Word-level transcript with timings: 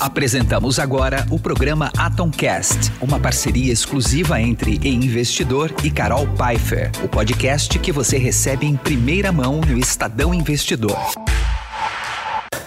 Apresentamos 0.00 0.78
agora 0.78 1.26
o 1.28 1.40
programa 1.40 1.90
Atomcast, 1.98 2.92
uma 3.00 3.18
parceria 3.18 3.72
exclusiva 3.72 4.40
entre 4.40 4.78
E 4.80 4.94
Investidor 4.94 5.74
e 5.82 5.90
Carol 5.90 6.24
Pfeiffer, 6.36 6.92
o 7.02 7.08
podcast 7.08 7.76
que 7.80 7.90
você 7.90 8.16
recebe 8.16 8.64
em 8.64 8.76
primeira 8.76 9.32
mão 9.32 9.60
no 9.60 9.76
Estadão 9.76 10.32
Investidor. 10.32 10.96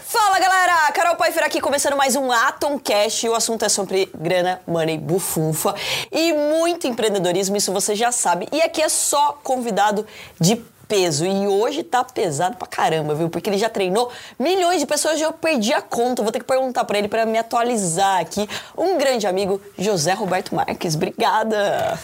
Fala 0.04 0.40
galera, 0.40 0.92
Carol 0.92 1.16
Pfeiffer 1.16 1.46
aqui 1.46 1.62
começando 1.62 1.96
mais 1.96 2.18
um 2.18 2.30
Atomcast. 2.30 3.30
O 3.30 3.34
assunto 3.34 3.64
é 3.64 3.70
sobre 3.70 4.10
grana, 4.14 4.60
money, 4.68 4.98
bufunfa 4.98 5.74
e 6.12 6.34
muito 6.34 6.86
empreendedorismo, 6.86 7.56
isso 7.56 7.72
você 7.72 7.96
já 7.96 8.12
sabe. 8.12 8.50
E 8.52 8.62
aqui 8.62 8.82
é 8.82 8.90
só 8.90 9.40
convidado 9.42 10.06
de 10.38 10.62
peso. 10.92 11.26
E 11.26 11.48
hoje 11.48 11.84
tá 11.84 12.04
pesado 12.04 12.58
pra 12.58 12.68
caramba, 12.68 13.16
viu? 13.16 13.30
Porque 13.30 13.50
ele 13.50 13.58
já 13.58 13.70
treinou 13.70 14.12
milhões 14.38 14.82
de 14.82 14.86
pessoas, 14.86 15.18
já 15.18 15.32
perdi 15.32 15.72
a 15.72 15.82
conta. 15.82 16.22
Vou 16.22 16.34
ter 16.34 16.40
que 16.40 16.46
perguntar 16.46 16.84
para 16.84 16.98
ele 16.98 17.08
para 17.08 17.26
me 17.26 17.38
atualizar 17.38 18.20
aqui. 18.20 18.46
Um 18.78 18.98
grande 18.98 19.26
amigo, 19.26 19.62
José 19.80 20.12
Roberto 20.12 20.54
Marques. 20.54 20.96
Obrigada. 20.96 21.98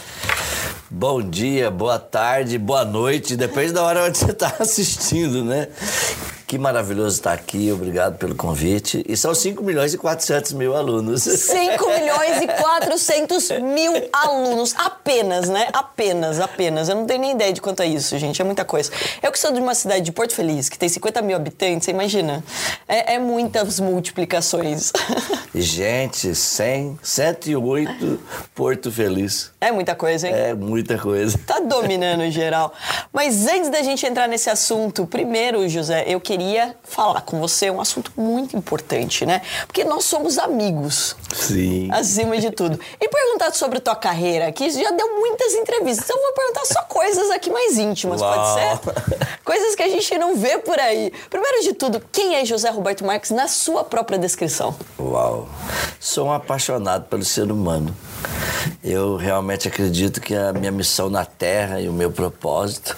Bom 0.90 1.20
dia, 1.20 1.70
boa 1.70 1.98
tarde, 1.98 2.56
boa 2.56 2.82
noite, 2.82 3.36
depende 3.36 3.72
da 3.72 3.82
hora 3.82 4.06
onde 4.06 4.16
você 4.16 4.30
está 4.30 4.54
assistindo, 4.58 5.44
né? 5.44 5.68
Que 6.48 6.56
maravilhoso 6.56 7.16
estar 7.16 7.34
aqui, 7.34 7.70
obrigado 7.70 8.16
pelo 8.16 8.34
convite. 8.34 9.04
E 9.06 9.18
são 9.18 9.34
5 9.34 9.62
milhões 9.62 9.92
e 9.92 9.98
400 9.98 10.54
mil 10.54 10.74
alunos. 10.74 11.24
5 11.24 11.52
milhões 11.92 12.40
e 12.40 12.46
400 12.46 13.50
mil 13.60 13.92
alunos, 14.10 14.74
apenas, 14.78 15.50
né? 15.50 15.68
Apenas, 15.74 16.40
apenas. 16.40 16.88
Eu 16.88 16.96
não 16.96 17.04
tenho 17.04 17.20
nem 17.20 17.32
ideia 17.32 17.52
de 17.52 17.60
quanto 17.60 17.82
é 17.82 17.86
isso, 17.86 18.16
gente, 18.16 18.40
é 18.40 18.44
muita 18.46 18.64
coisa. 18.64 18.90
Eu 19.22 19.30
que 19.30 19.38
sou 19.38 19.52
de 19.52 19.60
uma 19.60 19.74
cidade 19.74 20.00
de 20.06 20.10
Porto 20.10 20.34
Feliz, 20.34 20.70
que 20.70 20.78
tem 20.78 20.88
50 20.88 21.20
mil 21.20 21.36
habitantes, 21.36 21.84
você 21.84 21.90
imagina? 21.90 22.42
É, 22.88 23.16
é 23.16 23.18
muitas 23.18 23.78
multiplicações. 23.78 24.90
Gente, 25.54 26.34
100, 26.34 26.98
108 27.02 28.20
Porto 28.54 28.92
Feliz. 28.92 29.50
É 29.60 29.72
muita 29.72 29.94
coisa, 29.94 30.28
hein? 30.28 30.34
É 30.34 30.54
muita 30.54 30.96
coisa. 30.98 31.36
Tá 31.46 31.58
dominando 31.58 32.30
geral. 32.30 32.72
Mas 33.12 33.46
antes 33.46 33.68
da 33.68 33.82
gente 33.82 34.06
entrar 34.06 34.28
nesse 34.28 34.48
assunto, 34.48 35.06
primeiro, 35.06 35.68
José, 35.68 36.04
eu 36.06 36.20
queria 36.20 36.37
queria 36.38 36.76
falar 36.84 37.22
com 37.22 37.40
você 37.40 37.68
um 37.68 37.80
assunto 37.80 38.12
muito 38.16 38.56
importante, 38.56 39.26
né? 39.26 39.42
Porque 39.66 39.82
nós 39.82 40.04
somos 40.04 40.38
amigos. 40.38 41.16
Sim. 41.34 41.88
Acima 41.90 42.38
de 42.38 42.52
tudo. 42.52 42.78
E 43.00 43.08
perguntar 43.08 43.52
sobre 43.52 43.80
tua 43.80 43.96
carreira, 43.96 44.52
que 44.52 44.70
já 44.70 44.90
deu 44.92 45.18
muitas 45.18 45.52
entrevistas. 45.54 46.04
Então 46.04 46.16
eu 46.16 46.22
vou 46.22 46.32
perguntar 46.32 46.64
só 46.66 46.82
coisas 46.82 47.28
aqui 47.30 47.50
mais 47.50 47.76
íntimas, 47.76 48.20
Uau. 48.20 48.32
pode 48.32 48.54
ser? 48.54 49.38
Coisas 49.44 49.74
que 49.74 49.82
a 49.82 49.88
gente 49.88 50.16
não 50.16 50.36
vê 50.36 50.58
por 50.58 50.78
aí. 50.78 51.12
Primeiro 51.28 51.62
de 51.62 51.72
tudo, 51.72 52.00
quem 52.12 52.36
é 52.36 52.44
José 52.44 52.70
Roberto 52.70 53.04
Marques 53.04 53.30
na 53.32 53.48
sua 53.48 53.82
própria 53.82 54.18
descrição? 54.18 54.76
Uau. 54.98 55.48
Sou 55.98 56.28
um 56.28 56.32
apaixonado 56.32 57.06
pelo 57.06 57.24
ser 57.24 57.50
humano. 57.50 57.94
Eu 58.82 59.16
realmente 59.16 59.66
acredito 59.66 60.20
que 60.20 60.34
a 60.34 60.52
minha 60.52 60.70
missão 60.70 61.10
na 61.10 61.24
Terra 61.24 61.80
e 61.80 61.88
o 61.88 61.92
meu 61.92 62.10
propósito 62.10 62.96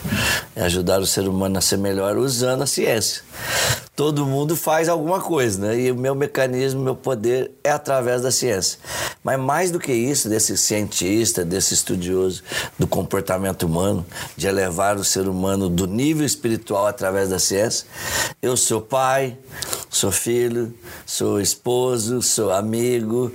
é 0.54 0.62
ajudar 0.62 1.00
o 1.00 1.06
ser 1.06 1.26
humano 1.26 1.58
a 1.58 1.60
ser 1.60 1.78
melhor 1.78 2.16
usando 2.16 2.62
a 2.62 2.66
ciência. 2.66 3.22
Todo 3.96 4.24
mundo 4.24 4.56
faz 4.56 4.88
alguma 4.88 5.20
coisa, 5.20 5.60
né? 5.60 5.78
E 5.78 5.91
o 5.91 5.94
meu 5.94 6.14
mecanismo, 6.14 6.80
meu 6.80 6.94
poder 6.94 7.50
é 7.62 7.70
através 7.70 8.22
da 8.22 8.30
ciência. 8.30 8.78
Mas 9.22 9.38
mais 9.38 9.70
do 9.70 9.78
que 9.78 9.92
isso, 9.92 10.28
desse 10.28 10.56
cientista, 10.56 11.44
desse 11.44 11.74
estudioso 11.74 12.42
do 12.78 12.86
comportamento 12.86 13.64
humano, 13.64 14.06
de 14.36 14.46
elevar 14.46 14.96
o 14.96 15.04
ser 15.04 15.28
humano 15.28 15.68
do 15.68 15.86
nível 15.86 16.24
espiritual 16.24 16.86
através 16.86 17.28
da 17.28 17.38
ciência, 17.38 17.86
eu 18.41 18.56
sou 18.56 18.80
pai, 18.80 19.36
sou 19.91 20.10
filho, 20.10 20.72
sou 21.04 21.38
esposo, 21.38 22.22
sou 22.22 22.50
amigo 22.52 23.30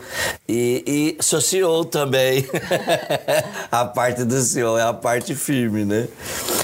e, 0.48 1.16
e 1.20 1.24
sou 1.24 1.40
CEO 1.40 1.75
também. 1.84 2.48
a 3.72 3.86
parte 3.86 4.24
do 4.24 4.40
CEO 4.40 4.78
é 4.78 4.84
a 4.84 4.94
parte 4.94 5.36
firme, 5.36 5.84
né? 5.84 6.08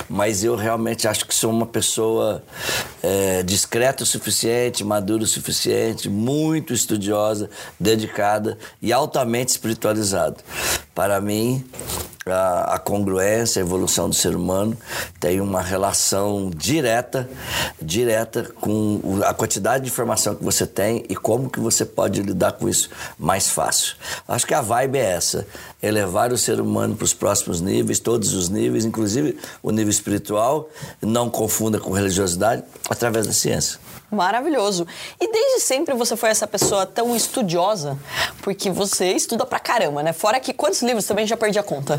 Mas 0.09 0.44
eu 0.44 0.55
realmente 0.55 1.07
acho 1.07 1.25
que 1.25 1.33
sou 1.33 1.51
uma 1.51 1.66
pessoa 1.66 2.44
é, 3.01 3.44
discreta 3.44 4.03
o 4.03 4.05
suficiente, 4.05 4.83
madura 4.83 5.23
o 5.23 5.27
suficiente, 5.27 6.09
muito 6.09 6.73
estudiosa, 6.73 7.49
dedicada 7.79 8.57
e 8.81 8.94
altamente 8.94 9.49
espiritualizada. 9.49 10.38
Para 10.94 11.22
mim, 11.22 11.63
a, 12.25 12.75
a, 12.75 12.79
congruência, 12.79 13.62
a 13.62 13.66
evolução 13.66 14.09
do 14.09 14.16
ser 14.16 14.35
humano 14.35 14.78
tem 15.19 15.41
uma 15.41 15.62
relação 15.62 16.52
direta, 16.53 17.29
direta 17.81 18.44
com 18.59 19.00
a 19.25 19.34
quantidade 19.34 19.85
de 19.85 19.90
informação 19.90 20.35
que 20.35 20.44
você 20.44 20.68
tem 20.68 21.03
e 21.09 21.16
como 21.16 21.50
que 21.50 21.59
você 21.59 21.85
pode 21.85 22.22
lidar 22.22 22.53
com 22.53 22.69
isso 22.69 22.90
mais 23.18 23.50
fácil. 23.50 23.96
Acho 24.28 24.46
que 24.46 24.53
a 24.53 24.62
vibe 24.62 24.97
é 24.97 25.13
essa, 25.13 25.47
elevar 25.81 26.31
o 26.31 26.37
ser 26.37 26.59
humano 26.59 26.95
para 26.95 27.05
os 27.05 27.13
próximos 27.13 27.61
níveis, 27.61 27.99
todos 27.99 28.33
os 28.33 28.49
níveis, 28.49 28.85
inclusive 28.85 29.37
o 29.63 29.71
nível 29.71 29.89
espiritual, 29.89 30.69
não 31.01 31.29
confunda 31.29 31.79
com 31.79 31.91
religiosidade, 31.91 32.63
através 32.89 33.27
da 33.27 33.33
ciência. 33.33 33.79
Maravilhoso. 34.11 34.85
E 35.21 35.31
desde 35.31 35.61
sempre 35.61 35.95
você 35.95 36.17
foi 36.17 36.29
essa 36.29 36.45
pessoa 36.45 36.85
tão 36.85 37.15
estudiosa, 37.15 37.97
porque 38.41 38.69
você 38.69 39.13
estuda 39.13 39.45
pra 39.45 39.57
caramba, 39.57 40.03
né? 40.03 40.11
Fora 40.11 40.37
que 40.37 40.51
quantos 40.51 40.81
livros 40.81 41.05
também 41.05 41.25
já 41.25 41.37
perdi 41.37 41.57
a 41.57 41.63
conta? 41.63 41.97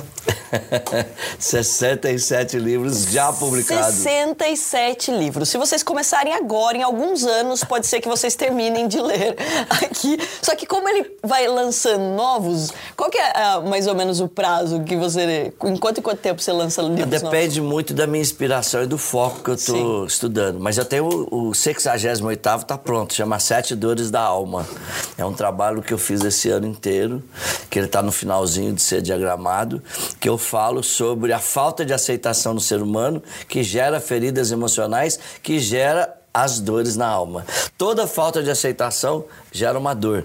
67 1.38 2.58
livros 2.58 3.04
já 3.06 3.32
publicados. 3.32 3.94
67 3.94 5.10
livros. 5.10 5.48
Se 5.48 5.56
vocês 5.56 5.82
começarem 5.82 6.34
agora, 6.34 6.76
em 6.76 6.82
alguns 6.82 7.24
anos, 7.24 7.64
pode 7.64 7.86
ser 7.86 8.02
que 8.02 8.08
vocês 8.08 8.34
terminem 8.34 8.86
de 8.86 9.00
ler 9.00 9.34
aqui. 9.70 10.18
Só 10.42 10.54
que 10.54 10.66
como 10.66 10.86
ele 10.90 11.16
vai 11.22 11.48
lançando 11.48 12.14
novos, 12.14 12.74
qual 12.94 13.08
que 13.08 13.16
é 13.16 13.32
ah, 13.34 13.60
mais 13.72 13.86
ou 13.86 13.94
menos 13.94 14.20
o 14.20 14.28
prazo 14.28 14.82
que 14.82 14.94
você... 14.94 15.50
Em 15.64 15.76
quanto 15.78 15.96
e 15.96 16.02
quanto 16.02 16.18
tempo 16.18 16.42
você 16.42 16.52
lança 16.52 16.82
livros 16.82 17.06
Depende 17.06 17.58
novos? 17.58 17.72
muito 17.72 17.94
da 17.94 18.06
minha 18.06 18.20
inspiração 18.20 18.82
e 18.82 18.86
do 18.86 18.98
foco 18.98 19.40
que 19.42 19.48
eu 19.48 19.56
Sim. 19.56 20.04
estudando. 20.04 20.60
Mas 20.60 20.76
eu 20.76 20.84
tenho 20.84 21.08
o, 21.30 21.48
o 21.48 21.54
68 21.54 22.38
está 22.38 22.76
pronto, 22.76 23.14
chama 23.14 23.38
Sete 23.38 23.74
Dores 23.74 24.10
da 24.10 24.20
Alma. 24.20 24.68
É 25.16 25.24
um 25.24 25.32
trabalho 25.32 25.80
que 25.80 25.94
eu 25.94 25.96
fiz 25.96 26.22
esse 26.22 26.50
ano 26.50 26.66
inteiro, 26.66 27.22
que 27.70 27.78
ele 27.78 27.86
está 27.86 28.02
no 28.02 28.12
finalzinho 28.12 28.74
de 28.74 28.82
ser 28.82 29.00
diagramado, 29.00 29.82
que 30.20 30.28
eu 30.28 30.36
falo 30.36 30.82
sobre 30.82 31.32
a 31.32 31.38
falta 31.38 31.82
de 31.82 31.94
aceitação 31.94 32.54
do 32.54 32.60
ser 32.60 32.82
humano, 32.82 33.22
que 33.48 33.62
gera 33.62 34.00
feridas 34.00 34.52
emocionais, 34.52 35.18
que 35.42 35.58
gera 35.58 36.14
as 36.34 36.58
dores 36.58 36.96
na 36.96 37.06
alma. 37.06 37.44
Toda 37.76 38.06
falta 38.06 38.42
de 38.42 38.50
aceitação 38.50 39.24
gera 39.50 39.78
uma 39.78 39.94
dor, 39.94 40.24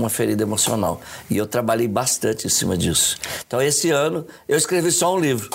uma 0.00 0.10
ferida 0.10 0.42
emocional. 0.42 1.00
E 1.30 1.36
eu 1.36 1.46
trabalhei 1.46 1.86
bastante 1.86 2.46
em 2.46 2.50
cima 2.50 2.76
disso. 2.76 3.16
Então, 3.46 3.60
esse 3.60 3.90
ano, 3.90 4.26
eu 4.48 4.56
escrevi 4.56 4.90
só 4.90 5.14
um 5.14 5.20
livro, 5.20 5.48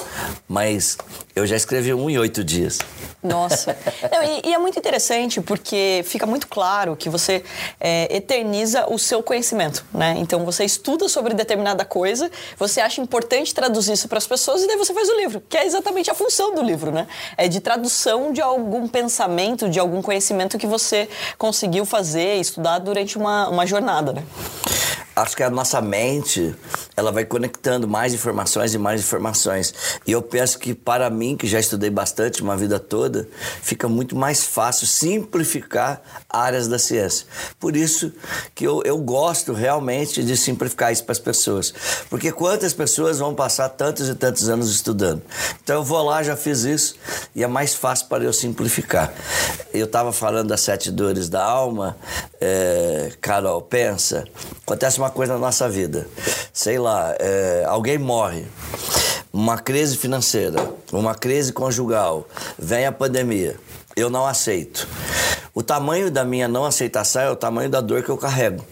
mas 0.47 0.97
eu 1.35 1.45
já 1.45 1.55
escrevi 1.57 1.93
um 1.93 2.09
em 2.09 2.17
oito 2.17 2.43
dias. 2.43 2.79
Nossa. 3.21 3.77
Não, 4.09 4.23
e, 4.23 4.49
e, 4.49 4.53
é 4.53 4.57
muito 4.57 4.79
interessante 4.79 5.41
porque 5.41 6.01
fica 6.05 6.25
muito 6.25 6.47
claro 6.47 6.95
que 6.95 7.09
você 7.09 7.43
é, 7.79 8.15
eterniza 8.15 8.85
o 8.87 8.97
seu 8.97 9.21
conhecimento, 9.21 9.85
né? 9.93 10.15
Então 10.17 10.45
você 10.45 10.63
estuda 10.63 11.09
sobre 11.09 11.33
determinada 11.33 11.83
coisa, 11.83 12.31
você 12.57 12.79
acha 12.79 13.01
importante 13.01 13.53
traduzir 13.53 13.93
isso 13.93 14.07
para 14.07 14.17
as 14.17 14.25
pessoas 14.25 14.63
e 14.63 14.67
daí 14.67 14.77
você 14.77 14.93
faz 14.93 15.09
o 15.09 15.15
livro, 15.17 15.43
que 15.49 15.57
é 15.57 15.65
exatamente 15.65 16.09
a 16.09 16.13
função 16.13 16.55
do 16.55 16.61
livro, 16.61 16.91
né? 16.91 17.05
É 17.35 17.47
de 17.49 17.59
tradução 17.59 18.31
de 18.31 18.41
algum 18.41 18.87
pensamento, 18.87 19.67
de 19.67 19.79
algum 19.79 20.01
conhecimento 20.01 20.57
que 20.57 20.67
você 20.67 21.09
conseguiu 21.37 21.85
fazer, 21.85 22.39
estudar 22.39 22.79
durante 22.79 23.17
uma, 23.17 23.49
uma 23.49 23.65
jornada, 23.65 24.13
né? 24.13 24.23
Acho 25.15 25.35
que 25.35 25.43
a 25.43 25.49
nossa 25.49 25.81
mente 25.81 26.53
ela 26.95 27.11
vai 27.11 27.23
conectando 27.23 27.87
mais 27.87 28.13
informações 28.13 28.73
e 28.73 28.77
mais 28.77 29.01
informações. 29.01 29.73
E 30.05 30.11
eu 30.11 30.21
penso 30.21 30.59
que 30.59 30.73
para 30.73 31.09
mim, 31.09 31.37
que 31.37 31.47
já 31.47 31.59
estudei 31.59 31.89
bastante 31.89 32.41
uma 32.41 32.57
vida 32.57 32.79
toda, 32.79 33.27
fica 33.61 33.87
muito 33.87 34.15
mais 34.15 34.43
fácil 34.43 34.85
simplificar 34.85 36.01
áreas 36.29 36.67
da 36.67 36.77
ciência. 36.77 37.25
Por 37.59 37.75
isso 37.75 38.11
que 38.53 38.65
eu, 38.65 38.81
eu 38.83 38.97
gosto 38.97 39.53
realmente 39.53 40.23
de 40.23 40.35
simplificar 40.35 40.91
isso 40.91 41.03
para 41.03 41.13
as 41.13 41.19
pessoas. 41.19 41.73
Porque 42.09 42.31
quantas 42.31 42.73
pessoas 42.73 43.19
vão 43.19 43.33
passar 43.33 43.69
tantos 43.69 44.09
e 44.09 44.15
tantos 44.15 44.49
anos 44.49 44.69
estudando? 44.69 45.21
Então 45.63 45.77
eu 45.77 45.83
vou 45.83 46.03
lá, 46.03 46.23
já 46.23 46.35
fiz 46.35 46.63
isso, 46.63 46.95
e 47.33 47.43
é 47.43 47.47
mais 47.47 47.73
fácil 47.73 48.07
para 48.07 48.23
eu 48.23 48.33
simplificar. 48.33 49.13
Eu 49.73 49.85
estava 49.85 50.11
falando 50.11 50.49
das 50.49 50.61
sete 50.61 50.91
dores 50.91 51.29
da 51.29 51.43
alma, 51.43 51.97
é, 52.39 53.11
Carol, 53.21 53.61
pensa, 53.61 54.25
acontece 54.65 54.97
uma 54.97 55.04
uma 55.05 55.11
coisa 55.11 55.33
na 55.33 55.39
nossa 55.39 55.69
vida. 55.69 56.07
Sei 56.51 56.79
lá, 56.79 57.15
é, 57.19 57.63
alguém 57.67 57.97
morre, 57.97 58.45
uma 59.31 59.57
crise 59.57 59.97
financeira, 59.97 60.57
uma 60.91 61.13
crise 61.13 61.53
conjugal, 61.53 62.27
vem 62.57 62.85
a 62.85 62.91
pandemia. 62.91 63.55
Eu 63.95 64.09
não 64.09 64.25
aceito. 64.25 64.87
O 65.53 65.63
tamanho 65.63 66.11
da 66.11 66.25
minha 66.25 66.47
não 66.47 66.65
aceitação 66.65 67.21
é 67.21 67.29
o 67.29 67.35
tamanho 67.35 67.69
da 67.69 67.79
dor 67.79 68.03
que 68.03 68.09
eu 68.09 68.17
carrego. 68.17 68.65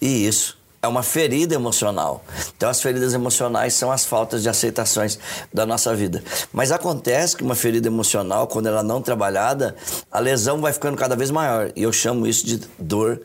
E 0.00 0.26
isso 0.26 0.57
é 0.80 0.86
uma 0.86 1.02
ferida 1.02 1.54
emocional. 1.54 2.24
Então, 2.56 2.68
as 2.68 2.80
feridas 2.80 3.14
emocionais 3.14 3.74
são 3.74 3.90
as 3.90 4.04
faltas 4.04 4.42
de 4.42 4.48
aceitações 4.48 5.18
da 5.52 5.66
nossa 5.66 5.94
vida. 5.94 6.22
Mas 6.52 6.70
acontece 6.70 7.36
que 7.36 7.42
uma 7.42 7.54
ferida 7.54 7.88
emocional, 7.88 8.46
quando 8.46 8.66
ela 8.66 8.82
não 8.82 9.02
trabalhada, 9.02 9.74
a 10.10 10.20
lesão 10.20 10.60
vai 10.60 10.72
ficando 10.72 10.96
cada 10.96 11.16
vez 11.16 11.30
maior. 11.30 11.72
E 11.74 11.82
eu 11.82 11.92
chamo 11.92 12.26
isso 12.26 12.46
de 12.46 12.60
dor 12.78 13.20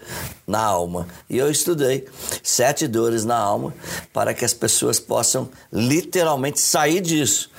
na 0.47 0.59
alma. 0.59 1.07
E 1.29 1.37
eu 1.37 1.49
estudei 1.49 2.07
sete 2.41 2.87
dores 2.87 3.23
na 3.23 3.37
alma 3.37 3.73
para 4.11 4.33
que 4.33 4.43
as 4.43 4.53
pessoas 4.53 4.99
possam 4.99 5.49
literalmente 5.71 6.59
sair 6.59 7.01
disso 7.01 7.49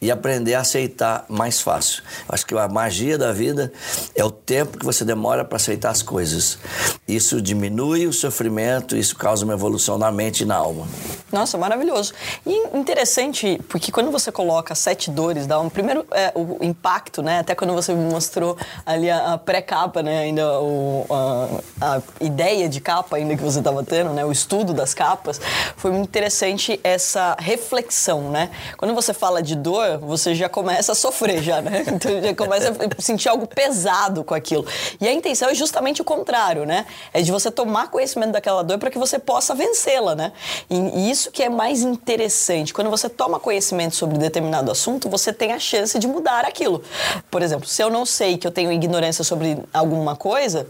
e 0.00 0.10
aprender 0.10 0.54
a 0.54 0.60
aceitar 0.60 1.24
mais 1.28 1.60
fácil. 1.60 2.02
Acho 2.28 2.44
que 2.44 2.54
a 2.56 2.68
magia 2.68 3.16
da 3.16 3.32
vida 3.32 3.72
é 4.14 4.24
o 4.24 4.30
tempo 4.30 4.78
que 4.78 4.84
você 4.84 5.04
demora 5.04 5.44
para 5.44 5.56
aceitar 5.56 5.90
as 5.90 6.02
coisas. 6.02 6.58
Isso 7.06 7.40
diminui 7.40 8.06
o 8.06 8.12
sofrimento, 8.12 8.96
isso 8.96 9.16
causa 9.16 9.43
uma 9.44 9.54
evolução 9.54 9.98
na 9.98 10.10
mente 10.10 10.42
e 10.42 10.46
na 10.46 10.56
alma. 10.56 10.86
Nossa, 11.34 11.58
maravilhoso. 11.58 12.14
E 12.46 12.68
interessante, 12.78 13.60
porque 13.68 13.90
quando 13.90 14.12
você 14.12 14.30
coloca 14.30 14.72
sete 14.72 15.10
dores 15.10 15.48
da 15.48 15.56
alma, 15.56 15.68
primeiro 15.68 16.06
é, 16.12 16.30
o 16.32 16.58
impacto, 16.64 17.22
né? 17.22 17.40
Até 17.40 17.56
quando 17.56 17.74
você 17.74 17.92
me 17.92 18.08
mostrou 18.08 18.56
ali 18.86 19.10
a, 19.10 19.32
a 19.32 19.38
pré-capa, 19.38 20.00
né? 20.00 20.20
Ainda 20.20 20.60
o, 20.60 21.04
a, 21.10 21.96
a, 21.96 22.02
ideia 22.20 22.68
de 22.68 22.80
capa 22.80 23.16
ainda 23.16 23.36
que 23.36 23.42
você 23.42 23.58
estava 23.58 23.82
tendo, 23.82 24.10
né? 24.10 24.24
O 24.24 24.30
estudo 24.30 24.72
das 24.72 24.94
capas, 24.94 25.40
foi 25.76 25.90
muito 25.90 26.04
interessante 26.04 26.78
essa 26.84 27.36
reflexão, 27.40 28.30
né? 28.30 28.50
Quando 28.76 28.94
você 28.94 29.12
fala 29.12 29.42
de 29.42 29.56
dor, 29.56 29.98
você 29.98 30.36
já 30.36 30.48
começa 30.48 30.92
a 30.92 30.94
sofrer 30.94 31.42
já, 31.42 31.60
né? 31.60 31.82
Então 31.94 32.22
já 32.22 32.34
começa 32.34 32.70
a 32.70 33.02
sentir 33.02 33.28
algo 33.28 33.46
pesado 33.46 34.22
com 34.22 34.34
aquilo. 34.34 34.64
E 35.00 35.08
a 35.08 35.12
intenção 35.12 35.48
é 35.48 35.54
justamente 35.54 36.00
o 36.00 36.04
contrário, 36.04 36.64
né? 36.64 36.86
É 37.12 37.22
de 37.22 37.32
você 37.32 37.50
tomar 37.50 37.90
conhecimento 37.90 38.30
daquela 38.30 38.62
dor 38.62 38.78
para 38.78 38.90
que 38.90 38.98
você 38.98 39.18
possa 39.18 39.52
vencê-la, 39.52 40.14
né? 40.14 40.32
E, 40.70 40.76
e 40.76 41.10
isso 41.10 41.23
que 41.30 41.42
é 41.42 41.48
mais 41.48 41.82
interessante. 41.82 42.72
Quando 42.72 42.90
você 42.90 43.08
toma 43.08 43.38
conhecimento 43.40 43.94
sobre 43.94 44.18
determinado 44.18 44.70
assunto, 44.70 45.08
você 45.08 45.32
tem 45.32 45.52
a 45.52 45.58
chance 45.58 45.98
de 45.98 46.06
mudar 46.06 46.44
aquilo. 46.44 46.82
Por 47.30 47.42
exemplo, 47.42 47.66
se 47.66 47.82
eu 47.82 47.90
não 47.90 48.06
sei 48.06 48.36
que 48.36 48.46
eu 48.46 48.50
tenho 48.50 48.72
ignorância 48.72 49.24
sobre 49.24 49.58
alguma 49.72 50.16
coisa, 50.16 50.66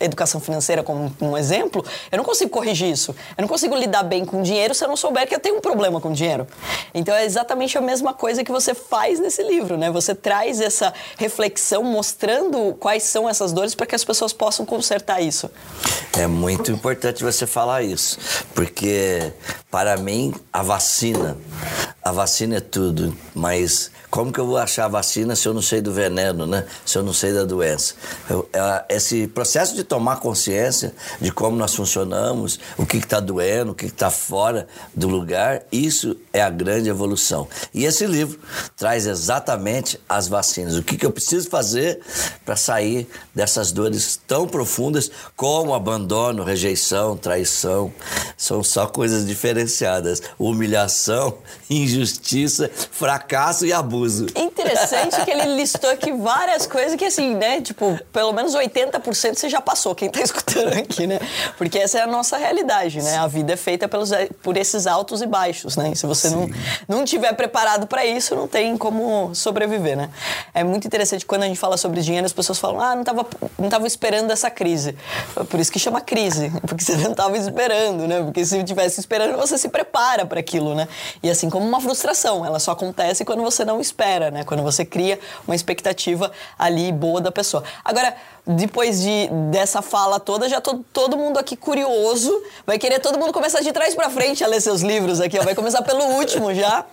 educação 0.00 0.40
financeira 0.40 0.82
como 0.82 1.14
um 1.20 1.36
exemplo, 1.36 1.84
eu 2.10 2.18
não 2.18 2.24
consigo 2.24 2.50
corrigir 2.50 2.90
isso. 2.90 3.14
Eu 3.36 3.42
não 3.42 3.48
consigo 3.48 3.74
lidar 3.74 4.02
bem 4.02 4.24
com 4.24 4.42
dinheiro 4.42 4.74
se 4.74 4.84
eu 4.84 4.88
não 4.88 4.96
souber 4.96 5.26
que 5.26 5.34
eu 5.34 5.40
tenho 5.40 5.56
um 5.56 5.60
problema 5.60 6.00
com 6.00 6.12
dinheiro. 6.12 6.46
Então 6.92 7.14
é 7.14 7.24
exatamente 7.24 7.76
a 7.78 7.80
mesma 7.80 8.12
coisa 8.12 8.44
que 8.44 8.52
você 8.52 8.74
faz 8.74 9.18
nesse 9.20 9.42
livro, 9.42 9.76
né? 9.76 9.90
Você 9.90 10.14
traz 10.14 10.60
essa 10.60 10.92
reflexão 11.16 11.82
mostrando 11.82 12.74
quais 12.78 13.02
são 13.04 13.28
essas 13.28 13.52
dores 13.52 13.74
para 13.74 13.86
que 13.86 13.94
as 13.94 14.04
pessoas 14.04 14.32
possam 14.32 14.66
consertar 14.66 15.20
isso. 15.20 15.50
É 16.12 16.26
muito 16.26 16.70
importante 16.70 17.22
você 17.22 17.46
falar 17.46 17.82
isso, 17.82 18.18
porque 18.54 19.32
para 19.70 19.93
mim 19.96 20.34
a 20.52 20.62
vacina, 20.62 21.36
a 22.02 22.12
vacina 22.12 22.56
é 22.56 22.60
tudo, 22.60 23.16
mas 23.34 23.90
como 24.14 24.32
que 24.32 24.38
eu 24.38 24.46
vou 24.46 24.58
achar 24.58 24.86
vacina 24.86 25.34
se 25.34 25.48
eu 25.48 25.52
não 25.52 25.60
sei 25.60 25.80
do 25.80 25.92
veneno, 25.92 26.46
né? 26.46 26.64
Se 26.86 26.96
eu 26.96 27.02
não 27.02 27.12
sei 27.12 27.32
da 27.32 27.42
doença? 27.42 27.94
Eu, 28.30 28.48
é, 28.52 28.84
esse 28.90 29.26
processo 29.26 29.74
de 29.74 29.82
tomar 29.82 30.20
consciência 30.20 30.94
de 31.20 31.32
como 31.32 31.56
nós 31.56 31.74
funcionamos, 31.74 32.60
o 32.78 32.86
que 32.86 32.98
está 32.98 33.18
doendo, 33.18 33.72
o 33.72 33.74
que 33.74 33.86
está 33.86 34.10
fora 34.10 34.68
do 34.94 35.08
lugar, 35.08 35.64
isso 35.72 36.16
é 36.32 36.40
a 36.40 36.48
grande 36.48 36.88
evolução. 36.88 37.48
E 37.74 37.86
esse 37.86 38.06
livro 38.06 38.38
traz 38.76 39.04
exatamente 39.04 39.98
as 40.08 40.28
vacinas. 40.28 40.76
O 40.76 40.84
que, 40.84 40.96
que 40.96 41.04
eu 41.04 41.10
preciso 41.10 41.50
fazer 41.50 41.98
para 42.44 42.54
sair 42.54 43.08
dessas 43.34 43.72
dores 43.72 44.20
tão 44.28 44.46
profundas 44.46 45.10
como 45.34 45.74
abandono, 45.74 46.44
rejeição, 46.44 47.16
traição. 47.16 47.92
São 48.36 48.62
só 48.62 48.86
coisas 48.86 49.26
diferenciadas. 49.26 50.22
Humilhação, 50.38 51.38
injustiça, 51.68 52.70
fracasso 52.92 53.66
e 53.66 53.72
abuso 53.72 54.03
confuso. 54.04 54.26
Interessante 54.36 55.24
que 55.24 55.30
ele 55.30 55.56
listou 55.56 55.90
aqui 55.90 56.12
várias 56.12 56.66
coisas 56.66 56.96
que, 56.96 57.04
assim, 57.04 57.34
né? 57.34 57.60
Tipo, 57.60 57.98
pelo 58.12 58.32
menos 58.32 58.54
80% 58.54 59.34
você 59.34 59.48
já 59.48 59.60
passou, 59.60 59.94
quem 59.94 60.10
tá 60.10 60.20
escutando 60.20 60.72
aqui, 60.74 61.06
né? 61.06 61.18
Porque 61.56 61.78
essa 61.78 61.98
é 61.98 62.02
a 62.02 62.06
nossa 62.06 62.36
realidade, 62.36 63.02
né? 63.02 63.16
A 63.18 63.26
vida 63.26 63.52
é 63.52 63.56
feita 63.56 63.88
pelos, 63.88 64.10
por 64.42 64.56
esses 64.56 64.86
altos 64.86 65.22
e 65.22 65.26
baixos, 65.26 65.76
né? 65.76 65.90
E 65.92 65.96
se 65.96 66.06
você 66.06 66.30
não, 66.30 66.48
não 66.86 67.04
tiver 67.04 67.32
preparado 67.34 67.86
para 67.86 68.04
isso, 68.04 68.34
não 68.34 68.46
tem 68.46 68.76
como 68.76 69.34
sobreviver, 69.34 69.96
né? 69.96 70.10
É 70.52 70.62
muito 70.62 70.86
interessante 70.86 71.24
quando 71.24 71.44
a 71.44 71.46
gente 71.46 71.58
fala 71.58 71.76
sobre 71.76 72.00
dinheiro, 72.00 72.26
as 72.26 72.32
pessoas 72.32 72.58
falam, 72.58 72.80
ah, 72.80 72.94
não 72.94 73.04
tava, 73.04 73.26
não 73.58 73.68
tava 73.68 73.86
esperando 73.86 74.30
essa 74.30 74.50
crise. 74.50 74.96
Por 75.48 75.60
isso 75.60 75.72
que 75.72 75.78
chama 75.78 76.00
crise, 76.00 76.52
porque 76.66 76.84
você 76.84 76.96
não 76.96 77.14
tava 77.14 77.36
esperando, 77.36 78.06
né? 78.06 78.22
Porque 78.22 78.44
se 78.44 78.62
tivesse 78.64 79.00
esperando, 79.00 79.36
você 79.36 79.58
se 79.58 79.68
prepara 79.68 80.26
para 80.26 80.40
aquilo, 80.40 80.74
né? 80.74 80.88
E 81.22 81.30
assim 81.30 81.48
como 81.48 81.66
uma 81.66 81.80
frustração, 81.80 82.44
ela 82.44 82.58
só 82.58 82.72
acontece 82.72 83.24
quando 83.24 83.42
você 83.42 83.64
não 83.64 83.80
espera 83.80 83.93
espera, 83.94 84.30
né? 84.30 84.42
Quando 84.42 84.62
você 84.62 84.84
cria 84.84 85.20
uma 85.46 85.54
expectativa 85.54 86.32
ali 86.58 86.90
boa 86.90 87.20
da 87.20 87.30
pessoa. 87.30 87.62
Agora, 87.84 88.14
depois 88.46 89.00
de, 89.00 89.28
dessa 89.50 89.80
fala 89.80 90.20
toda, 90.20 90.48
já 90.48 90.60
tô 90.60 90.80
todo 90.92 91.16
mundo 91.16 91.38
aqui 91.38 91.56
curioso. 91.56 92.42
Vai 92.66 92.78
querer 92.78 92.98
todo 93.00 93.18
mundo 93.18 93.32
começar 93.32 93.60
de 93.60 93.72
trás 93.72 93.94
para 93.94 94.10
frente 94.10 94.44
a 94.44 94.46
ler 94.46 94.60
seus 94.60 94.82
livros 94.82 95.20
aqui, 95.20 95.38
ó. 95.38 95.42
Vai 95.42 95.54
começar 95.54 95.82
pelo 95.82 96.04
último 96.04 96.52
já. 96.54 96.84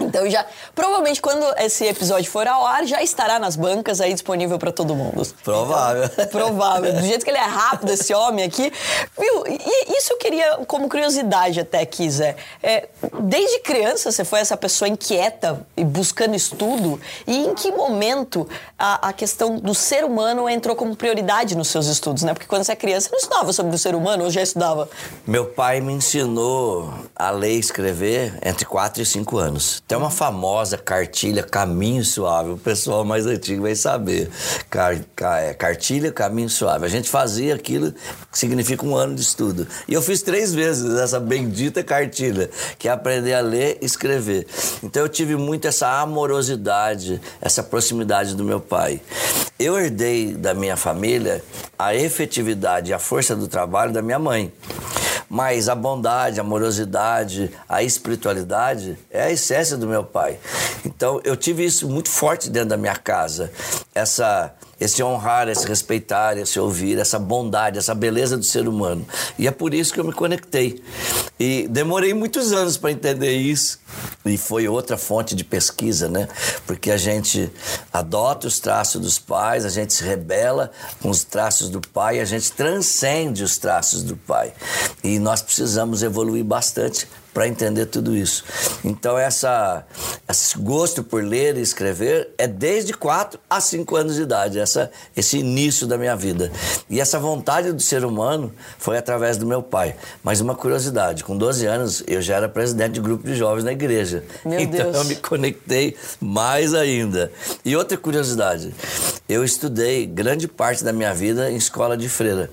Então 0.00 0.28
já, 0.28 0.44
provavelmente 0.74 1.20
quando 1.20 1.44
esse 1.58 1.84
episódio 1.84 2.30
for 2.30 2.46
ao 2.46 2.66
ar, 2.66 2.86
já 2.86 3.02
estará 3.02 3.38
nas 3.38 3.56
bancas 3.56 4.00
aí 4.00 4.12
disponível 4.12 4.58
para 4.58 4.70
todo 4.70 4.94
mundo. 4.94 5.26
Provável. 5.42 6.04
Então, 6.04 6.26
provável. 6.28 6.92
Do 6.92 7.02
jeito 7.02 7.24
que 7.24 7.30
ele 7.30 7.38
é 7.38 7.42
rápido, 7.42 7.92
esse 7.92 8.14
homem 8.14 8.44
aqui. 8.44 8.72
Viu? 9.18 9.44
E 9.46 9.98
isso 9.98 10.12
eu 10.12 10.18
queria, 10.18 10.58
como 10.66 10.88
curiosidade 10.88 11.60
até 11.60 11.80
aqui, 11.80 12.10
Zé. 12.10 12.36
É, 12.62 12.88
desde 13.20 13.60
criança 13.60 14.10
você 14.10 14.24
foi 14.24 14.40
essa 14.40 14.56
pessoa 14.56 14.88
inquieta 14.88 15.66
e 15.76 15.84
buscando 15.84 16.34
estudo? 16.34 17.00
E 17.26 17.46
em 17.46 17.54
que 17.54 17.72
momento 17.72 18.48
a, 18.78 19.08
a 19.08 19.12
questão 19.12 19.56
do 19.58 19.74
ser 19.74 20.04
humano 20.04 20.48
entrou 20.48 20.76
como 20.76 20.85
prioridade 20.94 21.56
nos 21.56 21.68
seus 21.68 21.86
estudos, 21.86 22.22
né? 22.22 22.32
Porque 22.32 22.46
quando 22.46 22.64
você 22.64 22.72
é 22.72 22.76
criança, 22.76 23.08
você 23.08 23.12
não 23.12 23.18
estudava 23.18 23.52
sobre 23.52 23.74
o 23.74 23.78
ser 23.78 23.94
humano 23.94 24.24
ou 24.24 24.30
já 24.30 24.42
estudava? 24.42 24.88
Meu 25.26 25.46
pai 25.46 25.80
me 25.80 25.92
ensinou 25.92 26.92
a 27.14 27.30
ler 27.30 27.56
e 27.56 27.58
escrever 27.58 28.38
entre 28.44 28.64
4 28.64 29.02
e 29.02 29.06
5 29.06 29.38
anos. 29.38 29.82
Tem 29.86 29.96
uma 29.96 30.10
famosa 30.10 30.76
cartilha 30.76 31.42
Caminho 31.42 32.04
Suave, 32.04 32.50
o 32.50 32.58
pessoal 32.58 33.04
mais 33.04 33.26
antigo 33.26 33.62
vai 33.62 33.74
saber. 33.74 34.30
Car, 34.68 35.00
car, 35.14 35.42
é, 35.42 35.54
cartilha 35.54 36.12
Caminho 36.12 36.50
Suave. 36.50 36.84
A 36.84 36.88
gente 36.88 37.08
fazia 37.08 37.54
aquilo 37.54 37.92
que 38.30 38.38
significa 38.38 38.84
um 38.84 38.94
ano 38.94 39.14
de 39.14 39.22
estudo. 39.22 39.66
E 39.88 39.94
eu 39.94 40.02
fiz 40.02 40.22
três 40.22 40.54
vezes 40.54 40.98
essa 40.98 41.18
bendita 41.18 41.82
cartilha, 41.82 42.50
que 42.78 42.88
é 42.88 42.92
aprender 42.92 43.34
a 43.34 43.40
ler 43.40 43.78
e 43.80 43.86
escrever. 43.86 44.46
Então 44.82 45.02
eu 45.02 45.08
tive 45.08 45.36
muito 45.36 45.66
essa 45.66 46.00
amorosidade, 46.00 47.20
essa 47.40 47.62
proximidade 47.62 48.34
do 48.34 48.44
meu 48.44 48.60
pai. 48.60 49.00
Eu 49.58 49.78
herdei 49.78 50.34
da 50.34 50.52
minha 50.52 50.75
família 50.76 51.42
a 51.78 51.94
efetividade 51.94 52.90
e 52.90 52.94
a 52.94 52.98
força 52.98 53.36
do 53.36 53.48
trabalho 53.48 53.92
da 53.92 54.02
minha 54.02 54.18
mãe. 54.18 54.52
Mas 55.28 55.68
a 55.68 55.74
bondade, 55.74 56.38
a 56.38 56.42
amorosidade, 56.42 57.50
a 57.68 57.82
espiritualidade 57.82 58.96
é 59.10 59.24
a 59.24 59.30
essência 59.30 59.76
do 59.76 59.86
meu 59.86 60.04
pai. 60.04 60.38
Então 60.84 61.20
eu 61.24 61.36
tive 61.36 61.64
isso 61.64 61.88
muito 61.88 62.08
forte 62.08 62.48
dentro 62.48 62.68
da 62.68 62.76
minha 62.76 62.94
casa. 62.94 63.50
Essa 63.94 64.54
esse 64.78 65.02
honrar, 65.02 65.48
esse 65.48 65.66
respeitar, 65.66 66.36
esse 66.36 66.60
ouvir, 66.60 66.98
essa 66.98 67.18
bondade, 67.18 67.78
essa 67.78 67.94
beleza 67.94 68.36
do 68.36 68.44
ser 68.44 68.68
humano. 68.68 69.06
E 69.38 69.46
é 69.46 69.50
por 69.50 69.72
isso 69.72 69.92
que 69.92 70.00
eu 70.00 70.04
me 70.04 70.12
conectei. 70.12 70.82
E 71.40 71.66
demorei 71.68 72.12
muitos 72.12 72.52
anos 72.52 72.76
para 72.76 72.92
entender 72.92 73.36
isso. 73.36 73.78
E 74.24 74.36
foi 74.36 74.68
outra 74.68 74.96
fonte 74.96 75.34
de 75.34 75.44
pesquisa, 75.44 76.08
né? 76.08 76.28
Porque 76.66 76.90
a 76.90 76.96
gente 76.96 77.50
adota 77.92 78.46
os 78.46 78.58
traços 78.58 79.00
dos 79.00 79.18
pais, 79.18 79.64
a 79.64 79.70
gente 79.70 79.94
se 79.94 80.04
rebela 80.04 80.70
com 81.00 81.08
os 81.08 81.24
traços 81.24 81.68
do 81.70 81.80
pai, 81.80 82.20
a 82.20 82.24
gente 82.24 82.52
transcende 82.52 83.42
os 83.42 83.56
traços 83.56 84.02
do 84.02 84.16
pai. 84.16 84.52
E 85.02 85.18
nós 85.18 85.40
precisamos 85.40 86.02
evoluir 86.02 86.44
bastante 86.44 87.08
para 87.36 87.46
entender 87.46 87.84
tudo 87.84 88.16
isso. 88.16 88.42
Então, 88.82 89.18
essa, 89.18 89.84
esse 90.26 90.56
gosto 90.58 91.04
por 91.04 91.22
ler 91.22 91.58
e 91.58 91.60
escrever 91.60 92.30
é 92.38 92.48
desde 92.48 92.94
4 92.94 93.38
a 93.50 93.60
5 93.60 93.94
anos 93.94 94.14
de 94.14 94.22
idade, 94.22 94.58
essa, 94.58 94.90
esse 95.14 95.36
início 95.36 95.86
da 95.86 95.98
minha 95.98 96.16
vida. 96.16 96.50
E 96.88 96.98
essa 96.98 97.18
vontade 97.18 97.72
do 97.72 97.82
ser 97.82 98.06
humano 98.06 98.54
foi 98.78 98.96
através 98.96 99.36
do 99.36 99.44
meu 99.44 99.62
pai. 99.62 99.96
Mas 100.24 100.40
uma 100.40 100.54
curiosidade: 100.54 101.24
com 101.24 101.36
12 101.36 101.66
anos, 101.66 102.02
eu 102.06 102.22
já 102.22 102.36
era 102.36 102.48
presidente 102.48 102.92
de 102.92 103.00
grupo 103.02 103.26
de 103.26 103.34
jovens 103.34 103.64
na 103.64 103.72
igreja. 103.72 104.24
Meu 104.42 104.58
então, 104.58 104.92
Deus. 104.92 104.96
eu 104.96 105.04
me 105.04 105.16
conectei 105.16 105.94
mais 106.18 106.72
ainda. 106.72 107.30
E 107.62 107.76
outra 107.76 107.98
curiosidade: 107.98 108.74
eu 109.28 109.44
estudei 109.44 110.06
grande 110.06 110.48
parte 110.48 110.82
da 110.82 110.90
minha 110.90 111.12
vida 111.12 111.50
em 111.50 111.56
escola 111.56 111.98
de 111.98 112.08
freira. 112.08 112.48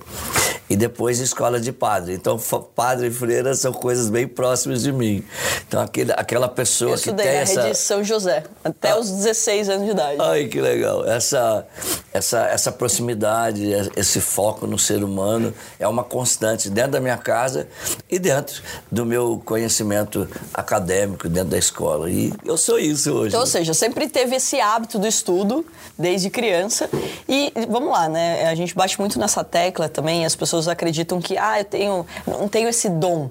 e 0.70 0.76
depois 0.76 1.20
escola 1.20 1.60
de 1.60 1.72
padre. 1.72 2.14
Então, 2.14 2.40
padre 2.76 3.08
e 3.08 3.12
freira 3.12 3.54
são 3.54 3.72
coisas 3.72 4.10
bem 4.10 4.28
próximas 4.28 4.73
de 4.82 4.92
mim. 4.92 5.24
Então, 5.68 5.82
aquele, 5.82 6.12
aquela 6.14 6.50
pessoa 6.50 6.92
eu 6.92 6.98
que 6.98 7.14
tem 7.14 7.26
na 7.26 7.32
essa... 7.32 7.64
rede 7.64 7.78
São 7.78 8.04
José, 8.04 8.44
até 8.64 8.92
ah. 8.92 8.98
os 8.98 9.10
16 9.12 9.70
anos 9.70 9.86
de 9.86 9.92
idade. 9.92 10.18
Ai, 10.20 10.48
que 10.48 10.60
legal. 10.60 11.06
Essa, 11.06 11.66
essa, 12.14 12.46
essa 12.48 12.72
proximidade, 12.72 13.72
esse 13.96 14.20
foco 14.20 14.66
no 14.66 14.80
ser 14.80 15.04
humano 15.04 15.54
é 15.80 15.88
uma 15.88 16.04
constante 16.04 16.70
dentro 16.70 16.92
da 16.94 17.00
minha 17.00 17.18
casa 17.18 17.68
e 18.10 18.18
dentro 18.20 18.62
do 18.92 19.06
meu 19.06 19.42
conhecimento 19.46 20.28
acadêmico, 20.54 21.28
dentro 21.28 21.50
da 21.50 21.58
escola. 21.58 22.10
E 22.10 22.34
eu 22.46 22.58
sou 22.58 22.80
isso 22.80 23.12
hoje. 23.12 23.30
Então, 23.30 23.42
ou 23.42 23.48
seja, 23.48 23.74
sempre 23.74 24.08
teve 24.08 24.36
esse 24.36 24.60
hábito 24.60 24.98
do 24.98 25.08
estudo 25.08 25.66
desde 25.98 26.30
criança. 26.30 26.90
E 27.28 27.52
vamos 27.70 27.92
lá, 27.92 28.08
né? 28.08 28.48
A 28.48 28.56
gente 28.56 28.76
bate 28.76 29.00
muito 29.00 29.20
nessa 29.20 29.44
tecla 29.44 29.90
também, 29.90 30.26
as 30.26 30.36
pessoas 30.36 30.68
acreditam 30.68 31.22
que, 31.22 31.38
ah, 31.38 31.60
eu 31.60 31.66
tenho, 31.66 32.06
não 32.28 32.48
tenho 32.48 32.70
esse 32.70 32.90
dom. 32.90 33.30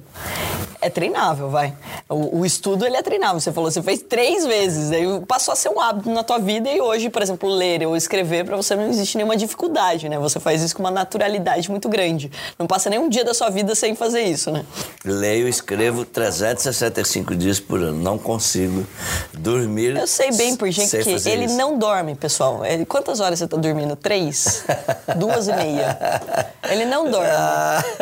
É 0.81 0.91
treinável, 1.33 1.49
vai. 1.49 1.75
O, 2.09 2.41
o 2.41 2.47
estudo, 2.47 2.85
ele 2.85 2.97
é 2.97 3.03
treinável. 3.03 3.41
Você 3.41 3.53
falou, 3.53 3.71
você 3.71 3.83
fez 3.83 4.03
três 4.03 4.47
vezes, 4.47 4.93
aí 4.93 5.05
passou 5.27 5.53
a 5.53 5.57
ser 5.57 5.71
um 5.71 5.81
hábito 5.81 6.11
na 6.11 6.23
tua 6.23 6.39
vida 6.39 6.71
e 6.71 6.81
hoje, 6.81 7.09
por 7.09 7.23
exemplo, 7.23 7.49
ler 7.49 7.87
ou 7.87 7.97
escrever, 7.97 8.45
para 8.45 8.57
você 8.57 8.77
não 8.77 8.89
existe 8.89 9.17
nenhuma 9.17 9.37
dificuldade, 9.37 10.09
né? 10.09 10.19
Você 10.19 10.39
faz 10.39 10.63
isso 10.63 10.77
com 10.77 10.83
uma 10.83 10.91
naturalidade 10.91 11.71
muito 11.71 11.89
grande. 11.89 12.31
Não 12.59 12.67
passa 12.67 12.91
nenhum 12.91 13.09
dia 13.09 13.25
da 13.25 13.35
sua 13.35 13.51
vida 13.51 13.75
sem 13.75 13.95
fazer 13.95 14.23
isso, 14.23 14.51
né? 14.51 14.65
Leio 15.05 15.47
e 15.47 15.51
escrevo 15.51 16.05
365 16.05 17.35
dias 17.35 17.59
por 17.59 17.81
ano. 17.81 17.99
Não 17.99 18.19
consigo 18.19 18.87
dormir. 19.33 19.97
Eu 19.97 20.07
sei 20.07 20.31
bem 20.33 20.57
por 20.57 20.71
gente 20.71 20.91
que 20.91 21.29
ele 21.29 21.47
isso. 21.47 21.57
não 21.57 21.79
dorme, 21.79 22.15
pessoal. 22.15 22.65
Ele, 22.65 22.85
quantas 22.85 23.21
horas 23.21 23.39
você 23.39 23.45
está 23.47 23.57
dormindo? 23.57 23.97
Três? 23.97 24.65
Duas 25.17 25.49
e 25.49 25.53
meia. 25.53 25.99
Ele 26.71 26.85
não 26.85 27.11
dorme. 27.11 27.23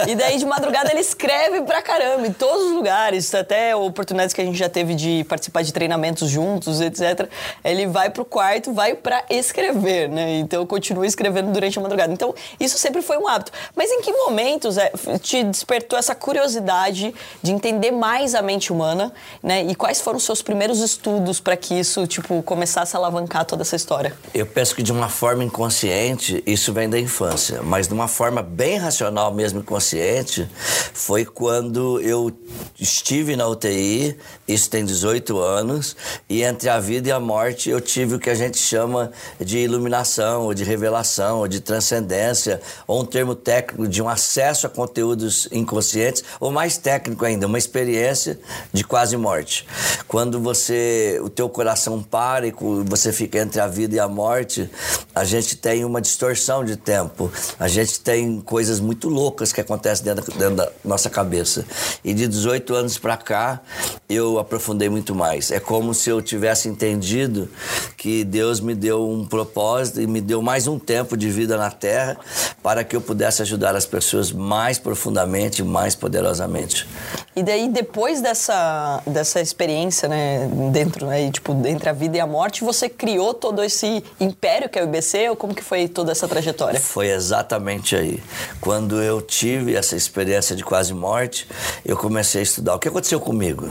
E 0.08 0.14
daí 0.14 0.38
de 0.38 0.46
madrugada 0.46 0.90
ele 0.90 1.00
escreve 1.00 1.60
pra 1.62 1.82
caramba, 1.82 2.26
em 2.26 2.32
todos 2.32 2.66
os 2.66 2.72
lugares, 2.72 3.19
até 3.34 3.74
oportunidades 3.74 4.34
que 4.34 4.40
a 4.40 4.44
gente 4.44 4.58
já 4.58 4.68
teve 4.68 4.94
de 4.94 5.24
participar 5.24 5.62
de 5.62 5.72
treinamentos 5.72 6.28
juntos, 6.28 6.80
etc. 6.80 7.28
Ele 7.64 7.86
vai 7.86 8.10
pro 8.10 8.24
quarto, 8.24 8.72
vai 8.72 8.94
para 8.94 9.24
escrever, 9.30 10.08
né? 10.08 10.38
Então 10.38 10.66
continua 10.66 11.06
escrevendo 11.06 11.52
durante 11.52 11.78
a 11.78 11.82
madrugada. 11.82 12.12
Então 12.12 12.34
isso 12.58 12.78
sempre 12.78 13.02
foi 13.02 13.18
um 13.18 13.28
hábito. 13.28 13.52
Mas 13.74 13.90
em 13.90 14.00
que 14.00 14.12
momentos 14.12 14.78
é, 14.78 14.92
te 15.20 15.42
despertou 15.44 15.98
essa 15.98 16.14
curiosidade 16.14 17.14
de 17.42 17.52
entender 17.52 17.90
mais 17.90 18.34
a 18.34 18.42
mente 18.42 18.72
humana, 18.72 19.12
né? 19.42 19.64
E 19.64 19.74
quais 19.74 20.00
foram 20.00 20.16
os 20.18 20.24
seus 20.24 20.42
primeiros 20.42 20.80
estudos 20.80 21.40
para 21.40 21.56
que 21.56 21.74
isso, 21.74 22.06
tipo, 22.06 22.42
começasse 22.42 22.96
a 22.96 22.98
alavancar 22.98 23.44
toda 23.44 23.62
essa 23.62 23.76
história? 23.76 24.14
Eu 24.34 24.46
penso 24.46 24.74
que 24.74 24.82
de 24.82 24.92
uma 24.92 25.08
forma 25.08 25.44
inconsciente 25.44 26.42
isso 26.46 26.72
vem 26.72 26.88
da 26.88 26.98
infância, 26.98 27.62
mas 27.62 27.88
de 27.88 27.94
uma 27.94 28.08
forma 28.08 28.42
bem 28.42 28.76
racional 28.76 29.32
mesmo 29.32 29.60
inconsciente 29.60 30.48
foi 30.92 31.24
quando 31.24 32.00
eu 32.00 32.32
estive 33.00 33.34
na 33.34 33.48
UTI, 33.48 34.14
isso 34.46 34.68
tem 34.68 34.84
18 34.84 35.38
anos, 35.38 35.96
e 36.28 36.42
entre 36.42 36.68
a 36.68 36.78
vida 36.78 37.08
e 37.08 37.12
a 37.12 37.18
morte 37.18 37.70
eu 37.70 37.80
tive 37.80 38.16
o 38.16 38.18
que 38.18 38.28
a 38.28 38.34
gente 38.34 38.58
chama 38.58 39.10
de 39.40 39.58
iluminação, 39.58 40.42
ou 40.42 40.54
de 40.54 40.64
revelação, 40.64 41.38
ou 41.38 41.48
de 41.48 41.60
transcendência, 41.60 42.60
ou 42.86 43.00
um 43.00 43.04
termo 43.04 43.34
técnico 43.34 43.88
de 43.88 44.02
um 44.02 44.08
acesso 44.08 44.66
a 44.66 44.70
conteúdos 44.70 45.48
inconscientes, 45.50 46.22
ou 46.38 46.52
mais 46.52 46.76
técnico 46.76 47.24
ainda, 47.24 47.46
uma 47.46 47.58
experiência 47.58 48.38
de 48.72 48.84
quase 48.84 49.16
morte. 49.16 49.66
Quando 50.06 50.38
você, 50.38 51.18
o 51.22 51.30
teu 51.30 51.48
coração 51.48 52.02
para 52.02 52.46
e 52.46 52.54
você 52.84 53.12
fica 53.12 53.38
entre 53.38 53.60
a 53.60 53.66
vida 53.66 53.96
e 53.96 53.98
a 53.98 54.08
morte, 54.08 54.70
a 55.14 55.24
gente 55.24 55.56
tem 55.56 55.84
uma 55.84 56.02
distorção 56.02 56.64
de 56.64 56.76
tempo, 56.76 57.32
a 57.58 57.66
gente 57.66 57.98
tem 58.00 58.40
coisas 58.42 58.78
muito 58.78 59.08
loucas 59.08 59.52
que 59.52 59.60
acontecem 59.60 60.04
dentro, 60.04 60.30
dentro 60.32 60.56
da 60.56 60.70
nossa 60.84 61.08
cabeça. 61.08 61.64
E 62.04 62.12
de 62.12 62.28
18 62.28 62.74
anos 62.74 62.89
para 62.98 63.16
cá, 63.16 63.60
eu 64.08 64.38
aprofundei 64.38 64.88
muito 64.88 65.14
mais. 65.14 65.50
É 65.50 65.60
como 65.60 65.94
se 65.94 66.10
eu 66.10 66.20
tivesse 66.20 66.68
entendido 66.68 67.48
que 67.96 68.24
Deus 68.24 68.60
me 68.60 68.74
deu 68.74 69.08
um 69.08 69.26
propósito 69.26 70.00
e 70.00 70.06
me 70.06 70.20
deu 70.20 70.42
mais 70.42 70.66
um 70.66 70.78
tempo 70.78 71.16
de 71.16 71.28
vida 71.30 71.56
na 71.56 71.70
Terra 71.70 72.16
para 72.62 72.82
que 72.84 72.96
eu 72.96 73.00
pudesse 73.00 73.42
ajudar 73.42 73.74
as 73.74 73.86
pessoas 73.86 74.32
mais 74.32 74.78
profundamente, 74.78 75.62
mais 75.62 75.94
poderosamente. 75.94 76.86
E 77.34 77.42
daí, 77.42 77.68
depois 77.68 78.20
dessa, 78.20 79.02
dessa 79.06 79.40
experiência, 79.40 80.08
né, 80.08 80.48
dentro, 80.72 81.06
né, 81.06 81.30
tipo, 81.30 81.52
entre 81.66 81.88
a 81.88 81.92
vida 81.92 82.16
e 82.16 82.20
a 82.20 82.26
morte, 82.26 82.64
você 82.64 82.88
criou 82.88 83.32
todo 83.32 83.62
esse 83.62 84.02
império 84.18 84.68
que 84.68 84.78
é 84.78 84.82
o 84.82 84.84
IBC, 84.84 85.30
ou 85.30 85.36
como 85.36 85.54
que 85.54 85.62
foi 85.62 85.88
toda 85.88 86.12
essa 86.12 86.26
trajetória? 86.26 86.80
Foi 86.80 87.08
exatamente 87.08 87.94
aí. 87.94 88.22
Quando 88.60 89.00
eu 89.00 89.22
tive 89.22 89.74
essa 89.74 89.96
experiência 89.96 90.56
de 90.56 90.64
quase 90.64 90.92
morte, 90.92 91.46
eu 91.84 91.96
comecei 91.96 92.40
a 92.40 92.42
estudar. 92.42 92.74
Que 92.80 92.88
aconteceu 92.88 93.20
comigo? 93.20 93.68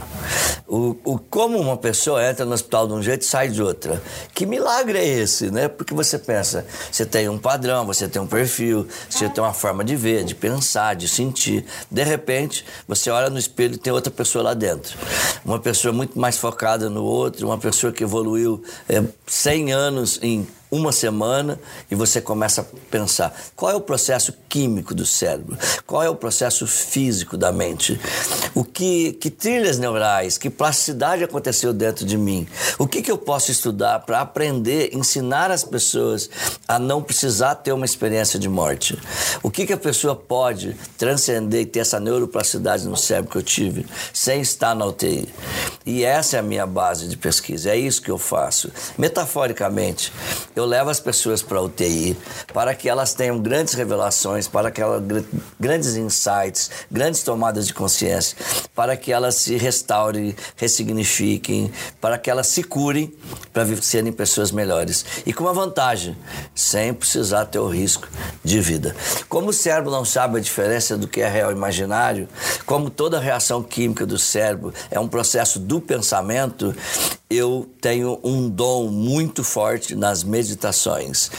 O, 0.67 0.95
o, 1.03 1.17
como 1.17 1.57
uma 1.57 1.75
pessoa 1.75 2.23
entra 2.23 2.45
no 2.45 2.53
hospital 2.53 2.87
de 2.87 2.93
um 2.93 3.01
jeito 3.01 3.23
e 3.23 3.25
sai 3.25 3.49
de 3.49 3.61
outra. 3.61 3.99
Que 4.35 4.45
milagre 4.45 4.99
é 4.99 5.03
esse, 5.03 5.49
né? 5.49 5.67
Porque 5.67 5.95
você 5.95 6.19
pensa, 6.19 6.63
você 6.91 7.07
tem 7.07 7.27
um 7.27 7.39
padrão, 7.39 7.87
você 7.87 8.07
tem 8.07 8.21
um 8.21 8.27
perfil, 8.27 8.87
você 9.09 9.27
tem 9.27 9.43
uma 9.43 9.53
forma 9.53 9.83
de 9.83 9.95
ver, 9.95 10.23
de 10.23 10.35
pensar, 10.35 10.95
de 10.95 11.07
sentir. 11.07 11.65
De 11.89 12.03
repente, 12.03 12.63
você 12.87 13.09
olha 13.09 13.31
no 13.31 13.39
espelho 13.39 13.73
e 13.73 13.77
tem 13.79 13.91
outra 13.91 14.11
pessoa 14.11 14.43
lá 14.43 14.53
dentro. 14.53 14.95
Uma 15.43 15.59
pessoa 15.59 15.91
muito 15.91 16.19
mais 16.19 16.37
focada 16.37 16.87
no 16.87 17.03
outro, 17.03 17.47
uma 17.47 17.57
pessoa 17.57 17.91
que 17.91 18.03
evoluiu 18.03 18.63
é, 18.87 19.01
100 19.25 19.73
anos 19.73 20.19
em 20.21 20.47
uma 20.71 20.91
semana 20.91 21.59
e 21.89 21.95
você 21.95 22.21
começa 22.21 22.61
a 22.61 22.65
pensar 22.91 23.35
qual 23.55 23.71
é 23.71 23.75
o 23.75 23.81
processo 23.81 24.33
químico 24.47 24.93
do 24.93 25.05
cérebro, 25.05 25.57
qual 25.85 26.03
é 26.03 26.09
o 26.09 26.15
processo 26.15 26.67
físico 26.67 27.37
da 27.37 27.51
mente, 27.51 27.99
o 28.53 28.63
que, 28.63 29.13
que 29.13 29.29
trilhas 29.29 29.79
neurais, 29.79 30.37
que 30.37 30.49
plasticidade 30.49 31.23
aconteceu 31.23 31.73
dentro 31.73 32.05
de 32.05 32.17
mim, 32.17 32.47
o 32.77 32.87
que, 32.87 33.01
que 33.01 33.11
eu 33.11 33.17
posso 33.17 33.51
estudar 33.51 33.99
para 33.99 34.21
aprender, 34.21 34.91
ensinar 34.93 35.49
as 35.49 35.63
pessoas 35.63 36.29
a 36.67 36.77
não 36.77 37.01
precisar 37.01 37.55
ter 37.55 37.73
uma 37.73 37.85
experiência 37.85 38.39
de 38.39 38.47
morte, 38.47 38.97
o 39.41 39.49
que, 39.49 39.65
que 39.65 39.73
a 39.73 39.77
pessoa 39.77 40.15
pode 40.15 40.75
transcender 40.97 41.61
e 41.61 41.65
ter 41.65 41.79
essa 41.79 41.99
neuroplasticidade 41.99 42.87
no 42.87 42.97
cérebro 42.97 43.31
que 43.31 43.37
eu 43.37 43.43
tive 43.43 43.85
sem 44.13 44.41
estar 44.41 44.75
na 44.75 44.85
UTI. 44.85 45.27
E 45.85 46.03
essa 46.03 46.37
é 46.37 46.39
a 46.39 46.43
minha 46.43 46.67
base 46.67 47.07
de 47.07 47.17
pesquisa, 47.17 47.71
é 47.71 47.77
isso 47.77 48.01
que 48.01 48.11
eu 48.11 48.17
faço. 48.17 48.71
Metaforicamente, 48.97 50.13
eu 50.59 50.65
levo 50.65 50.89
as 50.89 50.99
pessoas 50.99 51.41
para 51.41 51.57
a 51.57 51.61
UTI 51.61 52.17
para 52.53 52.75
que 52.75 52.89
elas 52.89 53.13
tenham 53.13 53.39
grandes 53.39 53.73
revelações, 53.73 54.47
para 54.47 54.69
que 54.69 54.81
elas 54.81 55.01
grandes 55.59 55.95
insights, 55.95 56.69
grandes 56.91 57.23
tomadas 57.23 57.67
de 57.67 57.73
consciência, 57.73 58.37
para 58.75 58.95
que 58.97 59.11
elas 59.11 59.35
se 59.35 59.55
restaurem, 59.57 60.35
ressignifiquem, 60.55 61.71
para 62.01 62.17
que 62.17 62.29
elas 62.29 62.47
se 62.47 62.63
curem 62.63 63.13
para 63.53 63.65
serem 63.81 64.11
pessoas 64.11 64.51
melhores. 64.51 65.05
E 65.25 65.33
com 65.33 65.43
uma 65.45 65.53
vantagem, 65.53 66.17
sem 66.53 66.93
precisar 66.93 67.45
ter 67.45 67.59
o 67.59 67.67
risco 67.67 68.07
de 68.43 68.59
vida. 68.59 68.95
Como 69.27 69.49
o 69.49 69.53
cérebro 69.53 69.91
não 69.91 70.05
sabe 70.05 70.37
a 70.37 70.41
diferença 70.41 70.97
do 70.97 71.07
que 71.07 71.21
é 71.21 71.29
real 71.29 71.51
e 71.51 71.55
imaginário, 71.55 72.27
como 72.65 72.89
toda 72.89 73.19
reação 73.19 73.61
química 73.61 74.05
do 74.05 74.17
cérebro 74.17 74.73
é 74.89 74.99
um 74.99 75.07
processo 75.07 75.59
do 75.59 75.81
pensamento, 75.81 76.75
eu 77.29 77.69
tenho 77.81 78.19
um 78.23 78.49
dom 78.49 78.87
muito 78.87 79.43
forte 79.43 79.95
nas 79.95 80.23
meditações. 80.23 81.29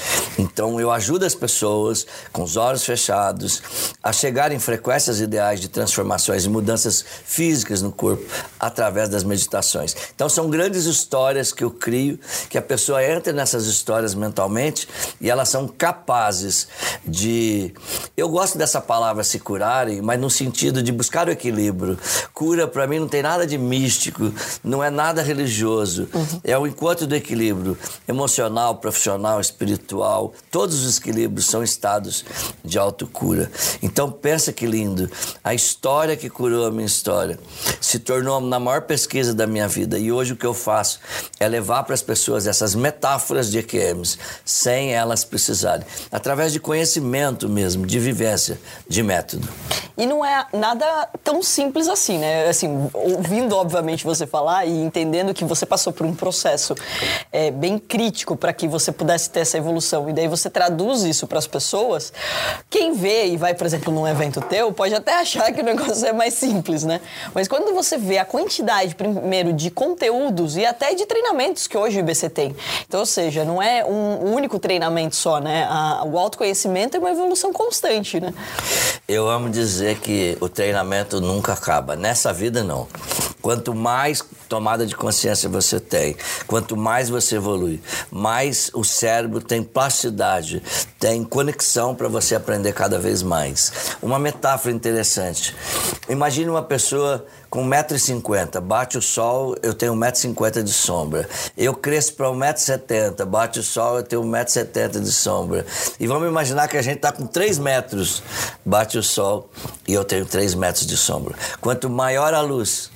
Então 0.40 0.80
eu 0.80 0.90
ajudo 0.90 1.24
as 1.24 1.34
pessoas 1.34 2.06
com 2.32 2.42
os 2.42 2.56
olhos 2.56 2.84
fechados 2.84 3.62
a 4.02 4.12
chegar 4.12 4.52
em 4.52 4.58
frequências 4.58 5.20
ideais 5.20 5.60
de 5.60 5.68
transformações 5.68 6.44
e 6.44 6.48
mudanças 6.48 7.04
físicas 7.24 7.82
no 7.82 7.92
corpo 7.92 8.24
através 8.58 9.08
das 9.08 9.24
meditações. 9.24 9.94
Então 10.14 10.28
são 10.28 10.48
grandes 10.48 10.84
histórias 10.84 11.52
que 11.52 11.64
eu 11.64 11.70
crio, 11.70 12.18
que 12.48 12.58
a 12.58 12.62
pessoa 12.62 13.04
entra 13.04 13.32
nessas 13.32 13.66
histórias 13.66 14.14
mentalmente 14.14 14.88
e 15.20 15.30
elas 15.30 15.48
são 15.48 15.66
capazes 15.66 16.68
de 17.04 17.72
eu 18.16 18.28
gosto 18.28 18.58
dessa 18.58 18.80
palavra 18.80 19.24
se 19.24 19.38
curarem, 19.38 20.00
mas 20.00 20.20
no 20.20 20.30
sentido 20.30 20.82
de 20.82 20.92
buscar 20.92 21.28
o 21.28 21.30
equilíbrio. 21.30 21.98
Cura 22.32 22.66
para 22.66 22.86
mim 22.86 22.98
não 22.98 23.08
tem 23.08 23.22
nada 23.22 23.46
de 23.46 23.56
místico, 23.56 24.32
não 24.62 24.82
é 24.82 24.90
nada 24.90 25.22
religioso 25.22 26.08
Uhum. 26.14 26.40
É 26.44 26.58
o 26.58 26.66
encontro 26.66 27.06
do 27.06 27.14
equilíbrio 27.14 27.76
emocional, 28.06 28.76
profissional, 28.76 29.40
espiritual. 29.40 30.29
Todos 30.50 30.84
os 30.84 30.98
equilíbrios 30.98 31.46
são 31.46 31.62
estados 31.62 32.24
de 32.64 32.78
autocura. 32.78 33.50
Então 33.82 34.10
pensa 34.10 34.52
que 34.52 34.66
lindo. 34.66 35.10
A 35.42 35.54
história 35.54 36.16
que 36.16 36.28
curou 36.28 36.66
a 36.66 36.70
minha 36.70 36.86
história 36.86 37.38
se 37.80 37.98
tornou 37.98 38.40
na 38.40 38.58
maior 38.58 38.82
pesquisa 38.82 39.34
da 39.34 39.46
minha 39.46 39.68
vida. 39.68 39.98
E 39.98 40.12
hoje 40.12 40.32
o 40.32 40.36
que 40.36 40.46
eu 40.46 40.54
faço 40.54 41.00
é 41.38 41.48
levar 41.48 41.82
para 41.84 41.94
as 41.94 42.02
pessoas 42.02 42.46
essas 42.46 42.74
metáforas 42.74 43.50
de 43.50 43.58
EQMs 43.58 44.18
sem 44.44 44.92
elas 44.92 45.24
precisarem. 45.24 45.86
Através 46.10 46.52
de 46.52 46.60
conhecimento 46.60 47.48
mesmo, 47.48 47.86
de 47.86 47.98
vivência, 47.98 48.60
de 48.88 49.02
método. 49.02 49.48
E 49.96 50.06
não 50.06 50.24
é 50.24 50.46
nada 50.52 51.08
tão 51.22 51.42
simples 51.42 51.88
assim, 51.88 52.18
né? 52.18 52.48
Assim, 52.48 52.90
ouvindo, 52.94 53.54
obviamente, 53.56 54.04
você 54.04 54.26
falar 54.26 54.66
e 54.66 54.70
entendendo 54.70 55.34
que 55.34 55.44
você 55.44 55.66
passou 55.66 55.92
por 55.92 56.06
um 56.06 56.14
processo 56.14 56.74
é, 57.30 57.50
bem 57.50 57.78
crítico 57.78 58.36
para 58.36 58.52
que 58.52 58.66
você 58.66 58.92
pudesse 58.92 59.30
ter 59.30 59.40
essa 59.40 59.58
evolução, 59.58 60.08
e 60.10 60.12
daí 60.12 60.28
você 60.28 60.50
traduz 60.50 61.02
isso 61.02 61.26
para 61.26 61.38
as 61.38 61.46
pessoas, 61.46 62.12
quem 62.68 62.92
vê 62.92 63.26
e 63.26 63.36
vai, 63.36 63.54
por 63.54 63.66
exemplo, 63.66 63.92
num 63.92 64.06
evento 64.06 64.40
teu, 64.40 64.72
pode 64.72 64.94
até 64.94 65.20
achar 65.20 65.52
que 65.52 65.60
o 65.60 65.64
negócio 65.64 66.06
é 66.06 66.12
mais 66.12 66.34
simples, 66.34 66.84
né? 66.84 67.00
Mas 67.34 67.48
quando 67.48 67.74
você 67.74 67.96
vê 67.96 68.18
a 68.18 68.24
quantidade, 68.24 68.94
primeiro, 68.94 69.52
de 69.52 69.70
conteúdos 69.70 70.56
e 70.56 70.64
até 70.64 70.94
de 70.94 71.06
treinamentos 71.06 71.66
que 71.66 71.76
hoje 71.76 71.98
o 71.98 72.00
IBC 72.00 72.30
tem. 72.30 72.56
Então, 72.86 73.00
ou 73.00 73.06
seja, 73.06 73.44
não 73.44 73.62
é 73.62 73.84
um 73.84 74.34
único 74.34 74.58
treinamento 74.58 75.16
só, 75.16 75.40
né? 75.40 75.68
O 76.06 76.18
autoconhecimento 76.18 76.96
é 76.96 77.00
uma 77.00 77.10
evolução 77.10 77.52
constante, 77.52 78.20
né? 78.20 78.34
Eu 79.08 79.28
amo 79.28 79.48
dizer 79.48 79.98
que 79.98 80.36
o 80.40 80.48
treinamento 80.48 81.20
nunca 81.20 81.52
acaba. 81.52 81.96
Nessa 81.96 82.32
vida, 82.32 82.62
não. 82.62 82.86
Quanto 83.42 83.74
mais 83.74 84.22
tomada 84.48 84.86
de 84.86 84.94
consciência 84.94 85.48
você 85.48 85.80
tem, 85.80 86.16
quanto 86.46 86.76
mais 86.76 87.08
você 87.08 87.36
evolui, 87.36 87.80
mais 88.10 88.70
o 88.74 88.84
cérebro 88.84 89.40
tem 89.40 89.62
plasticidade, 89.62 90.62
tem 90.98 91.24
conexão 91.24 91.94
para 91.94 92.08
você 92.08 92.34
aprender 92.34 92.72
cada 92.72 92.98
vez 92.98 93.22
mais. 93.22 93.72
Uma 94.02 94.18
metáfora 94.18 94.74
interessante. 94.74 95.56
Imagine 96.08 96.50
uma 96.50 96.62
pessoa 96.62 97.24
com 97.48 97.68
1,50m, 97.68 98.60
bate 98.60 98.96
o 98.96 99.02
sol, 99.02 99.56
eu 99.60 99.74
tenho 99.74 99.94
1,50m 99.94 100.62
de 100.62 100.72
sombra. 100.72 101.28
Eu 101.56 101.74
cresço 101.74 102.14
para 102.14 102.28
1,70m, 102.28 103.24
bate 103.24 103.58
o 103.58 103.62
sol, 103.62 103.96
eu 103.96 104.02
tenho 104.04 104.22
1,70m 104.22 105.00
de 105.00 105.12
sombra. 105.12 105.66
E 105.98 106.06
vamos 106.06 106.28
imaginar 106.28 106.68
que 106.68 106.76
a 106.76 106.82
gente 106.82 106.96
está 106.96 107.10
com 107.10 107.26
3 107.26 107.58
metros, 107.58 108.22
bate 108.64 108.96
o 108.98 109.02
sol 109.02 109.50
e 109.86 109.92
eu 109.92 110.04
tenho 110.04 110.24
3 110.24 110.54
metros 110.54 110.86
de 110.86 110.96
sombra. 110.96 111.34
Quanto 111.60 111.90
maior 111.90 112.34
a 112.34 112.40
luz, 112.40 112.90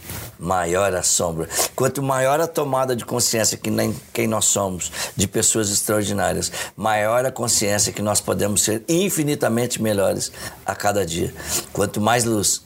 maior 0.45 0.95
a 0.95 1.03
sombra. 1.03 1.49
Quanto 1.75 2.03
maior 2.03 2.39
a 2.39 2.47
tomada 2.47 2.95
de 2.95 3.05
consciência 3.05 3.57
que 3.57 3.71
nem 3.71 3.95
quem 4.13 4.29
nós 4.29 4.45
somos, 4.45 4.93
de 5.17 5.27
pessoas 5.27 5.71
extraordinárias, 5.71 6.53
maior 6.77 7.25
a 7.25 7.33
consciência 7.33 7.93
que 7.93 8.03
nós 8.03 8.21
podemos 8.21 8.63
ser 8.63 8.85
infinitamente 8.87 9.81
melhores 9.81 10.31
a 10.67 10.75
cada 10.75 11.05
dia. 11.05 11.33
Quanto 11.73 12.01
mais 12.01 12.25
luz, 12.25 12.63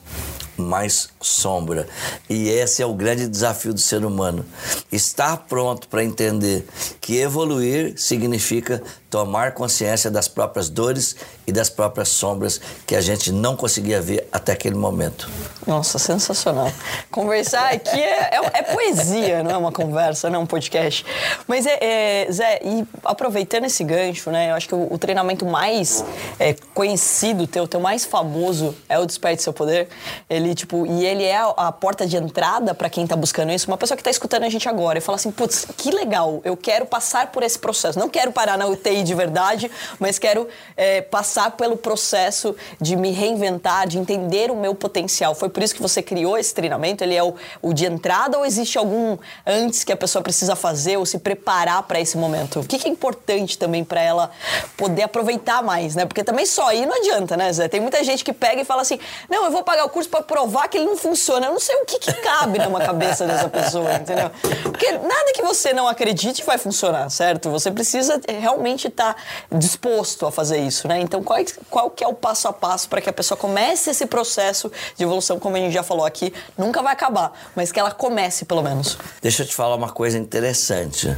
mais 0.56 1.08
sombra. 1.20 1.86
E 2.28 2.48
esse 2.48 2.82
é 2.82 2.86
o 2.86 2.94
grande 2.94 3.28
desafio 3.28 3.72
do 3.72 3.80
ser 3.80 4.04
humano. 4.04 4.44
Estar 4.90 5.36
pronto 5.48 5.86
para 5.88 6.02
entender 6.02 6.66
que 7.00 7.16
evoluir 7.18 7.94
significa 7.96 8.82
tomar 9.10 9.52
consciência 9.52 10.10
das 10.10 10.28
próprias 10.28 10.68
dores 10.68 11.16
e 11.46 11.52
das 11.52 11.70
próprias 11.70 12.08
sombras 12.08 12.60
que 12.86 12.94
a 12.94 13.00
gente 13.00 13.32
não 13.32 13.56
conseguia 13.56 14.00
ver 14.02 14.28
até 14.30 14.52
aquele 14.52 14.74
momento. 14.74 15.28
Nossa, 15.66 15.98
sensacional. 15.98 16.70
Conversar 17.10 17.72
aqui 17.72 17.98
é, 17.98 18.30
é, 18.34 18.50
é 18.54 18.62
poesia, 18.62 19.42
não 19.42 19.50
é 19.50 19.56
uma 19.56 19.72
conversa, 19.72 20.28
não 20.28 20.40
é 20.40 20.42
um 20.42 20.46
podcast. 20.46 21.06
Mas, 21.46 21.64
é, 21.64 21.78
é, 21.80 22.32
Zé, 22.32 22.60
e 22.62 22.86
aproveitando 23.02 23.64
esse 23.64 23.82
gancho, 23.82 24.30
né, 24.30 24.50
eu 24.50 24.54
acho 24.54 24.68
que 24.68 24.74
o, 24.74 24.92
o 24.92 24.98
treinamento 24.98 25.46
mais 25.46 26.04
é, 26.38 26.54
conhecido 26.74 27.46
teu, 27.46 27.66
teu 27.66 27.80
mais 27.80 28.04
famoso 28.04 28.76
é 28.88 28.98
o 28.98 29.06
Desperte 29.06 29.42
Seu 29.42 29.52
Poder. 29.52 29.88
Ele, 30.28 30.54
tipo, 30.54 30.86
e 30.86 31.06
ele 31.06 31.24
é 31.24 31.36
a, 31.36 31.48
a 31.56 31.72
porta 31.72 32.06
de 32.06 32.16
entrada 32.16 32.74
para 32.74 32.90
quem 32.90 33.04
está 33.04 33.16
buscando 33.16 33.52
isso. 33.52 33.68
Uma 33.68 33.78
pessoa 33.78 33.96
que 33.96 34.02
está 34.02 34.10
escutando 34.10 34.44
a 34.44 34.48
gente 34.50 34.68
agora 34.68 34.98
e 34.98 35.00
fala 35.00 35.16
assim, 35.16 35.30
putz, 35.30 35.66
que 35.76 35.90
legal, 35.90 36.42
eu 36.44 36.56
quero 36.56 36.84
passar 36.84 37.32
por 37.32 37.42
esse 37.42 37.58
processo. 37.58 37.98
Não 37.98 38.08
quero 38.08 38.32
parar 38.32 38.58
na 38.58 38.66
UTI 38.66 38.97
de 39.02 39.14
verdade, 39.14 39.70
mas 39.98 40.18
quero 40.18 40.48
é, 40.76 41.00
passar 41.00 41.52
pelo 41.52 41.76
processo 41.76 42.54
de 42.80 42.96
me 42.96 43.10
reinventar, 43.10 43.86
de 43.86 43.98
entender 43.98 44.50
o 44.50 44.56
meu 44.56 44.74
potencial. 44.74 45.34
Foi 45.34 45.48
por 45.48 45.62
isso 45.62 45.74
que 45.74 45.82
você 45.82 46.02
criou 46.02 46.36
esse 46.36 46.54
treinamento? 46.54 47.02
Ele 47.02 47.14
é 47.14 47.22
o, 47.22 47.34
o 47.62 47.72
de 47.72 47.86
entrada 47.86 48.38
ou 48.38 48.44
existe 48.44 48.78
algum 48.78 49.16
antes 49.46 49.84
que 49.84 49.92
a 49.92 49.96
pessoa 49.96 50.22
precisa 50.22 50.54
fazer 50.56 50.96
ou 50.96 51.06
se 51.06 51.18
preparar 51.18 51.82
para 51.84 52.00
esse 52.00 52.16
momento? 52.16 52.60
O 52.60 52.64
que, 52.64 52.78
que 52.78 52.88
é 52.88 52.90
importante 52.90 53.58
também 53.58 53.84
para 53.84 54.00
ela 54.00 54.30
poder 54.76 55.02
aproveitar 55.02 55.62
mais, 55.62 55.94
né? 55.94 56.06
Porque 56.06 56.24
também 56.24 56.46
só 56.46 56.72
ir 56.72 56.86
não 56.86 56.96
adianta, 56.96 57.36
né, 57.36 57.52
Zé? 57.52 57.68
Tem 57.68 57.80
muita 57.80 58.02
gente 58.04 58.24
que 58.24 58.32
pega 58.32 58.62
e 58.62 58.64
fala 58.64 58.82
assim: 58.82 58.98
não, 59.28 59.44
eu 59.44 59.50
vou 59.50 59.62
pagar 59.62 59.84
o 59.84 59.88
curso 59.88 60.08
para 60.08 60.22
provar 60.22 60.68
que 60.68 60.78
ele 60.78 60.86
não 60.86 60.96
funciona. 60.96 61.46
Eu 61.46 61.52
não 61.52 61.60
sei 61.60 61.76
o 61.76 61.84
que, 61.84 61.98
que 61.98 62.12
cabe 62.14 62.58
numa 62.58 62.80
cabeça 62.80 63.26
dessa 63.26 63.48
pessoa, 63.48 63.94
entendeu? 63.94 64.30
Porque 64.62 64.92
nada 64.92 65.32
que 65.34 65.42
você 65.42 65.72
não 65.72 65.88
acredite 65.88 66.44
vai 66.44 66.58
funcionar, 66.58 67.10
certo? 67.10 67.50
Você 67.50 67.70
precisa 67.70 68.20
realmente 68.40 68.87
estar 68.88 69.14
tá 69.14 69.56
disposto 69.56 70.26
a 70.26 70.32
fazer 70.32 70.58
isso, 70.58 70.86
né? 70.88 71.00
Então, 71.00 71.22
qual, 71.22 71.38
qual 71.70 71.90
que 71.90 72.04
é 72.04 72.08
o 72.08 72.14
passo 72.14 72.48
a 72.48 72.52
passo 72.52 72.88
para 72.88 73.00
que 73.00 73.08
a 73.08 73.12
pessoa 73.12 73.38
comece 73.38 73.90
esse 73.90 74.06
processo 74.06 74.70
de 74.96 75.04
evolução, 75.04 75.38
como 75.38 75.56
a 75.56 75.58
gente 75.58 75.72
já 75.72 75.82
falou 75.82 76.04
aqui, 76.04 76.32
nunca 76.56 76.82
vai 76.82 76.92
acabar, 76.92 77.32
mas 77.54 77.72
que 77.72 77.78
ela 77.78 77.90
comece 77.90 78.44
pelo 78.44 78.62
menos. 78.62 78.98
Deixa 79.22 79.42
eu 79.42 79.46
te 79.46 79.54
falar 79.54 79.76
uma 79.76 79.90
coisa 79.90 80.18
interessante 80.18 81.16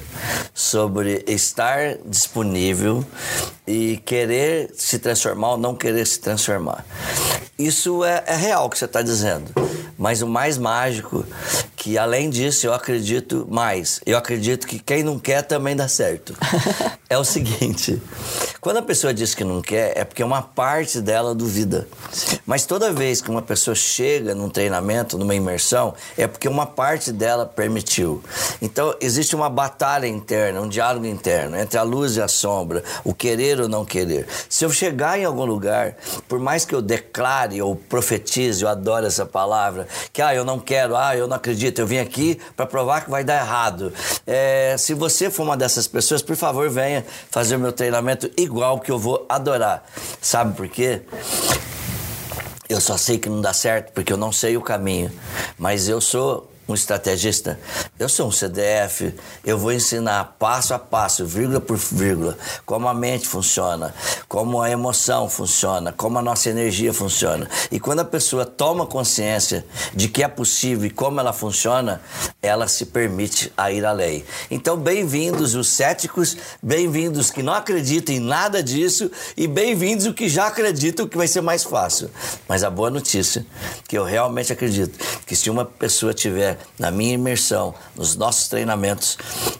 sobre 0.54 1.24
estar 1.26 1.96
disponível 2.04 3.04
e 3.66 3.98
querer 3.98 4.70
se 4.74 4.98
transformar 4.98 5.52
ou 5.52 5.58
não 5.58 5.74
querer 5.74 6.06
se 6.06 6.18
transformar. 6.18 6.84
Isso 7.58 8.04
é, 8.04 8.24
é 8.26 8.34
real 8.34 8.68
que 8.70 8.78
você 8.78 8.86
está 8.86 9.02
dizendo. 9.02 9.52
Mas 10.00 10.22
o 10.22 10.26
mais 10.26 10.56
mágico, 10.56 11.26
que 11.76 11.98
além 11.98 12.30
disso 12.30 12.66
eu 12.66 12.72
acredito 12.72 13.46
mais, 13.50 14.00
eu 14.06 14.16
acredito 14.16 14.66
que 14.66 14.78
quem 14.78 15.02
não 15.02 15.18
quer 15.18 15.42
também 15.42 15.76
dá 15.76 15.88
certo. 15.88 16.34
é 17.06 17.18
o 17.18 17.24
seguinte: 17.24 17.59
quando 18.60 18.78
a 18.78 18.82
pessoa 18.82 19.12
diz 19.12 19.34
que 19.34 19.44
não 19.44 19.60
quer, 19.60 19.92
é 19.96 20.04
porque 20.04 20.24
uma 20.24 20.40
parte 20.40 21.00
dela 21.00 21.34
duvida. 21.34 21.86
Mas 22.46 22.64
toda 22.64 22.92
vez 22.92 23.20
que 23.20 23.30
uma 23.30 23.42
pessoa 23.42 23.74
chega 23.74 24.34
num 24.34 24.48
treinamento, 24.48 25.18
numa 25.18 25.34
imersão, 25.34 25.94
é 26.16 26.26
porque 26.26 26.48
uma 26.48 26.64
parte 26.64 27.12
dela 27.12 27.44
permitiu. 27.44 28.22
Então 28.62 28.94
existe 29.00 29.36
uma 29.36 29.50
batalha 29.50 30.06
interna, 30.06 30.60
um 30.60 30.68
diálogo 30.68 31.06
interno 31.06 31.56
entre 31.56 31.78
a 31.78 31.82
luz 31.82 32.16
e 32.16 32.22
a 32.22 32.28
sombra, 32.28 32.82
o 33.04 33.12
querer 33.12 33.60
ou 33.60 33.68
não 33.68 33.84
querer. 33.84 34.26
Se 34.48 34.64
eu 34.64 34.70
chegar 34.70 35.18
em 35.18 35.24
algum 35.24 35.44
lugar, 35.44 35.96
por 36.28 36.38
mais 36.38 36.64
que 36.64 36.74
eu 36.74 36.80
declare 36.80 37.60
ou 37.60 37.76
profetize, 37.76 38.62
eu 38.62 38.68
adoro 38.68 39.06
essa 39.06 39.26
palavra, 39.26 39.86
que 40.12 40.22
ah, 40.22 40.34
eu 40.34 40.44
não 40.44 40.58
quero, 40.58 40.96
ah, 40.96 41.16
eu 41.16 41.28
não 41.28 41.36
acredito, 41.36 41.80
eu 41.80 41.86
vim 41.86 41.98
aqui 41.98 42.38
para 42.56 42.66
provar 42.66 43.04
que 43.04 43.10
vai 43.10 43.22
dar 43.22 43.40
errado. 43.42 43.92
É, 44.26 44.76
se 44.78 44.94
você 44.94 45.30
for 45.30 45.42
uma 45.42 45.56
dessas 45.56 45.86
pessoas, 45.86 46.22
por 46.22 46.36
favor, 46.36 46.68
venha 46.68 47.04
fazer 47.30 47.49
o 47.56 47.60
meu 47.60 47.72
treinamento 47.72 48.30
igual 48.36 48.80
que 48.80 48.90
eu 48.90 48.98
vou 48.98 49.26
adorar. 49.28 49.84
Sabe 50.20 50.56
por 50.56 50.68
quê? 50.68 51.02
Eu 52.68 52.80
só 52.80 52.96
sei 52.96 53.18
que 53.18 53.28
não 53.28 53.40
dá 53.40 53.52
certo 53.52 53.92
porque 53.92 54.12
eu 54.12 54.16
não 54.16 54.32
sei 54.32 54.56
o 54.56 54.62
caminho, 54.62 55.10
mas 55.58 55.88
eu 55.88 56.00
sou 56.00 56.49
um 56.72 56.74
estrategista, 56.74 57.58
eu 57.98 58.08
sou 58.08 58.28
um 58.28 58.32
CDF, 58.32 59.14
eu 59.44 59.58
vou 59.58 59.72
ensinar 59.72 60.36
passo 60.38 60.72
a 60.72 60.78
passo, 60.78 61.26
vírgula 61.26 61.60
por 61.60 61.76
vírgula, 61.76 62.38
como 62.64 62.88
a 62.88 62.94
mente 62.94 63.26
funciona, 63.26 63.94
como 64.28 64.60
a 64.62 64.70
emoção 64.70 65.28
funciona, 65.28 65.92
como 65.92 66.18
a 66.18 66.22
nossa 66.22 66.48
energia 66.48 66.92
funciona. 66.92 67.48
E 67.70 67.80
quando 67.80 68.00
a 68.00 68.04
pessoa 68.04 68.46
toma 68.46 68.86
consciência 68.86 69.64
de 69.94 70.08
que 70.08 70.22
é 70.22 70.28
possível 70.28 70.86
e 70.86 70.90
como 70.90 71.20
ela 71.20 71.32
funciona, 71.32 72.00
ela 72.40 72.68
se 72.68 72.86
permite 72.86 73.52
a 73.56 73.70
ir 73.72 73.84
além. 73.84 74.24
Então, 74.50 74.76
bem-vindos 74.76 75.54
os 75.54 75.68
céticos, 75.68 76.36
bem-vindos 76.62 77.30
que 77.30 77.42
não 77.42 77.52
acreditam 77.52 78.14
em 78.14 78.20
nada 78.20 78.62
disso 78.62 79.10
e 79.36 79.46
bem-vindos 79.46 80.06
os 80.06 80.14
que 80.14 80.28
já 80.28 80.46
acreditam 80.46 81.08
que 81.08 81.16
vai 81.16 81.26
ser 81.26 81.40
mais 81.40 81.64
fácil. 81.64 82.10
Mas 82.48 82.62
a 82.62 82.70
boa 82.70 82.90
notícia, 82.90 83.44
que 83.88 83.98
eu 83.98 84.04
realmente 84.04 84.52
acredito, 84.52 84.98
que 85.26 85.34
se 85.34 85.50
uma 85.50 85.64
pessoa 85.64 86.14
tiver 86.14 86.59
na 86.78 86.90
minha 86.90 87.14
imersão, 87.14 87.74
nos 87.94 88.16
nossos 88.16 88.48
treinamentos, 88.48 89.16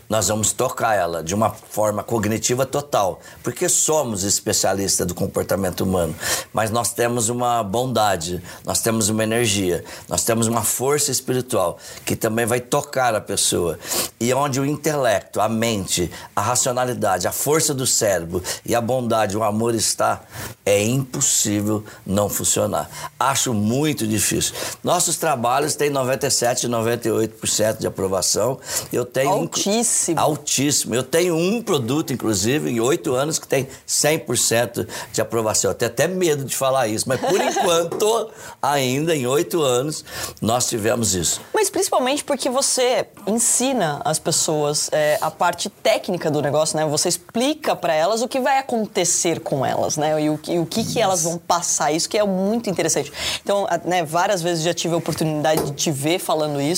nós 0.08 0.28
vamos 0.28 0.52
tocar 0.52 0.94
ela 0.96 1.22
de 1.22 1.34
uma 1.34 1.50
forma 1.50 2.02
cognitiva 2.02 2.66
total, 2.66 3.20
porque 3.42 3.68
somos 3.68 4.24
especialistas 4.24 5.06
do 5.06 5.14
comportamento 5.14 5.82
humano, 5.82 6.14
mas 6.52 6.70
nós 6.70 6.92
temos 6.92 7.28
uma 7.28 7.62
bondade, 7.62 8.42
nós 8.64 8.80
temos 8.80 9.08
uma 9.08 9.22
energia, 9.22 9.84
nós 10.08 10.24
temos 10.24 10.48
uma 10.48 10.62
força 10.62 11.12
espiritual 11.12 11.78
que 12.04 12.16
também 12.16 12.44
vai 12.44 12.60
tocar 12.60 13.14
a 13.14 13.20
pessoa. 13.20 13.78
E 14.18 14.34
onde 14.34 14.58
o 14.60 14.66
intelecto, 14.66 15.40
a 15.40 15.48
mente, 15.48 16.10
a 16.34 16.40
racionalidade, 16.40 17.28
a 17.28 17.32
força 17.32 17.72
do 17.72 17.86
cérebro 17.86 18.42
e 18.66 18.74
a 18.74 18.80
bondade, 18.80 19.36
o 19.36 19.44
amor 19.44 19.74
está, 19.74 20.22
é 20.66 20.82
impossível 20.82 21.84
não 22.04 22.28
funcionar. 22.28 22.90
Acho 23.18 23.54
muito 23.54 24.06
difícil. 24.06 24.54
Nossos 24.82 25.16
trabalhos 25.16 25.74
têm 25.74 25.90
97, 25.90 26.66
98 26.66 26.89
98% 26.98 27.78
de 27.78 27.86
aprovação. 27.86 28.58
Eu 28.92 29.04
tenho 29.04 29.30
altíssimo. 29.30 30.18
Um, 30.18 30.22
altíssimo. 30.22 30.94
Eu 30.94 31.02
tenho 31.02 31.36
um 31.36 31.62
produto, 31.62 32.12
inclusive, 32.12 32.70
em 32.70 32.80
oito 32.80 33.14
anos 33.14 33.38
que 33.38 33.46
tem 33.46 33.68
100% 33.86 34.86
de 35.12 35.20
aprovação. 35.20 35.70
Eu 35.70 35.74
tenho 35.74 35.90
até 35.90 36.06
medo 36.06 36.44
de 36.44 36.56
falar 36.56 36.88
isso, 36.88 37.08
mas 37.08 37.20
por 37.20 37.38
enquanto, 37.40 38.30
ainda 38.60 39.14
em 39.14 39.26
oito 39.26 39.62
anos, 39.62 40.04
nós 40.40 40.68
tivemos 40.68 41.14
isso. 41.14 41.40
Mas 41.54 41.70
principalmente 41.70 42.24
porque 42.24 42.48
você 42.48 43.06
ensina 43.26 44.00
as 44.04 44.18
pessoas 44.18 44.88
é, 44.92 45.18
a 45.20 45.30
parte 45.30 45.68
técnica 45.68 46.30
do 46.30 46.40
negócio, 46.42 46.76
né? 46.76 46.84
Você 46.86 47.08
explica 47.08 47.74
para 47.76 47.94
elas 47.94 48.22
o 48.22 48.28
que 48.28 48.40
vai 48.40 48.58
acontecer 48.58 49.40
com 49.40 49.64
elas, 49.64 49.96
né? 49.96 50.20
E 50.22 50.30
o, 50.30 50.40
e 50.48 50.58
o 50.58 50.66
que, 50.66 50.84
que 50.84 51.00
elas 51.00 51.22
vão 51.22 51.38
passar. 51.38 51.92
Isso 51.92 52.08
que 52.08 52.18
é 52.18 52.24
muito 52.24 52.68
interessante. 52.68 53.12
Então, 53.42 53.66
né, 53.84 54.04
várias 54.04 54.42
vezes 54.42 54.62
já 54.64 54.74
tive 54.74 54.94
a 54.94 54.96
oportunidade 54.96 55.64
de 55.64 55.72
te 55.72 55.90
ver 55.90 56.18
falando 56.18 56.60
isso. 56.60 56.69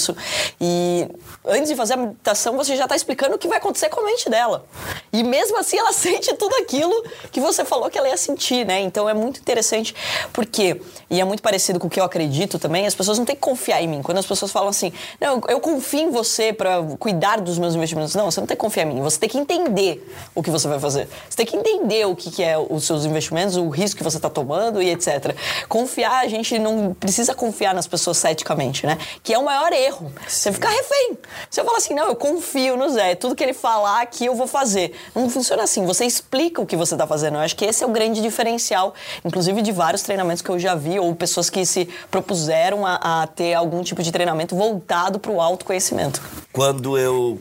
E 0.61 1.09
antes 1.44 1.68
de 1.68 1.76
fazer 1.76 1.94
a 1.94 1.96
meditação, 1.96 2.57
você 2.57 2.76
já 2.76 2.85
está 2.85 2.96
explicando 2.96 3.37
o 3.37 3.38
que 3.38 3.48
vai 3.48 3.59
acontecer 3.59 3.88
com 3.88 4.00
a 4.00 4.05
mente 4.05 4.28
dela. 4.31 4.64
E 5.12 5.22
mesmo 5.22 5.59
assim, 5.59 5.78
ela 5.78 5.92
sente 5.94 6.35
tudo 6.35 6.55
aquilo 6.57 7.05
que 7.31 7.40
você 7.40 7.64
falou 7.64 7.90
que 7.90 7.98
ela 7.98 8.09
ia 8.09 8.16
sentir, 8.16 8.66
né? 8.66 8.81
Então 8.81 9.09
é 9.09 9.14
muito 9.14 9.40
interessante, 9.40 9.94
porque, 10.33 10.81
e 11.11 11.20
é 11.20 11.24
muito 11.24 11.42
parecido 11.42 11.78
com 11.78 11.87
o 11.87 11.90
que 11.90 12.00
eu 12.00 12.05
acredito 12.05 12.59
também, 12.59 12.87
as 12.87 12.94
pessoas 12.94 13.18
não 13.18 13.24
têm 13.24 13.35
que 13.35 13.42
confiar 13.42 13.83
em 13.83 13.88
mim. 13.88 14.02
Quando 14.02 14.18
as 14.18 14.26
pessoas 14.26 14.50
falam 14.50 14.68
assim, 14.68 14.92
não, 15.20 15.40
eu 15.48 15.61
confio 15.61 16.00
em 16.00 16.11
você 16.11 16.52
para 16.52 16.83
cuidar 16.98 17.40
dos 17.40 17.59
meus 17.59 17.74
investimentos. 17.74 18.14
Não, 18.14 18.31
você 18.31 18.40
não 18.40 18.46
tem 18.46 18.57
que 18.57 18.61
confiar 18.61 18.87
em 18.87 18.94
mim. 18.94 19.00
Você 19.02 19.18
tem 19.18 19.28
que 19.28 19.38
entender 19.38 20.07
o 20.35 20.42
que 20.42 20.50
você 20.50 20.68
vai 20.68 20.78
fazer. 20.78 21.09
Você 21.28 21.37
tem 21.37 21.46
que 21.46 21.57
entender 21.57 22.07
o 22.07 22.14
que, 22.16 22.31
que 22.31 22.42
é 22.42 22.57
os 22.59 22.85
seus 22.85 23.05
investimentos, 23.05 23.57
o 23.57 23.68
risco 23.68 23.98
que 23.98 24.05
você 24.05 24.16
está 24.16 24.31
tomando 24.31 24.81
e 24.81 24.90
etc. 24.90 25.35
Confiar, 25.68 26.20
a 26.20 26.28
gente 26.28 26.59
não 26.59 26.94
precisa 26.94 27.35
confiar 27.35 27.74
nas 27.74 27.87
pessoas 27.87 28.18
ceticamente, 28.18 28.87
né? 28.87 28.98
Que 29.22 29.35
é 29.35 29.38
o 29.38 29.44
maior 29.44 29.72
erro. 29.72 29.82
Você 30.27 30.53
ficar 30.53 30.68
refém. 30.68 31.18
Você 31.51 31.64
fala 31.64 31.79
assim, 31.79 31.95
não, 31.95 32.09
eu 32.09 32.16
confio 32.16 32.77
no 32.77 32.88
Zé. 32.90 33.14
Tudo 33.14 33.35
que 33.35 33.42
ele 33.42 33.55
falar 33.55 34.03
aqui 34.03 34.27
eu 34.27 34.35
vou 34.35 34.47
fazer. 34.47 34.95
Não 35.14 35.29
funciona 35.29 35.62
assim. 35.62 35.85
Você 35.87 36.05
explica 36.05 36.61
o 36.61 36.66
que 36.66 36.77
você 36.77 36.95
está 36.95 37.07
fazendo. 37.07 37.35
Eu 37.35 37.40
acho 37.40 37.57
que 37.57 37.64
esse 37.64 37.83
é 37.83 37.87
o 37.87 37.90
grande 37.90 38.21
diferencial, 38.21 38.95
inclusive 39.25 39.62
de 39.62 39.73
vários 39.73 40.03
treinamentos 40.03 40.42
que 40.42 40.51
eu 40.51 40.59
já 40.59 40.75
vi, 40.75 40.99
ou 40.99 41.14
pessoas 41.14 41.51
que 41.51 41.64
se 41.66 41.88
propuseram 42.11 42.87
a, 42.87 43.23
a 43.23 43.27
ter 43.27 43.55
algum 43.55 43.83
tipo 43.83 44.03
de 44.03 44.12
treinamento 44.12 44.55
voltado 44.55 45.18
para 45.18 45.31
o 45.31 45.40
autoconhecimento. 45.40 46.23
Quando 46.53 46.99
eu 46.99 47.40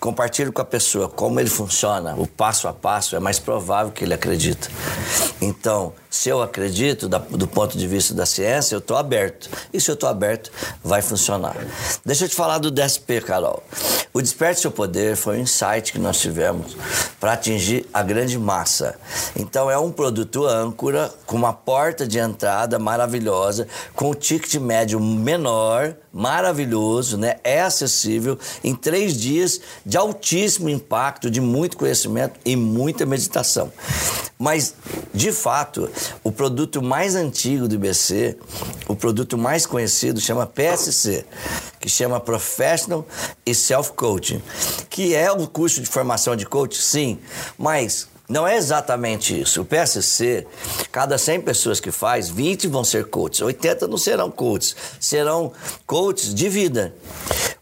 compartilho 0.00 0.50
com 0.50 0.62
a 0.62 0.64
pessoa 0.64 1.08
como 1.08 1.38
ele 1.38 1.50
funciona, 1.50 2.14
o 2.16 2.26
passo 2.26 2.66
a 2.66 2.72
passo, 2.72 3.14
é 3.14 3.20
mais 3.20 3.38
provável 3.38 3.92
que 3.92 4.02
ele 4.02 4.14
acredita. 4.14 4.68
Então, 5.40 5.92
se 6.10 6.28
eu 6.28 6.42
acredito 6.42 7.08
da, 7.08 7.18
do 7.18 7.46
ponto 7.46 7.78
de 7.78 7.86
vista 7.86 8.12
da 8.12 8.26
ciência, 8.26 8.74
eu 8.74 8.80
estou 8.80 8.96
aberto. 8.96 9.48
E 9.72 9.80
se 9.80 9.88
eu 9.88 9.94
estou 9.94 10.08
aberto, 10.08 10.50
vai 10.82 11.00
funcionar. 11.00 11.56
Deixa 12.04 12.24
eu 12.24 12.28
te 12.28 12.34
falar 12.34 12.58
do 12.58 12.68
DSP, 12.68 13.20
Carol. 13.20 13.62
O 14.12 14.20
Desperte 14.20 14.60
Seu 14.60 14.72
Poder 14.72 15.14
foi 15.14 15.38
um 15.38 15.42
insight 15.42 15.92
que 15.92 15.98
nós 16.00 16.18
tivemos 16.18 16.76
para 17.20 17.34
atingir 17.34 17.86
a 17.94 18.02
grande 18.02 18.36
massa. 18.36 18.98
Então, 19.36 19.70
é 19.70 19.78
um 19.78 19.92
produto 19.92 20.44
âncora 20.44 21.14
com 21.24 21.36
uma 21.36 21.52
porta 21.52 22.04
de 22.08 22.18
entrada 22.18 22.76
maravilhosa, 22.76 23.68
com 23.94 24.10
o 24.10 24.14
ticket 24.14 24.56
médio 24.56 24.98
menor, 24.98 25.94
maravilhoso, 26.12 27.16
né? 27.16 27.36
É 27.44 27.62
acessível 27.62 28.36
em 28.64 28.74
três 28.74 29.16
dias 29.16 29.60
de 29.86 29.96
altíssimo 29.96 30.68
impacto, 30.68 31.30
de 31.30 31.40
muito 31.40 31.76
conhecimento 31.76 32.40
e 32.44 32.56
muita 32.56 33.06
meditação. 33.06 33.72
Mas, 34.36 34.74
de 35.14 35.30
fato, 35.32 35.88
o 36.22 36.30
produto 36.32 36.82
mais 36.82 37.14
antigo 37.14 37.66
do 37.66 37.74
IBC, 37.74 38.36
o 38.88 38.94
produto 38.94 39.38
mais 39.38 39.64
conhecido, 39.64 40.20
chama 40.20 40.46
PSC, 40.46 41.24
que 41.78 41.88
chama 41.88 42.20
Professional 42.20 43.06
e 43.46 43.54
Self 43.54 43.92
Coaching, 43.92 44.42
que 44.88 45.14
é 45.14 45.32
o 45.32 45.46
curso 45.46 45.80
de 45.80 45.86
formação 45.86 46.36
de 46.36 46.44
coach, 46.44 46.76
sim, 46.76 47.18
mas 47.56 48.09
não 48.30 48.46
é 48.46 48.56
exatamente 48.56 49.38
isso. 49.38 49.62
O 49.62 49.64
PSC, 49.64 50.46
cada 50.92 51.18
100 51.18 51.40
pessoas 51.40 51.80
que 51.80 51.90
faz, 51.90 52.30
20 52.30 52.68
vão 52.68 52.84
ser 52.84 53.06
coaches, 53.06 53.42
80 53.42 53.88
não 53.88 53.98
serão 53.98 54.30
coaches, 54.30 54.76
serão 55.00 55.52
coaches 55.84 56.32
de 56.32 56.48
vida. 56.48 56.94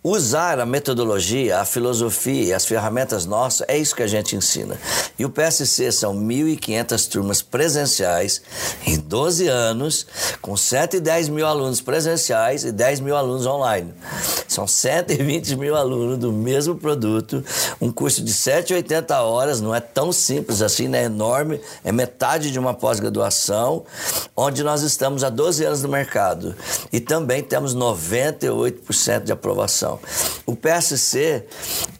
Usar 0.04 0.60
a 0.60 0.66
metodologia, 0.66 1.58
a 1.58 1.64
filosofia 1.64 2.54
as 2.54 2.66
ferramentas 2.66 3.24
nossas, 3.24 3.66
é 3.68 3.76
isso 3.78 3.96
que 3.96 4.02
a 4.02 4.06
gente 4.06 4.36
ensina. 4.36 4.78
E 5.18 5.24
o 5.24 5.30
PSC 5.30 5.90
são 5.90 6.14
1.500 6.14 7.08
turmas 7.08 7.42
presenciais 7.42 8.42
em 8.86 8.98
12 8.98 9.48
anos, 9.48 10.06
com 10.40 10.56
110 10.56 11.28
mil 11.28 11.46
alunos 11.46 11.80
presenciais 11.80 12.64
e 12.64 12.72
10 12.72 13.00
mil 13.00 13.16
alunos 13.16 13.46
online. 13.46 13.92
São 14.46 14.66
120 14.66 15.56
mil 15.56 15.74
alunos 15.74 16.18
do 16.18 16.32
mesmo 16.32 16.76
produto, 16.76 17.42
um 17.80 17.90
curso 17.90 18.22
de 18.22 18.32
180 18.32 19.20
horas, 19.20 19.60
não 19.60 19.74
é 19.74 19.80
tão 19.80 20.12
simples 20.12 20.57
assim, 20.62 20.88
né? 20.88 21.02
É 21.02 21.04
enorme, 21.04 21.60
é 21.84 21.92
metade 21.92 22.50
de 22.50 22.58
uma 22.58 22.74
pós-graduação, 22.74 23.84
onde 24.36 24.62
nós 24.62 24.82
estamos 24.82 25.22
há 25.22 25.30
12 25.30 25.64
anos 25.64 25.82
no 25.82 25.88
mercado. 25.88 26.54
E 26.92 27.00
também 27.00 27.42
temos 27.42 27.74
98% 27.74 29.24
de 29.24 29.32
aprovação. 29.32 29.98
O 30.44 30.56
PSC 30.56 31.44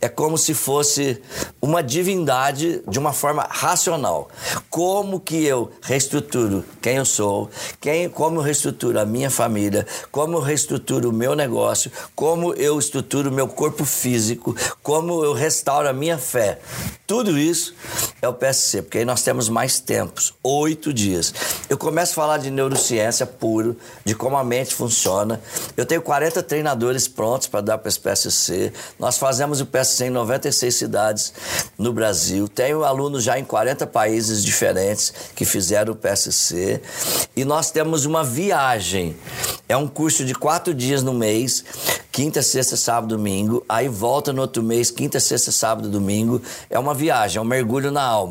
é 0.01 0.09
como 0.09 0.37
se 0.37 0.55
fosse 0.55 1.21
uma 1.61 1.83
divindade 1.83 2.83
de 2.89 2.99
uma 2.99 3.13
forma 3.13 3.47
racional. 3.49 4.29
Como 4.69 5.21
que 5.21 5.45
eu 5.45 5.71
reestruturo 5.83 6.65
quem 6.81 6.97
eu 6.97 7.05
sou, 7.05 7.51
quem, 7.81 8.09
como 8.09 8.39
eu 8.39 8.43
reestruturo 8.43 8.99
a 8.99 9.05
minha 9.05 9.31
família, 9.31 9.87
como 10.11 10.37
eu 10.37 10.41
reestruturo 10.41 11.11
o 11.11 11.13
meu 11.13 11.35
negócio, 11.35 11.91
como 12.15 12.55
eu 12.55 12.79
estruturo 12.79 13.31
o 13.31 13.33
meu 13.33 13.49
corpo 13.49 13.85
físico, 13.85 14.57
como 14.83 15.25
eu 15.25 15.33
restauro 15.33 15.89
a 15.89 15.93
minha 15.93 16.19
fé. 16.19 16.59
Tudo 17.07 17.39
isso 17.39 17.75
é 18.21 18.29
o 18.29 18.35
PSC, 18.35 18.48
porque 18.83 18.99
aí 18.99 19.05
nós 19.05 19.23
temos 19.23 19.49
mais 19.49 19.81
tempos, 19.81 20.35
oito 20.43 20.93
dias. 20.93 21.35
Eu 21.69 21.77
começo 21.77 22.13
a 22.13 22.15
falar 22.15 22.39
de 22.39 22.51
neurociência 22.51 23.27
puro, 23.27 23.77
de 24.05 24.15
como 24.15 24.37
a 24.37 24.45
mente 24.45 24.75
funciona. 24.75 25.41
Eu 25.77 25.85
tenho 25.85 26.01
40 26.01 26.43
treinadores 26.43 27.07
prontos 27.07 27.47
para 27.47 27.61
dar 27.61 27.79
para 27.79 27.89
esse 27.89 28.01
PSC. 28.01 28.73
Nós 28.99 29.19
fazemos 29.19 29.61
o 29.61 29.67
PSC 29.67 30.07
em 30.07 30.11
96 30.11 30.75
cidades 30.75 31.33
no 31.77 31.93
Brasil. 31.93 32.49
Tenho 32.49 32.85
alunos 32.85 33.23
já 33.23 33.39
em 33.39 33.45
40 33.45 33.87
países 33.87 34.43
diferentes 34.43 35.13
que 35.35 35.45
fizeram 35.45 35.93
o 35.93 35.97
PSC. 35.97 36.81
E 37.37 37.45
nós 37.45 37.71
temos 37.71 38.05
uma 38.05 38.25
viagem. 38.25 39.17
É 39.69 39.77
um 39.77 39.87
curso 39.87 40.25
de 40.25 40.35
quatro 40.35 40.73
dias 40.73 41.03
no 41.03 41.13
mês, 41.13 41.65
quinta, 42.11 42.43
sexta, 42.43 42.77
sábado, 42.77 43.17
domingo. 43.17 43.65
Aí 43.69 43.89
volta 43.89 44.33
no 44.33 44.41
outro 44.41 44.63
mês, 44.63 44.91
quinta, 44.91 45.21
sexta, 45.21 45.53
sábado, 45.53 45.89
domingo. 45.89 46.41
É 46.71 46.79
uma 46.79 46.95
viagem, 46.95 47.39
é 47.39 47.41
um 47.41 47.45
mergulho 47.45 47.91
na 47.91 48.03
alma. 48.03 48.28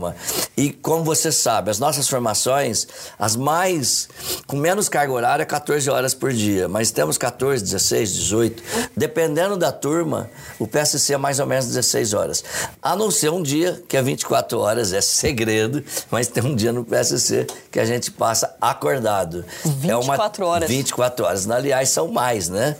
E 0.55 0.71
como 0.71 1.03
você 1.03 1.31
sabe, 1.31 1.69
as 1.69 1.79
nossas 1.79 2.07
formações, 2.07 2.87
as 3.17 3.35
mais 3.35 4.09
com 4.45 4.57
menos 4.57 4.89
carga 4.89 5.11
horária, 5.11 5.45
14 5.45 5.89
horas 5.89 6.13
por 6.13 6.31
dia, 6.33 6.67
mas 6.67 6.91
temos 6.91 7.17
14, 7.17 7.63
16, 7.63 8.13
18, 8.13 8.63
dependendo 8.95 9.57
da 9.57 9.71
turma, 9.71 10.29
o 10.59 10.67
PSC 10.67 11.13
é 11.13 11.17
mais 11.17 11.39
ou 11.39 11.45
menos 11.45 11.67
16 11.67 12.13
horas. 12.13 12.43
A 12.81 12.95
não 12.95 13.11
ser 13.11 13.31
um 13.31 13.41
dia 13.41 13.81
que 13.87 13.97
é 13.97 14.01
24 14.01 14.59
horas, 14.59 14.93
é 14.93 15.01
segredo, 15.01 15.83
mas 16.09 16.27
tem 16.27 16.43
um 16.43 16.55
dia 16.55 16.71
no 16.71 16.83
PSC 16.83 17.47
que 17.71 17.79
a 17.79 17.85
gente 17.85 18.11
passa 18.11 18.55
acordado. 18.59 19.45
24 19.63 20.43
é 20.43 20.45
uma, 20.45 20.53
horas. 20.53 20.69
24 20.69 21.25
horas. 21.25 21.49
Aliás, 21.49 21.89
são 21.89 22.07
mais, 22.07 22.49
né? 22.49 22.75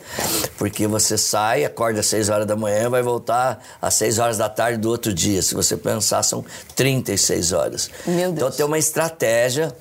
Porque 0.58 0.88
você 0.88 1.18
sai, 1.18 1.64
acorda 1.66 2.00
às 2.00 2.08
6 2.08 2.30
horas 2.30 2.48
da 2.48 2.56
manhã, 2.56 2.90
vai 2.90 3.02
voltar 3.02 3.64
às 3.82 3.94
6 3.96 4.20
horas 4.20 4.38
da 4.38 4.50
tarde 4.50 4.80
do 4.80 4.90
outro 4.90 5.14
dia. 5.14 5.42
Se 5.42 5.54
você 5.54 5.78
pensar, 5.78 6.24
são 6.24 6.44
36 7.08 7.54
horas. 7.54 7.90
Meu 8.06 8.32
Deus. 8.32 8.32
Então 8.34 8.52
tem 8.52 8.66
uma 8.66 8.78
estratégia 8.78 9.74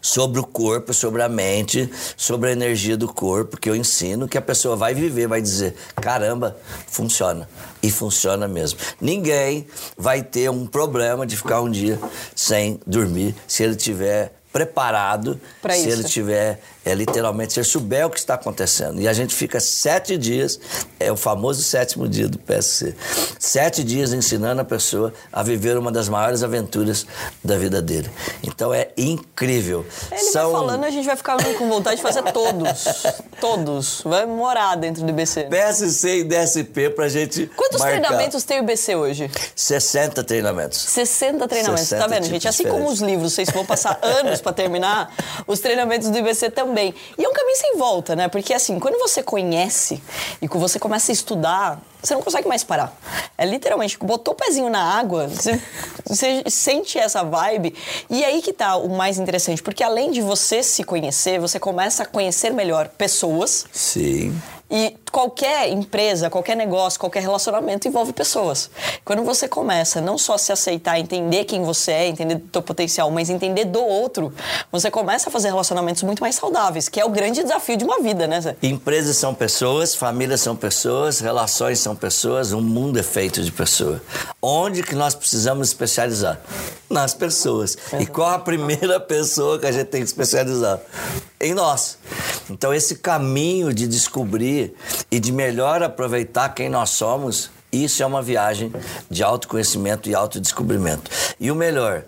sobre 0.00 0.38
o 0.38 0.44
corpo, 0.44 0.92
sobre 0.92 1.22
a 1.22 1.28
mente, 1.28 1.90
sobre 2.16 2.50
a 2.50 2.52
energia 2.52 2.96
do 2.96 3.08
corpo 3.12 3.56
que 3.58 3.68
eu 3.70 3.74
ensino, 3.74 4.28
que 4.28 4.36
a 4.36 4.42
pessoa 4.42 4.76
vai 4.76 4.92
viver, 4.94 5.26
vai 5.26 5.40
dizer: 5.40 5.74
caramba, 5.96 6.56
funciona. 6.86 7.48
E 7.82 7.90
funciona 7.90 8.46
mesmo. 8.46 8.78
Ninguém 9.00 9.66
vai 9.96 10.22
ter 10.22 10.50
um 10.50 10.66
problema 10.66 11.26
de 11.26 11.36
ficar 11.36 11.60
um 11.62 11.70
dia 11.70 11.98
sem 12.34 12.78
dormir 12.86 13.34
se 13.48 13.62
ele 13.62 13.76
tiver 13.76 14.32
preparado, 14.52 15.40
Pra 15.60 15.74
se 15.74 15.80
isso. 15.80 15.88
ele 15.88 16.04
tiver, 16.04 16.60
é, 16.84 16.94
literalmente, 16.94 17.54
se 17.54 17.60
ele 17.60 17.64
souber 17.64 18.06
o 18.06 18.10
que 18.10 18.18
está 18.18 18.34
acontecendo. 18.34 19.00
E 19.00 19.08
a 19.08 19.12
gente 19.12 19.34
fica 19.34 19.58
sete 19.58 20.16
dias, 20.18 20.60
é 21.00 21.10
o 21.10 21.16
famoso 21.16 21.62
sétimo 21.62 22.06
dia 22.06 22.28
do 22.28 22.38
PSC, 22.38 22.94
sete 23.38 23.82
dias 23.82 24.12
ensinando 24.12 24.60
a 24.60 24.64
pessoa 24.64 25.12
a 25.32 25.42
viver 25.42 25.78
uma 25.78 25.90
das 25.90 26.08
maiores 26.08 26.42
aventuras 26.42 27.06
da 27.42 27.56
vida 27.56 27.80
dele. 27.80 28.10
Então 28.42 28.72
é 28.72 28.88
incrível. 28.96 29.84
Ele 30.12 30.30
vai 30.32 30.42
falando, 30.42 30.84
a 30.84 30.90
gente 30.90 31.06
vai 31.06 31.16
ficar 31.16 31.36
com 31.56 31.68
vontade 31.68 31.96
de 31.96 32.02
fazer 32.02 32.22
todos. 32.32 32.84
todos. 33.40 34.02
Vai 34.04 34.26
morar 34.26 34.76
dentro 34.76 35.02
do 35.02 35.08
IBC. 35.08 35.44
PSC 35.44 36.18
e 36.18 36.24
DSP 36.24 36.90
pra 36.90 37.08
gente 37.08 37.46
Quantos 37.56 37.78
marcar. 37.78 38.00
treinamentos 38.00 38.44
tem 38.44 38.60
o 38.60 38.62
IBC 38.62 38.96
hoje? 38.96 39.30
60 39.56 40.22
treinamentos. 40.24 40.78
60 40.78 41.48
treinamentos. 41.48 41.88
60 41.88 42.02
tá 42.02 42.08
vendo, 42.08 42.26
gente? 42.26 42.46
Assim 42.46 42.64
como 42.64 42.88
os 42.88 43.00
livros, 43.00 43.32
vocês 43.32 43.48
vão 43.50 43.64
passar 43.64 43.98
anos 44.02 44.40
para 44.40 44.52
terminar, 44.52 45.12
os 45.46 45.60
treinamentos 45.60 46.08
do 46.08 46.18
IBC 46.18 46.50
também. 46.50 46.73
E 46.82 47.24
é 47.24 47.28
um 47.28 47.32
caminho 47.32 47.56
sem 47.56 47.76
volta, 47.76 48.16
né? 48.16 48.28
Porque 48.28 48.52
assim, 48.52 48.78
quando 48.78 48.98
você 48.98 49.22
conhece 49.22 50.02
e 50.40 50.48
quando 50.48 50.62
você 50.62 50.78
começa 50.78 51.10
a 51.10 51.14
estudar, 51.14 51.80
você 52.02 52.14
não 52.14 52.22
consegue 52.22 52.46
mais 52.46 52.62
parar. 52.62 52.96
É 53.36 53.46
literalmente, 53.46 53.98
botou 53.98 54.34
o 54.34 54.36
pezinho 54.36 54.68
na 54.68 54.82
água, 54.98 55.28
você, 55.28 55.60
você 56.04 56.42
sente 56.48 56.98
essa 56.98 57.22
vibe. 57.24 57.74
E 58.10 58.24
aí 58.24 58.42
que 58.42 58.52
tá 58.52 58.76
o 58.76 58.90
mais 58.90 59.18
interessante, 59.18 59.62
porque 59.62 59.82
além 59.82 60.10
de 60.10 60.20
você 60.20 60.62
se 60.62 60.84
conhecer, 60.84 61.40
você 61.40 61.58
começa 61.58 62.02
a 62.02 62.06
conhecer 62.06 62.50
melhor 62.50 62.88
pessoas. 62.88 63.66
Sim. 63.72 64.40
E 64.70 64.96
qualquer 65.14 65.68
empresa, 65.68 66.28
qualquer 66.28 66.56
negócio, 66.56 66.98
qualquer 66.98 67.22
relacionamento 67.22 67.86
envolve 67.86 68.12
pessoas. 68.12 68.68
Quando 69.04 69.22
você 69.22 69.46
começa 69.46 70.00
não 70.00 70.18
só 70.18 70.36
se 70.36 70.50
aceitar, 70.50 70.98
entender 70.98 71.44
quem 71.44 71.62
você 71.62 71.92
é, 71.92 72.08
entender 72.08 72.34
do 72.34 72.48
teu 72.48 72.60
potencial, 72.60 73.08
mas 73.12 73.30
entender 73.30 73.64
do 73.64 73.80
outro, 73.80 74.32
você 74.72 74.90
começa 74.90 75.28
a 75.28 75.32
fazer 75.32 75.50
relacionamentos 75.50 76.02
muito 76.02 76.20
mais 76.20 76.34
saudáveis, 76.34 76.88
que 76.88 76.98
é 76.98 77.04
o 77.04 77.10
grande 77.10 77.44
desafio 77.44 77.76
de 77.76 77.84
uma 77.84 78.00
vida, 78.00 78.26
né, 78.26 78.40
Zé? 78.40 78.56
Empresas 78.60 79.16
são 79.16 79.32
pessoas, 79.32 79.94
famílias 79.94 80.40
são 80.40 80.56
pessoas, 80.56 81.20
relações 81.20 81.78
são 81.78 81.94
pessoas, 81.94 82.52
um 82.52 82.60
mundo 82.60 82.98
é 82.98 83.02
feito 83.04 83.40
de 83.40 83.52
pessoas. 83.52 84.00
Onde 84.42 84.82
que 84.82 84.96
nós 84.96 85.14
precisamos 85.14 85.68
especializar? 85.68 86.40
Nas 86.90 87.14
pessoas. 87.14 87.78
E 88.00 88.06
qual 88.06 88.30
a 88.30 88.38
primeira 88.38 88.98
pessoa 88.98 89.60
que 89.60 89.66
a 89.66 89.72
gente 89.72 89.86
tem 89.86 90.00
que 90.00 90.08
especializar? 90.08 90.80
Em 91.40 91.54
nós. 91.54 91.98
Então 92.50 92.74
esse 92.74 92.96
caminho 92.96 93.72
de 93.72 93.86
descobrir 93.86 94.74
e 95.10 95.20
de 95.20 95.32
melhor 95.32 95.82
aproveitar 95.82 96.48
quem 96.50 96.68
nós 96.68 96.90
somos, 96.90 97.50
isso 97.82 98.02
é 98.02 98.06
uma 98.06 98.22
viagem 98.22 98.72
de 99.10 99.22
autoconhecimento 99.22 100.08
e 100.08 100.14
autodescobrimento. 100.14 101.10
E 101.40 101.50
o 101.50 101.54
melhor, 101.54 102.04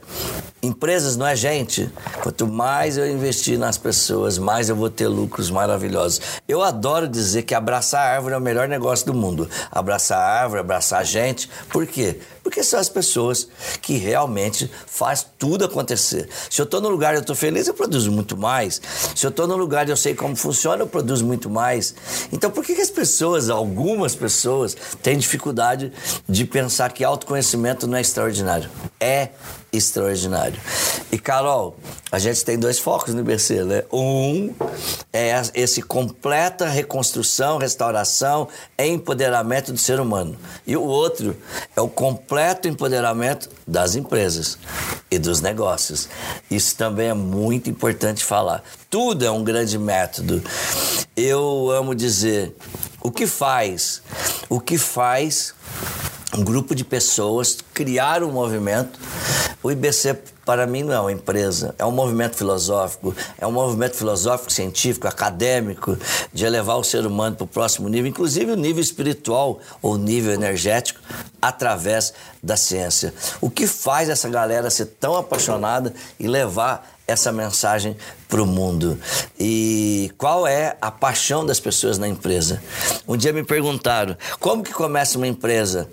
empresas 0.62 1.16
não 1.16 1.26
é 1.26 1.34
gente. 1.34 1.90
Quanto 2.22 2.46
mais 2.46 2.96
eu 2.96 3.10
investir 3.10 3.58
nas 3.58 3.78
pessoas, 3.78 4.38
mais 4.38 4.68
eu 4.68 4.76
vou 4.76 4.90
ter 4.90 5.08
lucros 5.08 5.50
maravilhosos. 5.50 6.20
Eu 6.46 6.62
adoro 6.62 7.08
dizer 7.08 7.42
que 7.42 7.54
abraçar 7.54 8.14
árvore 8.14 8.34
é 8.34 8.38
o 8.38 8.40
melhor 8.40 8.68
negócio 8.68 9.06
do 9.06 9.14
mundo. 9.14 9.48
Abraçar 9.70 10.18
árvore, 10.18 10.60
abraçar 10.60 11.04
gente. 11.04 11.48
Por 11.68 11.86
quê? 11.86 12.18
Porque 12.42 12.62
são 12.62 12.78
as 12.78 12.88
pessoas 12.88 13.48
que 13.82 13.96
realmente 13.96 14.70
faz 14.86 15.26
tudo 15.36 15.64
acontecer. 15.64 16.28
Se 16.48 16.60
eu 16.60 16.64
estou 16.64 16.80
no 16.80 16.88
lugar 16.88 17.12
e 17.12 17.16
eu 17.16 17.20
estou 17.20 17.34
feliz, 17.34 17.66
eu 17.66 17.74
produzo 17.74 18.12
muito 18.12 18.36
mais. 18.36 18.80
Se 19.16 19.26
eu 19.26 19.30
estou 19.30 19.48
no 19.48 19.56
lugar 19.56 19.88
e 19.88 19.90
eu 19.90 19.96
sei 19.96 20.14
como 20.14 20.36
funciona, 20.36 20.82
eu 20.82 20.86
produzo 20.86 21.24
muito 21.24 21.50
mais. 21.50 21.94
Então, 22.32 22.50
por 22.50 22.64
que, 22.64 22.74
que 22.74 22.80
as 22.80 22.90
pessoas, 22.90 23.50
algumas 23.50 24.14
pessoas, 24.14 24.76
têm 25.02 25.18
dificuldade 25.18 25.55
de 26.28 26.44
pensar 26.44 26.92
que 26.92 27.02
autoconhecimento 27.02 27.86
não 27.86 27.96
é 27.96 28.00
extraordinário? 28.00 28.70
É 29.00 29.30
extraordinário. 29.72 30.58
E 31.10 31.18
Carol, 31.18 31.76
a 32.10 32.18
gente 32.18 32.44
tem 32.44 32.58
dois 32.58 32.78
focos 32.78 33.12
no 33.14 33.20
IBC, 33.20 33.64
né? 33.64 33.84
Um 33.92 34.54
é 35.12 35.32
esse 35.54 35.82
completa 35.82 36.66
reconstrução, 36.66 37.58
restauração 37.58 38.48
e 38.78 38.86
empoderamento 38.86 39.72
do 39.72 39.78
ser 39.78 40.00
humano. 40.00 40.36
E 40.66 40.76
o 40.76 40.82
outro 40.82 41.36
é 41.74 41.80
o 41.80 41.88
completo 41.88 42.68
empoderamento 42.68 43.48
das 43.66 43.94
empresas 43.94 44.58
e 45.10 45.18
dos 45.18 45.40
negócios. 45.40 46.08
Isso 46.50 46.76
também 46.76 47.08
é 47.08 47.14
muito 47.14 47.70
importante 47.70 48.24
falar. 48.24 48.62
Tudo 48.90 49.24
é 49.24 49.30
um 49.30 49.44
grande 49.44 49.78
método. 49.78 50.42
Eu 51.16 51.70
amo 51.70 51.94
dizer 51.94 52.54
o 53.00 53.10
que 53.10 53.26
faz, 53.26 54.02
o 54.48 54.60
que 54.60 54.78
faz 54.78 55.54
um 56.34 56.42
grupo 56.42 56.74
de 56.74 56.84
pessoas 56.84 57.58
criar 57.72 58.22
um 58.22 58.32
movimento. 58.32 58.98
O 59.62 59.70
IBC, 59.70 60.14
para 60.44 60.66
mim, 60.66 60.82
não 60.82 60.92
é 60.92 61.00
uma 61.00 61.12
empresa, 61.12 61.74
é 61.78 61.84
um 61.84 61.90
movimento 61.90 62.36
filosófico, 62.36 63.14
é 63.38 63.46
um 63.46 63.52
movimento 63.52 63.96
filosófico, 63.96 64.52
científico, 64.52 65.08
acadêmico, 65.08 65.96
de 66.32 66.44
elevar 66.44 66.76
o 66.76 66.84
ser 66.84 67.06
humano 67.06 67.36
para 67.36 67.44
o 67.44 67.48
próximo 67.48 67.88
nível, 67.88 68.08
inclusive 68.08 68.52
o 68.52 68.56
nível 68.56 68.82
espiritual 68.82 69.60
ou 69.80 69.96
nível 69.96 70.32
energético, 70.32 71.00
através 71.40 72.12
da 72.42 72.56
ciência. 72.56 73.12
O 73.40 73.50
que 73.50 73.66
faz 73.66 74.08
essa 74.08 74.28
galera 74.28 74.70
ser 74.70 74.86
tão 74.86 75.16
apaixonada 75.16 75.92
e 76.18 76.28
levar 76.28 76.95
essa 77.06 77.30
mensagem 77.30 77.96
para 78.28 78.42
o 78.42 78.46
mundo. 78.46 78.98
E 79.38 80.12
qual 80.18 80.46
é 80.46 80.76
a 80.80 80.90
paixão 80.90 81.46
das 81.46 81.60
pessoas 81.60 81.98
na 81.98 82.08
empresa? 82.08 82.62
Um 83.06 83.16
dia 83.16 83.32
me 83.32 83.44
perguntaram 83.44 84.16
como 84.40 84.62
que 84.62 84.72
começa 84.72 85.16
uma 85.16 85.26
empresa 85.26 85.88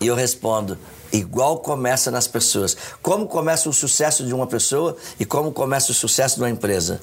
e 0.00 0.06
eu 0.06 0.14
respondo 0.14 0.78
igual 1.12 1.58
começa 1.58 2.10
nas 2.10 2.26
pessoas. 2.26 2.76
Como 3.02 3.26
começa 3.26 3.68
o 3.68 3.72
sucesso 3.72 4.24
de 4.24 4.34
uma 4.34 4.46
pessoa 4.46 4.96
e 5.18 5.24
como 5.24 5.52
começa 5.52 5.92
o 5.92 5.94
sucesso 5.94 6.36
de 6.36 6.42
uma 6.42 6.50
empresa? 6.50 7.00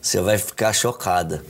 Você 0.00 0.20
vai 0.20 0.38
ficar 0.38 0.72
chocada 0.72 1.42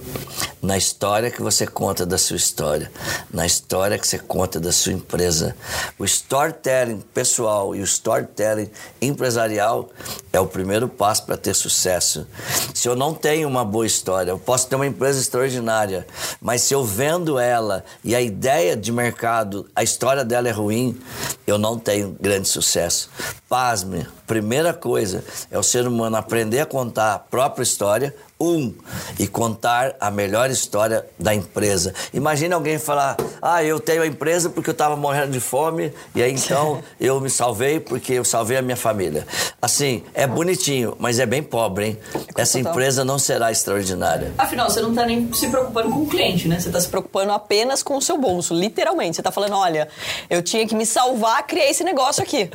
na 0.61 0.76
história 0.76 1.31
que 1.31 1.42
você 1.42 1.66
conta 1.66 2.07
da 2.07 2.16
sua 2.16 2.37
história, 2.37 2.90
na 3.33 3.44
história 3.44 3.98
que 3.98 4.07
você 4.07 4.18
conta 4.18 4.61
da 4.61 4.70
sua 4.70 4.92
empresa. 4.92 5.57
O 5.98 6.05
storytelling 6.05 7.02
pessoal 7.12 7.74
e 7.74 7.81
o 7.81 7.85
storytelling 7.85 8.70
empresarial 9.00 9.90
é 10.33 10.38
o 10.38 10.46
primeiro 10.46 10.88
passo 10.88 11.24
para 11.26 11.37
ter 11.37 11.55
sucesso. 11.55 12.26
Se 12.74 12.88
eu 12.88 12.94
não 12.94 13.12
tenho 13.12 13.48
uma 13.48 13.64
boa 13.64 13.87
história, 13.87 14.31
eu 14.31 14.38
posso 14.38 14.68
ter 14.68 14.76
uma 14.76 14.87
empresa 14.87 15.20
extraordinária, 15.20 16.07
mas 16.40 16.62
se 16.62 16.74
eu 16.74 16.85
vendo 16.85 17.38
ela 17.38 17.85
e 18.05 18.14
a 18.14 18.20
ideia 18.20 18.76
de 18.76 18.92
mercado, 18.92 19.68
a 19.74 19.83
história 19.83 20.24
dela 20.24 20.48
é 20.48 20.52
ruim, 20.52 21.00
eu 21.46 21.59
não 21.59 21.78
tenho 21.83 22.16
grande 22.21 22.49
sucesso. 22.49 23.11
Pasme, 23.49 24.07
primeira 24.27 24.73
coisa 24.73 25.25
é 25.51 25.59
o 25.59 25.62
ser 25.62 25.87
humano 25.87 26.16
aprender 26.16 26.61
a 26.61 26.66
contar 26.66 27.14
a 27.14 27.18
própria 27.18 27.62
história, 27.62 28.14
um, 28.42 28.74
e 29.20 29.28
contar 29.28 29.94
a 30.00 30.11
melhor 30.11 30.50
história 30.50 31.07
da 31.16 31.33
empresa. 31.33 31.94
Imagina 32.12 32.57
alguém 32.57 32.76
falar: 32.76 33.16
Ah, 33.40 33.62
eu 33.62 33.78
tenho 33.78 34.02
a 34.02 34.07
empresa 34.07 34.50
porque 34.50 34.68
eu 34.68 34.72
estava 34.72 34.96
morrendo 34.96 35.31
de 35.31 35.38
fome 35.38 35.92
e 36.12 36.22
aí 36.22 36.33
então 36.33 36.83
eu 37.00 37.20
me 37.20 37.31
salvei 37.31 37.78
porque 37.78 38.14
eu 38.14 38.24
salvei 38.24 38.57
a 38.57 38.62
minha 38.62 38.76
família. 38.76 39.24
Assim, 39.61 40.02
é 40.12 40.26
bonitinho, 40.26 40.96
mas 40.98 41.20
é 41.20 41.26
bem 41.26 41.42
pobre, 41.42 41.87
hein? 41.87 41.98
Essa 42.37 42.59
empresa 42.59 43.05
não 43.05 43.18
será 43.18 43.52
extraordinária. 43.52 44.33
Afinal, 44.37 44.68
você 44.68 44.81
não 44.81 44.90
está 44.90 45.07
nem 45.07 45.33
se 45.33 45.48
preocupando 45.48 45.90
com 45.90 46.02
o 46.02 46.07
cliente, 46.07 46.48
né? 46.48 46.59
Você 46.59 46.68
está 46.68 46.81
se 46.81 46.88
preocupando 46.88 47.31
apenas 47.31 47.83
com 47.83 47.96
o 47.96 48.02
seu 48.02 48.18
bolso, 48.18 48.52
literalmente. 48.55 49.16
Você 49.16 49.20
está 49.20 49.31
falando: 49.31 49.55
Olha, 49.55 49.88
eu 50.28 50.42
tinha 50.42 50.66
que 50.66 50.74
me 50.74 50.85
salvar, 50.85 51.46
criei 51.46 51.70
esse 51.70 51.85
negócio 51.85 52.22
aqui. 52.22 52.50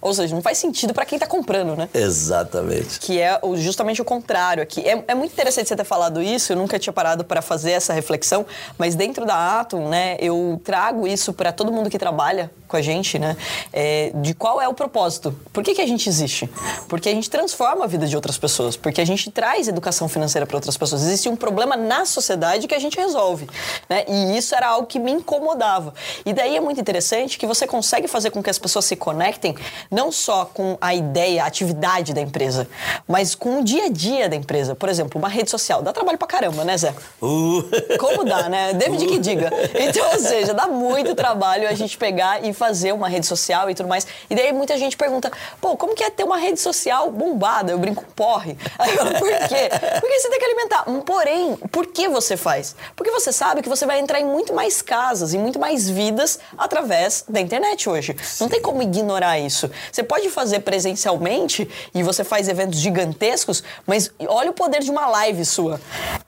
Ou 0.00 0.14
seja, 0.14 0.34
não 0.34 0.42
faz 0.42 0.58
sentido 0.58 0.94
para 0.94 1.04
quem 1.04 1.16
está 1.16 1.26
comprando, 1.26 1.76
né? 1.76 1.88
Exatamente. 1.92 2.98
Que 3.00 3.20
é 3.20 3.38
justamente 3.56 4.00
o 4.00 4.04
contrário 4.04 4.62
aqui. 4.62 4.80
É, 4.80 5.04
é, 5.08 5.14
muito 5.14 5.32
interessante 5.32 5.68
você 5.68 5.76
ter 5.76 5.84
falado 5.84 6.22
isso, 6.22 6.52
eu 6.52 6.56
nunca 6.56 6.78
tinha 6.78 6.92
parado 6.92 7.24
para 7.24 7.42
fazer 7.42 7.72
essa 7.72 7.92
reflexão, 7.92 8.46
mas 8.78 8.94
dentro 8.94 9.26
da 9.26 9.60
Atom, 9.60 9.88
né, 9.88 10.16
eu 10.18 10.60
trago 10.64 11.06
isso 11.06 11.32
para 11.32 11.52
todo 11.52 11.70
mundo 11.70 11.90
que 11.90 11.98
trabalha 11.98 12.50
com 12.70 12.76
a 12.76 12.82
gente, 12.82 13.18
né? 13.18 13.36
É, 13.72 14.12
de 14.14 14.32
qual 14.32 14.60
é 14.60 14.68
o 14.68 14.72
propósito. 14.72 15.34
Por 15.52 15.64
que, 15.64 15.74
que 15.74 15.82
a 15.82 15.86
gente 15.86 16.08
existe? 16.08 16.48
Porque 16.88 17.08
a 17.08 17.12
gente 17.12 17.28
transforma 17.28 17.84
a 17.84 17.88
vida 17.88 18.06
de 18.06 18.14
outras 18.14 18.38
pessoas, 18.38 18.76
porque 18.76 19.00
a 19.00 19.04
gente 19.04 19.30
traz 19.30 19.66
educação 19.66 20.08
financeira 20.08 20.46
para 20.46 20.56
outras 20.56 20.76
pessoas. 20.76 21.02
Existe 21.02 21.28
um 21.28 21.36
problema 21.36 21.76
na 21.76 22.06
sociedade 22.06 22.68
que 22.68 22.74
a 22.74 22.78
gente 22.78 22.96
resolve, 22.96 23.48
né? 23.88 24.04
E 24.08 24.38
isso 24.38 24.54
era 24.54 24.68
algo 24.68 24.86
que 24.86 24.98
me 24.98 25.10
incomodava. 25.10 25.92
E 26.24 26.32
daí 26.32 26.56
é 26.56 26.60
muito 26.60 26.80
interessante 26.80 27.38
que 27.38 27.46
você 27.46 27.66
consegue 27.66 28.06
fazer 28.06 28.30
com 28.30 28.42
que 28.42 28.48
as 28.48 28.58
pessoas 28.58 28.84
se 28.84 28.94
conectem 28.94 29.56
não 29.90 30.12
só 30.12 30.44
com 30.44 30.78
a 30.80 30.94
ideia, 30.94 31.42
a 31.42 31.46
atividade 31.46 32.14
da 32.14 32.20
empresa, 32.20 32.68
mas 33.08 33.34
com 33.34 33.60
o 33.60 33.64
dia 33.64 33.86
a 33.86 33.88
dia 33.88 34.28
da 34.28 34.36
empresa. 34.36 34.74
Por 34.74 34.88
exemplo, 34.88 35.18
uma 35.18 35.28
rede 35.28 35.50
social. 35.50 35.82
Dá 35.82 35.92
trabalho 35.92 36.18
pra 36.18 36.28
caramba, 36.28 36.62
né, 36.64 36.78
Zé? 36.78 36.94
Uh. 37.20 37.64
Como 37.98 38.24
dá, 38.24 38.48
né? 38.48 38.72
David 38.74 39.04
uh. 39.04 39.08
que 39.08 39.18
diga. 39.18 39.50
Então, 39.80 40.12
ou 40.12 40.18
seja, 40.18 40.52
dá 40.52 40.66
muito 40.66 41.14
trabalho 41.14 41.66
a 41.66 41.74
gente 41.74 41.96
pegar 41.96 42.44
e 42.44 42.52
fazer 42.60 42.92
uma 42.92 43.08
rede 43.08 43.26
social 43.26 43.70
e 43.70 43.74
tudo 43.74 43.88
mais. 43.88 44.06
E 44.28 44.34
daí 44.34 44.52
muita 44.52 44.76
gente 44.76 44.94
pergunta, 44.94 45.32
pô, 45.62 45.78
como 45.78 45.94
que 45.94 46.04
é 46.04 46.10
ter 46.10 46.24
uma 46.24 46.36
rede 46.36 46.60
social 46.60 47.10
bombada? 47.10 47.72
Eu 47.72 47.78
brinco 47.78 48.04
porre. 48.14 48.54
Aí 48.78 48.94
eu, 48.94 49.06
por 49.18 49.30
quê? 49.48 49.70
Porque 49.98 50.20
você 50.20 50.28
tem 50.28 50.38
que 50.38 50.44
alimentar. 50.44 50.84
Porém, 51.06 51.56
por 51.72 51.86
que 51.86 52.06
você 52.06 52.36
faz? 52.36 52.76
Porque 52.94 53.10
você 53.10 53.32
sabe 53.32 53.62
que 53.62 53.68
você 53.68 53.86
vai 53.86 53.98
entrar 53.98 54.20
em 54.20 54.26
muito 54.26 54.52
mais 54.52 54.82
casas, 54.82 55.32
em 55.32 55.38
muito 55.38 55.58
mais 55.58 55.88
vidas 55.88 56.38
através 56.58 57.24
da 57.26 57.40
internet 57.40 57.88
hoje. 57.88 58.14
Sim. 58.22 58.44
Não 58.44 58.50
tem 58.50 58.60
como 58.60 58.82
ignorar 58.82 59.38
isso. 59.38 59.70
Você 59.90 60.02
pode 60.02 60.28
fazer 60.28 60.60
presencialmente 60.60 61.66
e 61.94 62.02
você 62.02 62.22
faz 62.22 62.46
eventos 62.46 62.78
gigantescos, 62.78 63.64
mas 63.86 64.10
olha 64.26 64.50
o 64.50 64.54
poder 64.54 64.80
de 64.80 64.90
uma 64.90 65.06
live 65.06 65.46
sua. 65.46 65.80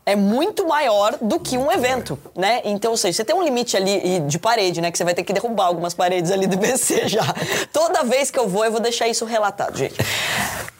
É 0.06 0.16
muito 0.16 0.66
maior 0.66 1.18
do 1.20 1.38
que 1.38 1.58
um 1.58 1.70
evento, 1.70 2.18
né? 2.34 2.62
Então, 2.64 2.90
ou 2.90 2.96
seja, 2.96 3.18
você 3.18 3.24
tem 3.24 3.36
um 3.36 3.42
limite 3.42 3.76
ali 3.76 4.20
de 4.20 4.38
parede, 4.38 4.80
né? 4.80 4.90
Que 4.90 4.96
você 4.96 5.04
vai 5.04 5.14
ter 5.14 5.22
que 5.22 5.32
derrubar 5.32 5.66
algumas 5.66 5.94
paredes 5.94 6.21
ali 6.30 6.46
do 6.46 6.56
BC 6.58 7.08
já. 7.08 7.24
Toda 7.72 8.02
vez 8.04 8.30
que 8.30 8.38
eu 8.38 8.48
vou, 8.48 8.64
eu 8.64 8.70
vou 8.70 8.80
deixar 8.80 9.08
isso 9.08 9.24
relatado, 9.24 9.76
gente. 9.76 9.94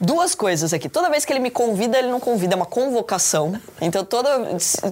duas 0.00 0.35
coisas 0.35 0.72
aqui. 0.72 0.88
Toda 0.88 1.09
vez 1.09 1.24
que 1.24 1.33
ele 1.33 1.40
me 1.40 1.50
convida, 1.50 1.98
ele 1.98 2.09
não 2.09 2.20
convida, 2.20 2.55
é 2.55 2.57
uma 2.57 2.66
convocação. 2.66 3.55
Então, 3.81 4.05
toda, 4.05 4.28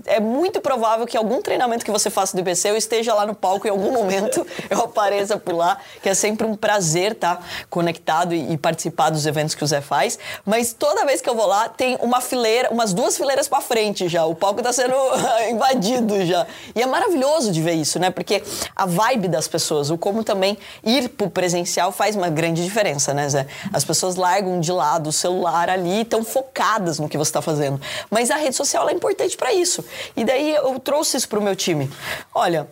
é 0.07 0.21
muito 0.21 0.61
provável 0.61 1.07
que 1.07 1.17
algum 1.17 1.43
treinamento 1.43 1.85
que 1.85 1.91
você 1.91 2.09
faça 2.09 2.37
do 2.37 2.41
IBC 2.41 2.71
eu 2.71 2.77
esteja 2.77 3.13
lá 3.13 3.27
no 3.27 3.35
palco 3.35 3.67
em 3.67 3.71
algum 3.71 3.93
momento, 3.93 4.47
eu 4.71 4.81
apareça 4.81 5.37
por 5.37 5.55
lá, 5.55 5.79
que 6.03 6.09
é 6.09 6.15
sempre 6.15 6.47
um 6.47 6.57
prazer 6.57 7.13
estar 7.13 7.37
tá 7.37 7.43
conectado 7.69 8.35
e, 8.35 8.53
e 8.53 8.57
participar 8.57 9.11
dos 9.11 9.27
eventos 9.27 9.55
que 9.55 9.65
o 9.65 9.67
Zé 9.67 9.81
faz. 9.81 10.19
Mas 10.45 10.73
toda 10.73 11.05
vez 11.05 11.21
que 11.21 11.29
eu 11.29 11.35
vou 11.35 11.47
lá, 11.47 11.69
tem 11.69 11.97
uma 12.01 12.21
fileira, 12.21 12.71
umas 12.71 12.93
duas 12.93 13.17
fileiras 13.17 13.49
para 13.49 13.61
frente 13.61 14.09
já. 14.09 14.25
O 14.25 14.35
palco 14.35 14.61
está 14.61 14.73
sendo 14.73 14.95
invadido 15.51 16.25
já. 16.25 16.47
E 16.75 16.83
é 16.83 16.87
maravilhoso 16.87 17.53
de 17.53 17.61
ver 17.61 17.75
isso, 17.75 17.99
né? 17.99 18.11
Porque 18.11 18.43
a 18.75 18.87
vibe 18.87 19.29
das 19.29 19.49
pessoas, 19.49 19.91
o 19.91 19.99
como 19.99 20.23
também 20.25 20.40
ir 20.85 21.09
pro 21.11 21.31
presencial 21.31 21.93
faz 21.93 22.17
uma 22.17 22.29
grande 22.29 22.63
diferença, 22.65 23.13
né, 23.15 23.29
Zé? 23.29 23.47
As 23.73 23.85
pessoas 23.85 24.17
largam 24.17 24.61
de 24.61 24.73
lado 24.73 25.09
o 25.09 25.13
celular 25.13 25.69
ali 25.69 25.99
e 25.99 26.03
estão 26.03 26.25
focadas 26.25 26.99
no 26.99 27.09
que 27.09 27.17
você 27.17 27.31
está 27.31 27.43
fazendo. 27.43 27.81
Mas 28.11 28.31
a 28.31 28.37
rede 28.37 28.57
social 28.57 28.89
é 28.89 28.93
importante 28.93 29.37
para 29.37 29.53
isso. 29.53 29.85
E 30.17 30.25
daí 30.25 30.55
eu 30.55 30.79
trouxe 30.79 31.17
isso 31.17 31.29
pro 31.29 31.41
meu 31.41 31.55
time. 31.55 31.91
Olha, 32.35 32.69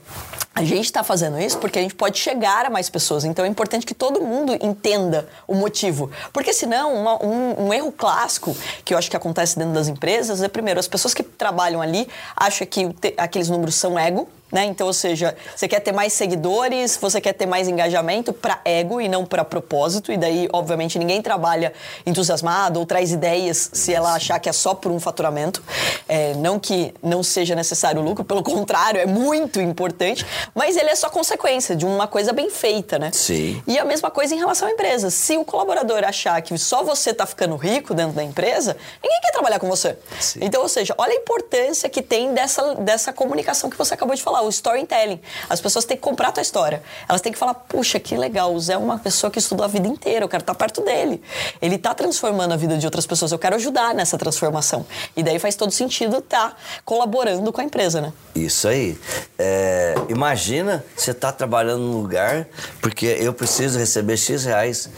a 0.54 0.64
gente 0.64 0.86
está 0.86 1.04
fazendo 1.04 1.38
isso 1.38 1.56
porque 1.58 1.78
a 1.78 1.82
gente 1.82 1.94
pode 1.94 2.18
chegar 2.18 2.66
a 2.66 2.70
mais 2.70 2.90
pessoas. 2.90 3.24
Então 3.24 3.44
é 3.44 3.48
importante 3.48 3.86
que 3.86 3.94
todo 3.94 4.20
mundo 4.20 4.56
entenda 4.60 5.28
o 5.46 5.54
motivo. 5.54 6.10
Porque 6.32 6.52
senão, 6.52 6.94
uma, 6.94 7.24
um, 7.24 7.66
um, 7.66 7.72
erro 7.72 7.92
clássico 7.92 8.56
que 8.84 8.92
eu 8.92 8.98
acho 8.98 9.08
que 9.08 9.16
acontece 9.16 9.56
dentro 9.56 9.72
das 9.72 9.86
empresas 9.86 10.42
é, 10.42 10.48
primeiro, 10.48 10.80
as 10.80 10.88
pessoas 10.88 11.14
que 11.14 11.22
trabalham 11.22 11.80
ali 11.80 12.08
acham 12.34 12.66
que 12.66 12.92
aqueles 13.16 13.48
números 13.48 13.76
são 13.76 13.98
ego. 13.98 14.28
Né? 14.50 14.64
Então, 14.64 14.86
ou 14.86 14.92
seja, 14.92 15.36
você 15.54 15.68
quer 15.68 15.80
ter 15.80 15.92
mais 15.92 16.12
seguidores, 16.12 16.96
você 16.96 17.20
quer 17.20 17.34
ter 17.34 17.44
mais 17.44 17.68
engajamento 17.68 18.32
para 18.32 18.60
ego 18.64 19.00
e 19.00 19.08
não 19.08 19.26
para 19.26 19.44
propósito. 19.44 20.10
E 20.10 20.16
daí, 20.16 20.48
obviamente, 20.52 20.98
ninguém 20.98 21.20
trabalha 21.20 21.72
entusiasmado 22.06 22.80
ou 22.80 22.86
traz 22.86 23.12
ideias 23.12 23.70
se 23.72 23.92
ela 23.92 24.14
achar 24.14 24.38
que 24.38 24.48
é 24.48 24.52
só 24.52 24.74
por 24.74 24.90
um 24.90 24.98
faturamento. 24.98 25.62
É, 26.08 26.32
não 26.34 26.58
que 26.58 26.94
não 27.02 27.22
seja 27.22 27.54
necessário 27.54 28.00
o 28.00 28.04
lucro, 28.04 28.24
pelo 28.24 28.42
contrário, 28.42 29.00
é 29.00 29.06
muito 29.06 29.60
importante. 29.60 30.24
Mas 30.54 30.76
ele 30.76 30.88
é 30.88 30.96
só 30.96 31.10
consequência 31.10 31.76
de 31.76 31.84
uma 31.84 32.06
coisa 32.06 32.32
bem 32.32 32.48
feita, 32.48 32.98
né? 32.98 33.10
Sim. 33.12 33.62
E 33.66 33.78
a 33.78 33.84
mesma 33.84 34.10
coisa 34.10 34.34
em 34.34 34.38
relação 34.38 34.66
à 34.66 34.70
empresa. 34.70 35.10
Se 35.10 35.36
o 35.36 35.44
colaborador 35.44 36.04
achar 36.04 36.40
que 36.40 36.56
só 36.56 36.82
você 36.82 37.10
está 37.10 37.26
ficando 37.26 37.54
rico 37.56 37.92
dentro 37.92 38.14
da 38.14 38.24
empresa, 38.24 38.76
ninguém 39.02 39.20
quer 39.20 39.32
trabalhar 39.32 39.58
com 39.58 39.68
você. 39.68 39.98
Sim. 40.18 40.40
Então, 40.42 40.62
ou 40.62 40.68
seja, 40.68 40.94
olha 40.96 41.12
a 41.12 41.16
importância 41.16 41.88
que 41.88 42.00
tem 42.00 42.32
dessa, 42.32 42.74
dessa 42.76 43.12
comunicação 43.12 43.68
que 43.68 43.76
você 43.76 43.92
acabou 43.92 44.14
de 44.14 44.22
falar 44.22 44.37
falar, 44.38 44.42
o 44.42 44.48
storytelling. 44.48 45.20
As 45.48 45.60
pessoas 45.60 45.84
têm 45.84 45.96
que 45.96 46.02
comprar 46.02 46.28
a 46.28 46.32
tua 46.32 46.42
história. 46.42 46.82
Elas 47.08 47.20
têm 47.20 47.32
que 47.32 47.38
falar, 47.38 47.54
puxa, 47.54 47.98
que 47.98 48.16
legal, 48.16 48.54
o 48.54 48.60
Zé 48.60 48.74
é 48.74 48.78
uma 48.78 48.98
pessoa 48.98 49.30
que 49.30 49.38
estudou 49.38 49.64
a 49.64 49.68
vida 49.68 49.88
inteira, 49.88 50.24
eu 50.24 50.28
quero 50.28 50.42
estar 50.42 50.54
perto 50.54 50.82
dele. 50.82 51.22
Ele 51.60 51.74
está 51.74 51.94
transformando 51.94 52.52
a 52.52 52.56
vida 52.56 52.76
de 52.78 52.86
outras 52.86 53.06
pessoas, 53.06 53.32
eu 53.32 53.38
quero 53.38 53.56
ajudar 53.56 53.94
nessa 53.94 54.16
transformação. 54.16 54.86
E 55.16 55.22
daí 55.22 55.38
faz 55.38 55.54
todo 55.54 55.70
sentido 55.70 56.18
estar 56.18 56.50
tá 56.50 56.56
colaborando 56.84 57.52
com 57.52 57.60
a 57.60 57.64
empresa, 57.64 58.00
né? 58.00 58.12
Isso 58.34 58.68
aí. 58.68 58.96
É, 59.38 59.94
imagina 60.08 60.84
você 60.96 61.12
tá 61.12 61.32
trabalhando 61.32 61.82
num 61.82 62.00
lugar 62.00 62.46
porque 62.80 63.06
eu 63.06 63.32
preciso 63.32 63.78
receber 63.78 64.16
X 64.16 64.44
reais 64.44 64.88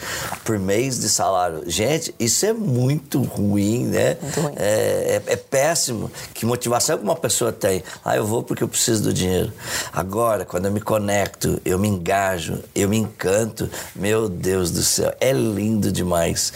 por 0.44 0.58
mês 0.58 0.98
de 1.00 1.08
salário. 1.08 1.62
Gente, 1.66 2.14
isso 2.18 2.44
é 2.44 2.52
muito 2.52 3.22
ruim, 3.22 3.86
né? 3.86 4.16
Muito 4.20 4.40
ruim. 4.40 4.54
É, 4.56 5.22
é, 5.26 5.32
é 5.32 5.36
péssimo. 5.36 6.10
Que 6.34 6.44
motivação 6.44 6.98
que 6.98 7.04
uma 7.04 7.16
pessoa 7.16 7.52
tem? 7.52 7.82
Ah, 8.04 8.16
eu 8.16 8.26
vou 8.26 8.42
porque 8.42 8.62
eu 8.62 8.68
preciso 8.68 9.04
do 9.04 9.12
dinheiro 9.12 9.29
dinheiro. 9.30 9.52
Agora, 9.92 10.44
quando 10.44 10.66
eu 10.66 10.72
me 10.72 10.80
conecto, 10.80 11.60
eu 11.64 11.78
me 11.78 11.88
engajo, 11.88 12.58
eu 12.74 12.88
me 12.88 12.96
encanto, 12.96 13.70
meu 13.94 14.28
Deus 14.28 14.70
do 14.70 14.82
céu, 14.82 15.14
é 15.20 15.32
lindo 15.32 15.92
demais. 15.92 16.52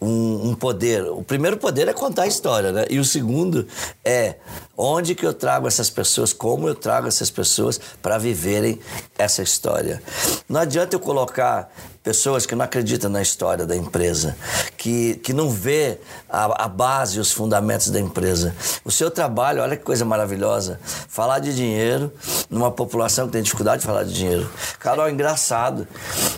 Um, 0.00 0.50
um 0.50 0.54
poder. 0.54 1.04
O 1.04 1.22
primeiro 1.22 1.56
poder 1.56 1.88
é 1.88 1.92
contar 1.92 2.22
a 2.22 2.26
história, 2.26 2.72
né? 2.72 2.84
E 2.88 2.98
o 2.98 3.04
segundo 3.04 3.66
é 4.04 4.36
onde 4.76 5.14
que 5.14 5.26
eu 5.26 5.34
trago 5.34 5.66
essas 5.66 5.90
pessoas, 5.90 6.32
como 6.32 6.68
eu 6.68 6.74
trago 6.74 7.08
essas 7.08 7.30
pessoas 7.30 7.80
para 8.00 8.18
viverem 8.18 8.78
essa 9.18 9.42
história. 9.42 10.02
Não 10.48 10.60
adianta 10.60 10.94
eu 10.94 11.00
colocar 11.00 11.72
pessoas 12.04 12.44
que 12.44 12.54
não 12.54 12.66
acreditam 12.66 13.10
na 13.10 13.22
história 13.22 13.64
da 13.64 13.74
empresa, 13.74 14.36
que, 14.76 15.14
que 15.16 15.32
não 15.32 15.48
vê 15.48 15.98
a, 16.28 16.66
a 16.66 16.68
base 16.68 17.18
os 17.18 17.32
fundamentos 17.32 17.88
da 17.88 17.98
empresa. 17.98 18.54
O 18.84 18.90
seu 18.90 19.10
trabalho, 19.10 19.62
olha 19.62 19.74
que 19.74 19.82
coisa 19.82 20.04
maravilhosa, 20.04 20.78
falar 21.08 21.38
de 21.38 21.56
dinheiro 21.56 22.12
numa 22.50 22.70
população 22.70 23.26
que 23.26 23.32
tem 23.32 23.42
dificuldade 23.42 23.80
de 23.80 23.86
falar 23.86 24.04
de 24.04 24.12
dinheiro. 24.12 24.46
Carol, 24.78 25.08
engraçado. 25.08 25.88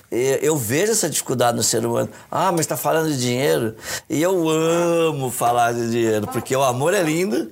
Eu 0.09 0.57
vejo 0.57 0.93
essa 0.93 1.11
dificuldade 1.11 1.57
no 1.57 1.65
ser 1.65 1.85
humano. 1.85 2.09
Ah, 2.31 2.53
mas 2.53 2.61
está 2.61 2.77
falando 2.77 3.09
de 3.09 3.21
dinheiro? 3.21 3.75
E 4.09 4.23
eu 4.23 4.49
amo 4.49 5.33
falar 5.33 5.75
de 5.75 5.91
dinheiro, 5.91 6.29
porque 6.29 6.55
o 6.55 6.63
amor 6.63 6.95
é 6.95 7.03
lindo, 7.03 7.51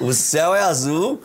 o 0.00 0.14
céu 0.14 0.54
é 0.54 0.62
azul, 0.62 1.20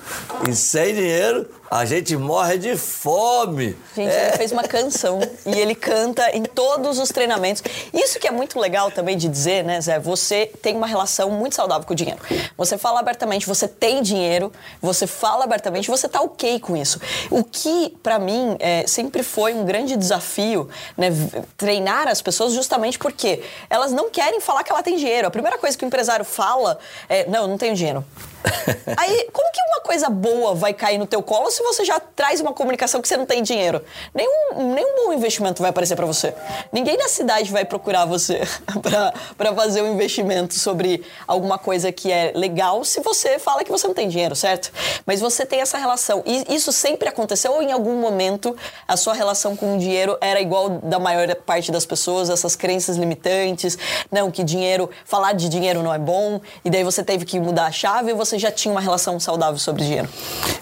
e 0.49 0.53
sem 0.53 0.93
dinheiro 0.93 1.47
a 1.69 1.83
gente 1.85 2.15
morre 2.15 2.57
de 2.57 2.77
fome. 2.77 3.75
Gente, 3.95 4.11
é. 4.11 4.27
ele 4.27 4.37
fez 4.37 4.51
uma 4.51 4.63
canção 4.63 5.19
e 5.45 5.59
ele 5.59 5.73
canta 5.73 6.29
em 6.35 6.43
todos 6.43 6.99
os 6.99 7.09
treinamentos. 7.09 7.63
Isso 7.93 8.19
que 8.19 8.27
é 8.27 8.31
muito 8.31 8.59
legal 8.59 8.91
também 8.91 9.17
de 9.17 9.27
dizer, 9.27 9.63
né, 9.63 9.81
Zé? 9.81 9.99
Você 9.99 10.51
tem 10.61 10.75
uma 10.75 10.87
relação 10.87 11.29
muito 11.31 11.55
saudável 11.55 11.85
com 11.85 11.93
o 11.93 11.95
dinheiro. 11.95 12.19
Você 12.57 12.77
fala 12.77 12.99
abertamente, 12.99 13.47
você 13.47 13.67
tem 13.67 14.01
dinheiro, 14.01 14.51
você 14.81 15.07
fala 15.07 15.43
abertamente, 15.43 15.89
você 15.89 16.07
tá 16.07 16.21
ok 16.21 16.59
com 16.59 16.77
isso. 16.77 16.99
O 17.29 17.43
que, 17.43 17.95
para 18.01 18.19
mim, 18.19 18.55
é, 18.59 18.85
sempre 18.87 19.23
foi 19.23 19.53
um 19.53 19.65
grande 19.65 19.95
desafio, 19.95 20.69
né? 20.97 21.09
Treinar 21.57 22.07
as 22.07 22.21
pessoas 22.21 22.53
justamente 22.53 22.99
porque 22.99 23.41
elas 23.69 23.91
não 23.91 24.09
querem 24.09 24.39
falar 24.39 24.63
que 24.63 24.71
ela 24.71 24.83
tem 24.83 24.97
dinheiro. 24.97 25.27
A 25.27 25.31
primeira 25.31 25.57
coisa 25.57 25.77
que 25.77 25.83
o 25.83 25.87
empresário 25.87 26.25
fala 26.25 26.77
é: 27.09 27.27
não, 27.29 27.43
eu 27.43 27.47
não 27.47 27.57
tenho 27.57 27.75
dinheiro. 27.75 28.05
Aí, 28.97 29.29
como 29.31 29.51
que 29.51 29.59
uma 29.73 29.81
coisa 29.81 30.09
boa 30.09 30.53
vai 30.53 30.73
cair 30.73 30.97
no 30.97 31.05
teu 31.05 31.21
colo 31.21 31.49
se 31.51 31.61
você 31.63 31.83
já 31.83 31.99
traz 31.99 32.39
uma 32.39 32.53
comunicação 32.53 33.01
que 33.01 33.07
você 33.07 33.17
não 33.17 33.25
tem 33.25 33.41
dinheiro? 33.43 33.83
Nenhum, 34.13 34.73
nenhum 34.73 35.05
bom 35.05 35.13
investimento 35.13 35.61
vai 35.61 35.69
aparecer 35.69 35.95
para 35.95 36.05
você. 36.05 36.33
Ninguém 36.71 36.97
na 36.97 37.07
cidade 37.07 37.51
vai 37.51 37.65
procurar 37.65 38.05
você 38.05 38.41
para 39.37 39.53
fazer 39.55 39.81
um 39.81 39.93
investimento 39.93 40.53
sobre 40.55 41.03
alguma 41.27 41.57
coisa 41.57 41.91
que 41.91 42.11
é 42.11 42.31
legal 42.35 42.83
se 42.83 43.01
você 43.01 43.39
fala 43.39 43.63
que 43.63 43.71
você 43.71 43.87
não 43.87 43.93
tem 43.93 44.07
dinheiro, 44.07 44.35
certo? 44.35 44.71
Mas 45.05 45.19
você 45.19 45.45
tem 45.45 45.61
essa 45.61 45.77
relação. 45.77 46.23
E 46.25 46.53
isso 46.53 46.71
sempre 46.71 47.07
aconteceu 47.09 47.53
ou 47.53 47.61
em 47.61 47.71
algum 47.71 47.99
momento 47.99 48.55
a 48.87 48.97
sua 48.97 49.13
relação 49.13 49.55
com 49.55 49.75
o 49.75 49.79
dinheiro 49.79 50.17
era 50.21 50.39
igual 50.39 50.69
da 50.69 50.99
maior 50.99 51.33
parte 51.35 51.71
das 51.71 51.85
pessoas, 51.85 52.29
essas 52.29 52.55
crenças 52.55 52.97
limitantes, 52.97 53.77
não, 54.11 54.31
que 54.31 54.43
dinheiro, 54.43 54.89
falar 55.05 55.33
de 55.33 55.49
dinheiro 55.49 55.81
não 55.81 55.93
é 55.93 55.99
bom, 55.99 56.41
e 56.63 56.69
daí 56.69 56.83
você 56.83 57.03
teve 57.03 57.25
que 57.25 57.39
mudar 57.39 57.65
a 57.65 57.71
chave 57.71 58.11
e 58.11 58.13
você 58.13 58.34
você 58.35 58.39
já 58.39 58.51
tinha 58.51 58.71
uma 58.71 58.81
relação 58.81 59.19
saudável 59.19 59.57
sobre 59.57 59.83
dinheiro? 59.83 60.09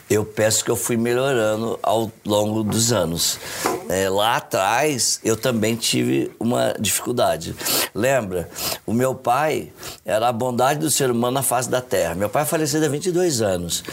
Eu 0.10 0.24
peço 0.24 0.64
que 0.64 0.70
eu 0.70 0.76
fui 0.76 0.96
melhorando 0.96 1.80
ao 1.82 2.12
longo 2.24 2.64
dos 2.64 2.92
anos. 2.92 3.40
É, 3.90 4.10
lá 4.10 4.38
atrás, 4.38 5.20
eu 5.24 5.36
também 5.36 5.76
tive 5.76 6.32
uma 6.40 6.76
dificuldade. 6.80 7.56
Lembra? 7.94 8.50
O 8.86 8.94
meu 8.94 9.16
pai 9.16 9.72
era 10.06 10.30
a 10.30 10.32
bondade 10.32 10.80
do 10.80 10.90
ser 10.90 11.12
humano 11.12 11.34
na 11.34 11.44
face 11.44 11.70
da 11.70 11.82
terra. 11.82 12.16
Meu 12.16 12.30
pai 12.30 12.46
faleceu 12.46 12.84
há 12.84 12.88
22 12.88 13.42
anos. 13.42 13.84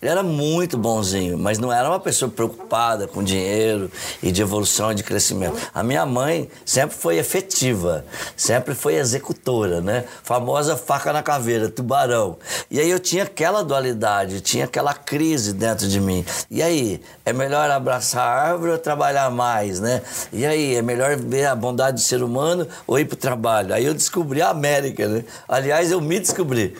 Ele 0.00 0.10
era 0.10 0.22
muito 0.22 0.78
bonzinho, 0.78 1.36
mas 1.36 1.58
não 1.58 1.72
era 1.72 1.88
uma 1.88 2.00
pessoa 2.00 2.30
preocupada 2.30 3.06
com 3.06 3.22
dinheiro 3.22 3.90
e 4.22 4.30
de 4.30 4.40
evolução 4.40 4.92
e 4.92 4.94
de 4.94 5.02
crescimento. 5.02 5.56
A 5.74 5.82
minha 5.82 6.06
mãe 6.06 6.48
sempre 6.64 6.96
foi 6.96 7.18
efetiva, 7.18 8.04
sempre 8.36 8.74
foi 8.74 8.94
executora, 8.94 9.80
né? 9.80 10.04
Famosa 10.22 10.76
faca 10.76 11.12
na 11.12 11.22
caveira, 11.22 11.68
tubarão. 11.68 12.38
E 12.70 12.78
aí 12.78 12.88
eu 12.88 12.98
tinha 12.98 13.26
aquela 13.30 13.62
dualidade, 13.62 14.40
tinha 14.40 14.64
aquela 14.64 14.92
crise 14.92 15.52
dentro 15.52 15.88
de 15.88 16.00
mim. 16.00 16.24
E 16.50 16.62
aí, 16.62 17.00
é 17.24 17.32
melhor 17.32 17.70
abraçar 17.70 18.26
a 18.26 18.50
árvore 18.50 18.72
ou 18.72 18.78
trabalhar 18.78 19.30
mais, 19.30 19.78
né? 19.78 20.02
E 20.32 20.44
aí, 20.44 20.74
é 20.74 20.82
melhor 20.82 21.16
ver 21.16 21.46
a 21.46 21.54
bondade 21.54 21.96
do 21.96 22.00
ser 22.02 22.22
humano 22.22 22.66
ou 22.86 22.98
ir 22.98 23.04
pro 23.04 23.16
trabalho? 23.16 23.72
Aí 23.72 23.84
eu 23.84 23.94
descobri 23.94 24.42
a 24.42 24.50
América, 24.50 25.08
né? 25.08 25.24
Aliás, 25.48 25.90
eu 25.90 26.00
me 26.00 26.18
descobri. 26.18 26.76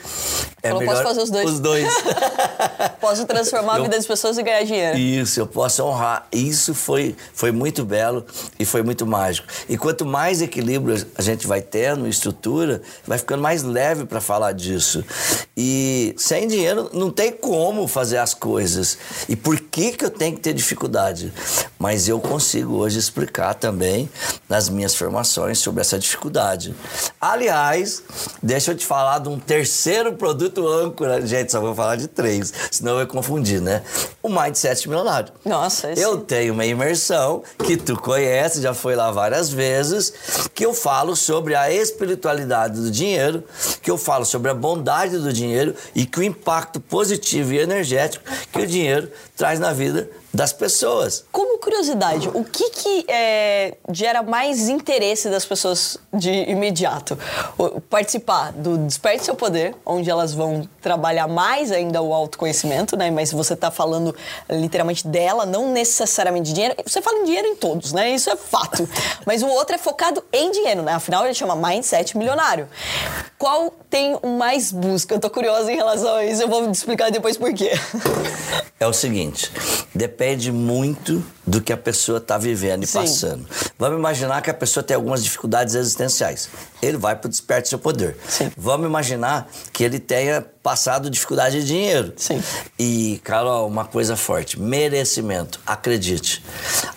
É 0.61 0.69
Falou, 0.69 0.81
melhor 0.81 0.93
posso 0.93 1.03
fazer 1.03 1.21
os 1.21 1.31
dois. 1.31 1.49
Os 1.49 1.59
dois. 1.59 1.87
posso 3.01 3.25
transformar 3.25 3.77
eu, 3.77 3.79
a 3.79 3.83
vida 3.83 3.95
das 3.97 4.05
pessoas 4.05 4.37
e 4.37 4.43
ganhar 4.43 4.63
dinheiro. 4.63 4.97
Isso, 4.97 5.39
eu 5.39 5.47
posso 5.47 5.83
honrar. 5.83 6.27
Isso 6.31 6.75
foi, 6.75 7.15
foi 7.33 7.51
muito 7.51 7.83
belo 7.83 8.25
e 8.59 8.65
foi 8.65 8.83
muito 8.83 9.05
mágico. 9.05 9.47
E 9.67 9.77
quanto 9.77 10.05
mais 10.05 10.41
equilíbrio 10.41 11.03
a 11.17 11.21
gente 11.21 11.47
vai 11.47 11.61
tendo, 11.61 12.07
estrutura, 12.07 12.81
vai 13.07 13.17
ficando 13.17 13.41
mais 13.41 13.63
leve 13.63 14.05
para 14.05 14.21
falar 14.21 14.51
disso. 14.51 15.03
E 15.57 16.13
sem 16.31 16.47
dinheiro 16.47 16.89
não 16.93 17.11
tem 17.11 17.29
como 17.29 17.85
fazer 17.89 18.17
as 18.17 18.33
coisas. 18.33 18.97
E 19.27 19.35
por 19.35 19.59
que, 19.59 19.91
que 19.91 20.05
eu 20.05 20.09
tenho 20.09 20.33
que 20.33 20.41
ter 20.41 20.53
dificuldade. 20.53 21.33
Mas 21.77 22.07
eu 22.07 22.21
consigo 22.21 22.75
hoje 22.75 22.99
explicar 22.99 23.53
também 23.53 24.09
nas 24.47 24.69
minhas 24.69 24.95
formações 24.95 25.59
sobre 25.59 25.81
essa 25.81 25.99
dificuldade. 25.99 26.73
Aliás, 27.19 28.01
deixa 28.41 28.71
eu 28.71 28.77
te 28.77 28.85
falar 28.85 29.19
de 29.19 29.27
um 29.27 29.37
terceiro 29.37 30.13
produto 30.13 30.65
âncora. 30.67 31.25
Gente, 31.25 31.51
só 31.51 31.59
vou 31.59 31.75
falar 31.75 31.97
de 31.97 32.07
três, 32.07 32.53
senão 32.71 32.93
eu 32.93 32.97
vou 32.99 33.07
confundir, 33.07 33.59
né? 33.59 33.81
O 34.23 34.29
Mindset 34.29 34.87
Milionário. 34.87 35.33
Nossa, 35.43 35.91
esse... 35.91 36.01
Eu 36.01 36.19
tenho 36.19 36.53
uma 36.53 36.65
imersão 36.65 37.43
que 37.65 37.75
tu 37.75 37.99
conhece, 37.99 38.61
já 38.61 38.73
foi 38.73 38.95
lá 38.95 39.11
várias 39.11 39.49
vezes, 39.49 40.13
que 40.53 40.65
eu 40.65 40.73
falo 40.73 41.13
sobre 41.13 41.55
a 41.55 41.73
espiritualidade 41.73 42.79
do 42.79 42.89
dinheiro, 42.89 43.43
que 43.81 43.91
eu 43.91 43.97
falo 43.97 44.23
sobre 44.23 44.49
a 44.49 44.53
bondade 44.53 45.17
do 45.17 45.33
dinheiro 45.33 45.75
e 45.95 46.05
que 46.05 46.20
o 46.21 46.23
impacto 46.23 46.79
positivo 46.79 47.53
e 47.53 47.59
energético 47.59 48.23
que 48.51 48.61
o 48.61 48.67
dinheiro 48.67 49.09
traz 49.35 49.59
na 49.59 49.73
vida 49.73 50.09
das 50.33 50.53
pessoas. 50.53 51.25
Como 51.31 51.59
curiosidade, 51.59 52.29
o 52.29 52.43
que, 52.43 52.69
que 52.69 53.05
é, 53.07 53.75
gera 53.91 54.23
mais 54.23 54.69
interesse 54.69 55.29
das 55.29 55.45
pessoas 55.45 55.97
de 56.13 56.31
imediato? 56.49 57.17
O, 57.57 57.81
participar 57.81 58.51
do 58.53 58.77
Desperte 58.79 59.25
Seu 59.25 59.35
Poder, 59.35 59.75
onde 59.85 60.09
elas 60.09 60.33
vão 60.33 60.67
trabalhar 60.81 61.27
mais 61.27 61.71
ainda 61.71 62.01
o 62.01 62.13
autoconhecimento, 62.13 62.95
né? 62.95 63.11
Mas 63.11 63.31
você 63.31 63.53
está 63.53 63.69
falando 63.69 64.15
literalmente 64.49 65.05
dela, 65.07 65.45
não 65.45 65.71
necessariamente 65.71 66.47
de 66.47 66.53
dinheiro. 66.53 66.75
Você 66.85 67.01
fala 67.01 67.19
em 67.19 67.25
dinheiro 67.25 67.47
em 67.47 67.55
todos, 67.55 67.91
né? 67.91 68.11
Isso 68.11 68.29
é 68.29 68.37
fato. 68.37 68.87
Mas 69.25 69.43
o 69.43 69.47
outro 69.47 69.75
é 69.75 69.77
focado 69.77 70.23
em 70.31 70.51
dinheiro, 70.51 70.81
né? 70.81 70.93
Afinal, 70.93 71.25
ele 71.25 71.33
chama 71.33 71.55
Mindset 71.55 72.17
Milionário. 72.17 72.69
Qual 73.37 73.71
tem 73.89 74.17
mais 74.37 74.71
busca? 74.71 75.15
Eu 75.15 75.19
tô 75.19 75.29
curiosa 75.29 75.71
em 75.71 75.75
relação 75.75 76.15
a 76.15 76.25
isso, 76.25 76.41
eu 76.41 76.47
vou 76.47 76.71
te 76.71 76.75
explicar 76.75 77.11
depois 77.11 77.37
por 77.37 77.53
quê. 77.53 77.71
É 78.79 78.87
o 78.87 78.93
seguinte, 78.93 79.51
depende 79.93 80.20
muito 80.51 81.23
do 81.45 81.59
que 81.59 81.73
a 81.73 81.77
pessoa 81.77 82.19
está 82.19 82.37
vivendo 82.37 82.83
e 82.83 82.87
Sim. 82.87 82.99
passando. 82.99 83.47
Vamos 83.77 83.97
imaginar 83.97 84.41
que 84.41 84.49
a 84.49 84.53
pessoa 84.53 84.83
tem 84.83 84.95
algumas 84.95 85.23
dificuldades 85.23 85.75
existenciais. 85.75 86.49
Ele 86.81 86.97
vai 86.97 87.15
para 87.15 87.27
o 87.27 87.29
desperte 87.29 87.69
seu 87.69 87.79
poder. 87.79 88.17
Sim. 88.27 88.51
Vamos 88.55 88.85
imaginar 88.85 89.49
que 89.73 89.83
ele 89.83 89.99
tenha 89.99 90.45
passado 90.61 91.09
dificuldade 91.09 91.61
de 91.61 91.67
dinheiro. 91.67 92.13
Sim. 92.15 92.41
E, 92.77 93.19
Carol, 93.23 93.67
uma 93.67 93.85
coisa 93.85 94.15
forte: 94.15 94.59
merecimento. 94.59 95.59
Acredite. 95.65 96.43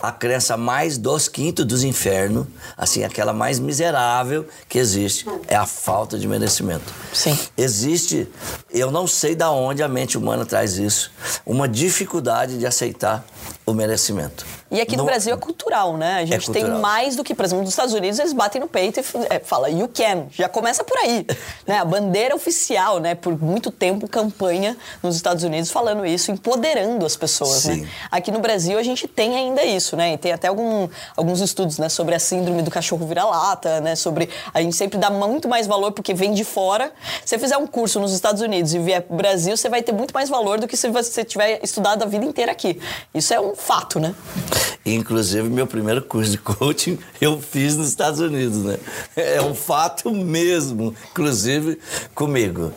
A 0.07 0.13
crença 0.13 0.55
mais 0.55 0.99
dos 0.99 1.29
quintos 1.29 1.65
dos 1.65 1.83
infernos, 1.83 2.47
assim, 2.77 3.05
aquela 3.05 3.33
mais 3.33 3.59
miserável 3.59 4.47
que 4.69 4.79
existe, 4.79 5.25
é 5.49 5.57
a 5.57 5.65
falta 5.65 6.19
de 6.19 6.29
merecimento. 6.29 6.93
Sim. 7.11 7.39
Existe, 7.57 8.29
eu 8.71 8.91
não 8.91 9.07
sei 9.07 9.35
da 9.35 9.51
onde 9.51 9.83
a 9.83 9.89
mente 9.89 10.19
humana 10.19 10.45
traz 10.45 10.77
isso, 10.77 11.11
uma 11.47 11.67
dificuldade 11.67 12.59
de 12.59 12.67
aceitar 12.67 13.25
o 13.65 13.73
merecimento. 13.73 14.45
E 14.75 14.81
aqui 14.81 14.97
no, 14.97 15.05
no 15.05 15.07
Brasil 15.07 15.33
é 15.33 15.37
cultural, 15.37 15.97
né? 15.97 16.15
A 16.15 16.23
é 16.23 16.27
gente 16.27 16.51
é 16.51 16.53
tem 16.53 16.69
mais 16.69 17.15
do 17.15 17.23
que, 17.23 17.33
por 17.33 17.45
exemplo, 17.45 17.63
nos 17.63 17.71
Estados 17.71 17.95
Unidos, 17.95 18.19
eles 18.19 18.33
batem 18.33 18.61
no 18.61 18.67
peito 18.67 18.99
e 18.99 19.05
é, 19.31 19.39
fala 19.39 19.71
you 19.71 19.89
can. 19.89 20.27
Já 20.33 20.49
começa 20.49 20.83
por 20.83 20.99
aí. 20.99 21.25
né? 21.65 21.79
A 21.79 21.85
bandeira 21.85 22.35
oficial, 22.35 22.99
né? 22.99 23.15
Por 23.15 23.41
muito 23.41 23.71
tempo, 23.71 24.09
campanha 24.09 24.77
nos 25.01 25.15
Estados 25.15 25.45
Unidos 25.45 25.71
falando 25.71 26.05
isso, 26.05 26.33
empoderando 26.33 27.07
as 27.07 27.17
pessoas, 27.17 27.67
né? 27.67 27.89
Aqui 28.11 28.33
no 28.33 28.41
Brasil 28.41 28.77
a 28.77 28.83
gente 28.83 29.07
tem 29.07 29.37
ainda 29.37 29.63
isso, 29.65 29.97
né? 29.97 30.15
E 30.15 30.19
tem 30.19 30.33
até 30.33 30.49
algum, 30.49 30.89
alguns 31.17 31.41
estudos, 31.41 31.79
né? 31.79 31.89
Sobre 31.89 32.17
a 32.17 32.19
síndrome 32.19 32.61
do 32.61 32.71
cachorro 32.71 33.07
vira-lata, 33.07 33.81
né? 33.81 33.95
Sobre 33.95 34.29
a 34.53 34.61
gente 34.61 34.75
sempre 34.75 34.99
dá 34.99 35.09
muito 35.09 35.49
mais 35.49 35.69
valor 35.69 35.93
porque 35.93 36.13
vem 36.13 36.35
de 36.35 36.43
fora. 36.43 36.93
Se 37.25 37.31
você 37.31 37.39
fizer 37.39 37.57
um 37.57 37.67
curso 37.69 38.01
nos 38.01 38.13
Estados 38.13 38.43
Unidos 38.43 38.75
e 38.75 38.81
vier 38.81 39.03
pro 39.03 39.17
Brasil, 39.17 39.57
você 39.57 39.69
vai 39.69 39.83
ter 39.83 39.93
muito 39.93 40.13
mais 40.13 40.29
valor 40.29 40.59
do 40.59 40.67
que 40.67 40.77
se 40.77 40.89
você 40.89 41.25
tiver 41.25 41.61
estudado 41.63 42.03
a 42.03 42.07
vida 42.07 42.25
inteira 42.25 42.51
aqui. 42.51 42.81
Isso 43.15 43.33
é 43.33 43.41
um 43.41 43.55
fato, 43.55 44.01
né? 44.01 44.13
Inclusive, 44.85 45.49
meu 45.49 45.67
primeiro 45.67 46.03
curso 46.03 46.31
de 46.31 46.39
coaching 46.39 46.99
eu 47.21 47.41
fiz 47.41 47.77
nos 47.77 47.89
Estados 47.89 48.21
Unidos, 48.21 48.59
né? 48.65 48.79
É 49.17 49.41
um 49.41 49.55
fato 49.55 50.11
mesmo, 50.11 50.95
inclusive 51.11 51.79
comigo. 52.15 52.73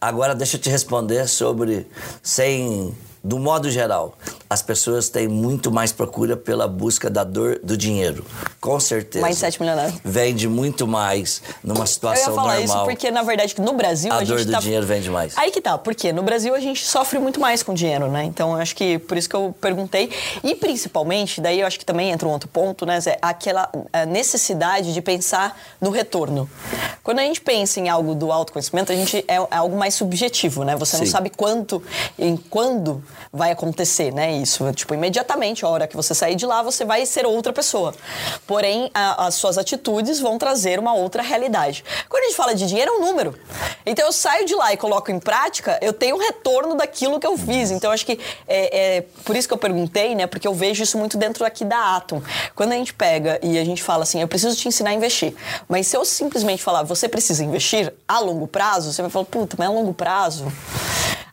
Agora, 0.00 0.34
deixa 0.34 0.56
eu 0.56 0.60
te 0.60 0.70
responder 0.70 1.28
sobre, 1.28 1.86
sem 2.22 2.94
do 3.22 3.38
modo 3.38 3.70
geral, 3.70 4.14
as 4.48 4.62
pessoas 4.62 5.08
têm 5.08 5.28
muito 5.28 5.70
mais 5.70 5.92
procura 5.92 6.36
pela 6.36 6.66
busca 6.66 7.10
da 7.10 7.22
dor 7.22 7.60
do 7.62 7.76
dinheiro. 7.76 8.24
Com 8.60 8.80
certeza. 8.80 9.24
Mindset 9.24 9.60
milionário. 9.60 9.94
Vende 10.02 10.48
muito 10.48 10.86
mais 10.88 11.42
numa 11.62 11.86
situação 11.86 12.34
normal. 12.34 12.56
Eu 12.56 12.62
ia 12.62 12.66
falar 12.66 12.66
normal. 12.66 12.84
isso 12.86 12.96
porque, 12.96 13.10
na 13.10 13.22
verdade, 13.22 13.54
no 13.58 13.74
Brasil 13.74 14.12
a, 14.12 14.16
a 14.16 14.24
dor 14.24 14.44
do 14.44 14.52
tá... 14.52 14.58
dinheiro 14.58 14.86
vende 14.86 15.10
mais. 15.10 15.36
Aí 15.36 15.50
que 15.50 15.60
tá, 15.60 15.76
porque 15.76 16.12
no 16.12 16.22
Brasil 16.22 16.54
a 16.54 16.60
gente 16.60 16.84
sofre 16.84 17.18
muito 17.18 17.38
mais 17.38 17.62
com 17.62 17.74
dinheiro, 17.74 18.10
né? 18.10 18.24
Então, 18.24 18.56
acho 18.56 18.74
que 18.74 18.98
por 18.98 19.16
isso 19.16 19.28
que 19.28 19.36
eu 19.36 19.54
perguntei. 19.60 20.10
E 20.42 20.54
principalmente, 20.54 21.40
daí 21.40 21.60
eu 21.60 21.66
acho 21.66 21.78
que 21.78 21.84
também 21.84 22.10
entra 22.10 22.26
um 22.26 22.32
outro 22.32 22.48
ponto, 22.48 22.86
né, 22.86 23.00
Zé? 23.00 23.18
Aquela 23.20 23.70
necessidade 24.08 24.94
de 24.94 25.02
pensar 25.02 25.58
no 25.80 25.90
retorno. 25.90 26.48
Quando 27.02 27.18
a 27.18 27.22
gente 27.22 27.40
pensa 27.40 27.80
em 27.80 27.88
algo 27.88 28.14
do 28.14 28.32
autoconhecimento, 28.32 28.92
a 28.92 28.94
gente 28.94 29.24
é, 29.28 29.34
é 29.34 29.56
algo 29.56 29.76
mais 29.76 29.94
subjetivo, 29.94 30.64
né? 30.64 30.76
Você 30.76 30.96
Sim. 30.96 31.04
não 31.04 31.10
sabe 31.10 31.30
quanto, 31.30 31.82
em 32.18 32.36
quando 32.36 33.02
vai 33.32 33.52
acontecer, 33.52 34.12
né? 34.12 34.32
Isso, 34.32 34.72
tipo, 34.72 34.92
imediatamente, 34.92 35.64
a 35.64 35.68
hora 35.68 35.86
que 35.86 35.96
você 35.96 36.14
sair 36.14 36.34
de 36.34 36.44
lá, 36.44 36.62
você 36.62 36.84
vai 36.84 37.06
ser 37.06 37.24
outra 37.24 37.52
pessoa. 37.52 37.94
Porém, 38.44 38.90
a, 38.92 39.26
as 39.26 39.36
suas 39.36 39.56
atitudes 39.56 40.18
vão 40.18 40.36
trazer 40.36 40.80
uma 40.80 40.94
outra 40.94 41.22
realidade. 41.22 41.84
Quando 42.08 42.24
a 42.24 42.26
gente 42.26 42.36
fala 42.36 42.54
de 42.54 42.66
dinheiro, 42.66 42.90
é 42.90 42.94
um 42.96 43.00
número. 43.00 43.38
Então, 43.86 44.06
eu 44.06 44.12
saio 44.12 44.44
de 44.46 44.54
lá 44.54 44.72
e 44.72 44.76
coloco 44.76 45.12
em 45.12 45.20
prática, 45.20 45.78
eu 45.80 45.92
tenho 45.92 46.16
um 46.16 46.18
retorno 46.18 46.74
daquilo 46.74 47.20
que 47.20 47.26
eu 47.26 47.38
fiz. 47.38 47.70
Então, 47.70 47.92
acho 47.92 48.04
que 48.04 48.18
é, 48.48 48.96
é 48.96 49.04
por 49.24 49.36
isso 49.36 49.46
que 49.46 49.54
eu 49.54 49.58
perguntei, 49.58 50.14
né? 50.16 50.26
Porque 50.26 50.48
eu 50.48 50.54
vejo 50.54 50.82
isso 50.82 50.98
muito 50.98 51.16
dentro 51.16 51.44
aqui 51.44 51.64
da 51.64 51.96
Atom. 51.96 52.20
Quando 52.56 52.72
a 52.72 52.76
gente 52.76 52.92
pega 52.92 53.38
e 53.42 53.58
a 53.58 53.64
gente 53.64 53.82
fala 53.82 54.02
assim, 54.02 54.20
eu 54.20 54.26
preciso 54.26 54.56
te 54.56 54.66
ensinar 54.66 54.90
a 54.90 54.94
investir. 54.94 55.34
Mas 55.68 55.86
se 55.86 55.96
eu 55.96 56.04
simplesmente 56.04 56.62
falar, 56.62 56.82
você 56.82 57.08
precisa 57.08 57.44
investir 57.44 57.94
a 58.08 58.18
longo 58.18 58.48
prazo, 58.48 58.92
você 58.92 59.02
vai 59.02 59.10
falar, 59.10 59.26
puta, 59.26 59.54
mas 59.56 59.68
a 59.68 59.70
longo 59.70 59.94
prazo. 59.94 60.50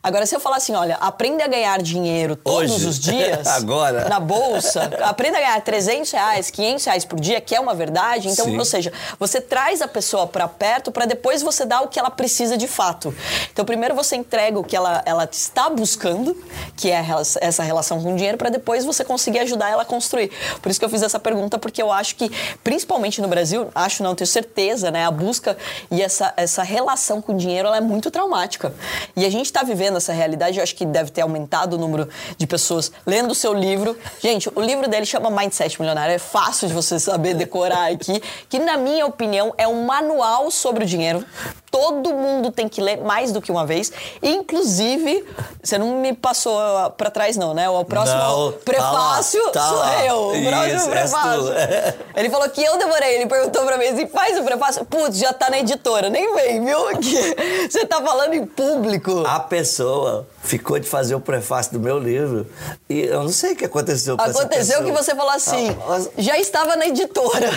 Agora, 0.02 0.24
se 0.24 0.34
eu 0.34 0.40
falar 0.40 0.56
assim, 0.56 0.74
olha, 0.74 0.96
aprenda 0.96 1.44
a 1.44 1.48
ganhar 1.48 1.82
dinheiro 1.88 2.36
todos 2.36 2.72
Hoje. 2.72 2.86
os 2.86 2.98
dias. 3.00 3.46
Agora. 3.46 4.08
Na 4.08 4.20
bolsa. 4.20 4.90
aprenda 5.02 5.38
a 5.38 5.40
ganhar 5.40 5.60
300 5.60 6.10
reais, 6.10 6.50
500 6.50 6.84
reais 6.84 7.04
por 7.04 7.18
dia, 7.18 7.40
que 7.40 7.54
é 7.54 7.60
uma 7.60 7.74
verdade. 7.74 8.28
Então, 8.28 8.44
Sim. 8.44 8.58
ou 8.58 8.64
seja, 8.64 8.92
você 9.18 9.40
traz 9.40 9.82
a 9.82 9.88
pessoa 9.88 10.26
para 10.26 10.46
perto 10.46 10.92
para 10.92 11.06
depois 11.06 11.42
você 11.42 11.64
dar 11.64 11.80
o 11.80 11.88
que 11.88 11.98
ela 11.98 12.10
precisa 12.10 12.56
de 12.56 12.68
fato. 12.68 13.14
Então, 13.52 13.64
primeiro 13.64 13.94
você 13.94 14.16
entrega 14.16 14.58
o 14.58 14.64
que 14.64 14.76
ela, 14.76 15.02
ela 15.04 15.28
está 15.30 15.68
buscando, 15.68 16.36
que 16.76 16.90
é 16.90 17.04
essa 17.40 17.62
relação 17.62 18.02
com 18.02 18.12
o 18.12 18.16
dinheiro, 18.16 18.38
para 18.38 18.50
depois 18.50 18.84
você 18.84 19.04
conseguir 19.04 19.40
ajudar 19.40 19.70
ela 19.70 19.82
a 19.82 19.86
construir. 19.86 20.30
Por 20.62 20.70
isso 20.70 20.78
que 20.78 20.84
eu 20.84 20.90
fiz 20.90 21.02
essa 21.02 21.18
pergunta, 21.18 21.58
porque 21.58 21.82
eu 21.82 21.90
acho 21.90 22.14
que, 22.16 22.30
principalmente 22.62 23.20
no 23.20 23.28
Brasil, 23.28 23.68
acho 23.74 24.02
não, 24.02 24.14
tenho 24.14 24.28
certeza, 24.28 24.90
né? 24.90 25.04
A 25.06 25.10
busca 25.10 25.56
e 25.90 26.02
essa, 26.02 26.32
essa 26.36 26.62
relação 26.62 27.20
com 27.20 27.32
o 27.32 27.36
dinheiro, 27.36 27.68
ela 27.68 27.78
é 27.78 27.80
muito 27.80 28.10
traumática. 28.10 28.72
E 29.16 29.24
a 29.24 29.30
gente 29.30 29.46
está 29.46 29.62
vivendo 29.62 29.78
vivendo 29.78 29.96
essa 29.96 30.12
realidade, 30.12 30.58
eu 30.58 30.62
acho 30.62 30.74
que 30.74 30.84
deve 30.84 31.10
ter 31.10 31.22
aumentado 31.22 31.77
número 31.78 32.08
de 32.36 32.46
pessoas 32.46 32.92
lendo 33.06 33.32
o 33.32 33.34
seu 33.34 33.54
livro. 33.54 33.96
Gente, 34.20 34.50
o 34.54 34.60
livro 34.60 34.88
dele 34.88 35.06
chama 35.06 35.30
Mindset 35.30 35.80
Milionário, 35.80 36.14
é 36.14 36.18
fácil 36.18 36.68
de 36.68 36.74
você 36.74 36.98
saber 36.98 37.34
decorar 37.34 37.90
aqui, 37.90 38.22
que 38.48 38.58
na 38.58 38.76
minha 38.76 39.06
opinião 39.06 39.54
é 39.56 39.66
um 39.66 39.84
manual 39.84 40.50
sobre 40.50 40.84
o 40.84 40.86
dinheiro. 40.86 41.24
Todo 41.70 42.14
mundo 42.14 42.50
tem 42.50 42.68
que 42.68 42.80
ler 42.80 42.98
mais 42.98 43.32
do 43.32 43.42
que 43.42 43.50
uma 43.50 43.66
vez. 43.66 43.92
Inclusive, 44.22 45.24
você 45.62 45.76
não 45.76 46.00
me 46.00 46.14
passou 46.14 46.58
para 46.96 47.10
trás, 47.10 47.36
não, 47.36 47.52
né? 47.52 47.68
O 47.68 47.84
próximo 47.84 48.18
não, 48.18 48.52
prefácio 48.52 49.40
tá 49.50 49.60
lá, 49.60 49.66
tá 49.66 49.68
sou 49.68 49.78
lá. 49.78 50.06
eu. 50.06 50.28
O 50.28 50.44
próximo 50.44 50.76
Isso, 50.76 50.88
prefácio. 50.88 51.52
Ele 52.16 52.30
falou 52.30 52.48
que 52.48 52.62
eu 52.62 52.78
demorei. 52.78 53.16
Ele 53.16 53.26
perguntou 53.26 53.64
pra 53.64 53.76
mim 53.76 53.86
assim: 53.86 54.06
faz 54.06 54.38
o 54.38 54.42
prefácio. 54.42 54.84
Putz, 54.84 55.18
já 55.18 55.32
tá 55.32 55.50
na 55.50 55.58
editora. 55.58 56.08
Nem 56.08 56.34
vem, 56.34 56.64
viu? 56.64 56.78
Que 56.98 57.68
você 57.70 57.86
tá 57.86 58.02
falando 58.02 58.34
em 58.34 58.44
público. 58.44 59.24
A 59.26 59.40
pessoa 59.40 60.26
ficou 60.42 60.78
de 60.78 60.88
fazer 60.88 61.14
o 61.14 61.20
prefácio 61.20 61.72
do 61.72 61.80
meu 61.80 61.98
livro 61.98 62.46
e 62.88 63.00
eu 63.00 63.22
não 63.22 63.28
sei 63.28 63.52
o 63.52 63.56
que 63.56 63.64
aconteceu 63.64 64.16
com 64.16 64.22
Aconteceu 64.22 64.82
que 64.84 64.90
você 64.90 65.14
falou 65.14 65.32
assim: 65.32 65.76
ah, 65.86 66.00
já 66.16 66.38
estava 66.38 66.76
na 66.76 66.86
editora. 66.86 67.50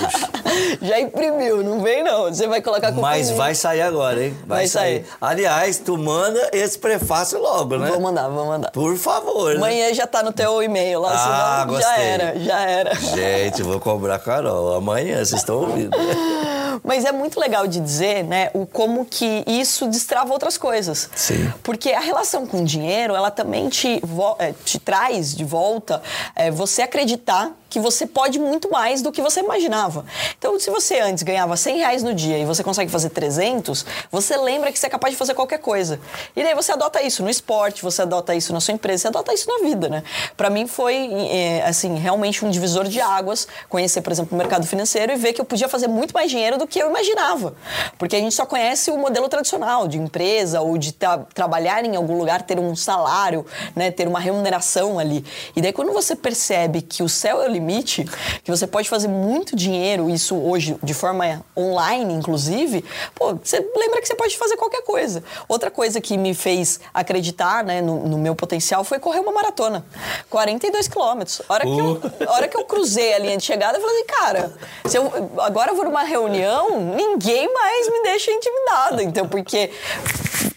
já 0.80 1.00
imprimiu. 1.00 1.62
Não 1.64 1.80
vem, 1.80 2.02
não. 2.02 2.24
Você 2.24 2.46
vai 2.46 2.60
colocar 2.60 2.92
com 2.92 3.00
Mas 3.00 3.29
vai 3.32 3.54
sair 3.54 3.82
agora, 3.82 4.24
hein? 4.24 4.36
Vai, 4.46 4.58
vai 4.58 4.66
sair. 4.68 5.04
sair. 5.04 5.16
Aliás, 5.20 5.78
tu 5.78 5.96
manda 5.96 6.50
esse 6.52 6.78
prefácio 6.78 7.40
logo, 7.40 7.76
né? 7.76 7.88
Vou 7.90 8.00
mandar, 8.00 8.28
vou 8.28 8.46
mandar. 8.46 8.70
Por 8.70 8.96
favor. 8.96 9.56
Amanhã 9.56 9.88
né? 9.88 9.94
já 9.94 10.06
tá 10.06 10.22
no 10.22 10.32
teu 10.32 10.62
e-mail 10.62 11.00
lá. 11.00 11.12
Ah, 11.12 11.64
gostei. 11.64 11.82
Já 11.82 11.98
era, 11.98 12.38
já 12.38 12.60
era. 12.60 12.94
Gente, 12.94 13.62
vou 13.62 13.80
cobrar 13.80 14.18
Carol. 14.18 14.74
Amanhã, 14.74 15.16
vocês 15.16 15.40
estão 15.40 15.56
ouvindo. 15.56 15.96
Mas 16.84 17.04
é 17.04 17.12
muito 17.12 17.38
legal 17.38 17.66
de 17.66 17.80
dizer, 17.80 18.24
né, 18.24 18.50
o 18.54 18.66
como 18.66 19.04
que 19.04 19.44
isso 19.46 19.86
destrava 19.88 20.32
outras 20.32 20.56
coisas. 20.56 21.08
Sim. 21.14 21.52
Porque 21.62 21.90
a 21.90 22.00
relação 22.00 22.46
com 22.46 22.62
o 22.62 22.64
dinheiro, 22.64 23.14
ela 23.14 23.30
também 23.30 23.68
te, 23.68 24.00
é, 24.38 24.52
te 24.64 24.78
traz 24.78 25.34
de 25.34 25.44
volta 25.44 26.02
é, 26.34 26.50
você 26.50 26.82
acreditar 26.82 27.52
que 27.70 27.78
você 27.78 28.04
pode 28.04 28.38
muito 28.38 28.68
mais 28.68 29.00
do 29.00 29.12
que 29.12 29.22
você 29.22 29.40
imaginava. 29.40 30.04
Então, 30.36 30.58
se 30.58 30.68
você 30.68 30.98
antes 30.98 31.22
ganhava 31.22 31.56
100 31.56 31.78
reais 31.78 32.02
no 32.02 32.12
dia 32.12 32.36
e 32.36 32.44
você 32.44 32.64
consegue 32.64 32.90
fazer 32.90 33.10
300, 33.10 33.86
você 34.10 34.36
lembra 34.36 34.72
que 34.72 34.78
você 34.78 34.86
é 34.86 34.90
capaz 34.90 35.14
de 35.14 35.18
fazer 35.18 35.34
qualquer 35.34 35.58
coisa. 35.58 36.00
E 36.34 36.42
daí 36.42 36.54
você 36.54 36.72
adota 36.72 37.00
isso 37.00 37.22
no 37.22 37.30
esporte, 37.30 37.82
você 37.82 38.02
adota 38.02 38.34
isso 38.34 38.52
na 38.52 38.60
sua 38.60 38.74
empresa, 38.74 39.02
você 39.02 39.08
adota 39.08 39.32
isso 39.32 39.48
na 39.48 39.68
vida, 39.68 39.88
né? 39.88 40.02
Para 40.36 40.50
mim 40.50 40.66
foi, 40.66 41.08
é, 41.30 41.64
assim, 41.64 41.96
realmente 41.96 42.44
um 42.44 42.50
divisor 42.50 42.88
de 42.88 43.00
águas 43.00 43.46
conhecer, 43.68 44.00
por 44.02 44.12
exemplo, 44.12 44.34
o 44.34 44.38
mercado 44.38 44.66
financeiro 44.66 45.12
e 45.12 45.16
ver 45.16 45.32
que 45.32 45.40
eu 45.40 45.44
podia 45.44 45.68
fazer 45.68 45.86
muito 45.86 46.12
mais 46.12 46.28
dinheiro 46.28 46.58
do 46.60 46.66
que 46.66 46.78
eu 46.78 46.88
imaginava. 46.88 47.54
Porque 47.98 48.14
a 48.14 48.18
gente 48.18 48.34
só 48.34 48.44
conhece 48.44 48.90
o 48.90 48.98
modelo 48.98 49.28
tradicional 49.28 49.88
de 49.88 49.98
empresa 49.98 50.60
ou 50.60 50.76
de 50.76 50.92
tra 50.92 51.18
trabalhar 51.34 51.84
em 51.84 51.96
algum 51.96 52.16
lugar, 52.16 52.42
ter 52.42 52.58
um 52.58 52.76
salário, 52.76 53.44
né, 53.74 53.90
ter 53.90 54.06
uma 54.06 54.20
remuneração 54.20 54.98
ali. 54.98 55.24
E 55.56 55.62
daí 55.62 55.72
quando 55.72 55.92
você 55.92 56.14
percebe 56.14 56.82
que 56.82 57.02
o 57.02 57.08
céu 57.08 57.42
é 57.42 57.48
o 57.48 57.50
limite, 57.50 58.04
que 58.44 58.50
você 58.50 58.66
pode 58.66 58.88
fazer 58.88 59.08
muito 59.08 59.56
dinheiro, 59.56 60.10
isso 60.10 60.36
hoje 60.36 60.76
de 60.82 60.94
forma 60.94 61.44
online, 61.56 62.12
inclusive, 62.14 62.84
pô, 63.14 63.34
você 63.34 63.58
lembra 63.76 64.00
que 64.00 64.06
você 64.06 64.14
pode 64.14 64.36
fazer 64.36 64.56
qualquer 64.56 64.82
coisa. 64.82 65.24
Outra 65.48 65.70
coisa 65.70 66.00
que 66.00 66.16
me 66.16 66.34
fez 66.34 66.80
acreditar 66.92 67.64
né, 67.64 67.80
no, 67.80 68.06
no 68.06 68.18
meu 68.18 68.34
potencial 68.34 68.84
foi 68.84 68.98
correr 68.98 69.20
uma 69.20 69.32
maratona. 69.32 69.84
42 70.28 70.88
quilômetros. 70.88 71.42
A 71.48 71.54
hora, 71.54 71.64
que 71.64 71.78
eu, 71.78 72.00
hora 72.28 72.48
que 72.48 72.56
eu 72.56 72.64
cruzei 72.64 73.14
a 73.14 73.18
linha 73.18 73.36
de 73.36 73.44
chegada, 73.44 73.78
eu 73.78 73.80
falei 73.80 73.96
assim, 73.96 74.06
cara, 74.06 74.52
se 74.86 74.98
eu, 74.98 75.30
agora 75.38 75.70
eu 75.70 75.76
vou 75.76 75.84
numa 75.84 76.02
reunião, 76.02 76.49
ninguém 76.78 77.52
mais 77.52 77.88
me 77.88 78.02
deixa 78.02 78.30
intimidada. 78.32 79.02
Então, 79.02 79.28
porque 79.28 79.70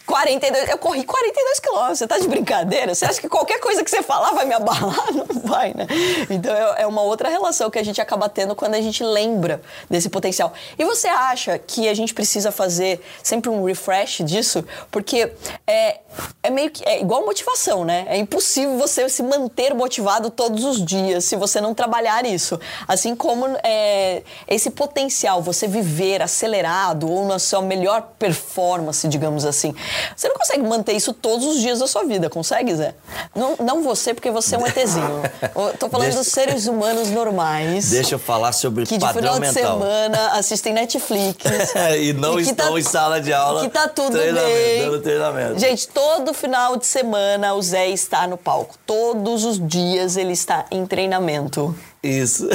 42, 0.06 0.68
eu 0.68 0.78
corri 0.78 1.02
42 1.04 1.60
quilômetros. 1.60 1.98
Você 1.98 2.06
tá 2.06 2.18
de 2.18 2.28
brincadeira? 2.28 2.94
Você 2.94 3.06
acha 3.06 3.20
que 3.20 3.28
qualquer 3.28 3.58
coisa 3.58 3.82
que 3.82 3.90
você 3.90 4.02
falar 4.02 4.32
vai 4.32 4.44
me 4.44 4.52
abalar? 4.52 4.94
Não 5.12 5.40
vai, 5.42 5.72
né? 5.74 5.86
Então 6.28 6.54
é, 6.54 6.82
é 6.82 6.86
uma 6.86 7.02
outra 7.02 7.28
relação 7.28 7.70
que 7.70 7.78
a 7.78 7.82
gente 7.82 8.00
acaba 8.00 8.28
tendo 8.28 8.54
quando 8.54 8.74
a 8.74 8.80
gente 8.80 9.02
lembra 9.02 9.62
desse 9.88 10.10
potencial. 10.10 10.52
E 10.78 10.84
você 10.84 11.08
acha 11.08 11.58
que 11.58 11.88
a 11.88 11.94
gente 11.94 12.12
precisa 12.12 12.52
fazer 12.52 13.02
sempre 13.22 13.48
um 13.48 13.64
refresh 13.64 14.18
disso? 14.24 14.64
Porque 14.90 15.32
é, 15.66 16.00
é 16.42 16.50
meio 16.50 16.70
que 16.70 16.86
é 16.86 17.00
igual 17.00 17.24
motivação, 17.24 17.84
né? 17.84 18.04
É 18.08 18.18
impossível 18.18 18.76
você 18.76 19.08
se 19.08 19.22
manter 19.22 19.74
motivado 19.74 20.28
todos 20.28 20.64
os 20.64 20.84
dias 20.84 21.24
se 21.24 21.34
você 21.34 21.60
não 21.60 21.74
trabalhar 21.74 22.26
isso. 22.26 22.60
Assim 22.86 23.16
como 23.16 23.46
é, 23.62 24.22
esse 24.46 24.70
potencial, 24.70 25.40
você 25.40 25.66
viver 25.66 26.20
acelerado 26.20 27.10
ou 27.10 27.26
na 27.26 27.38
sua 27.38 27.62
melhor 27.62 28.02
performance, 28.18 29.08
digamos 29.08 29.46
assim. 29.46 29.74
Você 30.16 30.28
não 30.28 30.36
consegue 30.36 30.62
manter 30.62 30.92
isso 30.92 31.12
todos 31.12 31.46
os 31.46 31.60
dias 31.60 31.78
da 31.78 31.86
sua 31.86 32.04
vida, 32.04 32.30
consegue, 32.30 32.74
Zé? 32.74 32.94
Não, 33.34 33.56
não 33.60 33.82
você, 33.82 34.14
porque 34.14 34.30
você 34.30 34.54
é 34.54 34.58
um 34.58 34.66
ETzinho. 34.66 35.22
Tô 35.78 35.88
falando 35.88 36.06
Deixa... 36.06 36.18
dos 36.18 36.28
seres 36.28 36.66
humanos 36.66 37.10
normais. 37.10 37.90
Deixa 37.90 38.14
eu 38.14 38.18
falar 38.18 38.52
sobre 38.52 38.86
que 38.86 38.98
padrão 38.98 39.38
mental. 39.38 39.40
Que 39.40 39.46
de 39.46 39.54
final 39.54 39.78
de 39.78 39.84
semana 39.84 40.32
assistem 40.38 40.72
Netflix. 40.72 41.44
e 42.00 42.12
não 42.12 42.38
e 42.38 42.42
estão 42.42 42.72
tá, 42.72 42.78
em 42.78 42.82
sala 42.82 43.20
de 43.20 43.32
aula. 43.32 43.62
Que 43.62 43.70
tá 43.70 43.88
tudo 43.88 44.16
bem. 44.18 44.32
Dando 44.32 45.00
treinamento. 45.00 45.58
Gente, 45.58 45.88
todo 45.88 46.32
final 46.32 46.76
de 46.76 46.86
semana 46.86 47.54
o 47.54 47.62
Zé 47.62 47.88
está 47.88 48.26
no 48.26 48.36
palco. 48.36 48.76
Todos 48.86 49.44
os 49.44 49.66
dias 49.66 50.16
ele 50.16 50.32
está 50.32 50.66
em 50.70 50.86
treinamento. 50.86 51.74
Isso. 52.02 52.48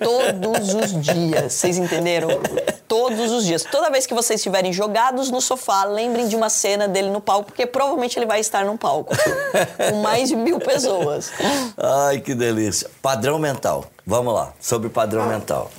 Todos 0.00 0.74
os 0.74 1.00
dias. 1.00 1.52
Vocês 1.52 1.78
entenderam? 1.78 2.28
Todos 2.88 3.32
os 3.32 3.44
dias. 3.44 3.64
Toda 3.64 3.90
vez 3.90 4.06
que 4.06 4.14
vocês 4.14 4.40
estiverem 4.40 4.72
jogados 4.72 5.30
no 5.30 5.40
sofá, 5.40 5.84
lembrem 5.84 6.28
de 6.28 6.36
uma 6.36 6.48
cena 6.48 6.86
dele 6.86 7.10
no 7.10 7.20
palco, 7.20 7.46
porque 7.46 7.66
provavelmente 7.66 8.18
ele 8.18 8.26
vai 8.26 8.40
estar 8.40 8.64
no 8.64 8.78
palco. 8.78 9.14
com 9.90 9.96
mais 10.02 10.28
de 10.28 10.36
mil 10.36 10.58
pessoas. 10.58 11.30
Ai, 11.76 12.20
que 12.20 12.34
delícia. 12.34 12.88
Padrão 13.02 13.38
mental. 13.38 13.84
Vamos 14.06 14.32
lá, 14.32 14.52
sobre 14.60 14.88
padrão 14.88 15.26
mental. 15.26 15.70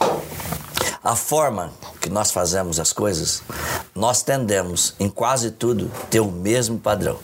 A 1.08 1.16
forma 1.16 1.72
que 2.02 2.10
nós 2.10 2.32
fazemos 2.32 2.82
as 2.82 2.92
coisas, 2.92 3.42
nós 3.96 4.22
tendemos, 4.24 4.94
em 5.00 5.08
quase 5.08 5.52
tudo, 5.52 5.90
ter 6.10 6.20
o 6.20 6.30
mesmo 6.30 6.78
padrão. 6.78 7.18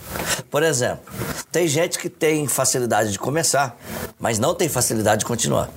Por 0.49 0.63
exemplo, 0.63 1.03
tem 1.51 1.67
gente 1.67 1.99
que 1.99 2.07
tem 2.07 2.47
facilidade 2.47 3.11
de 3.11 3.19
começar, 3.19 3.77
mas 4.17 4.39
não 4.39 4.55
tem 4.55 4.69
facilidade 4.69 5.19
de 5.19 5.25
continuar. 5.25 5.69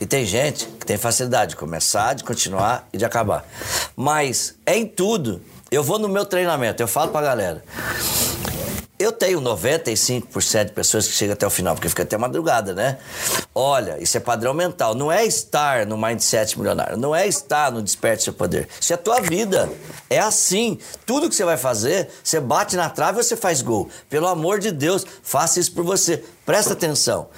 E 0.00 0.04
tem 0.04 0.26
gente 0.26 0.66
que 0.66 0.84
tem 0.84 0.98
facilidade 0.98 1.50
de 1.50 1.56
começar, 1.56 2.12
de 2.14 2.24
continuar 2.24 2.88
e 2.92 2.98
de 2.98 3.04
acabar. 3.04 3.46
Mas 3.94 4.56
em 4.66 4.84
tudo, 4.84 5.40
eu 5.70 5.84
vou 5.84 6.00
no 6.00 6.08
meu 6.08 6.26
treinamento, 6.26 6.82
eu 6.82 6.88
falo 6.88 7.12
pra 7.12 7.22
galera. 7.22 7.62
Eu 8.98 9.12
tenho 9.12 9.40
95% 9.40 10.64
de 10.64 10.72
pessoas 10.72 11.06
que 11.06 11.12
chegam 11.12 11.34
até 11.34 11.46
o 11.46 11.50
final, 11.50 11.76
porque 11.76 11.88
fica 11.88 12.02
até 12.02 12.18
madrugada, 12.18 12.74
né? 12.74 12.98
Olha, 13.54 13.96
isso 14.02 14.16
é 14.16 14.20
padrão 14.20 14.52
mental. 14.52 14.92
Não 14.92 15.10
é 15.10 15.24
estar 15.24 15.86
no 15.86 15.96
mindset 15.96 16.58
milionário, 16.58 16.96
não 16.96 17.14
é 17.14 17.24
estar 17.28 17.70
no 17.70 17.80
desperte 17.80 18.24
seu 18.24 18.32
poder. 18.32 18.68
Isso 18.80 18.92
é 18.92 18.94
a 18.94 18.98
tua 18.98 19.20
vida. 19.20 19.70
É 20.10 20.18
assim. 20.18 20.80
Tudo 21.06 21.28
que 21.28 21.34
você 21.36 21.44
vai 21.44 21.56
fazer, 21.56 22.08
você 22.24 22.40
bate 22.40 22.74
na 22.74 22.90
trave 22.90 23.20
e 23.20 23.22
você 23.22 23.36
faz 23.36 23.62
gol. 23.62 23.88
Pelo 24.10 24.26
amor 24.26 24.58
de 24.58 24.72
Deus, 24.72 25.06
faça 25.22 25.60
isso 25.60 25.72
por 25.72 25.84
você. 25.84 26.24
Presta 26.48 26.72
atenção. 26.72 27.28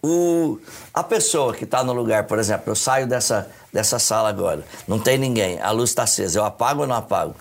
O, 0.00 0.56
a 0.94 1.02
pessoa 1.02 1.52
que 1.52 1.64
está 1.64 1.82
no 1.82 1.92
lugar, 1.92 2.28
por 2.28 2.38
exemplo, 2.38 2.70
eu 2.70 2.76
saio 2.76 3.08
dessa, 3.08 3.50
dessa 3.72 3.98
sala 3.98 4.28
agora, 4.28 4.64
não 4.86 5.00
tem 5.00 5.18
ninguém, 5.18 5.60
a 5.60 5.72
luz 5.72 5.90
está 5.90 6.04
acesa, 6.04 6.38
eu 6.38 6.44
apago 6.44 6.82
ou 6.82 6.86
não 6.86 6.94
apago? 6.94 7.34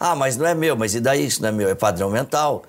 Ah, 0.00 0.16
mas 0.16 0.36
não 0.36 0.44
é 0.44 0.56
meu, 0.56 0.74
mas 0.74 0.96
e 0.96 1.00
daí 1.00 1.24
isso 1.24 1.40
não 1.40 1.50
é 1.50 1.52
meu? 1.52 1.68
É 1.68 1.76
padrão 1.76 2.10
mental. 2.10 2.64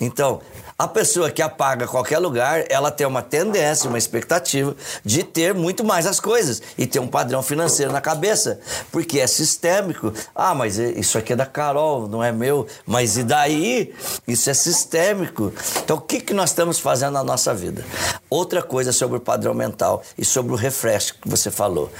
Então, 0.00 0.40
a 0.80 0.88
pessoa 0.88 1.30
que 1.30 1.42
apaga 1.42 1.86
qualquer 1.86 2.18
lugar, 2.18 2.64
ela 2.70 2.90
tem 2.90 3.06
uma 3.06 3.20
tendência, 3.20 3.86
uma 3.86 3.98
expectativa 3.98 4.74
de 5.04 5.22
ter 5.22 5.52
muito 5.52 5.84
mais 5.84 6.06
as 6.06 6.18
coisas 6.18 6.62
e 6.78 6.86
ter 6.86 6.98
um 6.98 7.06
padrão 7.06 7.42
financeiro 7.42 7.92
na 7.92 8.00
cabeça, 8.00 8.58
porque 8.90 9.20
é 9.20 9.26
sistêmico. 9.26 10.10
Ah, 10.34 10.54
mas 10.54 10.78
isso 10.78 11.18
aqui 11.18 11.34
é 11.34 11.36
da 11.36 11.44
Carol, 11.44 12.08
não 12.08 12.24
é 12.24 12.32
meu. 12.32 12.66
Mas 12.86 13.18
e 13.18 13.22
daí? 13.22 13.94
Isso 14.26 14.48
é 14.48 14.54
sistêmico. 14.54 15.52
Então, 15.84 15.98
o 15.98 16.00
que, 16.00 16.18
que 16.18 16.32
nós 16.32 16.48
estamos 16.48 16.78
fazendo 16.78 17.12
na 17.12 17.22
nossa 17.22 17.52
vida? 17.52 17.84
Outra 18.30 18.62
coisa 18.62 18.90
sobre 18.90 19.18
o 19.18 19.20
padrão 19.20 19.52
mental 19.52 20.02
e 20.16 20.24
sobre 20.24 20.54
o 20.54 20.56
refresh 20.56 21.10
que 21.10 21.28
você 21.28 21.50
falou. 21.50 21.92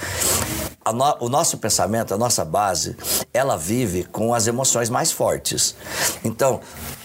No, 0.91 1.17
o 1.19 1.29
nosso 1.29 1.59
pensamento, 1.59 2.15
a 2.15 2.17
nossa 2.17 2.43
base, 2.43 2.97
ela 3.31 3.55
vive 3.55 4.05
com 4.05 4.33
as 4.33 4.47
emoções 4.47 4.89
mais 4.89 5.11
fortes. 5.11 5.75
Então, 6.23 6.59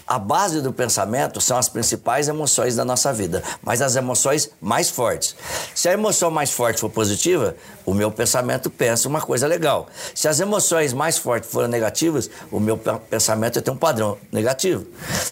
a 0.07 0.17
base 0.17 0.61
do 0.61 0.71
pensamento 0.71 1.41
são 1.41 1.57
as 1.57 1.67
principais 1.67 2.29
emoções 2.29 2.75
da 2.75 2.85
nossa 2.85 3.11
vida, 3.11 3.43
mas 3.61 3.81
as 3.81 3.95
emoções 3.97 4.49
mais 4.61 4.89
fortes. 4.89 5.35
Se 5.75 5.89
a 5.89 5.93
emoção 5.93 6.31
mais 6.31 6.51
forte 6.51 6.79
for 6.79 6.89
positiva, 6.89 7.55
o 7.87 7.93
meu 7.93 8.11
pensamento 8.11 8.69
pensa 8.69 9.07
uma 9.07 9.19
coisa 9.19 9.47
legal. 9.47 9.87
Se 10.13 10.27
as 10.27 10.39
emoções 10.39 10.93
mais 10.93 11.17
fortes 11.17 11.49
forem 11.49 11.67
negativas, 11.67 12.29
o 12.51 12.59
meu 12.59 12.77
pensamento 12.77 13.59
tem 13.59 13.73
um 13.73 13.77
padrão 13.77 14.19
negativo. 14.31 14.85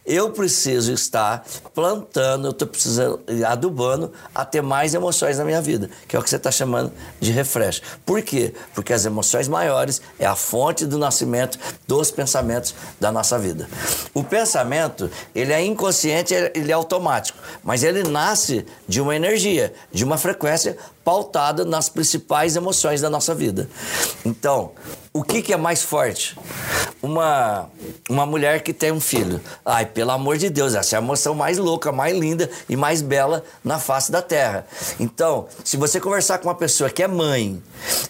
Eu 0.04 0.32
preciso 0.32 0.92
estar 0.92 1.46
plantando, 1.76 2.48
eu 2.48 2.52
estou 2.52 2.68
precisando 2.68 3.22
adubando 3.48 4.12
a 4.34 4.44
ter 4.44 4.62
mais 4.62 4.96
emoções 4.96 5.38
na 5.38 5.46
minha 5.46 5.62
vida, 5.62 5.92
que 6.08 6.16
é 6.16 6.20
o 6.20 6.24
que 6.24 6.30
você 6.30 6.38
está 6.38 6.50
chamando 6.50 6.92
de 7.20 7.32
refresh. 7.32 7.84
Por 8.04 8.22
quê? 8.24 8.52
Porque 8.74 8.94
as 8.94 9.06
emoções 9.06 9.48
maiores 9.48 10.02
é 10.18 10.26
a 10.26 10.36
fonte 10.36 10.88
do 10.88 10.98
nascimento 10.98 11.60
dos 11.88 12.10
pensamentos 12.10 12.74
da 13.00 13.12
nossa 13.12 13.38
vida. 13.38 13.70
O 14.14 14.24
pensamento 14.24 14.56
pensamento, 14.56 15.12
ele 15.34 15.52
é 15.52 15.64
inconsciente, 15.64 16.34
ele 16.34 16.72
é 16.72 16.74
automático, 16.74 17.38
mas 17.64 17.84
ele 17.84 18.04
nasce 18.04 18.66
de 18.88 19.02
uma 19.02 19.16
energia, 19.16 19.74
de 19.92 20.04
uma 20.04 20.18
frequência 20.18 20.78
pautada 21.06 21.64
nas 21.64 21.88
principais 21.88 22.56
emoções 22.56 23.00
da 23.00 23.10
nossa 23.10 23.36
vida. 23.36 23.70
Então, 24.26 24.72
o 25.16 25.24
que, 25.24 25.42
que 25.42 25.54
é 25.54 25.58
mais 25.58 25.82
forte? 25.82 26.38
Uma, 27.02 27.70
uma 28.10 28.26
mulher 28.26 28.62
que 28.62 28.74
tem 28.74 28.92
um 28.92 29.00
filho. 29.00 29.40
Ai, 29.66 29.86
pelo 29.86 30.12
amor 30.12 30.38
de 30.38 30.50
Deus, 30.50 30.76
essa 30.76 30.98
é 30.98 31.00
a 31.00 31.02
emoção 31.02 31.34
mais 31.34 31.58
louca, 31.58 31.90
mais 31.90 32.18
linda 32.18 32.50
e 32.68 32.76
mais 32.76 33.02
bela 33.02 33.42
na 33.64 33.80
face 33.80 34.12
da 34.12 34.22
terra. 34.22 34.68
Então, 35.00 35.48
se 35.64 35.78
você 35.78 36.02
conversar 36.02 36.40
com 36.40 36.50
uma 36.50 36.56
pessoa 36.56 36.90
que 36.90 37.02
é 37.02 37.08
mãe 37.08 37.64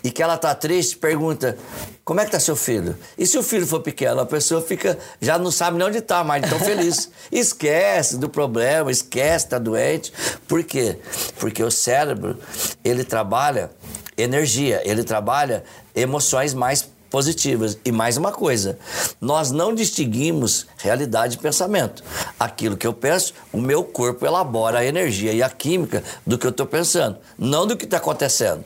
e 0.04 0.10
que 0.10 0.24
ela 0.24 0.36
tá 0.36 0.56
triste, 0.56 0.98
pergunta: 0.98 1.56
como 2.04 2.22
é 2.22 2.26
que 2.26 2.32
tá 2.32 2.40
seu 2.40 2.56
filho? 2.56 2.98
E 3.16 3.28
se 3.28 3.38
o 3.38 3.44
filho 3.44 3.68
for 3.68 3.82
pequeno, 3.82 4.22
a 4.22 4.26
pessoa 4.26 4.60
fica, 4.60 4.98
já 5.22 5.38
não 5.38 5.52
sabe 5.52 5.78
nem 5.78 5.86
onde 5.86 6.02
tá, 6.02 6.24
mas 6.24 6.50
tão 6.50 6.60
feliz. 6.60 7.12
esquece 7.32 8.18
do 8.18 8.30
problema, 8.30 8.90
esquece, 8.90 9.50
tá 9.50 9.60
doente. 9.60 10.12
Por 10.48 10.64
quê? 10.64 10.98
Porque 11.38 11.62
o 11.62 11.70
cérebro, 11.70 12.40
ele 12.84 13.04
trabalha 13.04 13.70
energia, 14.18 14.82
ele 14.84 15.04
trabalha 15.04 15.64
emoções 15.96 16.54
mais 16.54 16.95
positivas. 17.16 17.78
E 17.86 17.94
mais 17.94 18.18
uma 18.18 18.30
coisa, 18.30 18.78
nós 19.22 19.50
não 19.50 19.74
distinguimos 19.74 20.68
realidade 20.78 21.38
e 21.38 21.40
pensamento. 21.40 22.04
Aquilo 22.38 22.76
que 22.76 22.86
eu 22.86 22.92
penso, 22.92 23.34
o 23.54 23.58
meu 23.58 23.86
corpo 23.86 24.26
elabora 24.26 24.80
a 24.80 24.86
energia 24.86 25.32
e 25.32 25.42
a 25.42 25.50
química 25.50 26.04
do 26.28 26.38
que 26.38 26.46
eu 26.46 26.50
estou 26.50 26.66
pensando, 26.66 27.18
não 27.40 27.66
do 27.66 27.78
que 27.78 27.86
está 27.86 27.96
acontecendo. 27.96 28.66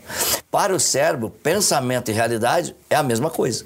Para 0.50 0.74
o 0.74 0.80
cérebro, 0.80 1.30
pensamento 1.30 2.10
e 2.10 2.12
realidade 2.12 2.76
é 2.90 2.96
a 2.96 3.04
mesma 3.04 3.30
coisa. 3.30 3.66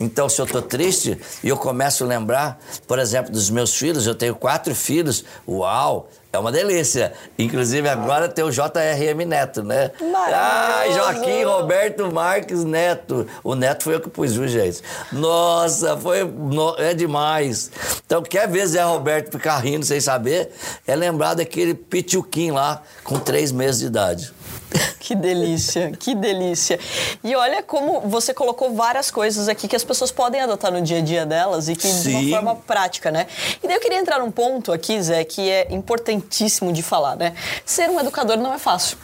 Então, 0.00 0.30
se 0.30 0.40
eu 0.40 0.46
estou 0.46 0.62
triste 0.62 1.20
e 1.44 1.48
eu 1.50 1.58
começo 1.58 2.02
a 2.02 2.06
lembrar, 2.06 2.58
por 2.86 2.98
exemplo, 2.98 3.30
dos 3.30 3.50
meus 3.50 3.74
filhos, 3.76 4.06
eu 4.06 4.14
tenho 4.14 4.34
quatro 4.34 4.74
filhos, 4.74 5.26
uau, 5.46 6.08
é 6.36 6.38
uma 6.38 6.52
delícia. 6.52 7.12
Inclusive, 7.38 7.88
agora 7.88 8.28
tem 8.28 8.44
o 8.44 8.50
JRM 8.50 9.24
Neto, 9.26 9.62
né? 9.62 9.90
Ai, 10.32 10.92
Joaquim 10.92 11.44
Roberto 11.44 12.12
Marques 12.12 12.62
Neto. 12.64 13.26
O 13.42 13.54
Neto 13.54 13.84
foi 13.84 13.94
eu 13.94 14.00
que 14.00 14.08
pus, 14.08 14.34
viu, 14.34 14.46
gente? 14.46 14.82
Nossa, 15.10 15.96
foi. 15.96 16.24
No, 16.24 16.76
é 16.78 16.94
demais. 16.94 17.70
Então, 18.04 18.22
quer 18.22 18.48
ver 18.48 18.66
Zé 18.66 18.82
Roberto 18.82 19.32
ficar 19.32 19.58
rindo 19.58 19.84
sem 19.84 20.00
saber? 20.00 20.50
É 20.86 20.94
lembrar 20.94 21.34
daquele 21.34 21.74
pituquim 21.74 22.50
lá, 22.50 22.82
com 23.02 23.18
três 23.18 23.50
meses 23.50 23.80
de 23.80 23.86
idade. 23.86 24.32
Que 24.98 25.14
delícia, 25.14 25.92
que 25.92 26.14
delícia. 26.14 26.80
E 27.22 27.34
olha 27.36 27.62
como 27.62 28.00
você 28.00 28.34
colocou 28.34 28.74
várias 28.74 29.10
coisas 29.10 29.48
aqui 29.48 29.68
que 29.68 29.76
as 29.76 29.84
pessoas 29.84 30.10
podem 30.10 30.40
adotar 30.40 30.72
no 30.72 30.82
dia 30.82 30.98
a 30.98 31.00
dia 31.00 31.24
delas 31.24 31.68
e 31.68 31.76
que 31.76 31.86
Sim. 31.86 32.10
de 32.10 32.16
uma 32.16 32.36
forma 32.36 32.56
prática, 32.56 33.10
né? 33.10 33.26
E 33.62 33.68
daí 33.68 33.76
eu 33.76 33.80
queria 33.80 33.98
entrar 33.98 34.18
num 34.18 34.32
ponto 34.32 34.72
aqui, 34.72 35.00
Zé, 35.00 35.22
que 35.22 35.48
é 35.48 35.72
importantíssimo 35.72 36.72
de 36.72 36.82
falar, 36.82 37.14
né? 37.14 37.34
Ser 37.64 37.88
um 37.88 38.00
educador 38.00 38.36
não 38.36 38.52
é 38.52 38.58
fácil. 38.58 38.98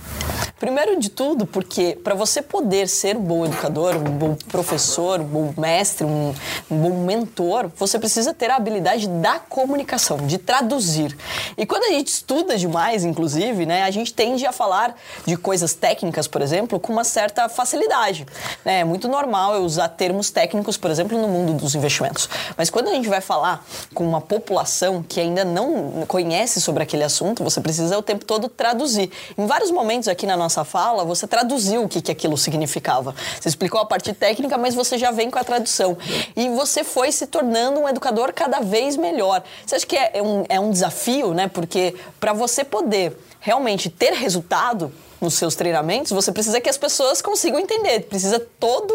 Primeiro 0.58 0.98
de 0.98 1.08
tudo, 1.08 1.44
porque 1.44 1.98
para 2.04 2.14
você 2.14 2.40
poder 2.40 2.88
ser 2.88 3.16
um 3.16 3.20
bom 3.20 3.44
educador, 3.44 3.96
um 3.96 4.16
bom 4.16 4.36
professor, 4.48 5.20
um 5.20 5.24
bom 5.24 5.54
mestre, 5.58 6.04
um, 6.04 6.32
um, 6.70 6.76
bom 6.78 7.04
mentor, 7.04 7.70
você 7.76 7.98
precisa 7.98 8.32
ter 8.32 8.50
a 8.50 8.56
habilidade 8.56 9.08
da 9.08 9.38
comunicação, 9.38 10.18
de 10.18 10.38
traduzir. 10.38 11.16
E 11.56 11.66
quando 11.66 11.84
a 11.84 11.88
gente 11.88 12.08
estuda 12.08 12.56
demais, 12.56 13.04
inclusive, 13.04 13.66
né, 13.66 13.82
a 13.82 13.90
gente 13.90 14.14
tende 14.14 14.46
a 14.46 14.52
falar 14.52 14.96
de 15.26 15.36
coisas 15.36 15.61
técnicas, 15.74 16.26
por 16.26 16.42
exemplo, 16.42 16.80
com 16.80 16.92
uma 16.92 17.04
certa 17.04 17.48
facilidade. 17.48 18.26
Né? 18.64 18.80
É 18.80 18.84
muito 18.84 19.06
normal 19.06 19.54
eu 19.54 19.62
usar 19.62 19.88
termos 19.88 20.30
técnicos, 20.30 20.76
por 20.76 20.90
exemplo, 20.90 21.16
no 21.20 21.28
mundo 21.28 21.52
dos 21.54 21.76
investimentos. 21.76 22.28
Mas 22.56 22.70
quando 22.70 22.88
a 22.88 22.92
gente 22.92 23.08
vai 23.08 23.20
falar 23.20 23.64
com 23.94 24.04
uma 24.04 24.20
população 24.20 25.04
que 25.06 25.20
ainda 25.20 25.44
não 25.44 26.04
conhece 26.08 26.60
sobre 26.60 26.82
aquele 26.82 27.04
assunto, 27.04 27.44
você 27.44 27.60
precisa 27.60 27.96
o 27.96 28.02
tempo 28.02 28.24
todo 28.24 28.48
traduzir. 28.48 29.10
Em 29.38 29.46
vários 29.46 29.70
momentos 29.70 30.08
aqui 30.08 30.26
na 30.26 30.36
nossa 30.36 30.64
fala, 30.64 31.04
você 31.04 31.26
traduziu 31.26 31.84
o 31.84 31.88
que, 31.88 32.02
que 32.02 32.10
aquilo 32.10 32.36
significava. 32.36 33.14
Você 33.40 33.48
explicou 33.48 33.80
a 33.80 33.86
parte 33.86 34.12
técnica, 34.12 34.58
mas 34.58 34.74
você 34.74 34.98
já 34.98 35.12
vem 35.12 35.30
com 35.30 35.38
a 35.38 35.44
tradução. 35.44 35.96
E 36.34 36.48
você 36.48 36.82
foi 36.82 37.12
se 37.12 37.26
tornando 37.26 37.80
um 37.80 37.88
educador 37.88 38.32
cada 38.32 38.60
vez 38.60 38.96
melhor. 38.96 39.42
Você 39.64 39.76
acha 39.76 39.86
que 39.86 39.96
é 39.96 40.22
um, 40.22 40.44
é 40.48 40.58
um 40.58 40.70
desafio, 40.70 41.34
né? 41.34 41.48
Porque 41.48 41.94
para 42.18 42.32
você 42.32 42.64
poder 42.64 43.16
realmente 43.40 43.90
ter 43.90 44.12
resultado, 44.12 44.92
nos 45.22 45.34
seus 45.34 45.54
treinamentos, 45.54 46.10
você 46.10 46.32
precisa 46.32 46.60
que 46.60 46.68
as 46.68 46.76
pessoas 46.76 47.22
consigam 47.22 47.60
entender. 47.60 48.00
Precisa 48.00 48.40
todo 48.58 48.92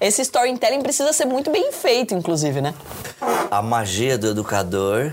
esse 0.00 0.20
storytelling 0.22 0.82
precisa 0.82 1.12
ser 1.12 1.24
muito 1.24 1.50
bem 1.50 1.72
feito, 1.72 2.14
inclusive, 2.14 2.60
né? 2.60 2.74
A 3.50 3.62
magia 3.62 4.18
do 4.18 4.28
educador 4.28 5.12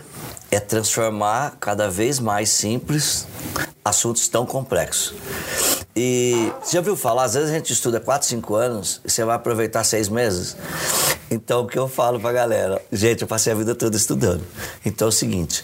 é 0.51 0.59
transformar 0.59 1.57
cada 1.59 1.89
vez 1.89 2.19
mais 2.19 2.49
simples 2.49 3.27
assuntos 3.83 4.27
tão 4.27 4.45
complexos. 4.45 5.13
E 5.95 6.51
você 6.61 6.73
já 6.73 6.79
ouviu 6.79 6.97
falar? 6.97 7.23
Às 7.23 7.35
vezes 7.35 7.49
a 7.49 7.53
gente 7.53 7.71
estuda 7.71 7.99
4, 7.99 8.27
5 8.27 8.55
anos 8.55 9.01
e 9.05 9.09
você 9.09 9.23
vai 9.23 9.35
aproveitar 9.35 9.83
seis 9.83 10.09
meses. 10.09 10.57
Então 11.31 11.61
o 11.61 11.67
que 11.67 11.79
eu 11.79 11.87
falo 11.87 12.19
pra 12.19 12.33
galera? 12.33 12.81
Gente, 12.91 13.21
eu 13.21 13.27
passei 13.27 13.53
a 13.53 13.55
vida 13.55 13.73
toda 13.73 13.95
estudando. 13.95 14.43
Então 14.85 15.07
é 15.07 15.09
o 15.09 15.11
seguinte: 15.11 15.63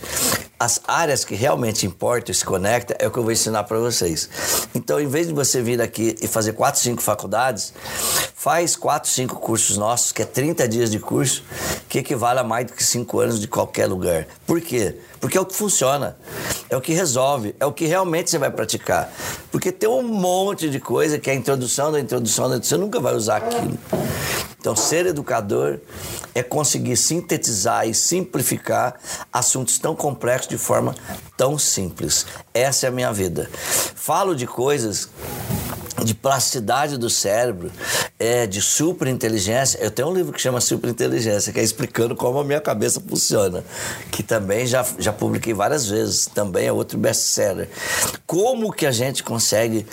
as 0.61 0.79
áreas 0.87 1.25
que 1.25 1.33
realmente 1.33 1.87
importam 1.87 2.31
e 2.31 2.35
se 2.35 2.45
conectam 2.45 2.95
é 2.99 3.07
o 3.07 3.11
que 3.11 3.17
eu 3.17 3.23
vou 3.23 3.31
ensinar 3.31 3.63
para 3.63 3.79
vocês. 3.79 4.29
Então, 4.75 4.99
em 4.99 5.07
vez 5.07 5.27
de 5.27 5.33
você 5.33 5.59
vir 5.59 5.81
aqui 5.81 6.15
e 6.21 6.27
fazer 6.27 6.53
4, 6.53 6.79
5 6.79 7.01
faculdades, 7.01 7.73
faz 8.35 8.75
4, 8.75 9.09
5 9.09 9.35
cursos 9.37 9.75
nossos, 9.75 10.11
que 10.11 10.21
é 10.21 10.25
30 10.25 10.67
dias 10.67 10.91
de 10.91 10.99
curso, 10.99 11.43
que 11.89 11.97
equivale 11.97 12.39
a 12.39 12.43
mais 12.43 12.67
do 12.67 12.73
que 12.73 12.83
5 12.83 13.19
anos 13.19 13.39
de 13.39 13.47
qualquer 13.47 13.87
lugar. 13.87 14.27
Por 14.51 14.59
quê? 14.59 14.97
Porque 15.21 15.37
é 15.37 15.39
o 15.39 15.45
que 15.45 15.55
funciona, 15.55 16.17
é 16.69 16.75
o 16.75 16.81
que 16.81 16.91
resolve, 16.91 17.55
é 17.57 17.65
o 17.65 17.71
que 17.71 17.85
realmente 17.85 18.29
você 18.29 18.37
vai 18.37 18.51
praticar. 18.51 19.09
Porque 19.49 19.71
tem 19.71 19.87
um 19.87 20.03
monte 20.03 20.69
de 20.69 20.77
coisa 20.77 21.17
que 21.17 21.29
é 21.29 21.33
a 21.33 21.35
introdução 21.37 21.89
da 21.89 22.01
introdução 22.01 22.49
da 22.49 22.57
introdução, 22.57 22.77
você 22.77 22.83
nunca 22.85 22.99
vai 22.99 23.15
usar 23.15 23.37
aquilo. 23.37 23.79
Então, 24.59 24.75
ser 24.75 25.05
educador 25.05 25.79
é 26.35 26.43
conseguir 26.43 26.97
sintetizar 26.97 27.87
e 27.87 27.93
simplificar 27.93 28.99
assuntos 29.31 29.79
tão 29.79 29.95
complexos 29.95 30.49
de 30.49 30.57
forma 30.57 30.93
tão 31.37 31.57
simples. 31.57 32.25
Essa 32.53 32.87
é 32.87 32.89
a 32.89 32.91
minha 32.91 33.13
vida. 33.13 33.49
Falo 33.95 34.35
de 34.35 34.45
coisas 34.45 35.07
de 36.03 36.13
plasticidade 36.13 36.97
do 36.97 37.09
cérebro, 37.09 37.71
é, 38.19 38.47
de 38.47 38.61
superinteligência. 38.61 39.79
Eu 39.79 39.91
tenho 39.91 40.09
um 40.09 40.13
livro 40.13 40.31
que 40.31 40.41
chama 40.41 40.61
Superinteligência, 40.61 41.53
que 41.53 41.59
é 41.59 41.63
explicando 41.63 42.15
como 42.15 42.39
a 42.39 42.43
minha 42.43 42.61
cabeça 42.61 43.01
funciona, 43.01 43.63
que 44.11 44.23
também 44.23 44.65
já, 44.65 44.85
já 44.97 45.13
publiquei 45.13 45.53
várias 45.53 45.87
vezes, 45.87 46.25
também 46.27 46.67
é 46.67 46.71
outro 46.71 46.97
best-seller. 46.97 47.69
Como 48.25 48.71
que 48.71 48.85
a 48.85 48.91
gente 48.91 49.23
consegue 49.23 49.85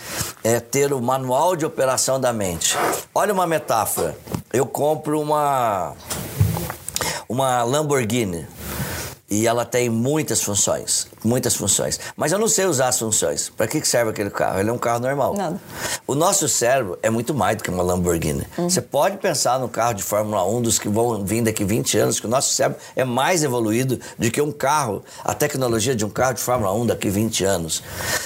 é, 0.42 0.60
ter 0.60 0.92
o 0.92 1.00
manual 1.00 1.56
de 1.56 1.66
operação 1.66 2.20
da 2.20 2.32
mente? 2.32 2.76
Olha 3.14 3.32
uma 3.32 3.46
metáfora. 3.46 4.16
Eu 4.52 4.66
compro 4.66 5.20
uma 5.20 5.94
uma 7.28 7.62
Lamborghini 7.62 8.46
e 9.30 9.46
ela 9.46 9.64
tem 9.64 9.90
muitas 9.90 10.42
funções, 10.42 11.07
muitas 11.24 11.54
funções. 11.54 11.98
Mas 12.16 12.32
eu 12.32 12.38
não 12.38 12.48
sei 12.48 12.66
usar 12.66 12.88
as 12.88 12.98
funções. 12.98 13.50
Para 13.56 13.66
que 13.66 13.84
serve 13.86 14.10
aquele 14.10 14.30
carro? 14.30 14.60
Ele 14.60 14.70
é 14.70 14.72
um 14.72 14.78
carro 14.78 15.00
normal. 15.00 15.34
Nada. 15.34 15.60
O 16.06 16.14
nosso 16.14 16.48
cérebro 16.48 16.98
é 17.02 17.10
muito 17.10 17.34
mais 17.34 17.56
do 17.56 17.62
que 17.62 17.70
uma 17.70 17.82
Lamborghini. 17.82 18.46
Uhum. 18.56 18.68
Você 18.68 18.80
pode 18.80 19.18
pensar 19.18 19.58
no 19.58 19.68
carro 19.68 19.94
de 19.94 20.02
Fórmula 20.02 20.44
1 20.44 20.62
dos 20.62 20.78
que 20.78 20.88
vão 20.88 21.24
vir 21.24 21.42
daqui 21.42 21.64
20 21.64 21.98
anos, 21.98 22.20
que 22.20 22.26
o 22.26 22.30
nosso 22.30 22.54
cérebro 22.54 22.80
é 22.96 23.04
mais 23.04 23.42
evoluído 23.42 24.00
do 24.18 24.30
que 24.30 24.40
um 24.40 24.52
carro, 24.52 25.02
a 25.24 25.34
tecnologia 25.34 25.94
de 25.94 26.04
um 26.04 26.10
carro 26.10 26.34
de 26.34 26.40
Fórmula 26.40 26.72
1 26.74 26.86
daqui 26.86 27.08
20 27.08 27.44
anos. 27.44 27.82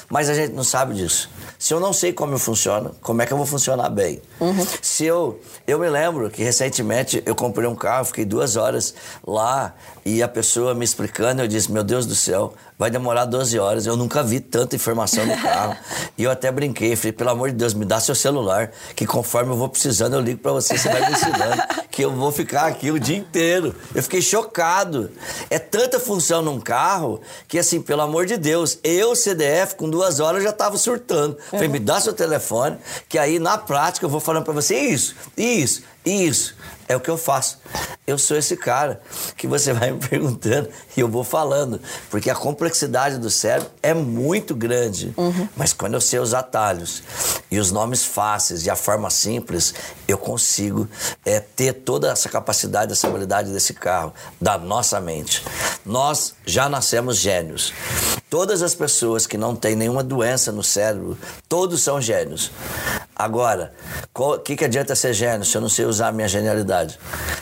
Mas 0.08 0.28
a 0.28 0.34
gente 0.34 0.52
não 0.52 0.64
sabe 0.64 0.94
disso. 0.94 1.28
Se 1.58 1.72
eu 1.72 1.78
não 1.78 1.92
sei 1.92 2.12
como 2.12 2.34
eu 2.34 2.38
funciono, 2.38 2.94
como 3.00 3.22
é 3.22 3.26
que 3.26 3.32
eu 3.32 3.36
vou 3.36 3.46
funcionar 3.46 3.88
bem? 3.88 4.20
Uhum. 4.40 4.66
Se 4.80 5.04
eu, 5.04 5.40
eu 5.66 5.78
me 5.78 5.88
lembro 5.88 6.28
que 6.28 6.42
recentemente 6.42 7.22
eu 7.24 7.36
comprei 7.36 7.68
um 7.68 7.74
carro, 7.76 8.04
fiquei 8.04 8.24
duas 8.24 8.56
horas 8.56 8.94
lá 9.24 9.72
e 10.04 10.22
a 10.22 10.28
pessoa 10.28 10.74
me 10.74 10.84
explicando, 10.84 11.42
eu 11.42 11.48
disse, 11.48 11.70
meu 11.70 11.84
Deus 11.84 12.06
do 12.06 12.14
céu, 12.14 12.54
vai 12.76 12.90
demorar 12.90 13.24
12 13.24 13.56
horas. 13.58 13.86
Eu 13.86 13.96
nunca 13.96 14.22
vi 14.22 14.40
tanta 14.40 14.74
informação 14.74 15.24
no 15.24 15.36
carro. 15.40 15.76
e 16.18 16.24
eu 16.24 16.30
até 16.30 16.50
brinquei, 16.50 16.96
falei, 16.96 17.12
pelo 17.12 17.30
amor 17.30 17.50
de 17.50 17.56
Deus, 17.56 17.72
me 17.72 17.84
dá 17.84 18.00
seu 18.00 18.14
celular, 18.14 18.72
que 18.96 19.06
conforme 19.06 19.52
eu 19.52 19.56
vou 19.56 19.68
precisando, 19.68 20.14
eu 20.14 20.20
ligo 20.20 20.40
para 20.40 20.52
você, 20.52 20.76
você 20.76 20.88
vai 20.88 21.06
me 21.08 21.12
ensinando, 21.12 21.62
que 21.90 22.02
eu 22.02 22.10
vou 22.10 22.32
ficar 22.32 22.66
aqui 22.66 22.90
o 22.90 22.98
dia 22.98 23.16
inteiro. 23.16 23.74
Eu 23.94 24.02
fiquei 24.02 24.20
chocado. 24.20 25.10
É 25.48 25.58
tanta 25.58 26.00
função 26.00 26.42
num 26.42 26.58
carro 26.58 27.20
que, 27.46 27.58
assim, 27.58 27.80
pelo 27.80 28.02
amor 28.02 28.26
de 28.26 28.36
Deus, 28.36 28.78
eu, 28.82 29.14
CDF, 29.14 29.76
com 29.76 29.88
duas 29.88 30.18
horas, 30.18 30.42
já 30.42 30.50
estava 30.50 30.76
surtando. 30.76 31.36
Falei, 31.50 31.68
me 31.68 31.78
dá 31.78 32.00
seu 32.00 32.12
telefone, 32.12 32.76
que 33.08 33.18
aí 33.18 33.38
na 33.38 33.56
prática 33.56 34.04
eu 34.04 34.10
vou 34.10 34.20
falando 34.20 34.44
para 34.44 34.54
você 34.54 34.76
isso, 34.76 35.14
isso, 35.36 35.82
isso. 36.04 36.54
É 36.88 36.96
o 36.96 37.00
que 37.00 37.08
eu 37.08 37.16
faço. 37.16 37.58
Eu 38.06 38.18
sou 38.18 38.36
esse 38.36 38.56
cara 38.56 39.00
que 39.36 39.46
você 39.46 39.72
vai 39.72 39.92
me 39.92 39.98
perguntando 40.06 40.68
e 40.96 41.00
eu 41.00 41.08
vou 41.08 41.24
falando. 41.24 41.80
Porque 42.10 42.28
a 42.28 42.34
complexidade 42.34 43.18
do 43.18 43.30
cérebro 43.30 43.70
é 43.82 43.94
muito 43.94 44.54
grande. 44.54 45.14
Uhum. 45.16 45.48
Mas 45.56 45.72
quando 45.72 45.94
eu 45.94 46.00
sei 46.00 46.18
os 46.18 46.34
atalhos 46.34 47.02
e 47.50 47.58
os 47.58 47.70
nomes 47.70 48.04
fáceis 48.04 48.66
e 48.66 48.70
a 48.70 48.76
forma 48.76 49.08
simples, 49.08 49.72
eu 50.06 50.18
consigo 50.18 50.88
é, 51.24 51.40
ter 51.40 51.72
toda 51.72 52.10
essa 52.10 52.28
capacidade, 52.28 52.92
essa 52.92 53.06
habilidade 53.06 53.52
desse 53.52 53.72
carro, 53.72 54.12
da 54.40 54.58
nossa 54.58 55.00
mente. 55.00 55.44
Nós 55.86 56.34
já 56.44 56.68
nascemos 56.68 57.16
gênios. 57.16 57.72
Todas 58.28 58.62
as 58.62 58.74
pessoas 58.74 59.26
que 59.26 59.36
não 59.36 59.54
têm 59.54 59.76
nenhuma 59.76 60.02
doença 60.02 60.50
no 60.50 60.62
cérebro, 60.62 61.16
todos 61.48 61.82
são 61.82 62.00
gênios. 62.00 62.50
Agora, 63.14 63.72
o 64.14 64.38
que, 64.38 64.56
que 64.56 64.64
adianta 64.64 64.96
ser 64.96 65.12
gênio 65.12 65.44
se 65.44 65.56
eu 65.56 65.60
não 65.60 65.68
sei 65.68 65.84
usar 65.92 66.08
a 66.08 66.12
minha 66.12 66.28
genialidade? 66.28 66.98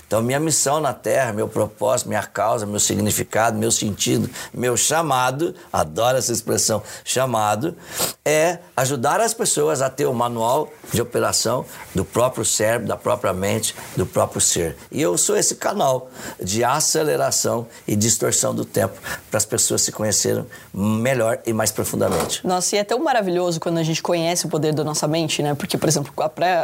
Então, 0.07 0.20
minha 0.20 0.40
missão 0.40 0.80
na 0.80 0.92
Terra, 0.92 1.32
meu 1.32 1.46
propósito, 1.46 2.09
minha 2.09 2.24
causa, 2.24 2.66
meu 2.66 2.80
significado, 2.80 3.57
meu 3.57 3.70
sentido, 3.70 4.28
meu 4.53 4.76
chamado, 4.76 5.55
adoro 5.72 6.18
essa 6.18 6.32
expressão, 6.32 6.82
chamado, 7.05 7.76
é 8.24 8.59
ajudar 8.76 9.20
as 9.20 9.32
pessoas 9.32 9.80
a 9.80 9.88
ter 9.88 10.07
o 10.07 10.11
um 10.11 10.14
manual 10.14 10.68
de 10.92 11.01
operação 11.01 11.64
do 11.94 12.05
próprio 12.05 12.44
cérebro, 12.44 12.88
da 12.88 12.96
própria 12.96 13.32
mente, 13.32 13.74
do 13.96 14.05
próprio 14.05 14.40
ser. 14.40 14.76
E 14.90 15.01
eu 15.01 15.16
sou 15.16 15.36
esse 15.36 15.55
canal 15.55 16.11
de 16.42 16.64
aceleração 16.64 17.68
e 17.86 17.94
distorção 17.94 18.53
do 18.53 18.64
tempo 18.64 19.01
para 19.30 19.38
as 19.38 19.44
pessoas 19.44 19.82
se 19.82 19.92
conhecerem 19.92 20.44
melhor 20.74 21.38
e 21.46 21.53
mais 21.53 21.70
profundamente. 21.70 22.44
Nossa, 22.44 22.74
e 22.74 22.78
é 22.80 22.84
tão 22.84 22.98
maravilhoso 22.98 23.61
quando 23.61 23.78
a 23.78 23.82
gente 23.82 24.03
conhece 24.03 24.46
o 24.46 24.48
poder 24.48 24.74
da 24.74 24.82
nossa 24.82 25.07
mente, 25.07 25.40
né? 25.40 25.55
Porque, 25.55 25.78
por 25.78 25.88
exemplo, 25.88 26.12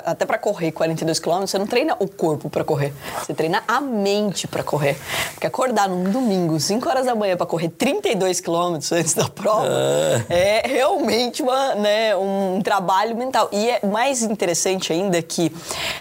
até 0.04 0.26
para 0.26 0.38
correr 0.38 0.72
42 0.72 1.20
km, 1.20 1.40
você 1.42 1.58
não 1.58 1.66
treina 1.76 1.94
o 1.98 2.08
corpo 2.08 2.48
para 2.48 2.64
correr. 2.64 2.94
Você 3.22 3.34
treinar 3.34 3.62
a 3.68 3.82
mente 3.82 4.48
para 4.48 4.62
correr. 4.62 4.96
Porque 5.34 5.46
acordar 5.46 5.86
num 5.86 6.04
domingo, 6.04 6.58
5 6.58 6.88
horas 6.88 7.04
da 7.04 7.14
manhã, 7.14 7.36
para 7.36 7.44
correr 7.44 7.68
32 7.68 8.40
quilômetros 8.40 8.90
antes 8.92 9.12
da 9.12 9.28
prova, 9.28 9.68
é, 10.30 10.62
é 10.64 10.66
realmente 10.66 11.42
uma, 11.42 11.74
né, 11.74 12.16
um 12.16 12.62
trabalho 12.62 13.14
mental. 13.14 13.50
E 13.52 13.68
é 13.68 13.86
mais 13.86 14.22
interessante 14.22 14.90
ainda 14.90 15.20
que 15.20 15.52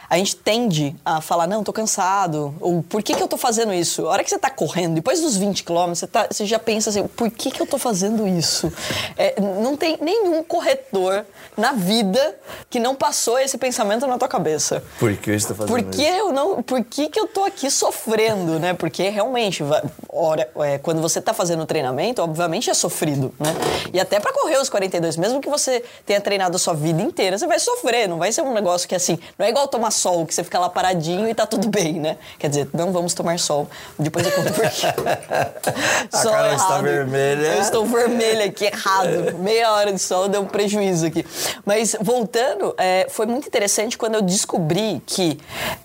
a 0.10 0.18
gente 0.18 0.38
tende 0.38 0.96
a 1.04 1.20
falar, 1.20 1.46
não, 1.46 1.62
tô 1.62 1.74
cansado, 1.74 2.56
ou 2.62 2.82
por 2.82 3.04
que, 3.04 3.14
que 3.14 3.22
eu 3.22 3.28
tô 3.28 3.36
fazendo 3.36 3.74
isso? 3.74 4.08
A 4.08 4.12
hora 4.12 4.24
que 4.24 4.30
você 4.30 4.40
tá 4.40 4.50
correndo, 4.50 4.96
depois 4.96 5.20
dos 5.20 5.36
20 5.36 5.62
quilômetros, 5.66 6.00
você, 6.00 6.08
tá, 6.08 6.28
você 6.32 6.46
já 6.46 6.58
pensa 6.58 6.90
assim, 6.90 7.06
por 7.06 7.30
que, 7.30 7.52
que 7.52 7.62
eu 7.62 7.68
tô 7.68 7.78
fazendo 7.78 8.26
isso? 8.26 8.72
É, 9.18 9.42
não 9.42 9.76
tem 9.76 9.98
nenhum 10.00 10.42
corretor 10.42 11.26
na 11.58 11.74
vida 11.74 12.38
que 12.70 12.80
não 12.80 12.96
passou 12.96 13.38
esse 13.38 13.58
pensamento 13.58 14.08
na 14.08 14.18
tua 14.18 14.30
cabeça. 14.30 14.82
Por 14.98 15.14
que 15.18 15.38
você 15.38 15.48
tá 15.48 15.56
fazendo 15.56 15.65
por 15.68 15.84
que 15.84 16.02
isso? 16.02 16.12
Eu 16.12 16.32
não, 16.32 16.64
por 16.64 16.84
que, 16.84 17.10
que 17.10 17.20
eu 17.20 17.28
tô 17.28 17.44
aqui 17.44 17.70
sofrendo, 17.70 18.60
né? 18.60 18.74
Porque 18.74 19.10
realmente, 19.10 19.64
ora, 20.10 20.50
é, 20.58 20.78
quando 20.78 21.02
você 21.02 21.22
tá 21.22 21.34
fazendo 21.34 21.66
treinamento, 21.66 22.22
obviamente 22.22 22.70
é 22.70 22.74
sofrido, 22.74 23.34
né? 23.40 23.54
E 23.94 24.00
até 24.00 24.20
para 24.20 24.32
correr 24.34 24.58
os 24.58 24.70
42, 24.70 25.18
mesmo 25.18 25.42
que 25.42 25.50
você 25.50 25.84
tenha 26.06 26.22
treinado 26.22 26.56
a 26.56 26.60
sua 26.60 26.74
vida 26.74 27.02
inteira, 27.02 27.38
você 27.38 27.48
vai 27.48 27.60
sofrer, 27.60 28.08
não 28.08 28.18
vai 28.18 28.32
ser 28.32 28.42
um 28.42 28.54
negócio 28.54 28.88
que 28.88 28.96
assim, 28.96 29.20
não 29.38 29.46
é 29.46 29.50
igual 29.50 29.68
tomar 29.68 29.92
sol, 29.92 30.26
que 30.26 30.34
você 30.34 30.44
fica 30.44 30.60
lá 30.60 30.70
paradinho 30.70 31.28
e 31.28 31.34
tá 31.34 31.46
tudo 31.46 31.70
bem, 31.70 32.00
né? 32.00 32.18
Quer 32.40 32.50
dizer, 32.50 32.70
não 32.74 32.92
vamos 32.92 33.14
tomar 33.14 33.40
sol. 33.40 33.68
Depois 33.98 34.26
eu 34.26 34.32
conto 34.32 34.54
por 34.54 34.70
quê. 34.70 34.86
a 36.12 36.18
sol 36.18 36.32
cara 36.32 36.48
errado. 36.48 36.62
está 36.62 36.82
vermelha. 36.82 37.48
Eu 37.48 37.62
estou 37.62 37.86
vermelha 37.86 38.46
aqui, 38.46 38.66
errado. 38.66 39.38
Meia 39.40 39.72
hora 39.72 39.92
de 39.92 40.00
sol 40.00 40.28
deu 40.28 40.42
um 40.42 40.46
prejuízo 40.46 41.06
aqui. 41.06 41.26
Mas 41.66 41.96
voltando, 42.00 42.74
é, 42.78 43.08
foi 43.10 43.26
muito 43.26 43.48
interessante 43.48 43.98
quando 43.98 44.16
eu 44.16 44.22
descobri 44.22 45.02
que 45.06 45.40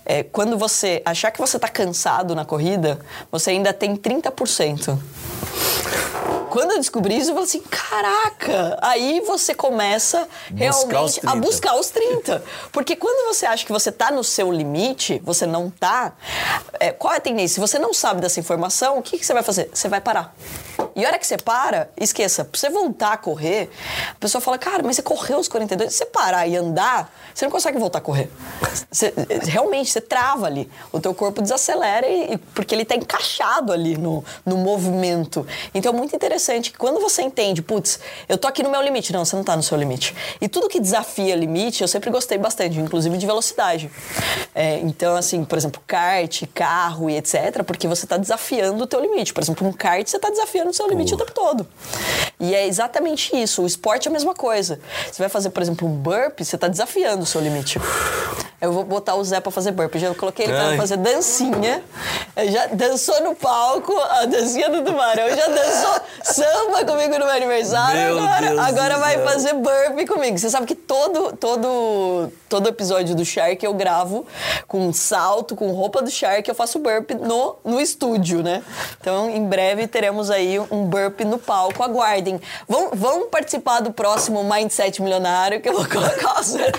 é, 0.05 0.23
quando 0.23 0.57
você 0.57 1.01
achar 1.05 1.31
que 1.31 1.39
você 1.39 1.57
está 1.57 1.67
cansado 1.67 2.35
na 2.35 2.45
corrida, 2.45 2.99
você 3.31 3.51
ainda 3.51 3.73
tem 3.73 3.95
30%. 3.95 4.97
Quando 6.51 6.71
eu 6.71 6.79
descobri 6.79 7.15
isso, 7.17 7.29
eu 7.29 7.33
falei 7.33 7.45
assim: 7.45 7.61
caraca! 7.61 8.77
Aí 8.81 9.21
você 9.21 9.55
começa 9.55 10.27
realmente 10.53 11.21
a 11.25 11.33
buscar 11.33 11.75
os 11.75 11.89
30. 11.89 12.43
Porque 12.73 12.93
quando 12.97 13.33
você 13.33 13.45
acha 13.45 13.65
que 13.65 13.71
você 13.71 13.87
está 13.87 14.11
no 14.11 14.21
seu 14.21 14.51
limite, 14.51 15.21
você 15.23 15.45
não 15.45 15.69
está. 15.69 16.11
É, 16.77 16.91
qual 16.91 17.13
é 17.13 17.17
a 17.17 17.21
tendência? 17.21 17.53
Se 17.55 17.59
você 17.61 17.79
não 17.79 17.93
sabe 17.93 18.19
dessa 18.19 18.37
informação, 18.37 18.97
o 18.97 19.01
que, 19.01 19.17
que 19.17 19.25
você 19.25 19.33
vai 19.33 19.43
fazer? 19.43 19.69
Você 19.73 19.87
vai 19.87 20.01
parar. 20.01 20.35
E 20.93 21.05
a 21.05 21.07
hora 21.07 21.17
que 21.17 21.25
você 21.25 21.37
para, 21.37 21.89
esqueça, 21.95 22.43
pra 22.43 22.59
você 22.59 22.69
voltar 22.69 23.13
a 23.13 23.17
correr, 23.17 23.69
a 24.11 24.15
pessoa 24.15 24.41
fala, 24.41 24.57
cara, 24.57 24.83
mas 24.83 24.97
você 24.97 25.01
correu 25.01 25.39
os 25.39 25.47
42, 25.47 25.89
se 25.89 25.99
você 25.99 26.05
parar 26.05 26.47
e 26.47 26.57
andar, 26.57 27.13
você 27.33 27.45
não 27.45 27.51
consegue 27.51 27.77
voltar 27.77 27.99
a 27.99 28.01
correr. 28.01 28.29
Você, 28.91 29.13
realmente, 29.43 29.89
você 29.89 30.01
trava 30.01 30.47
ali. 30.47 30.69
O 30.91 30.99
teu 30.99 31.13
corpo 31.13 31.41
desacelera 31.41 32.05
e, 32.09 32.37
porque 32.53 32.75
ele 32.75 32.81
está 32.81 32.95
encaixado 32.95 33.71
ali 33.71 33.95
no, 33.95 34.21
no 34.45 34.57
movimento. 34.57 35.47
Então 35.73 35.93
é 35.93 35.95
muito 35.95 36.13
interessante 36.13 36.40
que 36.71 36.77
quando 36.77 36.99
você 36.99 37.21
entende, 37.21 37.61
putz, 37.61 37.99
eu 38.27 38.37
tô 38.37 38.47
aqui 38.47 38.63
no 38.63 38.69
meu 38.69 38.81
limite. 38.81 39.13
Não, 39.13 39.23
você 39.23 39.35
não 39.35 39.41
está 39.41 39.55
no 39.55 39.63
seu 39.63 39.77
limite. 39.77 40.15
E 40.39 40.47
tudo 40.47 40.67
que 40.67 40.79
desafia 40.79 41.35
limite, 41.35 41.81
eu 41.81 41.87
sempre 41.87 42.09
gostei 42.09 42.37
bastante, 42.37 42.79
inclusive 42.79 43.17
de 43.17 43.25
velocidade. 43.25 43.91
É, 44.53 44.79
então, 44.79 45.15
assim, 45.15 45.43
por 45.45 45.57
exemplo, 45.57 45.81
kart, 45.85 46.43
carro 46.53 47.09
e 47.09 47.17
etc., 47.17 47.63
porque 47.65 47.87
você 47.87 48.05
está 48.05 48.17
desafiando 48.17 48.83
o 48.83 48.87
teu 48.87 48.99
limite. 48.99 49.33
Por 49.33 49.41
exemplo, 49.41 49.67
um 49.67 49.73
kart, 49.73 50.07
você 50.07 50.17
está 50.17 50.29
desafiando 50.29 50.71
o 50.71 50.73
seu 50.73 50.87
limite 50.87 51.13
o 51.13 51.17
tempo 51.17 51.31
todo. 51.31 51.67
E 52.39 52.55
é 52.55 52.67
exatamente 52.67 53.35
isso. 53.35 53.61
O 53.61 53.67
esporte 53.67 54.07
é 54.07 54.09
a 54.09 54.11
mesma 54.11 54.33
coisa. 54.33 54.79
Você 55.11 55.21
vai 55.21 55.29
fazer, 55.29 55.49
por 55.51 55.61
exemplo, 55.61 55.87
um 55.87 55.91
burp, 55.91 56.39
você 56.39 56.55
está 56.55 56.67
desafiando 56.67 57.23
o 57.23 57.25
seu 57.25 57.41
limite. 57.41 57.79
Eu 58.61 58.71
vou 58.71 58.83
botar 58.83 59.15
o 59.15 59.23
Zé 59.23 59.39
para 59.39 59.51
fazer 59.51 59.71
burp. 59.71 59.95
Já 59.95 60.13
coloquei 60.13 60.45
ele 60.45 60.53
para 60.53 60.77
fazer 60.77 60.97
dancinha. 60.97 61.83
Já 62.51 62.67
dançou 62.67 63.19
no 63.23 63.33
palco, 63.33 63.91
a 63.99 64.25
dancinha 64.25 64.69
do 64.69 64.83
tubarão. 64.83 65.35
Já 65.35 65.47
dançou 65.47 66.01
samba 66.33 66.85
comigo 66.85 67.13
no 67.17 67.25
meu 67.25 67.29
aniversário. 67.29 68.15
Meu 68.15 68.19
agora 68.23 68.47
Deus 68.47 68.59
agora 68.59 68.97
vai 68.97 69.17
Deus. 69.17 69.31
fazer 69.31 69.53
burp 69.53 70.07
comigo. 70.07 70.37
Você 70.37 70.49
sabe 70.49 70.65
que 70.65 70.75
todo, 70.75 71.35
todo, 71.35 72.31
todo 72.47 72.69
episódio 72.69 73.15
do 73.15 73.25
Shark 73.25 73.63
eu 73.63 73.73
gravo 73.73 74.25
com 74.67 74.91
salto, 74.93 75.55
com 75.55 75.71
roupa 75.71 76.01
do 76.01 76.09
Shark. 76.09 76.47
Eu 76.47 76.55
faço 76.55 76.79
burp 76.79 77.11
no, 77.11 77.57
no 77.63 77.81
estúdio, 77.81 78.41
né? 78.41 78.63
Então, 78.99 79.29
em 79.29 79.45
breve 79.45 79.87
teremos 79.87 80.29
aí 80.29 80.59
um 80.59 80.85
burp 80.85 81.21
no 81.21 81.37
palco. 81.37 81.83
Aguardem. 81.83 82.39
Vão, 82.67 82.91
vão 82.93 83.27
participar 83.27 83.81
do 83.81 83.91
próximo 83.91 84.43
Mindset 84.43 85.01
Milionário, 85.01 85.61
que 85.61 85.69
eu 85.69 85.73
vou 85.73 85.85
colocar 85.89 86.41
você 86.41 86.71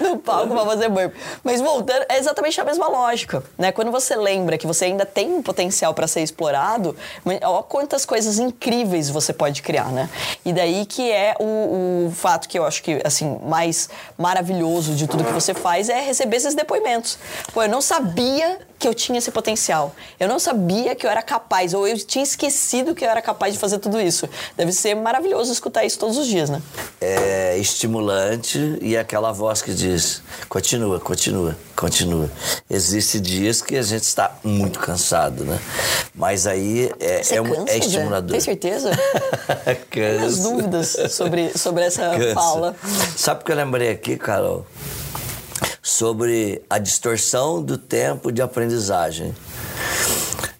no 0.00 0.18
palco 0.18 0.54
para 0.54 0.64
fazer 0.66 0.88
burp. 0.88 1.14
Mas 1.42 1.60
voltando, 1.60 2.04
é 2.08 2.18
exatamente 2.18 2.60
a 2.60 2.64
mesma 2.64 2.88
lógica, 2.88 3.42
né? 3.56 3.72
Quando 3.72 3.90
você 3.90 4.14
lembra 4.14 4.58
que 4.58 4.66
você 4.66 4.86
ainda 4.86 5.06
tem 5.06 5.32
um 5.32 5.42
potencial 5.42 5.94
para 5.94 6.06
ser 6.06 6.20
explorado, 6.20 6.96
olha 7.24 7.62
quantas 7.62 8.04
coisas 8.04 8.38
incríveis 8.38 8.65
você 9.10 9.32
pode 9.32 9.62
criar, 9.62 9.92
né? 9.92 10.08
E 10.44 10.52
daí 10.52 10.86
que 10.86 11.10
é 11.10 11.34
o, 11.38 12.06
o 12.08 12.12
fato 12.14 12.48
que 12.48 12.58
eu 12.58 12.64
acho 12.64 12.82
que, 12.82 13.00
assim, 13.04 13.38
mais 13.44 13.88
maravilhoso 14.18 14.94
de 14.94 15.06
tudo 15.06 15.24
que 15.24 15.32
você 15.32 15.54
faz 15.54 15.88
é 15.88 16.00
receber 16.00 16.36
esses 16.36 16.54
depoimentos. 16.54 17.18
Pô, 17.52 17.62
eu 17.62 17.68
não 17.68 17.80
sabia 17.80 18.58
que 18.78 18.86
eu 18.86 18.94
tinha 18.94 19.18
esse 19.18 19.30
potencial. 19.30 19.94
Eu 20.18 20.28
não 20.28 20.38
sabia 20.38 20.94
que 20.94 21.06
eu 21.06 21.10
era 21.10 21.22
capaz, 21.22 21.74
ou 21.74 21.86
eu 21.86 21.96
tinha 21.98 22.22
esquecido 22.22 22.94
que 22.94 23.04
eu 23.04 23.08
era 23.08 23.22
capaz 23.22 23.54
de 23.54 23.58
fazer 23.58 23.78
tudo 23.78 24.00
isso. 24.00 24.28
Deve 24.56 24.72
ser 24.72 24.94
maravilhoso 24.94 25.52
escutar 25.52 25.84
isso 25.84 25.98
todos 25.98 26.16
os 26.16 26.26
dias, 26.26 26.50
né? 26.50 26.60
É 27.00 27.56
estimulante 27.58 28.78
e 28.80 28.96
aquela 28.96 29.32
voz 29.32 29.62
que 29.62 29.72
diz: 29.72 30.22
continua, 30.48 31.00
continua, 31.00 31.56
continua. 31.74 32.30
Existem 32.68 33.20
dias 33.20 33.62
que 33.62 33.76
a 33.76 33.82
gente 33.82 34.04
está 34.04 34.36
muito 34.44 34.78
cansado, 34.78 35.44
né? 35.44 35.58
Mas 36.14 36.46
aí 36.46 36.90
é, 37.00 37.22
Você 37.22 37.38
é, 37.38 37.42
cansa, 37.42 37.70
é 37.70 37.78
estimulador. 37.78 38.30
Tem 38.30 38.40
certeza? 38.40 38.90
Cansa. 39.90 40.26
As 40.26 40.38
dúvidas 40.38 40.96
sobre, 41.10 41.56
sobre 41.56 41.84
essa 41.84 42.10
Cansa. 42.10 42.34
fala. 42.34 42.76
Sabe 43.16 43.42
o 43.42 43.44
que 43.44 43.52
eu 43.52 43.56
lembrei 43.56 43.90
aqui, 43.90 44.16
Carol? 44.16 44.66
Sobre 45.86 46.64
a 46.68 46.78
distorção 46.78 47.62
do 47.62 47.78
tempo 47.78 48.32
de 48.32 48.42
aprendizagem. 48.42 49.32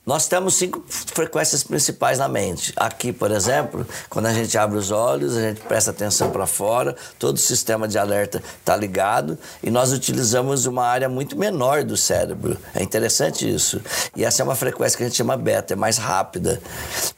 Nós 0.06 0.28
temos 0.28 0.54
cinco 0.54 0.84
frequências 0.88 1.64
principais 1.64 2.18
na 2.18 2.28
mente. 2.28 2.72
Aqui, 2.76 3.12
por 3.12 3.32
exemplo, 3.32 3.84
quando 4.08 4.26
a 4.26 4.32
gente 4.32 4.56
abre 4.56 4.78
os 4.78 4.92
olhos, 4.92 5.36
a 5.36 5.40
gente 5.40 5.62
presta 5.62 5.90
atenção 5.90 6.30
para 6.30 6.46
fora, 6.46 6.94
todo 7.18 7.34
o 7.34 7.40
sistema 7.40 7.88
de 7.88 7.98
alerta 7.98 8.40
está 8.60 8.76
ligado 8.76 9.36
e 9.64 9.68
nós 9.68 9.92
utilizamos 9.92 10.64
uma 10.64 10.86
área 10.86 11.08
muito 11.08 11.36
menor 11.36 11.82
do 11.82 11.96
cérebro. 11.96 12.56
É 12.72 12.80
interessante 12.80 13.52
isso. 13.52 13.82
E 14.14 14.24
essa 14.24 14.42
é 14.42 14.44
uma 14.44 14.54
frequência 14.54 14.96
que 14.96 15.02
a 15.02 15.08
gente 15.08 15.16
chama 15.16 15.36
beta, 15.36 15.72
é 15.72 15.76
mais 15.76 15.98
rápida. 15.98 16.62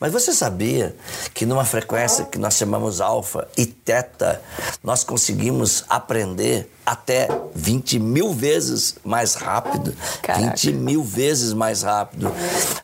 Mas 0.00 0.14
você 0.14 0.32
sabia 0.32 0.96
que 1.34 1.44
numa 1.44 1.66
frequência 1.66 2.24
que 2.24 2.38
nós 2.38 2.54
chamamos 2.54 3.02
alfa 3.02 3.46
e 3.54 3.66
teta, 3.66 4.40
nós 4.82 5.04
conseguimos 5.04 5.84
aprender 5.90 6.70
até 6.88 7.28
20 7.54 7.98
mil 7.98 8.32
vezes 8.32 8.94
mais 9.04 9.34
rápido. 9.34 9.94
Caraca. 10.22 10.52
20 10.52 10.72
mil 10.72 11.04
vezes 11.04 11.52
mais 11.52 11.82
rápido. 11.82 12.32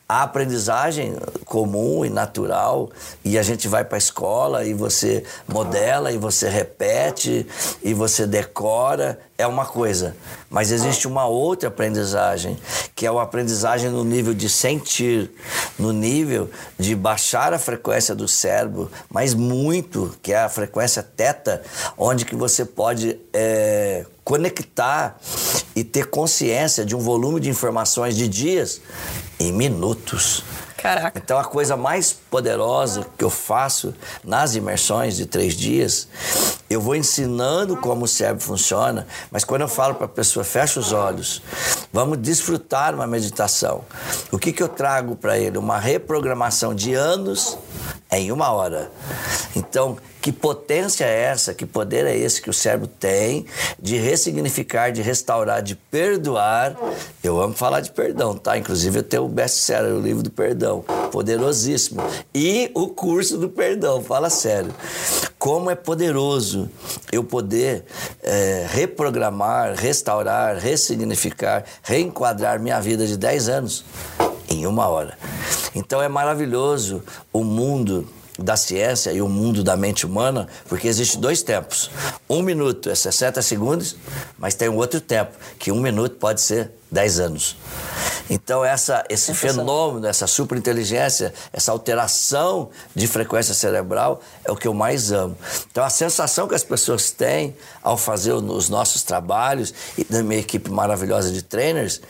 A 0.07 0.21
aprendizagem 0.21 1.15
comum 1.43 2.05
e 2.05 2.09
natural, 2.09 2.91
e 3.23 3.35
a 3.35 3.41
gente 3.41 3.67
vai 3.67 3.83
para 3.83 3.97
a 3.97 3.97
escola 3.97 4.63
e 4.63 4.75
você 4.75 5.23
modela 5.47 6.11
e 6.11 6.19
você 6.19 6.47
repete 6.47 7.47
e 7.81 7.95
você 7.95 8.27
decora, 8.27 9.19
é 9.39 9.47
uma 9.47 9.65
coisa. 9.65 10.15
Mas 10.55 10.71
existe 10.71 11.05
uma 11.05 11.27
outra 11.27 11.67
aprendizagem, 11.67 12.57
que 12.95 13.05
é 13.05 13.09
a 13.09 13.21
aprendizagem 13.21 13.89
no 13.89 14.05
nível 14.05 14.33
de 14.33 14.49
sentir, 14.49 15.29
no 15.77 15.91
nível 15.91 16.49
de 16.79 16.95
baixar 16.95 17.53
a 17.53 17.59
frequência 17.59 18.15
do 18.15 18.25
cérebro, 18.25 18.89
mas 19.09 19.33
muito, 19.33 20.15
que 20.23 20.31
é 20.31 20.37
a 20.37 20.47
frequência 20.47 21.03
teta, 21.03 21.61
onde 21.97 22.23
que 22.23 22.37
você 22.37 22.63
pode 22.63 23.19
é, 23.33 24.05
conectar 24.23 25.19
e 25.75 25.83
ter 25.83 26.05
consciência 26.05 26.85
de 26.85 26.95
um 26.95 26.99
volume 26.99 27.41
de 27.41 27.49
informações 27.49 28.15
de 28.15 28.25
dias 28.25 28.79
em 29.37 29.51
minutos. 29.51 30.41
Caraca. 30.85 31.19
Então 31.23 31.39
a 31.39 31.43
coisa 31.43 31.75
mais 31.75 32.13
poderosa 32.13 33.07
que 33.17 33.23
eu 33.23 33.29
faço 33.31 33.91
nas 34.23 34.53
imersões 34.53 35.15
de 35.17 35.25
três 35.25 35.55
dias, 35.55 36.07
eu 36.69 36.79
vou 36.79 36.95
ensinando 36.95 37.75
como 37.75 38.05
o 38.05 38.07
cérebro 38.07 38.43
funciona, 38.43 39.07
mas 39.31 39.43
quando 39.43 39.61
eu 39.61 39.67
falo 39.67 39.95
para 39.95 40.05
a 40.05 40.09
pessoa, 40.09 40.43
fecha 40.43 40.79
os 40.79 40.91
olhos, 40.91 41.41
vamos 41.91 42.19
desfrutar 42.19 42.93
uma 42.93 43.07
meditação. 43.07 43.83
O 44.31 44.37
que, 44.37 44.53
que 44.53 44.61
eu 44.61 44.69
trago 44.69 45.15
para 45.15 45.39
ele? 45.39 45.57
Uma 45.57 45.79
reprogramação 45.79 46.75
de 46.75 46.93
anos 46.93 47.57
em 48.11 48.31
uma 48.31 48.51
hora. 48.51 48.91
Então, 49.55 49.97
que 50.25 50.31
potência 50.31 51.05
é 51.05 51.21
essa, 51.21 51.53
que 51.53 51.67
poder 51.67 52.03
é 52.07 52.17
esse 52.17 52.41
que 52.41 52.49
o 52.49 52.53
cérebro 52.53 52.87
tem 52.87 53.45
de 53.79 53.95
ressignificar, 53.95 54.91
de 54.91 55.03
restaurar, 55.03 55.61
de 55.61 55.75
perdoar? 55.75 56.75
Eu 57.23 57.39
amo 57.39 57.53
falar 57.53 57.79
de 57.79 57.91
perdão, 57.91 58.35
tá? 58.35 58.57
Inclusive 58.57 58.97
eu 58.97 59.03
tenho 59.03 59.25
o 59.25 59.29
best-seller, 59.29 59.93
o 59.93 59.99
livro 59.99 60.23
do 60.23 60.31
perdão, 60.31 60.83
poderosíssimo. 61.11 62.01
E 62.33 62.71
o 62.73 62.87
curso 62.87 63.37
do 63.37 63.49
perdão, 63.49 64.01
fala 64.01 64.31
sério. 64.31 64.73
como 65.37 65.69
é 65.69 65.75
poderoso 65.75 66.71
eu 67.11 67.23
poder 67.23 67.85
é, 68.23 68.65
reprogramar, 68.67 69.75
restaurar, 69.75 70.57
ressignificar, 70.57 71.63
reenquadrar 71.83 72.59
minha 72.59 72.81
vida 72.81 73.05
de 73.05 73.15
10 73.15 73.47
anos 73.47 73.85
em 74.49 74.65
uma 74.65 74.87
hora. 74.87 75.15
Então 75.75 76.01
é 76.01 76.07
maravilhoso 76.07 77.03
o 77.31 77.43
mundo 77.43 78.07
da 78.37 78.57
ciência 78.57 79.11
e 79.11 79.21
o 79.21 79.29
mundo 79.29 79.63
da 79.63 79.75
mente 79.75 80.05
humana, 80.05 80.47
porque 80.67 80.87
existe 80.87 81.17
dois 81.17 81.41
tempos. 81.41 81.89
Um 82.29 82.41
minuto 82.41 82.89
é 82.89 82.95
60 82.95 83.41
segundos, 83.41 83.95
mas 84.37 84.55
tem 84.55 84.69
um 84.69 84.77
outro 84.77 84.99
tempo, 84.99 85.31
que 85.57 85.71
um 85.71 85.79
minuto 85.79 86.17
pode 86.17 86.41
ser 86.41 86.71
10 86.91 87.19
anos. 87.19 87.55
Então, 88.29 88.65
essa, 88.65 89.03
esse 89.09 89.33
fenômeno, 89.33 90.07
essa 90.07 90.25
superinteligência, 90.25 91.33
essa 91.53 91.71
alteração 91.71 92.69
de 92.95 93.07
frequência 93.07 93.53
cerebral 93.53 94.21
é 94.43 94.51
o 94.51 94.55
que 94.55 94.67
eu 94.67 94.73
mais 94.73 95.11
amo. 95.11 95.37
Então, 95.71 95.83
a 95.83 95.89
sensação 95.89 96.47
que 96.47 96.55
as 96.55 96.63
pessoas 96.63 97.11
têm 97.11 97.55
ao 97.83 97.97
fazer 97.97 98.33
os 98.33 98.69
nossos 98.69 99.03
trabalhos 99.03 99.73
e 99.97 100.03
da 100.03 100.23
minha 100.23 100.39
equipe 100.39 100.71
maravilhosa 100.71 101.31
de 101.31 101.43
trainers 101.43 102.01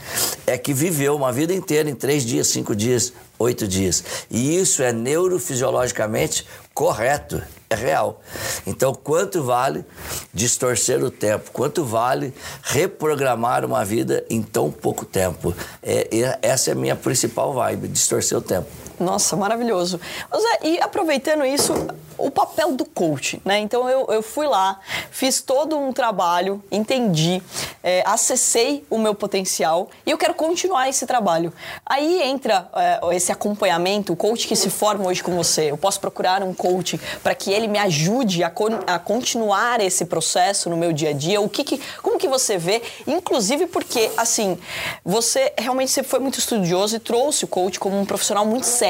é 0.48 0.58
que 0.58 0.74
viveu 0.74 1.16
uma 1.16 1.34
vida 1.34 1.54
inteira 1.54 1.90
em 1.90 1.96
três 1.96 2.24
dias, 2.24 2.48
cinco 2.48 2.76
dias, 2.76 3.12
oito 3.40 3.68
dias. 3.68 4.04
E 4.30 4.58
isso 4.58 4.84
é 4.84 4.92
neurofisiologicamente 4.92 6.46
correto, 6.74 7.42
é 7.70 7.76
real. 7.76 8.22
Então, 8.68 8.94
quanto 8.94 9.44
vale 9.44 9.86
distorcer 10.34 11.04
o 11.04 11.10
tempo? 11.10 11.52
Quanto 11.52 11.84
vale 11.86 12.34
reprogramar 12.62 13.64
uma 13.66 13.84
vida 13.86 14.26
em 14.30 14.42
tão 14.42 14.72
pouco 14.72 15.06
tempo? 15.06 15.56
É, 15.82 16.38
essa 16.42 16.72
é 16.72 16.74
a 16.74 16.76
minha 16.76 16.96
principal 16.96 17.54
vibe, 17.54 17.88
distorcer 17.88 18.38
o 18.38 18.42
tempo. 18.42 18.68
Nossa, 19.00 19.36
maravilhoso. 19.36 20.00
Zé, 20.34 20.60
e 20.64 20.82
aproveitando 20.82 21.46
isso, 21.46 21.74
o 22.18 22.32
papel 22.32 22.72
do 22.74 22.86
coach, 22.86 23.42
né? 23.44 23.60
Então 23.60 23.90
eu, 23.90 24.08
eu 24.10 24.22
fui 24.22 24.48
lá, 24.48 24.80
fiz 25.12 25.42
todo 25.42 25.78
um 25.78 25.92
trabalho, 25.92 26.64
entendi, 26.72 27.42
é, 27.84 28.04
acessei 28.06 28.86
o 28.90 28.98
meu 28.98 29.14
potencial 29.14 29.90
e 30.06 30.12
eu 30.12 30.18
quero 30.18 30.34
continuar 30.34 30.88
esse 30.88 31.06
trabalho. 31.06 31.54
Aí 31.86 32.22
entra 32.24 32.70
é, 32.76 33.16
esse 33.16 33.32
acompanhamento, 33.32 34.14
o 34.14 34.16
coach 34.16 34.48
que 34.48 34.56
se 34.56 34.70
forma 34.70 35.06
hoje 35.06 35.22
com 35.22 35.36
você. 35.36 35.72
Eu 35.72 35.78
posso 35.78 36.00
procurar 36.00 36.42
um 36.42 36.54
coach 36.54 37.00
para 37.22 37.36
que 37.36 37.52
ele 37.52 37.68
me 37.68 37.78
ajude 37.80 38.44
a, 38.44 38.50
con 38.50 38.70
a, 38.88 38.98
continuar 38.98 39.82
esse 39.82 40.06
processo 40.06 40.70
no 40.70 40.78
meu 40.78 40.94
dia 40.94 41.10
a 41.10 41.14
dia. 41.14 41.42
O 41.42 41.50
que, 41.50 41.64
que 41.64 41.82
como 42.02 42.18
que 42.18 42.28
você 42.28 42.58
vê? 42.58 42.82
Inclusive 43.06 43.68
porque 43.68 44.10
assim 44.16 44.58
você 45.04 45.54
realmente 45.58 45.92
você 45.92 46.04
foi 46.04 46.20
muito 46.20 46.40
estudioso 46.40 46.96
e 46.96 47.00
trouxe 47.00 47.46
o 47.46 47.48
coach 47.48 47.80
como 47.80 48.00
um 48.00 48.06
profissional 48.06 48.46
muito 48.46 48.66
sério. 48.66 48.85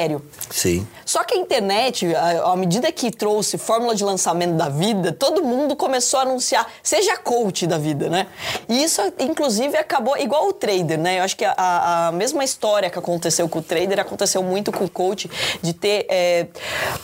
Sim. 0.49 0.87
Só 1.05 1.23
que 1.23 1.35
a 1.35 1.37
internet, 1.37 2.13
à 2.15 2.55
medida 2.55 2.91
que 2.91 3.11
trouxe 3.11 3.57
fórmula 3.57 3.95
de 3.95 4.03
lançamento 4.03 4.55
da 4.55 4.69
vida, 4.69 5.11
todo 5.11 5.43
mundo 5.43 5.75
começou 5.75 6.19
a 6.19 6.23
anunciar, 6.23 6.67
seja 6.81 7.15
coach 7.17 7.67
da 7.67 7.77
vida, 7.77 8.09
né? 8.09 8.27
E 8.67 8.83
isso, 8.83 9.01
inclusive, 9.19 9.77
acabou 9.77 10.17
igual 10.17 10.47
o 10.47 10.53
trader, 10.53 10.97
né? 10.97 11.19
Eu 11.19 11.23
acho 11.23 11.37
que 11.37 11.45
a, 11.45 12.07
a 12.07 12.11
mesma 12.11 12.43
história 12.43 12.89
que 12.89 12.97
aconteceu 12.97 13.47
com 13.47 13.59
o 13.59 13.61
trader 13.61 13.99
aconteceu 13.99 14.41
muito 14.41 14.71
com 14.71 14.85
o 14.85 14.89
coach, 14.89 15.29
de 15.61 15.73
ter 15.73 16.07
é, 16.09 16.47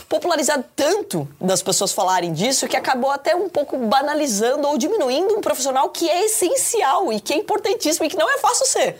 popularizado 0.10 0.66
tanto 0.76 1.28
das 1.40 1.62
pessoas 1.62 1.92
falarem 1.92 2.34
disso 2.34 2.68
que 2.68 2.76
acabou 2.76 3.12
até 3.12 3.36
um 3.36 3.50
pouco 3.50 3.78
banalizando 3.78 4.68
ou 4.68 4.78
diminuindo 4.78 5.36
um 5.36 5.42
profissional 5.42 5.90
que 5.90 6.10
é 6.10 6.26
essencial 6.26 7.14
e 7.14 7.20
que 7.20 7.34
é 7.34 7.38
importantíssimo 7.38 8.06
e 8.06 8.10
que 8.10 8.18
não 8.18 8.30
é 8.30 8.38
fácil 8.38 8.66
ser. 8.66 9.00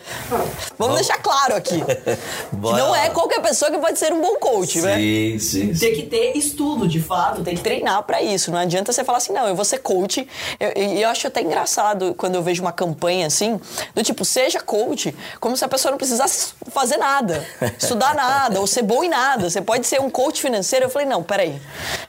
Vamos 0.78 0.96
deixar 0.96 1.18
claro 1.18 1.56
aqui. 1.56 1.82
que 1.84 2.56
não 2.60 2.94
é 2.94 3.10
qualquer 3.10 3.40
pessoa 3.40 3.70
que 3.70 3.78
pode 3.82 3.98
ser 3.98 4.12
um 4.12 4.20
bom 4.20 4.36
coach, 4.36 4.80
sim, 4.80 4.82
né? 4.82 4.96
Sim, 4.96 5.38
sim. 5.40 5.74
Tem 5.74 5.92
que 5.92 6.02
ter 6.04 6.36
estudo, 6.36 6.86
de 6.86 7.02
fato, 7.02 7.42
tem 7.42 7.56
que 7.56 7.62
treinar 7.62 8.00
para 8.04 8.22
isso. 8.22 8.52
Não 8.52 8.58
adianta 8.58 8.92
você 8.92 9.02
falar 9.02 9.18
assim, 9.18 9.32
não, 9.32 9.48
eu 9.48 9.56
vou 9.56 9.64
ser 9.64 9.78
coach. 9.78 10.20
E 10.20 10.64
eu, 10.64 10.98
eu, 11.00 11.08
acho 11.08 11.26
até 11.26 11.42
engraçado 11.42 12.14
quando 12.16 12.36
eu 12.36 12.42
vejo 12.42 12.62
uma 12.62 12.70
campanha 12.70 13.26
assim, 13.26 13.60
do 13.92 14.02
tipo, 14.04 14.24
seja 14.24 14.60
coach, 14.60 15.12
como 15.40 15.56
se 15.56 15.64
a 15.64 15.68
pessoa 15.68 15.90
não 15.90 15.98
precisasse 15.98 16.54
fazer 16.70 16.96
nada, 16.96 17.44
estudar 17.76 18.14
nada, 18.14 18.60
ou 18.60 18.66
ser 18.68 18.82
bom 18.82 19.02
em 19.02 19.08
nada. 19.08 19.50
Você 19.50 19.60
pode 19.60 19.84
ser 19.84 20.00
um 20.00 20.08
coach 20.08 20.40
financeiro. 20.40 20.86
Eu 20.86 20.90
falei, 20.90 21.08
não, 21.08 21.24
peraí. 21.24 21.60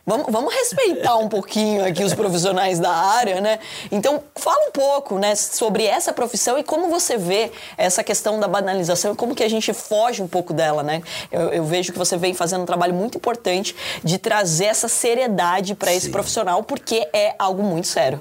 Vamos, 0.05 0.27
vamos 0.29 0.53
respeitar 0.53 1.17
um 1.17 1.27
pouquinho 1.27 1.83
aqui 1.83 2.03
os 2.03 2.13
profissionais 2.13 2.77
da 2.77 2.91
área, 2.91 3.41
né? 3.41 3.57
Então, 3.91 4.21
fala 4.35 4.67
um 4.67 4.71
pouco, 4.71 5.17
né, 5.17 5.33
sobre 5.33 5.85
essa 5.85 6.13
profissão 6.13 6.57
e 6.59 6.63
como 6.63 6.89
você 6.89 7.17
vê 7.17 7.51
essa 7.77 8.03
questão 8.03 8.39
da 8.39 8.47
banalização 8.47 9.13
e 9.13 9.15
como 9.15 9.33
que 9.33 9.43
a 9.43 9.49
gente 9.49 9.73
foge 9.73 10.21
um 10.21 10.27
pouco 10.27 10.53
dela, 10.53 10.83
né? 10.83 11.01
Eu, 11.31 11.49
eu 11.49 11.62
vejo 11.63 11.91
que 11.91 11.97
você 11.97 12.17
vem 12.17 12.33
fazendo 12.33 12.63
um 12.63 12.65
trabalho 12.65 12.93
muito 12.93 13.17
importante 13.17 13.75
de 14.03 14.17
trazer 14.17 14.65
essa 14.65 14.87
seriedade 14.87 15.75
para 15.75 15.93
esse 15.93 16.09
profissional, 16.09 16.63
porque 16.63 17.07
é 17.13 17.35
algo 17.37 17.63
muito 17.63 17.87
sério. 17.87 18.19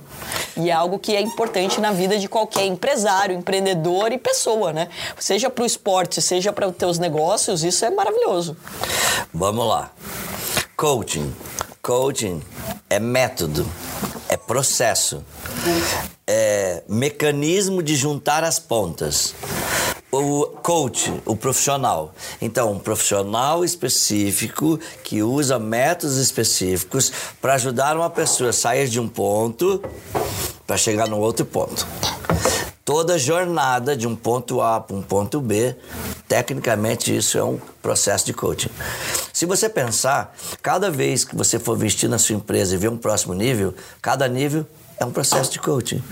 E 0.57 0.70
é 0.70 0.72
algo 0.72 0.99
que 0.99 1.14
é 1.14 1.20
importante 1.20 1.80
na 1.80 1.93
vida 1.93 2.18
de 2.18 2.28
qualquer 2.28 2.66
empresário, 2.66 3.36
empreendedor 3.36 4.12
e 4.12 4.18
pessoa, 4.18 4.72
né? 4.72 4.88
Seja 5.18 5.51
para 5.51 5.62
o 5.62 5.66
esporte, 5.66 6.20
seja 6.20 6.53
para 6.53 6.68
os 6.68 6.76
teus 6.76 6.99
negócios, 6.99 7.64
isso 7.64 7.84
é 7.84 7.90
maravilhoso. 7.90 8.57
Vamos 9.32 9.66
lá. 9.66 9.90
Coaching. 10.76 11.34
Coaching 11.82 12.40
é 12.88 13.01
método, 13.01 13.66
é 14.28 14.36
processo, 14.36 15.24
é 16.26 16.84
mecanismo 16.88 17.82
de 17.82 17.97
juntar 17.97 18.45
as 18.45 18.61
pontas 18.61 19.34
o 20.15 20.45
coach, 20.63 21.11
o 21.25 21.35
profissional. 21.35 22.15
Então, 22.39 22.73
um 22.73 22.79
profissional 22.79 23.65
específico 23.65 24.79
que 25.03 25.23
usa 25.23 25.59
métodos 25.59 26.19
específicos 26.19 27.11
para 27.41 27.55
ajudar 27.55 27.97
uma 27.97 28.11
pessoa 28.11 28.51
a 28.51 28.53
sair 28.53 28.89
de 28.89 29.01
um 29.01 29.09
ponto 29.09 29.83
para 30.67 30.77
chegar 30.77 31.09
no 31.09 31.19
outro 31.19 31.47
ponto. 31.47 31.87
Toda 32.85 33.19
jornada 33.19 33.97
de 33.97 34.07
um 34.07 34.15
ponto 34.15 34.61
A 34.61 34.81
para 34.81 34.95
um 34.95 35.01
ponto 35.01 35.41
B, 35.41 35.75
tecnicamente 36.29 37.17
isso 37.17 37.39
é 37.39 37.45
um 37.45 37.59
processo 37.81 38.27
de 38.27 38.35
coaching. 38.35 38.71
Se 39.33 39.47
você 39.47 39.67
pensar, 39.67 40.37
cada 40.61 40.91
vez 40.91 41.25
que 41.25 41.35
você 41.35 41.59
for 41.59 41.75
vestir 41.79 42.11
na 42.11 42.19
sua 42.19 42.35
empresa 42.37 42.75
e 42.75 42.79
ver 42.79 42.91
um 42.91 42.99
próximo 42.99 43.33
nível, 43.33 43.73
cada 44.03 44.29
nível 44.29 44.67
é 45.03 45.07
um 45.07 45.11
processo 45.11 45.50
de 45.50 45.59
coaching. 45.59 46.03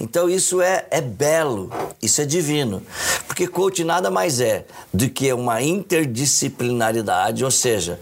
Então 0.00 0.28
isso 0.28 0.60
é, 0.60 0.86
é 0.90 1.00
belo, 1.00 1.70
isso 2.02 2.20
é 2.20 2.24
divino. 2.24 2.82
Porque 3.26 3.46
coaching 3.46 3.84
nada 3.84 4.10
mais 4.10 4.40
é 4.40 4.66
do 4.92 5.08
que 5.08 5.32
uma 5.32 5.62
interdisciplinaridade, 5.62 7.44
ou 7.44 7.50
seja, 7.50 8.00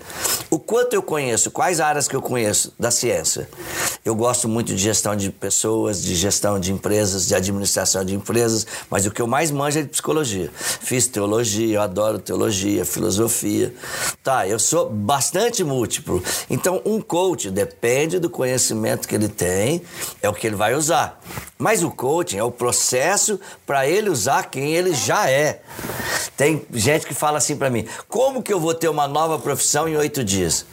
o 0.50 0.58
quanto 0.58 0.94
eu 0.94 1.02
conheço, 1.02 1.50
quais 1.50 1.80
áreas 1.80 2.08
que 2.08 2.16
eu 2.16 2.22
conheço 2.22 2.72
da 2.78 2.90
ciência. 2.90 3.48
Eu 4.04 4.14
gosto 4.14 4.48
muito 4.48 4.74
de 4.74 4.82
gestão 4.82 5.14
de 5.14 5.30
pessoas, 5.30 6.02
de 6.02 6.14
gestão 6.14 6.58
de 6.58 6.72
empresas, 6.72 7.26
de 7.26 7.34
administração 7.34 8.02
de 8.04 8.14
empresas, 8.14 8.66
mas 8.88 9.04
o 9.04 9.10
que 9.10 9.20
eu 9.20 9.26
mais 9.26 9.50
manjo 9.50 9.80
é 9.80 9.82
de 9.82 9.88
psicologia. 9.88 10.50
Fiz 10.54 11.06
teologia, 11.06 11.76
eu 11.76 11.82
adoro 11.82 12.18
teologia, 12.18 12.86
filosofia. 12.86 13.74
Tá, 14.24 14.48
eu 14.48 14.58
sou 14.58 14.88
bastante 14.88 15.62
múltiplo. 15.62 16.22
Então, 16.48 16.80
um 16.86 17.02
coach 17.02 17.50
depende 17.50 18.18
do 18.18 18.30
conhecimento 18.30 19.06
que 19.06 19.14
ele 19.14 19.28
tem, 19.28 19.82
é 20.22 20.28
o 20.28 20.32
que 20.38 20.46
ele 20.46 20.56
vai 20.56 20.74
usar. 20.74 21.20
Mas 21.58 21.82
o 21.82 21.90
coaching 21.90 22.38
é 22.38 22.44
o 22.44 22.52
processo 22.52 23.38
para 23.66 23.86
ele 23.86 24.08
usar 24.08 24.44
quem 24.44 24.72
ele 24.74 24.94
já 24.94 25.28
é. 25.28 25.60
Tem 26.36 26.64
gente 26.72 27.04
que 27.04 27.12
fala 27.12 27.38
assim 27.38 27.56
para 27.56 27.68
mim: 27.68 27.84
como 28.08 28.42
que 28.42 28.52
eu 28.52 28.60
vou 28.60 28.72
ter 28.72 28.88
uma 28.88 29.08
nova 29.08 29.40
profissão 29.40 29.88
em 29.88 29.96
oito 29.96 30.22
dias? 30.22 30.64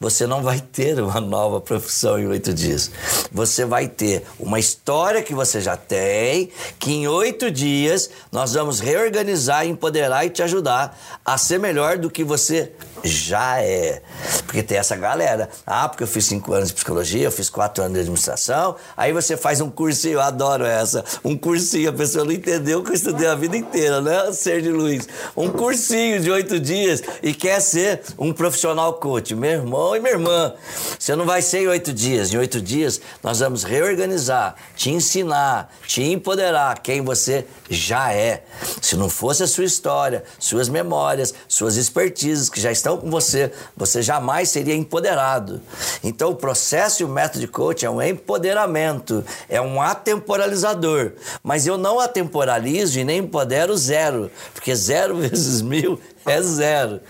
Você 0.00 0.26
não 0.26 0.42
vai 0.42 0.60
ter 0.60 0.98
uma 0.98 1.20
nova 1.20 1.60
profissão 1.60 2.18
em 2.18 2.26
oito 2.26 2.54
dias. 2.54 2.90
Você 3.30 3.66
vai 3.66 3.86
ter 3.86 4.24
uma 4.38 4.58
história 4.58 5.22
que 5.22 5.34
você 5.34 5.60
já 5.60 5.76
tem, 5.76 6.50
que 6.78 6.90
em 6.90 7.06
oito 7.06 7.50
dias 7.50 8.10
nós 8.32 8.54
vamos 8.54 8.80
reorganizar, 8.80 9.66
empoderar 9.66 10.24
e 10.24 10.30
te 10.30 10.42
ajudar 10.42 10.98
a 11.22 11.36
ser 11.36 11.58
melhor 11.58 11.98
do 11.98 12.10
que 12.10 12.24
você 12.24 12.72
já 13.02 13.60
é. 13.62 14.02
Porque 14.44 14.62
tem 14.62 14.78
essa 14.78 14.96
galera. 14.96 15.48
Ah, 15.66 15.88
porque 15.88 16.02
eu 16.02 16.08
fiz 16.08 16.26
cinco 16.26 16.52
anos 16.52 16.68
de 16.68 16.74
psicologia, 16.74 17.24
eu 17.24 17.32
fiz 17.32 17.48
quatro 17.48 17.82
anos 17.82 17.94
de 17.94 18.00
administração. 18.00 18.76
Aí 18.96 19.12
você 19.12 19.36
faz 19.36 19.60
um 19.60 19.70
cursinho, 19.70 20.14
eu 20.14 20.20
adoro 20.20 20.64
essa. 20.64 21.04
Um 21.24 21.36
cursinho, 21.36 21.90
a 21.90 21.92
pessoa 21.92 22.24
não 22.24 22.32
entendeu 22.32 22.82
que 22.82 22.90
eu 22.90 22.94
estudei 22.94 23.26
a 23.26 23.34
vida 23.34 23.56
inteira, 23.56 24.00
né, 24.00 24.30
de 24.60 24.68
Luiz? 24.70 25.08
Um 25.36 25.50
cursinho 25.50 26.20
de 26.20 26.30
oito 26.30 26.58
dias 26.58 27.02
e 27.22 27.32
quer 27.32 27.60
ser 27.60 28.02
um 28.18 28.32
profissional 28.32 28.94
coach. 28.94 29.34
Meu 29.34 29.50
irmão 29.50 29.96
e 29.96 30.00
minha 30.00 30.12
irmã, 30.12 30.54
você 30.98 31.14
não 31.14 31.24
vai 31.24 31.42
ser 31.42 31.60
em 31.60 31.68
oito 31.68 31.92
dias. 31.92 32.32
Em 32.32 32.38
oito 32.38 32.60
dias, 32.60 33.00
nós 33.22 33.40
vamos 33.40 33.64
reorganizar, 33.64 34.56
te 34.76 34.90
ensinar, 34.90 35.72
te 35.86 36.02
empoderar 36.02 36.80
quem 36.80 37.02
você 37.02 37.46
já 37.68 38.12
é. 38.12 38.42
Se 38.80 38.96
não 38.96 39.08
fosse 39.08 39.42
a 39.42 39.46
sua 39.46 39.64
história, 39.64 40.24
suas 40.38 40.68
memórias, 40.68 41.34
suas 41.48 41.76
expertises 41.76 42.48
que 42.48 42.60
já 42.60 42.72
estão 42.72 42.89
estão 42.90 42.98
com 42.98 43.10
você, 43.10 43.52
você 43.76 44.02
jamais 44.02 44.48
seria 44.48 44.74
empoderado. 44.74 45.60
Então, 46.02 46.30
o 46.30 46.36
processo 46.36 47.02
e 47.02 47.04
o 47.04 47.08
método 47.08 47.40
de 47.40 47.48
coaching 47.48 47.86
é 47.86 47.90
um 47.90 48.02
empoderamento, 48.02 49.24
é 49.48 49.60
um 49.60 49.80
atemporalizador. 49.80 51.12
Mas 51.42 51.66
eu 51.66 51.78
não 51.78 52.00
atemporalizo 52.00 52.98
e 52.98 53.04
nem 53.04 53.18
empodero 53.18 53.76
zero, 53.76 54.30
porque 54.54 54.74
zero 54.74 55.16
vezes 55.20 55.62
mil 55.62 56.00
é 56.26 56.42
zero. 56.42 57.00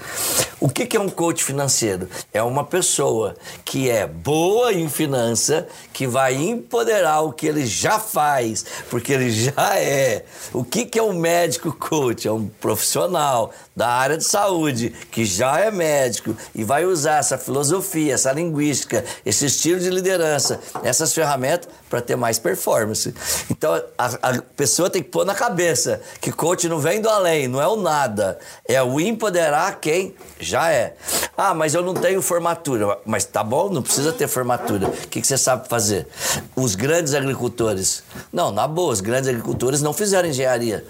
O 0.61 0.68
que, 0.68 0.94
é 0.94 1.00
um 1.00 1.08
coach 1.08 1.42
financeiro? 1.42 2.06
É 2.34 2.42
uma 2.42 2.64
pessoa 2.64 3.34
que 3.64 3.88
é 3.88 4.06
boa 4.06 4.74
em 4.74 4.90
finança, 4.90 5.66
que 5.90 6.06
vai 6.06 6.34
empoderar 6.34 7.22
o 7.22 7.32
que 7.32 7.46
ele 7.46 7.66
já 7.66 7.98
faz, 7.98 8.64
porque 8.90 9.14
ele 9.14 9.30
já 9.30 9.78
é. 9.78 10.22
O 10.52 10.62
que, 10.62 10.84
que 10.84 10.98
é 10.98 11.02
um 11.02 11.14
médico 11.14 11.72
coach? 11.72 12.28
É 12.28 12.32
um 12.32 12.46
profissional 12.46 13.52
da 13.74 13.88
área 13.88 14.18
de 14.18 14.24
saúde 14.24 14.90
que 15.11 15.24
já 15.24 15.58
é 15.61 15.70
médico 15.70 16.36
e 16.54 16.62
vai 16.62 16.84
usar 16.84 17.16
essa 17.16 17.38
filosofia, 17.38 18.12
essa 18.12 18.30
linguística, 18.30 19.02
esse 19.24 19.46
estilo 19.46 19.80
de 19.80 19.88
liderança, 19.88 20.61
essas 20.84 21.14
ferramentas 21.14 21.70
para 21.88 22.02
ter 22.02 22.16
mais 22.16 22.38
performance. 22.38 23.14
Então 23.50 23.82
a, 23.96 24.06
a, 24.06 24.42
pessoa 24.54 24.90
tem 24.90 25.02
que 25.02 25.08
pôr 25.08 25.24
na 25.24 25.34
cabeça 25.34 26.02
que 26.20 26.30
coach 26.30 26.68
não 26.68 26.78
vem 26.78 27.00
do 27.00 27.08
além, 27.08 27.48
não 27.48 27.62
é 27.62 27.66
o 27.66 27.76
nada, 27.76 28.38
é 28.68 28.82
o 28.82 28.99
empoderar 29.07 29.80
quem 29.80 30.14
já 30.38 30.70
é. 30.72 30.94
Ah, 31.36 31.55
mas 31.55 31.74
eu 31.74 31.82
não 31.82 31.94
tenho 31.94 32.20
formatura. 32.20 32.98
Mas 33.07 33.24
tá 33.24 33.42
bom, 33.42 33.70
não 33.70 33.82
precisa 33.82 34.12
ter 34.12 34.28
formatura. 34.28 34.88
O 34.88 35.09
que, 35.09 35.20
que 35.20 35.26
você 35.26 35.38
sabe 35.38 35.68
fazer? 35.68 36.07
Os 36.55 36.74
grandes 36.74 37.14
agricultores. 37.14 38.03
Não, 38.32 38.51
na 38.51 38.66
boa, 38.66 38.92
os 38.92 39.01
grandes 39.01 39.28
agricultores 39.28 39.80
não 39.80 39.92
fizeram 39.92 40.28
engenharia. 40.28 40.84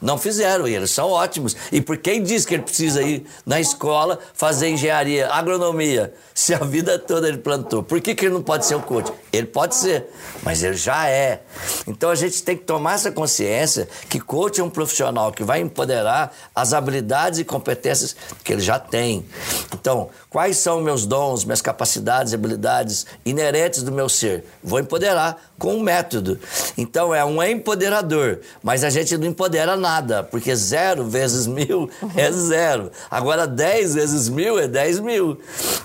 Não 0.00 0.18
fizeram, 0.18 0.68
e 0.68 0.74
eles 0.74 0.90
são 0.90 1.10
ótimos. 1.10 1.56
E 1.72 1.80
por 1.80 1.96
quem 1.96 2.22
diz 2.22 2.44
que 2.44 2.54
ele 2.54 2.62
precisa 2.62 3.02
ir 3.02 3.26
na 3.44 3.60
escola 3.60 4.18
fazer 4.34 4.68
engenharia, 4.68 5.28
agronomia, 5.30 6.14
se 6.34 6.54
a 6.54 6.58
vida 6.58 6.98
toda 6.98 7.28
ele 7.28 7.38
plantou? 7.38 7.82
Por 7.82 8.00
que, 8.00 8.14
que 8.14 8.26
ele 8.26 8.34
não 8.34 8.42
pode 8.42 8.66
ser 8.66 8.76
um 8.76 8.80
coach? 8.80 9.10
Ele 9.32 9.46
pode 9.46 9.74
ser, 9.74 10.06
mas 10.42 10.62
ele 10.62 10.76
já 10.76 11.08
é. 11.08 11.42
Então 11.86 12.10
a 12.10 12.14
gente 12.14 12.42
tem 12.42 12.56
que 12.56 12.64
tomar 12.64 12.94
essa 12.94 13.10
consciência 13.10 13.88
que 14.08 14.20
coach 14.20 14.60
é 14.60 14.64
um 14.64 14.70
profissional 14.70 15.32
que 15.32 15.42
vai 15.42 15.60
empoderar 15.60 16.32
as 16.54 16.72
habilidades 16.72 17.38
e 17.38 17.44
competências 17.56 18.14
que 18.44 18.52
ele 18.52 18.62
já 18.62 18.78
tem. 18.78 19.24
Então, 19.72 20.10
quais 20.28 20.58
são 20.58 20.80
meus 20.80 21.06
dons, 21.06 21.44
minhas 21.44 21.62
capacidades 21.62 22.32
e 22.32 22.34
habilidades 22.34 23.06
inerentes 23.24 23.82
do 23.82 23.90
meu 23.90 24.08
ser? 24.08 24.44
Vou 24.62 24.78
empoderar 24.78 25.50
com 25.58 25.74
um 25.74 25.80
método. 25.80 26.38
Então 26.76 27.14
é 27.14 27.24
um 27.24 27.42
empoderador, 27.42 28.40
mas 28.62 28.84
a 28.84 28.90
gente 28.90 29.16
não 29.16 29.26
empodera 29.26 29.76
nada, 29.76 30.22
porque 30.22 30.54
zero 30.54 31.04
vezes 31.04 31.46
mil 31.48 31.90
é 32.14 32.30
zero. 32.30 32.90
Agora 33.10 33.46
dez 33.46 33.94
vezes 33.94 34.28
mil 34.28 34.58
é 34.58 34.68
dez 34.68 35.00
mil. 35.00 35.40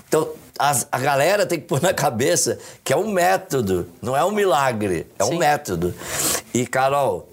Então 0.06 0.28
a 0.58 0.98
galera 0.98 1.46
tem 1.46 1.58
que 1.58 1.66
pôr 1.66 1.82
na 1.82 1.94
cabeça 1.94 2.58
que 2.84 2.92
é 2.92 2.96
um 2.96 3.10
método, 3.10 3.88
não 4.00 4.16
é 4.16 4.24
um 4.24 4.30
milagre, 4.30 5.06
é 5.18 5.24
Sim. 5.24 5.34
um 5.34 5.38
método. 5.38 5.94
E 6.54 6.66
Carol, 6.66 7.28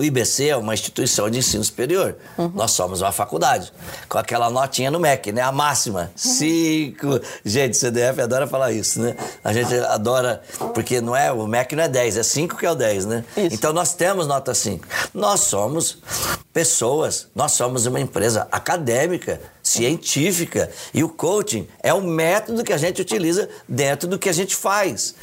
o 0.00 0.02
IBC 0.02 0.48
é 0.48 0.56
uma 0.56 0.72
instituição 0.72 1.28
de 1.28 1.38
ensino 1.38 1.62
superior. 1.62 2.16
Uhum. 2.38 2.50
Nós 2.54 2.70
somos 2.70 3.02
uma 3.02 3.12
faculdade. 3.12 3.70
Com 4.08 4.16
aquela 4.16 4.48
notinha 4.48 4.90
no 4.90 4.98
MEC, 4.98 5.30
né? 5.30 5.42
A 5.42 5.52
máxima. 5.52 6.04
Uhum. 6.04 6.08
Cinco. 6.16 7.20
Gente, 7.44 7.76
CDF 7.76 8.22
adora 8.22 8.46
falar 8.46 8.72
isso, 8.72 8.98
né? 8.98 9.14
A 9.44 9.52
gente 9.52 9.74
adora, 9.74 10.40
porque 10.72 11.02
não 11.02 11.14
é, 11.14 11.30
o 11.30 11.46
MEC 11.46 11.76
não 11.76 11.84
é 11.84 11.88
10, 11.88 12.16
é 12.16 12.22
5 12.22 12.56
que 12.56 12.64
é 12.64 12.70
o 12.70 12.74
10, 12.74 13.04
né? 13.04 13.24
Isso. 13.36 13.54
Então 13.54 13.74
nós 13.74 13.92
temos 13.92 14.26
nota 14.26 14.54
5. 14.54 14.88
Nós 15.12 15.40
somos 15.40 15.98
pessoas, 16.50 17.28
nós 17.34 17.52
somos 17.52 17.84
uma 17.84 18.00
empresa 18.00 18.48
acadêmica, 18.50 19.38
científica. 19.62 20.70
E 20.94 21.04
o 21.04 21.10
coaching 21.10 21.68
é 21.82 21.92
um 21.92 22.00
método 22.00 22.64
que 22.64 22.72
a 22.72 22.78
gente 22.78 23.02
utiliza 23.02 23.50
dentro 23.68 24.08
do 24.08 24.18
que 24.18 24.30
a 24.30 24.32
gente 24.32 24.56
faz. 24.56 25.14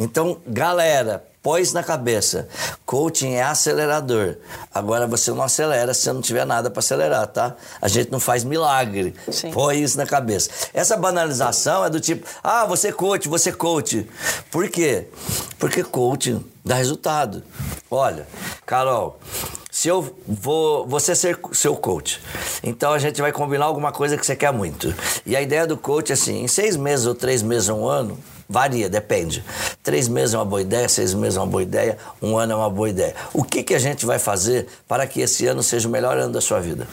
Então, 0.00 0.40
galera, 0.46 1.22
Pôs 1.42 1.72
na 1.72 1.82
cabeça. 1.82 2.48
Coaching 2.86 3.32
é 3.32 3.42
acelerador. 3.42 4.36
Agora 4.72 5.08
você 5.08 5.32
não 5.32 5.42
acelera 5.42 5.92
se 5.92 6.10
não 6.12 6.20
tiver 6.20 6.46
nada 6.46 6.70
para 6.70 6.78
acelerar, 6.78 7.26
tá? 7.26 7.56
A 7.80 7.88
gente 7.88 8.12
não 8.12 8.20
faz 8.20 8.44
milagre. 8.44 9.12
Sim. 9.30 9.50
Põe 9.50 9.82
isso 9.82 9.96
na 9.96 10.06
cabeça. 10.06 10.50
Essa 10.72 10.96
banalização 10.96 11.84
é 11.84 11.90
do 11.90 11.98
tipo, 11.98 12.24
ah, 12.44 12.64
você 12.64 12.88
é 12.88 12.92
coach, 12.92 13.28
você 13.28 13.48
é 13.48 13.52
coach. 13.52 14.08
Por 14.52 14.68
quê? 14.68 15.08
Porque 15.58 15.82
coaching 15.82 16.44
dá 16.64 16.76
resultado. 16.76 17.42
Olha, 17.90 18.26
Carol, 18.64 19.18
se 19.70 19.88
eu 19.88 20.14
vou 20.28 20.86
você 20.86 21.14
ser 21.14 21.40
seu 21.52 21.74
coach, 21.74 22.20
então 22.62 22.92
a 22.92 22.98
gente 22.98 23.20
vai 23.20 23.32
combinar 23.32 23.64
alguma 23.64 23.90
coisa 23.90 24.16
que 24.16 24.24
você 24.24 24.36
quer 24.36 24.52
muito. 24.52 24.94
E 25.26 25.34
a 25.34 25.42
ideia 25.42 25.66
do 25.66 25.76
coach 25.76 26.10
é 26.10 26.12
assim, 26.12 26.44
em 26.44 26.46
seis 26.46 26.76
meses 26.76 27.04
ou 27.06 27.14
três 27.14 27.42
meses 27.42 27.68
ou 27.68 27.80
um 27.80 27.88
ano, 27.88 28.18
Varia, 28.52 28.86
depende. 28.86 29.42
Três 29.82 30.08
meses 30.08 30.34
é 30.34 30.38
uma 30.38 30.44
boa 30.44 30.60
ideia, 30.60 30.86
seis 30.86 31.14
meses 31.14 31.38
é 31.38 31.40
uma 31.40 31.46
boa 31.46 31.62
ideia, 31.62 31.96
um 32.20 32.36
ano 32.36 32.52
é 32.52 32.56
uma 32.56 32.68
boa 32.68 32.90
ideia. 32.90 33.14
O 33.32 33.42
que, 33.42 33.62
que 33.62 33.74
a 33.74 33.78
gente 33.78 34.04
vai 34.04 34.18
fazer 34.18 34.66
para 34.86 35.06
que 35.06 35.22
esse 35.22 35.46
ano 35.46 35.62
seja 35.62 35.88
o 35.88 35.90
melhor 35.90 36.18
ano 36.18 36.34
da 36.34 36.40
sua 36.42 36.60
vida? 36.60 36.86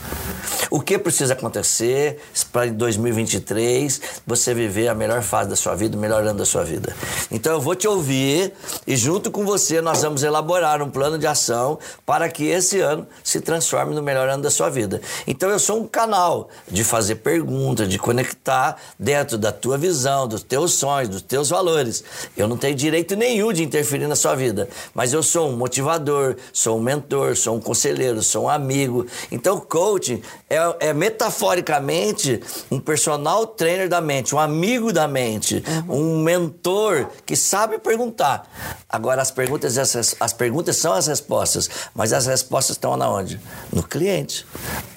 O 0.72 0.80
que 0.80 0.98
precisa 0.98 1.34
acontecer 1.34 2.22
para 2.54 2.68
em 2.68 2.74
2023 2.74 4.02
você 4.26 4.54
viver 4.54 4.88
a 4.88 4.96
melhor 4.96 5.22
fase 5.22 5.50
da 5.50 5.56
sua 5.58 5.76
vida, 5.76 5.98
o 5.98 6.00
melhor 6.00 6.24
ano 6.24 6.40
da 6.40 6.46
sua 6.46 6.64
vida? 6.64 6.96
Então 7.30 7.52
eu 7.52 7.60
vou 7.60 7.76
te 7.76 7.88
ouvir 7.88 8.54
e 8.88 8.96
junto 8.96 9.30
com 9.30 9.44
você 9.44 9.82
nós 9.82 10.02
vamos 10.02 10.24
elaborar 10.24 10.82
um 10.82 10.90
plano 10.90 11.20
de 11.20 11.28
ação 11.28 11.78
para 12.06 12.30
que 12.30 12.46
esse 12.46 12.80
ano 12.80 13.06
se 13.22 13.42
transforme 13.42 13.94
no 13.94 14.02
melhor 14.02 14.30
ano 14.30 14.44
da 14.44 14.50
sua 14.50 14.70
vida. 14.70 15.02
Então 15.28 15.50
eu 15.50 15.60
sou 15.60 15.82
um 15.82 15.88
canal 15.88 16.50
de 16.70 16.86
fazer 16.86 17.16
perguntas, 17.16 17.90
de 17.90 18.00
conectar 18.00 18.78
dentro 18.98 19.38
da 19.38 19.52
tua 19.52 19.78
visão, 19.78 20.26
dos 20.26 20.42
teus 20.42 20.74
sonhos, 20.74 21.10
dos 21.10 21.22
teus 21.22 21.49
valores. 21.50 22.04
Eu 22.36 22.48
não 22.48 22.58
tenho 22.58 22.76
direito 22.76 23.16
nenhum 23.16 23.52
de 23.52 23.64
interferir 23.64 24.08
na 24.08 24.16
sua 24.16 24.36
vida, 24.36 24.68
mas 24.94 25.14
eu 25.14 25.24
sou 25.24 25.50
um 25.50 25.58
motivador, 25.58 26.36
sou 26.54 26.78
um 26.78 26.82
mentor, 26.82 27.36
sou 27.36 27.56
um 27.56 27.60
conselheiro, 27.60 28.22
sou 28.22 28.46
um 28.46 28.50
amigo. 28.50 29.06
Então, 29.32 29.60
coaching 29.60 30.22
é, 30.50 30.90
é 30.90 30.94
metaforicamente 30.94 32.42
um 32.70 32.80
personal 32.80 33.46
trainer 33.46 33.88
da 33.88 34.02
mente, 34.02 34.34
um 34.34 34.40
amigo 34.40 34.92
da 34.92 35.08
mente, 35.08 35.64
uhum. 35.88 36.18
um 36.18 36.24
mentor 36.24 37.08
que 37.26 37.36
sabe 37.36 37.78
perguntar. 37.78 38.50
Agora, 38.88 39.22
as 39.22 39.32
perguntas, 39.32 39.78
as, 39.78 40.16
as 40.20 40.34
perguntas 40.34 40.78
são 40.78 40.94
as 40.94 41.08
respostas, 41.08 41.70
mas 41.94 42.12
as 42.12 42.26
respostas 42.26 42.76
estão 42.76 42.98
na 42.98 43.10
onde? 43.10 43.40
No 43.72 43.84
cliente, 43.84 44.46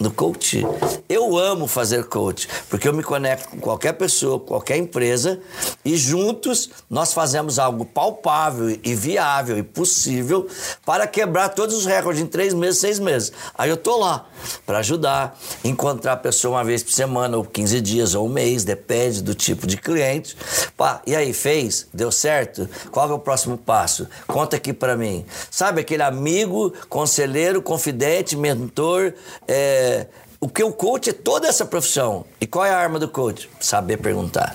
no 0.00 0.10
coach. 0.10 0.64
Eu 1.08 1.36
amo 1.36 1.66
fazer 1.66 2.04
coach, 2.04 2.48
porque 2.68 2.88
eu 2.88 2.92
me 2.92 3.02
conecto 3.02 3.48
com 3.50 3.58
qualquer 3.58 3.92
pessoa, 3.92 4.40
qualquer 4.40 4.76
empresa 4.76 5.40
e 5.84 5.96
junto 5.96 6.31
juntos 6.32 6.70
nós 6.88 7.12
fazemos 7.12 7.58
algo 7.58 7.84
palpável 7.84 8.78
e 8.82 8.94
viável 8.94 9.58
e 9.58 9.62
possível 9.62 10.48
para 10.84 11.06
quebrar 11.06 11.50
todos 11.50 11.76
os 11.76 11.86
recordes 11.86 12.22
em 12.22 12.26
três 12.26 12.54
meses, 12.54 12.80
seis 12.80 12.98
meses. 12.98 13.32
Aí 13.56 13.68
eu 13.68 13.76
tô 13.76 13.98
lá 13.98 14.26
para 14.64 14.78
ajudar, 14.78 15.38
encontrar 15.62 16.14
a 16.14 16.16
pessoa 16.16 16.56
uma 16.56 16.64
vez 16.64 16.82
por 16.82 16.92
semana, 16.92 17.36
ou 17.36 17.44
15 17.44 17.80
dias, 17.80 18.14
ou 18.14 18.26
um 18.26 18.30
mês, 18.30 18.64
depende 18.64 19.22
do 19.22 19.34
tipo 19.34 19.66
de 19.66 19.76
cliente. 19.76 20.36
Pá, 20.76 21.02
e 21.06 21.14
aí, 21.14 21.32
fez? 21.32 21.86
Deu 21.92 22.10
certo? 22.10 22.68
Qual 22.90 23.08
é 23.10 23.12
o 23.12 23.18
próximo 23.18 23.58
passo? 23.58 24.08
Conta 24.26 24.56
aqui 24.56 24.72
para 24.72 24.96
mim. 24.96 25.24
Sabe 25.50 25.80
aquele 25.80 26.02
amigo, 26.02 26.72
conselheiro, 26.88 27.60
confidente, 27.60 28.36
mentor, 28.36 29.12
é, 29.46 30.06
o 30.40 30.48
que 30.48 30.64
o 30.64 30.72
coach 30.72 31.10
é 31.10 31.12
toda 31.12 31.46
essa 31.46 31.64
profissão. 31.64 32.24
E 32.40 32.46
qual 32.46 32.64
é 32.64 32.70
a 32.70 32.76
arma 32.76 32.98
do 32.98 33.08
coach? 33.08 33.48
Saber 33.60 33.98
perguntar. 33.98 34.54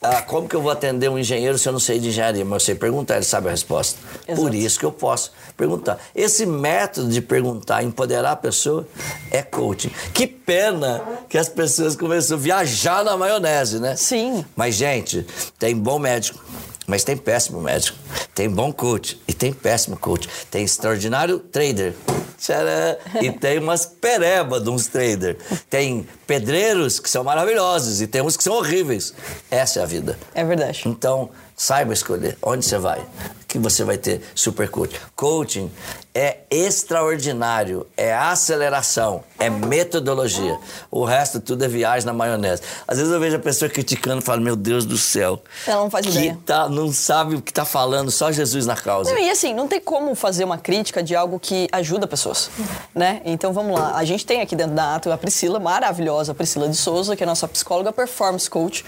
Ah, 0.00 0.22
como 0.22 0.48
que 0.48 0.54
eu 0.54 0.62
vou 0.62 0.70
atender 0.70 1.10
um 1.10 1.18
engenheiro 1.18 1.58
se 1.58 1.68
eu 1.68 1.72
não 1.72 1.80
sei 1.80 1.98
de 1.98 2.08
engenharia? 2.08 2.44
Mas 2.44 2.62
eu 2.62 2.66
sei 2.66 2.74
perguntar, 2.76 3.16
ele 3.16 3.24
sabe 3.24 3.48
a 3.48 3.50
resposta. 3.50 3.98
Exato. 4.26 4.40
Por 4.40 4.54
isso 4.54 4.78
que 4.78 4.84
eu 4.84 4.92
posso 4.92 5.32
perguntar. 5.56 5.98
Esse 6.14 6.46
método 6.46 7.08
de 7.08 7.20
perguntar, 7.20 7.82
empoderar 7.82 8.32
a 8.32 8.36
pessoa, 8.36 8.86
é 9.30 9.42
coaching. 9.42 9.90
Que 10.14 10.26
pena 10.26 11.02
que 11.28 11.36
as 11.36 11.48
pessoas 11.48 11.96
começam 11.96 12.36
a 12.36 12.40
viajar 12.40 13.04
na 13.04 13.16
maionese, 13.16 13.80
né? 13.80 13.96
Sim. 13.96 14.44
Mas, 14.54 14.76
gente, 14.76 15.26
tem 15.58 15.76
bom 15.76 15.98
médico, 15.98 16.44
mas 16.86 17.02
tem 17.02 17.16
péssimo 17.16 17.60
médico. 17.60 17.98
Tem 18.34 18.48
bom 18.48 18.72
coach 18.72 19.20
e 19.26 19.34
tem 19.34 19.52
péssimo 19.52 19.96
coach. 19.96 20.28
Tem 20.48 20.62
extraordinário 20.64 21.40
trader 21.40 21.94
Tcharam. 22.38 22.96
E 23.20 23.30
tem 23.32 23.58
umas 23.58 23.84
pereba 23.84 24.60
de 24.60 24.70
uns 24.70 24.86
traders. 24.86 25.36
Tem 25.68 26.06
pedreiros 26.26 27.00
que 27.00 27.10
são 27.10 27.24
maravilhosos 27.24 28.00
e 28.00 28.06
tem 28.06 28.22
uns 28.22 28.36
que 28.36 28.44
são 28.44 28.54
horríveis. 28.54 29.12
Essa 29.50 29.80
é 29.80 29.82
a 29.82 29.86
vida. 29.86 30.18
É 30.34 30.44
verdade. 30.44 30.82
Então, 30.86 31.30
saiba 31.56 31.92
escolher 31.92 32.38
onde 32.40 32.64
você 32.64 32.78
vai, 32.78 33.04
que 33.48 33.58
você 33.58 33.82
vai 33.82 33.98
ter 33.98 34.22
super 34.34 34.68
coach. 34.68 35.00
Coaching 35.16 35.70
é 36.14 36.38
extraordinário, 36.50 37.86
é 37.96 38.12
aceleração, 38.12 39.22
é 39.38 39.48
metodologia. 39.48 40.58
O 40.90 41.04
resto 41.04 41.38
tudo 41.40 41.64
é 41.64 41.68
viagem 41.68 42.06
na 42.06 42.12
maionese. 42.12 42.62
Às 42.86 42.98
vezes 42.98 43.12
eu 43.12 43.20
vejo 43.20 43.36
a 43.36 43.38
pessoa 43.38 43.68
criticando 43.68 44.20
e 44.20 44.24
falo, 44.24 44.40
meu 44.40 44.56
Deus 44.56 44.84
do 44.84 44.98
céu. 44.98 45.40
Ela 45.66 45.82
não 45.82 45.90
faz 45.90 46.06
que 46.06 46.12
ideia. 46.12 46.38
Tá, 46.44 46.68
não 46.68 46.92
sabe 46.92 47.36
o 47.36 47.42
que 47.42 47.50
está 47.50 47.64
falando, 47.64 48.10
só 48.10 48.32
Jesus 48.32 48.66
na 48.66 48.74
causa. 48.74 49.12
Não, 49.12 49.18
e 49.18 49.30
assim, 49.30 49.54
não 49.54 49.68
tem 49.68 49.80
como 49.80 50.14
fazer 50.14 50.44
uma 50.44 50.58
crítica 50.58 51.02
de 51.02 51.14
algo 51.14 51.38
que 51.38 51.68
ajuda 51.70 52.06
pessoas, 52.06 52.50
né? 52.94 53.20
Então 53.24 53.52
vamos 53.52 53.78
lá. 53.78 53.94
A 53.94 54.04
gente 54.04 54.26
tem 54.26 54.40
aqui 54.40 54.56
dentro 54.56 54.74
da 54.74 54.96
Ato 54.96 55.12
a 55.12 55.18
Priscila, 55.18 55.60
maravilhosa, 55.60 56.34
Priscila 56.34 56.68
de 56.68 56.76
Souza, 56.76 57.14
que 57.14 57.22
é 57.22 57.26
nossa 57.26 57.46
psicóloga 57.46 57.92
performance 57.92 58.48
coach, 58.48 58.84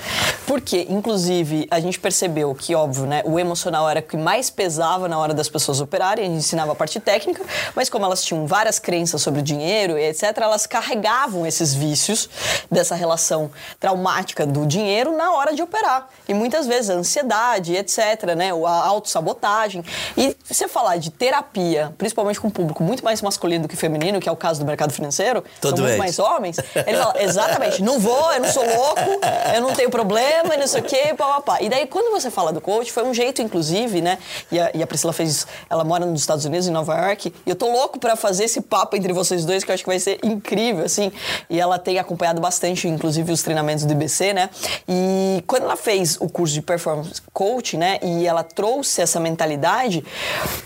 porque, 0.47 0.87
inclusive, 0.89 1.69
a 1.71 1.79
gente 1.79 2.01
percebeu 2.01 2.55
que 2.55 2.75
óbvio, 2.75 3.07
né, 3.07 3.23
o 3.25 3.39
emocional 3.39 3.89
era 3.89 4.01
o 4.01 4.03
que 4.03 4.17
mais 4.17 4.51
pesava 4.51 5.09
na 5.09 5.19
hora 5.19 5.33
das 5.33 5.49
pessoas 5.49 5.81
operarem, 5.81 6.25
a 6.25 6.29
gente 6.29 6.39
ensinava 6.39 6.73
a 6.73 6.75
parte 6.75 6.99
técnica, 6.99 7.20
mas 7.75 7.89
como 7.89 8.05
elas 8.05 8.23
tinham 8.25 8.47
várias 8.47 8.79
crenças 8.79 9.23
sobre 9.23 9.41
o 9.41 9.43
dinheiro 9.43 9.99
e 9.99 10.05
etc, 10.09 10.37
elas 10.37 10.67
carregavam 10.67 11.47
esses 11.47 11.75
vícios 11.75 12.29
dessa 12.71 12.95
relação 12.95 13.51
traumática 13.79 14.47
do 14.47 14.67
dinheiro 14.67 15.17
na 15.17 15.33
hora 15.33 15.55
de 15.55 15.63
operar. 15.63 16.09
E 16.29 16.35
muitas 16.35 16.67
vezes 16.67 16.91
a 16.91 16.95
ansiedade, 16.95 17.75
etc, 17.75 18.35
né, 18.37 18.51
a 18.51 18.87
autossabotagem. 18.87 19.85
E 20.17 20.37
você 20.45 20.69
falar 20.69 20.97
de 20.97 21.11
terapia, 21.11 21.95
principalmente 21.99 22.41
com 22.41 22.49
um 22.49 22.51
público 22.51 22.83
muito 22.83 23.05
mais 23.05 23.21
masculino 23.23 23.63
do 23.63 23.69
que 23.69 23.77
feminino, 23.77 24.21
que 24.21 24.29
é 24.29 24.33
o 24.33 24.37
caso 24.37 24.61
do 24.61 24.67
mercado 24.67 24.93
financeiro, 24.93 25.45
Todo 25.61 25.77
são 25.77 25.87
muito 25.87 25.99
mais 25.99 26.19
homens, 26.19 26.57
ele 26.87 26.97
fala, 26.97 27.23
exatamente, 27.23 27.83
não 27.83 27.99
vou, 27.99 28.33
eu 28.33 28.41
não 28.41 28.49
sou 28.51 28.65
louco, 28.65 29.21
eu 29.55 29.61
não 29.61 29.73
tenho 29.75 29.91
problema, 29.91 30.57
não 30.57 30.67
sei 30.67 30.81
o 30.81 30.85
quê, 30.85 31.15
pá, 31.17 31.27
pá, 31.27 31.41
pá. 31.41 31.63
E 31.63 31.69
daí, 31.69 31.87
quando 31.87 32.11
você 32.11 32.31
fala 32.31 32.53
do 32.53 32.61
coach, 32.61 32.93
foi 32.93 33.05
um 33.05 33.13
jeito, 33.13 33.43
inclusive, 33.43 34.01
né? 34.01 34.19
E 34.51 34.59
a, 34.59 34.71
e 34.75 34.83
a 34.83 34.87
Priscila 34.87 35.13
fez, 35.13 35.47
ela 35.69 35.85
mora 35.85 36.07
nos 36.07 36.21
Estados 36.21 36.45
Unidos, 36.45 36.67
em 36.67 36.71
Nova 36.71 36.95
York, 36.95 37.00
e 37.47 37.51
eu 37.51 37.57
tô 37.57 37.71
louco 37.71 37.99
pra 37.99 38.17
fazer 38.17 38.45
esse 38.45 38.61
papo 38.61 38.97
entre 38.97 39.13
vocês 39.13 39.45
dois, 39.45 39.65
que 39.65 39.71
eu 39.71 39.75
acho 39.75 39.83
que 39.83 39.89
vai 39.89 39.99
ser 39.99 40.19
incrível, 40.23 40.85
assim. 40.85 41.11
E 41.49 41.59
ela 41.61 41.79
tem 41.79 41.99
acompanhado 41.99 42.41
bastante, 42.41 42.87
inclusive, 42.89 43.33
os 43.33 43.43
treinamentos 43.43 43.85
do 43.85 43.93
IBC, 43.93 44.33
né? 44.33 44.51
E 44.89 45.43
quando 45.47 45.65
ela 45.65 45.77
fez 45.77 46.17
o 46.21 46.29
curso 46.29 46.55
de 46.55 46.63
performance 46.63 47.21
coach, 47.33 47.77
né? 47.77 47.99
E 48.03 48.27
ela 48.27 48.43
trouxe 48.43 49.01
essa 49.01 49.19
mentalidade, 49.19 50.05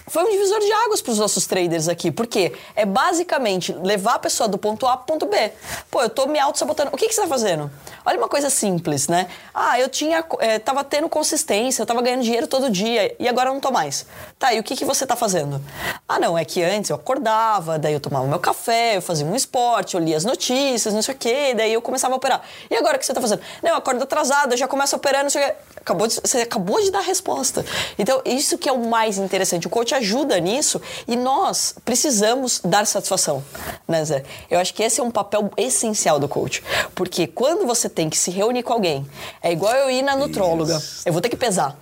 foi 0.07 0.25
um 0.25 0.31
divisor 0.31 0.61
de 0.61 0.73
águas 0.73 1.01
pros 1.01 1.19
nossos 1.19 1.47
traders 1.47 1.89
aqui. 1.89 2.11
Por 2.11 2.27
quê? 2.27 2.53
É 2.75 2.85
basicamente 2.85 3.73
levar 3.73 4.15
a 4.15 4.19
pessoa 4.19 4.49
do 4.49 4.59
ponto 4.59 4.87
A 4.87 4.97
pro 4.97 5.07
ponto 5.07 5.27
B. 5.27 5.53
Pô, 5.91 6.03
eu 6.03 6.11
tô 6.11 6.27
me 6.27 6.39
auto-sabotando. 6.39 6.91
O 6.93 6.97
que, 6.97 7.09
que 7.09 7.15
você 7.15 7.23
tá 7.23 7.29
fazendo? 7.29 7.71
Olha 8.05 8.19
uma 8.19 8.29
coisa 8.29 8.51
simples, 8.51 9.09
né? 9.09 9.29
Ah, 9.53 9.79
eu 9.79 9.89
tinha. 9.89 10.25
É, 10.41 10.59
tava 10.59 10.85
tendo 10.85 11.09
consistência, 11.09 11.83
eu 11.83 11.87
tava 11.87 12.03
ganhando 12.03 12.23
dinheiro 12.23 12.47
todo 12.47 12.71
dia 12.71 13.15
e 13.19 13.29
agora 13.29 13.51
eu 13.51 13.55
não 13.55 13.61
tô 13.61 13.71
mais. 13.71 14.07
Tá, 14.39 14.53
e 14.53 14.61
o 14.61 14.63
que, 14.63 14.77
que 14.77 14.85
você 14.85 15.07
tá 15.07 15.17
fazendo? 15.17 15.61
Ah, 16.09 16.19
não, 16.25 16.39
é 16.39 16.45
que 16.45 16.63
antes 16.63 16.89
eu 16.89 16.97
acordava, 16.97 17.79
daí 17.79 17.93
eu 17.93 18.01
tomava 18.01 18.27
meu 18.27 18.39
café, 18.39 18.97
eu 18.97 19.03
fazia 19.03 19.27
um 19.27 19.37
esporte, 19.37 19.95
eu 19.95 20.01
lia 20.01 20.17
as 20.17 20.25
notícias, 20.25 20.95
não 20.95 21.03
sei 21.03 21.15
o 21.15 21.19
quê, 21.19 21.53
daí 21.55 21.75
eu 21.75 21.83
começava 21.83 22.15
a 22.15 22.17
operar. 22.17 22.43
E 22.71 22.75
agora 22.75 22.97
o 22.97 22.99
que 22.99 23.05
você 23.05 23.13
tá 23.13 23.21
fazendo? 23.21 23.43
Não, 23.63 23.73
eu 23.73 23.77
acordo 23.77 24.03
atrasado, 24.03 24.53
eu 24.53 24.57
já 24.57 24.67
começo 24.67 24.97
operando, 24.97 25.25
não 25.25 25.31
sei 25.31 25.43
o 25.43 25.47
quê. 25.47 25.55
Acabou 25.77 26.07
de, 26.07 26.15
você 26.15 26.39
acabou 26.39 26.81
de 26.81 26.91
dar 26.91 27.01
a 27.01 27.03
resposta. 27.03 27.63
Então, 27.99 28.23
isso 28.25 28.57
que 28.57 28.71
é 28.71 28.73
o 28.73 28.87
mais 28.87 29.19
interessante. 29.19 29.67
O 29.67 29.71
coach 29.71 29.95
ajuda 29.95 30.41
nisso 30.41 30.81
e 31.07 31.15
nós 31.15 31.75
precisamos 31.85 32.59
dar 32.65 32.87
satisfação, 32.87 33.45
né, 33.87 34.03
Zé? 34.03 34.25
Eu 34.51 34.59
acho 34.59 34.73
que 34.73 34.83
esse 34.83 34.99
é 34.99 35.05
um 35.05 35.11
papel 35.11 35.51
essencial 35.59 36.19
do 36.19 36.27
coach. 36.27 36.65
Porque 36.95 37.27
quando 37.27 37.67
você 37.67 37.87
tem 37.87 38.09
que 38.09 38.17
se 38.17 38.31
reunir 38.31 38.63
com 38.63 38.73
alguém, 38.73 39.07
é 39.43 39.53
igual 39.53 39.75
eu 39.75 39.91
ir 39.91 40.01
na 40.01 40.17
nutróloga. 40.17 40.81
Eu 41.05 41.13
vou 41.13 41.21
ter 41.21 41.29
que 41.29 41.37
pesar. 41.37 41.77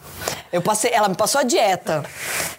Eu 0.52 0.60
passei, 0.60 0.90
ela 0.92 1.08
me 1.08 1.14
passou 1.14 1.40
a 1.40 1.44
dieta 1.44 2.04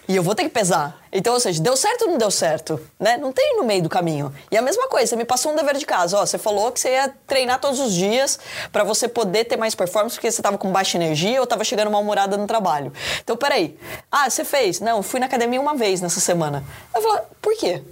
e 0.07 0.15
eu 0.15 0.23
vou 0.23 0.33
ter 0.33 0.43
que 0.43 0.49
pesar. 0.49 0.99
Então, 1.11 1.33
ou 1.35 1.39
seja, 1.39 1.61
deu 1.61 1.77
certo 1.77 2.05
ou 2.05 2.11
não 2.11 2.17
deu 2.17 2.31
certo? 2.31 2.81
Né? 2.99 3.17
Não 3.17 3.31
tem 3.31 3.55
no 3.55 3.63
meio 3.63 3.83
do 3.83 3.89
caminho. 3.89 4.33
E 4.49 4.57
a 4.57 4.63
mesma 4.63 4.87
coisa, 4.87 5.05
você 5.05 5.15
me 5.15 5.25
passou 5.25 5.51
um 5.51 5.55
dever 5.55 5.77
de 5.77 5.85
casa. 5.85 6.17
Ó, 6.17 6.25
você 6.25 6.39
falou 6.39 6.71
que 6.71 6.79
você 6.79 6.89
ia 6.89 7.13
treinar 7.27 7.61
todos 7.61 7.79
os 7.79 7.93
dias 7.93 8.39
para 8.71 8.83
você 8.83 9.07
poder 9.07 9.45
ter 9.45 9.57
mais 9.57 9.75
performance 9.75 10.15
porque 10.15 10.31
você 10.31 10.41
estava 10.41 10.57
com 10.57 10.71
baixa 10.71 10.97
energia 10.97 11.37
ou 11.37 11.43
estava 11.43 11.63
chegando 11.63 11.91
mal-humorada 11.91 12.35
no 12.35 12.47
trabalho. 12.47 12.91
Então, 13.23 13.37
peraí. 13.37 13.77
Ah, 14.11 14.27
você 14.27 14.43
fez? 14.43 14.79
Não, 14.79 15.03
fui 15.03 15.19
na 15.19 15.27
academia 15.27 15.61
uma 15.61 15.75
vez 15.75 16.01
nessa 16.01 16.19
semana. 16.19 16.63
Eu 16.95 17.01
falo, 17.01 17.21
por 17.39 17.55
quê? 17.55 17.83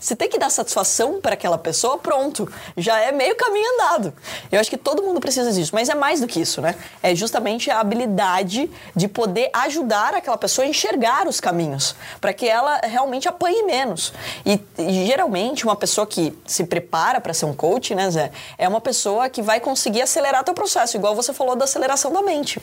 Você 0.00 0.14
tem 0.14 0.28
que 0.28 0.38
dar 0.38 0.50
satisfação 0.50 1.20
para 1.20 1.34
aquela 1.34 1.58
pessoa, 1.58 1.98
pronto. 1.98 2.50
Já 2.76 3.00
é 3.00 3.12
meio 3.12 3.34
caminho 3.34 3.66
andado. 3.74 4.14
Eu 4.52 4.60
acho 4.60 4.70
que 4.70 4.76
todo 4.76 5.02
mundo 5.02 5.20
precisa 5.20 5.52
disso, 5.52 5.72
mas 5.74 5.88
é 5.88 5.94
mais 5.94 6.20
do 6.20 6.26
que 6.26 6.40
isso, 6.40 6.60
né? 6.60 6.74
É 7.02 7.14
justamente 7.14 7.70
a 7.70 7.80
habilidade 7.80 8.70
de 8.94 9.08
poder 9.08 9.50
ajudar 9.52 10.14
aquela 10.14 10.36
pessoa 10.36 10.66
a 10.66 10.68
enxergar 10.68 11.26
os 11.26 11.40
caminhos, 11.40 11.96
para 12.20 12.32
que 12.32 12.48
ela 12.48 12.78
realmente 12.84 13.28
apanhe 13.28 13.62
menos. 13.64 14.12
E, 14.44 14.60
e 14.78 15.06
geralmente 15.06 15.64
uma 15.64 15.76
pessoa 15.76 16.06
que 16.06 16.36
se 16.46 16.64
prepara 16.64 17.20
para 17.20 17.32
ser 17.32 17.46
um 17.46 17.54
coach, 17.54 17.94
né, 17.94 18.10
Zé, 18.10 18.30
é 18.58 18.68
uma 18.68 18.80
pessoa 18.80 19.28
que 19.28 19.42
vai 19.42 19.60
conseguir 19.60 20.02
acelerar 20.02 20.44
teu 20.44 20.54
processo, 20.54 20.96
igual 20.96 21.14
você 21.14 21.32
falou 21.32 21.56
da 21.56 21.64
aceleração 21.64 22.12
da 22.12 22.22
mente. 22.22 22.60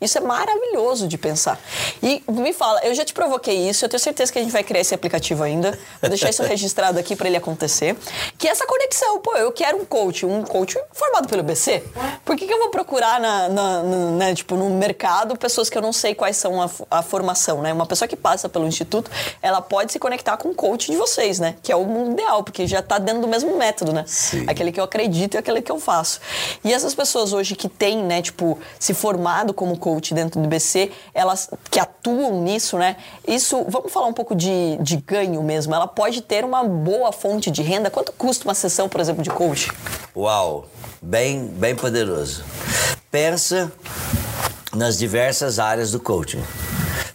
Isso 0.00 0.18
é 0.18 0.20
maravilhoso 0.20 1.06
de 1.06 1.16
pensar. 1.16 1.60
E 2.02 2.22
me 2.28 2.52
fala, 2.52 2.80
eu 2.84 2.92
já 2.94 3.04
te 3.04 3.14
provoquei 3.14 3.68
isso, 3.68 3.84
eu 3.84 3.88
tenho 3.88 4.00
certeza 4.00 4.32
que 4.32 4.38
a 4.38 4.42
gente 4.42 4.52
vai 4.52 4.64
criar 4.64 4.80
esse 4.80 4.94
aplicativo 4.94 5.44
ainda. 5.44 5.78
Vou 6.00 6.10
deixar 6.10 6.28
isso 6.28 6.42
registrado 6.42 6.71
aqui 6.98 7.14
para 7.16 7.28
ele 7.28 7.36
acontecer. 7.36 7.96
Que 8.38 8.48
é 8.48 8.50
essa 8.50 8.66
conexão, 8.66 9.20
pô, 9.20 9.36
eu 9.36 9.52
quero 9.52 9.78
um 9.78 9.84
coach, 9.84 10.24
um 10.26 10.42
coach 10.42 10.78
formado 10.92 11.28
pelo 11.28 11.42
BC. 11.42 11.82
Por 12.24 12.36
que, 12.36 12.46
que 12.46 12.52
eu 12.52 12.58
vou 12.58 12.70
procurar 12.70 13.20
na, 13.20 13.48
na, 13.48 13.82
na- 13.82 14.10
né, 14.12 14.34
tipo, 14.34 14.54
no 14.56 14.68
mercado 14.70 15.36
pessoas 15.36 15.68
que 15.68 15.76
eu 15.76 15.82
não 15.82 15.92
sei 15.92 16.14
quais 16.14 16.36
são 16.36 16.60
a, 16.62 16.70
a 16.90 17.02
formação, 17.02 17.60
né? 17.62 17.72
Uma 17.72 17.86
pessoa 17.86 18.08
que 18.08 18.16
passa 18.16 18.48
pelo 18.48 18.66
instituto, 18.66 19.10
ela 19.40 19.60
pode 19.60 19.92
se 19.92 19.98
conectar 19.98 20.36
com 20.36 20.48
o 20.50 20.54
coach 20.54 20.90
de 20.90 20.96
vocês, 20.96 21.38
né? 21.38 21.56
Que 21.62 21.70
é 21.72 21.76
o 21.76 21.84
mundo 21.84 22.12
ideal, 22.12 22.42
porque 22.42 22.66
já 22.66 22.80
tá 22.82 22.98
dentro 22.98 23.20
do 23.22 23.28
mesmo 23.28 23.56
método, 23.56 23.92
né? 23.92 24.04
Sim. 24.06 24.44
Aquele 24.48 24.72
que 24.72 24.80
eu 24.80 24.84
acredito 24.84 25.34
e 25.34 25.38
aquele 25.38 25.60
que 25.62 25.70
eu 25.70 25.78
faço. 25.78 26.20
E 26.64 26.72
essas 26.72 26.94
pessoas 26.94 27.32
hoje 27.32 27.54
que 27.56 27.68
têm, 27.68 28.02
né, 28.04 28.22
tipo, 28.22 28.58
se 28.78 28.94
formado 28.94 29.52
como 29.52 29.76
coach 29.78 30.14
dentro 30.14 30.40
do 30.40 30.48
BC, 30.48 30.90
elas 31.14 31.50
que 31.70 31.78
atuam 31.80 32.40
nisso, 32.42 32.78
né? 32.78 32.96
Isso, 33.26 33.64
vamos 33.68 33.92
falar 33.92 34.06
um 34.06 34.12
pouco 34.12 34.34
de, 34.34 34.76
de 34.80 34.96
ganho 34.96 35.42
mesmo. 35.42 35.74
Ela 35.74 35.86
pode 35.86 36.20
ter 36.22 36.44
uma 36.44 36.61
boa 36.62 37.12
fonte 37.12 37.50
de 37.50 37.62
renda. 37.62 37.90
Quanto 37.90 38.12
custa 38.12 38.44
uma 38.44 38.54
sessão, 38.54 38.88
por 38.88 39.00
exemplo, 39.00 39.22
de 39.22 39.30
coach? 39.30 39.70
Uau, 40.16 40.66
bem, 41.00 41.46
bem 41.46 41.74
poderoso. 41.74 42.44
Pensa 43.10 43.72
nas 44.74 44.98
diversas 44.98 45.58
áreas 45.58 45.90
do 45.90 46.00
coaching. 46.00 46.42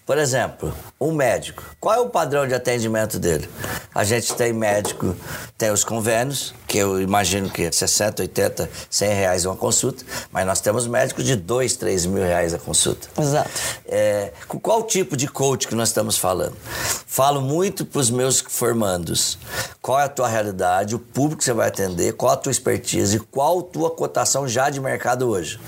Por 0.05 0.17
exemplo, 0.17 0.73
um 1.01 1.11
médico. 1.11 1.63
Qual 1.79 1.93
é 1.95 1.99
o 1.99 2.09
padrão 2.09 2.47
de 2.47 2.53
atendimento 2.53 3.19
dele? 3.19 3.49
A 3.93 4.03
gente 4.03 4.33
tem 4.35 4.53
médico, 4.53 5.15
tem 5.57 5.69
os 5.69 5.83
convênios, 5.83 6.53
que 6.67 6.77
eu 6.77 7.01
imagino 7.01 7.49
que 7.49 7.63
é 7.63 7.71
60, 7.71 8.23
80, 8.23 8.69
100 8.89 9.09
reais 9.09 9.45
uma 9.45 9.55
consulta, 9.55 10.03
mas 10.31 10.45
nós 10.45 10.59
temos 10.59 10.85
médicos 10.85 11.23
de 11.23 11.35
2, 11.35 11.77
3 11.77 12.05
mil 12.05 12.23
reais 12.23 12.53
a 12.53 12.59
consulta. 12.59 13.07
Exato. 13.17 13.49
É, 13.85 14.33
com 14.47 14.59
qual 14.59 14.83
tipo 14.83 15.15
de 15.15 15.27
coach 15.27 15.67
que 15.67 15.73
nós 15.73 15.89
estamos 15.89 16.17
falando? 16.17 16.55
Falo 17.05 17.41
muito 17.41 17.85
para 17.85 17.99
os 17.99 18.09
meus 18.09 18.41
formandos. 18.41 19.37
Qual 19.81 19.99
é 19.99 20.03
a 20.03 20.09
tua 20.09 20.27
realidade, 20.27 20.93
o 20.93 20.99
público 20.99 21.39
que 21.39 21.45
você 21.45 21.53
vai 21.53 21.69
atender, 21.69 22.13
qual 22.13 22.33
a 22.33 22.37
tua 22.37 22.51
expertise 22.51 23.15
e 23.15 23.19
qual 23.19 23.59
a 23.59 23.63
tua 23.63 23.89
cotação 23.89 24.47
já 24.47 24.69
de 24.69 24.79
mercado 24.81 25.29
hoje. 25.29 25.59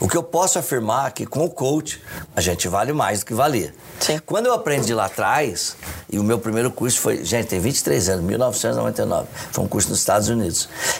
O 0.00 0.08
que 0.08 0.16
eu 0.16 0.22
posso 0.22 0.58
afirmar 0.58 1.08
é 1.08 1.10
que 1.10 1.26
com 1.26 1.44
o 1.44 1.50
coach 1.50 2.02
a 2.34 2.40
gente 2.40 2.66
vale 2.68 2.92
mais 2.92 3.20
do 3.20 3.26
que 3.26 3.34
valia. 3.34 3.74
Sim. 4.00 4.18
Quando 4.24 4.46
eu 4.46 4.54
aprendi 4.54 4.94
lá 4.94 5.06
atrás, 5.06 5.76
e 6.10 6.18
o 6.18 6.24
meu 6.24 6.38
primeiro 6.38 6.70
curso 6.70 7.00
foi, 7.00 7.24
gente, 7.24 7.48
tem 7.48 7.60
23 7.60 8.08
anos, 8.08 8.24
1999, 8.24 9.28
foi 9.52 9.64
um 9.64 9.68
curso 9.68 9.90
nos 9.90 9.98
Estados 9.98 10.28
Unidos. 10.28 10.45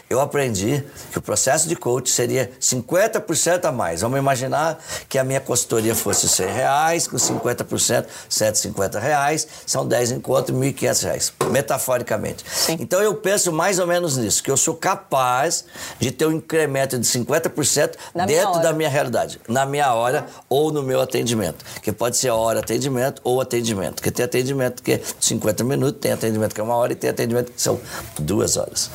Eu 0.08 0.20
aprendi 0.20 0.84
que 1.10 1.18
o 1.18 1.22
processo 1.22 1.68
de 1.68 1.76
coach 1.76 2.10
seria 2.10 2.50
50% 2.60 3.64
a 3.64 3.72
mais. 3.72 4.00
Vamos 4.00 4.18
imaginar 4.18 4.78
que 5.08 5.18
a 5.18 5.24
minha 5.24 5.40
consultoria 5.40 5.94
fosse 5.94 6.28
100 6.28 6.46
reais, 6.46 7.08
com 7.08 7.16
50%, 7.16 8.06
150 8.28 8.98
reais, 8.98 9.46
são 9.66 9.86
10 9.86 10.12
encontros, 10.12 10.56
1.500 10.56 11.02
reais, 11.02 11.32
metaforicamente. 11.50 12.44
Sim. 12.48 12.76
Então 12.80 13.02
eu 13.02 13.14
penso 13.14 13.52
mais 13.52 13.78
ou 13.78 13.86
menos 13.86 14.16
nisso, 14.16 14.42
que 14.42 14.50
eu 14.50 14.56
sou 14.56 14.74
capaz 14.74 15.64
de 15.98 16.10
ter 16.10 16.26
um 16.26 16.32
incremento 16.32 16.98
de 16.98 17.06
50% 17.06 17.94
Na 18.14 18.26
dentro 18.26 18.60
da 18.60 18.72
minha 18.72 18.88
realidade, 18.88 19.40
na 19.48 19.66
minha 19.66 19.92
hora 19.94 20.26
ou 20.48 20.72
no 20.72 20.82
meu 20.82 21.00
atendimento. 21.00 21.64
Que 21.82 21.92
pode 21.92 22.16
ser 22.16 22.30
hora 22.30 22.60
atendimento 22.60 23.20
ou 23.24 23.40
atendimento. 23.40 23.96
Porque 23.96 24.10
tem 24.10 24.24
atendimento 24.24 24.82
que 24.82 24.92
é 24.92 25.00
50 25.20 25.64
minutos, 25.64 26.00
tem 26.00 26.12
atendimento 26.12 26.54
que 26.54 26.60
é 26.60 26.64
uma 26.64 26.76
hora 26.76 26.92
e 26.92 26.96
tem 26.96 27.10
atendimento 27.10 27.52
que 27.52 27.60
são 27.60 27.80
duas 28.18 28.56
horas. 28.56 28.90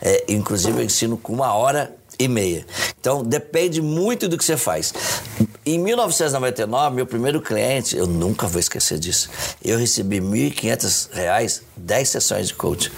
É, 0.00 0.24
inclusive 0.28 0.78
eu 0.78 0.84
ensino 0.84 1.16
com 1.16 1.32
uma 1.32 1.54
hora 1.54 1.94
e 2.18 2.28
meia. 2.28 2.66
Então 3.00 3.22
depende 3.22 3.80
muito 3.80 4.28
do 4.28 4.36
que 4.36 4.44
você 4.44 4.56
faz. 4.56 4.92
Em 5.70 5.78
1999, 5.78 6.96
meu 6.96 7.06
primeiro 7.06 7.40
cliente, 7.40 7.96
eu 7.96 8.04
nunca 8.04 8.48
vou 8.48 8.58
esquecer 8.58 8.98
disso. 8.98 9.30
Eu 9.64 9.78
recebi 9.78 10.20
1.500 10.20 11.10
reais, 11.12 11.62
10 11.76 12.08
sessões 12.08 12.48
de 12.48 12.54
coaching. 12.54 12.90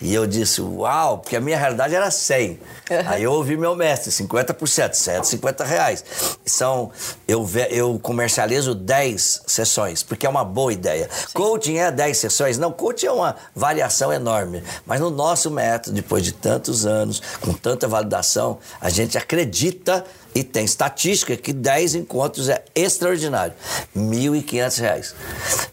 E 0.00 0.12
eu 0.12 0.26
disse, 0.26 0.60
uau, 0.60 1.18
porque 1.18 1.36
a 1.36 1.40
minha 1.40 1.56
realidade 1.56 1.94
era 1.94 2.10
100. 2.10 2.58
Aí 3.06 3.22
eu 3.22 3.30
ouvi 3.30 3.56
meu 3.56 3.76
mestre, 3.76 4.10
50%, 4.10 4.94
150 4.94 5.64
reais. 5.64 6.04
São, 6.44 6.90
eu, 7.28 7.48
eu 7.70 7.96
comercializo 8.00 8.74
10 8.74 9.42
sessões, 9.46 10.02
porque 10.02 10.26
é 10.26 10.28
uma 10.28 10.44
boa 10.44 10.72
ideia. 10.72 11.08
Coaching 11.32 11.78
é 11.78 11.92
10 11.92 12.18
sessões? 12.18 12.58
Não, 12.58 12.72
coaching 12.72 13.06
é 13.06 13.12
uma 13.12 13.36
variação 13.54 14.12
enorme. 14.12 14.60
Mas 14.84 15.00
no 15.00 15.08
nosso 15.08 15.52
método, 15.52 15.94
depois 15.94 16.24
de 16.24 16.32
tantos 16.32 16.84
anos, 16.84 17.22
com 17.40 17.52
tanta 17.52 17.86
validação, 17.86 18.58
a 18.80 18.90
gente 18.90 19.16
acredita 19.16 20.04
e 20.34 20.42
tem 20.42 20.64
estatística 20.64 21.36
que 21.36 21.52
10 21.52 21.94
encontros 21.96 22.48
é 22.48 22.62
extraordinário. 22.74 23.54
1.500 23.96 24.80
reais. 24.80 25.14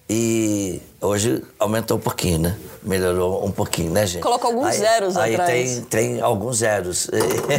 E 0.09 0.81
hoje 0.99 1.43
aumentou 1.57 1.97
um 1.97 1.99
pouquinho, 1.99 2.39
né? 2.39 2.57
Melhorou 2.83 3.45
um 3.45 3.51
pouquinho, 3.51 3.91
né, 3.91 4.05
gente? 4.05 4.21
Colocou 4.21 4.49
alguns 4.49 4.67
aí, 4.67 4.77
zeros 4.77 5.17
aí 5.17 5.33
atrás. 5.35 5.83
Tem, 5.89 6.13
tem 6.15 6.21
alguns 6.21 6.57
zeros. 6.57 7.09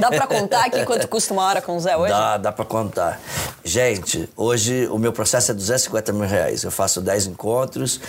Dá 0.01 0.09
pra 0.09 0.27
contar 0.27 0.65
aqui 0.67 0.85
quanto 0.85 1.07
custa 1.09 1.33
uma 1.33 1.45
hora 1.45 1.63
com 1.63 1.77
o 1.77 1.81
Zé 1.81 1.97
hoje? 1.97 2.13
Dá, 2.13 2.37
dá 2.37 2.53
pra 2.53 2.65
contar. 2.65 3.21
Gente, 3.65 4.29
hoje 4.37 4.87
o 4.89 4.99
meu 4.99 5.13
processo 5.13 5.53
é 5.53 5.55
250 5.55 6.13
mil 6.13 6.27
reais. 6.27 6.65
Eu 6.65 6.71
faço 6.71 7.01
10 7.01 7.27
encontros 7.29 8.01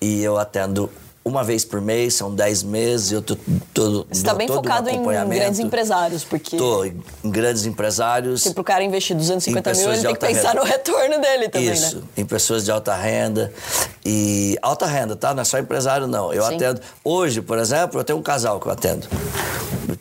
e 0.00 0.22
eu 0.22 0.38
atendo 0.38 0.90
uma 1.22 1.44
vez 1.44 1.64
por 1.64 1.80
mês, 1.80 2.14
são 2.14 2.34
10 2.34 2.62
meses, 2.62 3.12
eu 3.12 3.20
tô, 3.20 3.36
tô 3.74 4.06
Você 4.10 4.20
está 4.20 4.32
bem 4.32 4.46
todo 4.46 4.60
um 4.60 4.62
focado 4.62 4.88
em 4.88 5.02
grandes 5.28 5.60
empresários, 5.60 6.24
porque 6.24 6.56
Tô 6.56 6.84
em 6.84 6.94
grandes 7.24 7.66
empresários. 7.66 8.42
se 8.42 8.54
pro 8.54 8.64
cara 8.64 8.82
investir 8.82 9.14
250 9.14 9.70
Em 9.70 9.76
mil, 9.76 9.92
ele 9.92 10.02
tem 10.02 10.14
que 10.14 10.20
pensar 10.20 10.48
renda. 10.50 10.60
no 10.60 10.66
retorno 10.66 11.20
dele 11.20 11.48
também, 11.50 11.72
Isso, 11.72 11.98
né? 11.98 12.02
em 12.16 12.24
pessoas 12.24 12.64
de 12.64 12.70
alta 12.70 12.94
renda. 12.94 13.52
E 14.04 14.58
alta 14.62 14.86
renda, 14.86 15.14
tá? 15.14 15.34
Não 15.34 15.42
é 15.42 15.44
só 15.44 15.58
empresário, 15.58 16.06
não. 16.06 16.32
Eu 16.32 16.42
Sim. 16.46 16.54
atendo. 16.54 16.80
Hoje, 17.04 17.42
por 17.42 17.58
exemplo, 17.58 18.00
eu 18.00 18.04
tenho 18.04 18.18
um 18.18 18.22
casal 18.22 18.58
que 18.58 18.66
eu 18.66 18.72
atendo. 18.72 19.06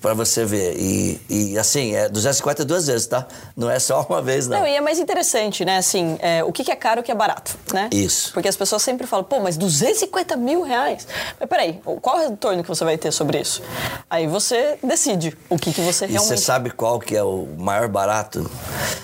Pra 0.01 0.13
você 0.13 0.45
ver. 0.45 0.75
E, 0.77 1.19
e 1.29 1.57
assim, 1.59 1.93
é 1.93 2.07
250 2.07 2.63
duas 2.63 2.87
vezes, 2.87 3.05
tá? 3.07 3.27
Não 3.55 3.69
é 3.69 3.79
só 3.79 4.05
uma 4.09 4.21
vez, 4.21 4.47
não. 4.47 4.59
Não, 4.59 4.67
e 4.67 4.75
é 4.75 4.81
mais 4.81 4.97
interessante, 4.97 5.65
né? 5.65 5.77
Assim, 5.77 6.17
é, 6.21 6.43
o 6.43 6.51
que 6.53 6.71
é 6.71 6.75
caro 6.75 6.99
e 6.99 7.01
o 7.01 7.03
que 7.03 7.11
é 7.11 7.15
barato, 7.15 7.57
né? 7.73 7.89
Isso. 7.91 8.31
Porque 8.33 8.47
as 8.47 8.55
pessoas 8.55 8.81
sempre 8.81 9.05
falam, 9.05 9.25
pô, 9.25 9.39
mas 9.39 9.57
250 9.57 10.37
mil 10.37 10.61
reais? 10.61 11.05
Mas 11.39 11.49
peraí, 11.49 11.81
qual 12.01 12.19
é 12.21 12.27
o 12.27 12.29
retorno 12.29 12.63
que 12.63 12.69
você 12.69 12.83
vai 12.85 12.97
ter 12.97 13.11
sobre 13.11 13.41
isso? 13.41 13.61
Aí 14.09 14.25
você 14.25 14.77
decide 14.83 15.37
o 15.49 15.57
que, 15.57 15.73
que 15.73 15.81
você 15.81 16.05
E 16.05 16.07
você 16.07 16.13
realmente... 16.13 16.41
sabe 16.41 16.69
qual 16.71 16.99
que 16.99 17.15
é 17.15 17.23
o 17.23 17.47
maior 17.57 17.87
barato? 17.89 18.49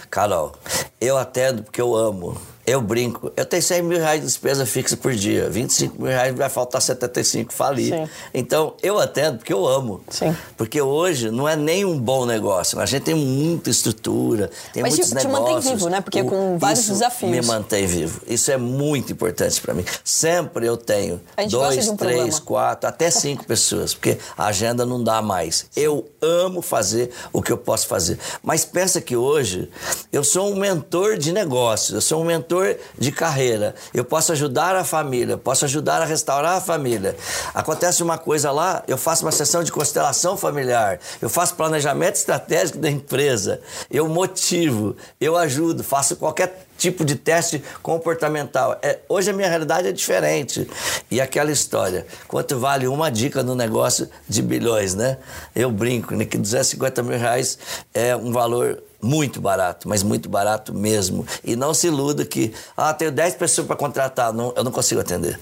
Carol, 0.10 0.54
eu 1.02 1.18
atendo 1.18 1.64
porque 1.64 1.82
eu 1.82 1.94
amo. 1.94 2.38
Eu 2.66 2.82
brinco. 2.82 3.32
Eu 3.36 3.46
tenho 3.46 3.62
100 3.62 3.82
mil 3.84 4.00
reais 4.00 4.22
de 4.22 4.26
despesa 4.26 4.66
fixa 4.66 4.98
por 4.98 5.14
dia. 5.14 5.50
25 5.50 6.02
mil 6.02 6.10
reais 6.12 6.36
vai 6.36 6.50
faltar 6.50 6.82
75, 6.82 7.54
falir. 7.54 7.94
Sim. 7.94 8.10
Então, 8.34 8.74
eu 8.82 8.98
atendo 9.00 9.38
porque 9.38 9.54
eu 9.54 9.68
amo. 9.68 10.02
Sim. 10.10 10.36
Porque 10.58 10.82
hoje 10.82 11.30
não 11.30 11.48
é 11.48 11.56
nem 11.56 11.86
um 11.86 12.00
bom 12.00 12.26
negócio. 12.26 12.80
A 12.80 12.86
gente 12.86 13.04
tem 13.04 13.14
muita 13.16 13.70
estrutura, 13.70 14.50
tem 14.74 14.82
Mas 14.82 14.94
muitos 14.94 15.12
te- 15.12 15.18
te 15.20 15.28
mantém 15.28 15.46
negócios. 15.50 15.74
vivo, 15.74 15.90
né? 15.90 16.02
Porque 16.02 16.24
com 16.24 16.58
vários 16.58 16.80
isso 16.82 16.94
desafios. 16.94 17.32
me 17.32 17.42
mantém 17.42 17.86
vivo. 17.86 18.22
Isso 18.26 18.50
é 18.52 18.58
muito 18.58 19.12
importante 19.14 19.62
para 19.62 19.74
mim. 19.74 19.86
Sempre 20.04 20.66
eu 20.68 20.76
tenho 20.78 21.22
dois, 21.50 21.88
um 21.88 21.96
três, 21.96 22.16
problema. 22.16 22.42
quatro, 22.42 22.90
até 22.90 23.12
cinco 23.12 23.46
pessoas, 23.48 23.94
porque 23.94 24.18
a 24.38 24.48
agenda 24.48 24.86
não 24.86 25.04
dá 25.04 25.22
mais. 25.22 25.68
Eu 25.76 26.06
amo 26.22 26.62
fazer 26.64 27.12
o 27.32 27.42
que 27.44 27.52
eu 27.52 27.58
posso 27.58 27.88
fazer. 27.88 28.18
Mas 28.42 28.66
pensa 28.66 29.00
que 29.00 29.16
hoje 29.16 29.70
eu 30.12 30.24
sou 30.24 30.52
um 30.52 30.56
mentor 30.56 31.18
de 31.18 31.32
negócios, 31.32 31.94
eu 31.94 32.02
sou 32.02 32.22
um 32.22 32.26
mentor 32.26 32.55
de 32.98 33.12
carreira. 33.12 33.76
Eu 33.94 34.04
posso 34.04 34.32
ajudar 34.32 34.76
a 34.76 34.84
família, 34.84 35.38
posso 35.38 35.66
ajudar 35.66 36.02
a 36.02 36.06
restaurar 36.06 36.58
a 36.58 36.62
família. 36.62 37.16
Acontece 37.54 38.04
uma 38.04 38.18
coisa 38.18 38.52
lá, 38.52 38.84
eu 38.88 38.98
faço 38.98 39.26
uma 39.26 39.32
sessão 39.32 39.64
de 39.64 39.72
constelação 39.72 40.38
familiar, 40.38 41.00
eu 41.22 41.30
faço 41.30 41.56
planejamento 41.56 42.16
estratégico 42.16 42.78
da 42.78 42.90
empresa, 42.90 43.62
eu 43.90 44.08
motivo, 44.08 44.96
eu 45.20 45.36
ajudo, 45.36 45.84
faço 45.84 46.16
qualquer 46.16 46.65
tipo 46.78 47.06
de 47.06 47.16
teste 47.16 47.64
comportamental. 47.82 48.78
É, 48.82 49.00
hoje 49.08 49.32
a 49.32 49.34
minha 49.34 49.50
realidade 49.50 49.88
é 49.88 49.92
diferente. 49.92 50.68
E 51.10 51.22
aquela 51.22 51.52
história, 51.52 52.06
quanto 52.28 52.60
vale 52.60 52.88
uma 52.88 53.10
dica 53.10 53.44
no 53.44 53.56
negócio 53.56 54.10
de 54.28 54.42
bilhões, 54.42 54.96
né? 54.96 55.18
Eu 55.56 55.72
brinco, 55.72 56.16
né, 56.16 56.26
que 56.26 56.38
250 56.38 57.04
mil 57.04 57.18
reais 57.18 57.58
é 57.94 58.16
um 58.16 58.32
valor 58.32 58.82
muito 59.06 59.40
barato, 59.40 59.88
mas 59.88 60.02
muito 60.02 60.28
barato 60.28 60.74
mesmo. 60.74 61.26
E 61.44 61.56
não 61.56 61.74
se 61.74 61.88
iluda 61.88 62.26
que, 62.26 62.52
ah, 62.76 62.94
tenho 62.94 63.12
10 63.12 63.36
pessoas 63.36 63.68
para 63.68 63.76
contratar, 63.76 64.34
não, 64.34 64.52
eu 64.56 64.64
não 64.64 64.72
consigo 64.72 65.00
atender. 65.00 65.40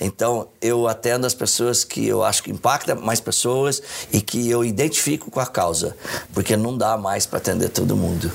Então, 0.00 0.48
eu 0.60 0.88
atendo 0.88 1.26
as 1.26 1.34
pessoas 1.34 1.84
que 1.84 2.06
eu 2.06 2.24
acho 2.24 2.42
que 2.42 2.50
impacta 2.50 2.94
mais 2.94 3.20
pessoas 3.20 3.82
e 4.10 4.20
que 4.20 4.48
eu 4.48 4.64
identifico 4.64 5.30
com 5.30 5.40
a 5.40 5.46
causa, 5.46 5.94
porque 6.32 6.56
não 6.56 6.76
dá 6.76 6.96
mais 6.96 7.26
para 7.26 7.38
atender 7.38 7.68
todo 7.68 7.94
mundo. 7.94 8.32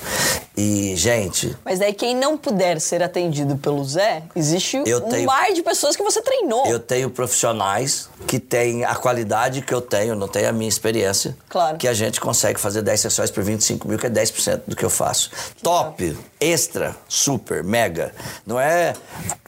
E, 0.59 0.95
gente, 0.95 1.55
Mas 1.63 1.77
daí 1.77 1.93
quem 1.93 2.15
não 2.15 2.35
puder 2.35 2.81
ser 2.81 3.03
atendido 3.03 3.57
pelo 3.57 3.85
Zé, 3.85 4.23
existe 4.35 4.81
Eu 4.87 4.97
um 5.05 5.09
tenho- 5.09 5.27
mar 5.27 5.53
de 5.53 5.61
pessoas 5.61 5.95
que 5.95 6.01
você 6.01 6.19
treinou. 6.19 6.65
Eu 6.65 6.79
tenho 6.79 7.11
profissionais 7.11 8.09
que 8.25 8.39
têm 8.39 8.83
a 8.83 8.95
qualidade 8.95 9.61
que 9.61 9.71
eu 9.71 9.79
tenho, 9.81 10.15
não 10.15 10.27
tenho 10.27 10.49
a 10.49 10.51
minha 10.51 10.67
experiência. 10.67 11.37
Claro. 11.47 11.77
Que 11.77 11.87
a 11.87 11.93
gente 11.93 12.19
consegue 12.19 12.59
fazer 12.59 12.81
10 12.81 12.99
sessões 12.99 13.29
por 13.29 13.43
25 13.43 13.87
mil, 13.87 13.99
que 13.99 14.07
é 14.07 14.09
10% 14.09 14.63
do 14.67 14.75
que 14.75 14.83
eu 14.83 14.89
faço. 14.89 15.29
Top, 15.61 16.17
extra, 16.39 16.95
super, 17.07 17.63
mega. 17.63 18.11
Não 18.45 18.59
é 18.59 18.93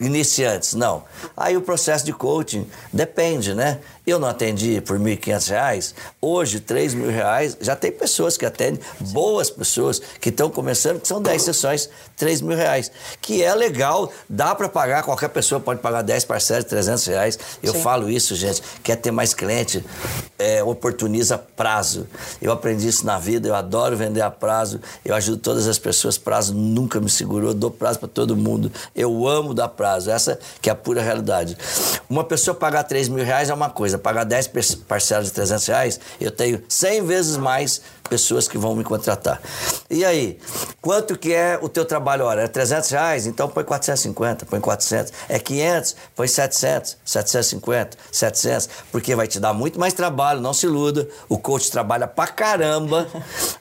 iniciantes, 0.00 0.74
não. 0.74 1.02
Aí 1.36 1.56
o 1.56 1.60
processo 1.60 2.04
de 2.04 2.12
coaching 2.12 2.66
depende, 2.92 3.52
né? 3.52 3.80
Eu 4.10 4.18
não 4.18 4.26
atendi 4.26 4.80
por 4.80 4.98
1.500 4.98 5.48
reais. 5.50 5.94
Hoje, 6.20 6.58
3 6.58 6.94
mil 6.94 7.10
reais, 7.10 7.56
já 7.60 7.76
tem 7.76 7.92
pessoas 7.92 8.36
que 8.36 8.44
atendem, 8.44 8.80
boas 9.12 9.48
pessoas 9.50 10.02
que 10.20 10.30
estão 10.30 10.50
começando, 10.50 11.00
que 11.00 11.06
são 11.06 11.22
10 11.22 11.40
sessões, 11.40 11.88
3 12.16 12.40
mil 12.40 12.56
reais. 12.56 12.90
Que 13.20 13.40
é 13.40 13.54
legal, 13.54 14.12
dá 14.28 14.52
para 14.52 14.68
pagar, 14.68 15.04
qualquer 15.04 15.28
pessoa 15.28 15.60
pode 15.60 15.80
pagar 15.80 16.02
10 16.02 16.24
parcelas 16.24 16.64
de 16.64 16.70
300 16.70 17.06
reais. 17.06 17.38
Eu 17.62 17.72
Sim. 17.72 17.82
falo 17.82 18.10
isso, 18.10 18.34
gente. 18.34 18.60
Quer 18.82 18.96
ter 18.96 19.12
mais 19.12 19.32
cliente, 19.32 19.84
é, 20.36 20.60
oportuniza 20.60 21.38
prazo. 21.38 22.08
Eu 22.42 22.50
aprendi 22.50 22.88
isso 22.88 23.06
na 23.06 23.16
vida, 23.16 23.46
eu 23.46 23.54
adoro 23.54 23.96
vender 23.96 24.22
a 24.22 24.30
prazo, 24.30 24.80
eu 25.04 25.14
ajudo 25.14 25.36
todas 25.36 25.68
as 25.68 25.78
pessoas, 25.78 26.18
prazo 26.18 26.52
nunca 26.52 26.98
me 26.98 27.08
segurou, 27.08 27.54
dou 27.54 27.70
prazo 27.70 28.00
para 28.00 28.08
todo 28.08 28.36
mundo. 28.36 28.72
Eu 28.92 29.28
amo 29.28 29.54
dar 29.54 29.68
prazo, 29.68 30.10
essa 30.10 30.36
que 30.60 30.68
é 30.68 30.72
a 30.72 30.74
pura 30.74 31.00
realidade. 31.00 31.56
Uma 32.08 32.24
pessoa 32.24 32.56
pagar 32.56 32.82
3 32.82 33.08
mil 33.08 33.24
reais 33.24 33.50
é 33.50 33.54
uma 33.54 33.70
coisa, 33.70 33.99
pagar 34.00 34.24
10 34.24 34.48
par- 34.48 34.62
parcelas 34.88 35.26
de 35.26 35.32
300 35.32 35.66
reais, 35.66 36.00
eu 36.20 36.30
tenho 36.30 36.62
100 36.68 37.06
vezes 37.06 37.36
mais 37.36 37.80
pessoas 38.08 38.48
que 38.48 38.58
vão 38.58 38.74
me 38.74 38.82
contratar. 38.82 39.40
E 39.88 40.04
aí, 40.04 40.36
quanto 40.82 41.16
que 41.16 41.32
é 41.32 41.56
o 41.62 41.68
teu 41.68 41.84
trabalho 41.84 42.24
hora? 42.24 42.42
É 42.42 42.48
300 42.48 42.90
reais? 42.90 43.24
Então 43.26 43.48
põe 43.48 43.62
450, 43.62 44.46
põe 44.46 44.60
400. 44.60 45.12
É 45.28 45.38
500? 45.38 45.94
Põe 46.16 46.26
700, 46.26 46.96
750, 47.04 47.96
700. 48.10 48.68
Porque 48.90 49.14
vai 49.14 49.28
te 49.28 49.38
dar 49.38 49.52
muito 49.54 49.78
mais 49.78 49.92
trabalho, 49.94 50.40
não 50.40 50.52
se 50.52 50.66
iluda. 50.66 51.08
O 51.28 51.38
coach 51.38 51.70
trabalha 51.70 52.08
pra 52.08 52.26
caramba. 52.26 53.06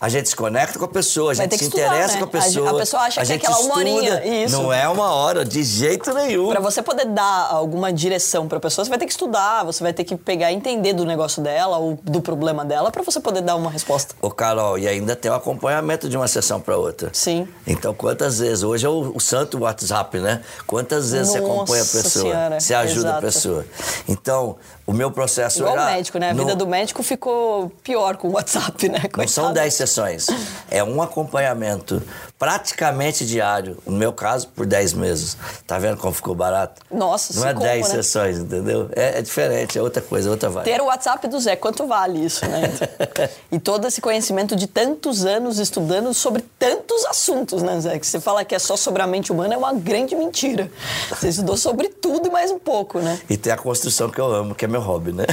A 0.02 0.10
gente 0.10 0.30
se 0.30 0.36
conecta 0.36 0.80
com 0.80 0.86
a 0.86 0.90
pessoa, 0.90 1.32
a 1.32 1.36
gente 1.36 1.56
se 1.56 1.66
estudar, 1.66 1.86
interessa 1.88 2.14
né? 2.16 2.20
com 2.20 2.26
a 2.26 2.40
A- 2.40 2.42
a 2.42 2.46
pessoa. 2.46 2.78
pessoa 2.80 3.02
acha 3.04 3.24
que 3.26 3.32
é 3.32 3.36
aquela 3.36 3.60
uma 3.60 3.78
horinha, 3.78 4.46
isso. 4.46 4.56
Não 4.60 4.74
é 4.74 4.88
uma 4.90 5.14
hora, 5.14 5.46
de 5.46 5.64
jeito 5.64 6.12
nenhum. 6.14 6.50
Pra 6.50 6.60
você 6.60 6.82
poder 6.82 7.06
dar 7.06 7.50
alguma 7.52 7.94
direção 7.94 8.48
pra 8.48 8.60
pessoa, 8.60 8.84
você 8.84 8.90
vai 8.90 8.98
ter 8.98 9.06
que 9.06 9.12
estudar, 9.12 9.64
você 9.64 9.84
vai 9.84 9.94
ter 9.94 10.04
que 10.04 10.16
pegar 10.26 10.52
e 10.52 10.56
entender 10.56 10.94
do 10.94 11.06
negócio 11.06 11.42
dela 11.42 11.78
ou 11.78 11.98
do 12.04 12.22
problema 12.22 12.64
dela 12.66 12.92
pra 12.92 13.02
você 13.04 13.20
poder 13.20 13.42
dar 13.42 13.56
uma 13.56 13.70
resposta. 13.70 14.16
Ô, 14.22 14.30
Carol, 14.30 14.78
e 14.78 14.88
ainda 14.88 15.16
tem 15.16 15.30
o 15.32 15.34
acompanhamento 15.34 16.08
de 16.10 16.16
uma 16.18 16.28
sessão 16.28 16.60
para 16.60 16.78
outra. 16.78 17.10
Sim. 17.14 17.48
Então, 17.66 17.94
quantas 17.94 18.40
vezes? 18.40 18.64
Hoje 18.64 18.86
é 18.86 18.90
o, 18.90 19.12
o 19.16 19.20
santo 19.20 19.60
WhatsApp, 19.60 20.20
né? 20.20 20.42
Quantas 20.68 21.12
vezes 21.12 21.30
você 21.32 21.38
acompanha 21.40 21.82
a 21.82 21.86
Nossa 21.86 22.02
pessoa? 22.04 22.32
Senhora, 22.34 22.60
Você 22.60 22.74
ajuda 22.74 23.08
a 23.08 23.10
exato. 23.12 23.22
pessoa. 23.22 23.66
Então, 24.08 24.56
o 24.90 24.94
meu 24.94 25.12
processo 25.12 25.60
Igual 25.60 25.76
o 25.76 25.80
era. 25.80 25.92
médico, 25.92 26.18
né? 26.18 26.32
A 26.32 26.34
não- 26.34 26.44
vida 26.44 26.56
do 26.56 26.66
médico 26.66 27.04
ficou 27.04 27.72
pior 27.84 28.18
com 28.18 28.30
o 28.30 28.32
WhatsApp, 28.32 28.90
né? 28.90 29.02
Não 29.16 29.28
são 29.28 29.44
Coitado. 29.46 29.54
10 29.64 29.74
sessões. 29.76 30.28
É 30.72 30.84
um 30.84 31.00
acompanhamento 31.00 32.02
praticamente 32.40 33.24
diário. 33.24 33.78
No 33.86 33.96
meu 33.98 34.12
caso, 34.12 34.48
por 34.48 34.66
10 34.66 34.94
meses. 34.94 35.38
Tá 35.68 35.78
vendo 35.78 35.98
como 35.98 36.12
ficou 36.12 36.34
barato? 36.34 36.82
Nossa, 36.90 37.40
Não 37.40 37.48
é 37.48 37.54
como, 37.54 37.66
10 37.66 37.88
né? 37.90 37.96
sessões, 37.96 38.38
entendeu? 38.40 38.90
É, 38.96 39.20
é 39.20 39.22
diferente, 39.22 39.78
é 39.78 39.82
outra 39.82 40.02
coisa, 40.02 40.28
é 40.28 40.32
outra 40.32 40.50
vibe. 40.50 40.66
Ter 40.66 40.82
o 40.82 40.86
WhatsApp 40.86 41.28
do 41.28 41.40
Zé, 41.40 41.56
quanto 41.56 41.86
vale 41.86 42.26
isso, 42.26 42.44
né? 42.48 42.62
e 43.52 43.60
todo 43.60 43.86
esse 43.86 44.02
conhecimento 44.02 44.56
de 44.56 44.66
tantos 44.66 45.24
anos 45.24 45.60
estudando 45.60 46.12
sobre 46.16 46.44
tantos 46.58 47.06
assuntos, 47.06 47.62
né, 47.62 47.80
Zé? 47.80 48.00
Que 48.00 48.08
você 48.08 48.20
fala 48.20 48.44
que 48.44 48.56
é 48.56 48.60
só 48.60 48.76
sobre 48.76 49.04
a 49.04 49.08
mente 49.08 49.32
humana 49.32 49.54
é 49.54 49.58
uma 49.58 49.74
grande 49.74 50.16
mentira. 50.16 50.72
Você 51.12 51.28
estudou 51.30 51.58
sobre 51.58 51.90
tudo 51.90 52.28
e 52.28 52.32
mais 52.32 52.50
um 52.50 52.58
pouco, 52.58 53.00
né? 53.00 53.20
E 53.30 53.38
tem 53.38 53.52
a 53.54 53.58
construção 53.58 54.10
que 54.10 54.20
eu 54.20 54.34
amo, 54.34 54.56
que 54.56 54.66
é 54.66 54.68
meu 54.68 54.79
hobby, 54.80 55.12
né? 55.12 55.26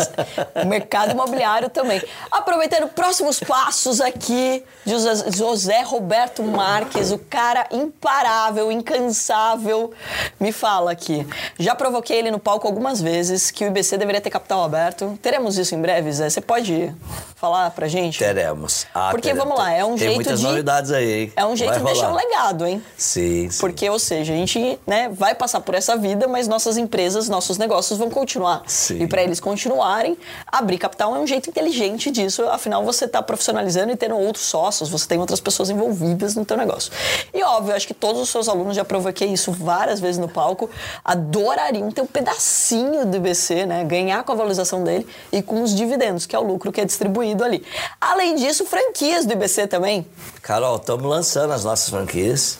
Mercado 0.66 1.12
imobiliário 1.12 1.68
também. 1.70 2.02
Aproveitando 2.30 2.88
próximos 2.88 3.40
passos 3.40 4.00
aqui 4.00 4.64
de 4.84 4.94
José- 5.36 5.82
Roberto 5.82 6.42
Marques, 6.42 7.10
o 7.12 7.18
cara 7.18 7.66
imparável, 7.70 8.70
incansável. 8.70 9.92
Me 10.38 10.52
fala 10.52 10.90
aqui. 10.92 11.26
Já 11.58 11.74
provoquei 11.74 12.18
ele 12.18 12.30
no 12.30 12.38
palco 12.38 12.66
algumas 12.66 13.00
vezes 13.00 13.50
que 13.50 13.64
o 13.64 13.68
IBC 13.68 13.96
deveria 13.96 14.20
ter 14.20 14.30
capital 14.30 14.62
aberto. 14.64 15.18
Teremos 15.22 15.58
isso 15.58 15.74
em 15.74 15.80
breve, 15.80 16.12
Zé? 16.12 16.28
Você 16.30 16.40
pode 16.40 16.94
falar 17.40 17.70
pra 17.70 17.88
gente? 17.88 18.18
Teremos. 18.18 18.86
Ah, 18.94 19.08
Porque 19.10 19.28
teremos. 19.28 19.44
vamos 19.44 19.58
lá, 19.58 19.72
é 19.72 19.84
um 19.84 19.90
Tem 19.90 19.98
jeito 19.98 20.14
muitas 20.16 20.40
de- 20.40 20.46
novidades 20.46 20.90
aí, 20.92 21.12
hein? 21.22 21.32
É 21.34 21.46
um 21.46 21.56
jeito 21.56 21.70
Vai 21.70 21.78
de 21.78 21.84
deixar 21.86 22.08
um 22.08 22.10
rolar. 22.10 22.22
legado, 22.22 22.66
hein? 22.66 22.82
Sim, 22.96 23.48
sim. 23.50 23.58
Porque, 23.60 23.88
ou 23.88 23.98
seja, 23.98 24.32
a 24.32 24.36
gente 24.36 24.78
né, 24.86 25.08
vai 25.12 25.34
passar 25.34 25.60
por 25.60 25.74
essa 25.74 25.96
vida, 25.96 26.28
mas 26.28 26.46
nossas 26.46 26.76
empresas, 26.76 27.28
nossos 27.28 27.56
negócios 27.56 27.98
vão 27.98 28.10
continuar. 28.10 28.62
Sim. 28.66 29.02
E 29.02 29.06
para 29.06 29.22
eles 29.22 29.40
continuarem, 29.40 30.18
abrir 30.46 30.76
capital 30.78 31.16
é 31.16 31.18
um 31.18 31.26
jeito 31.26 31.48
inteligente 31.48 32.10
disso. 32.10 32.42
Afinal, 32.50 32.84
você 32.84 33.06
está 33.06 33.22
profissionalizando 33.22 33.90
e 33.92 33.96
tendo 33.96 34.16
outros 34.18 34.44
sócios, 34.44 34.88
você 34.90 35.06
tem 35.08 35.18
outras 35.18 35.40
pessoas 35.40 35.70
envolvidas 35.70 36.34
no 36.34 36.44
teu 36.44 36.56
negócio. 36.56 36.92
E 37.32 37.42
óbvio, 37.42 37.74
acho 37.74 37.86
que 37.86 37.94
todos 37.94 38.20
os 38.20 38.28
seus 38.28 38.48
alunos 38.48 38.76
já 38.76 38.84
provoquei 38.84 39.28
isso 39.28 39.50
várias 39.52 39.98
vezes 39.98 40.18
no 40.18 40.28
palco, 40.28 40.68
adorariam 41.02 41.90
ter 41.90 42.02
um 42.02 42.06
pedacinho 42.06 43.06
do 43.06 43.16
IBC, 43.16 43.66
né? 43.66 43.84
Ganhar 43.84 44.22
com 44.24 44.32
a 44.32 44.34
valorização 44.34 44.84
dele 44.84 45.06
e 45.32 45.42
com 45.42 45.62
os 45.62 45.74
dividendos, 45.74 46.26
que 46.26 46.34
é 46.36 46.38
o 46.38 46.42
lucro 46.42 46.70
que 46.72 46.80
é 46.80 46.84
distribuído 46.84 47.29
ali. 47.44 47.64
Além 48.00 48.34
disso, 48.34 48.64
franquias 48.64 49.24
do 49.24 49.32
IBC 49.32 49.66
também. 49.66 50.06
Carol, 50.42 50.76
estamos 50.76 51.04
lançando 51.04 51.52
as 51.52 51.64
nossas 51.64 51.88
franquias. 51.88 52.58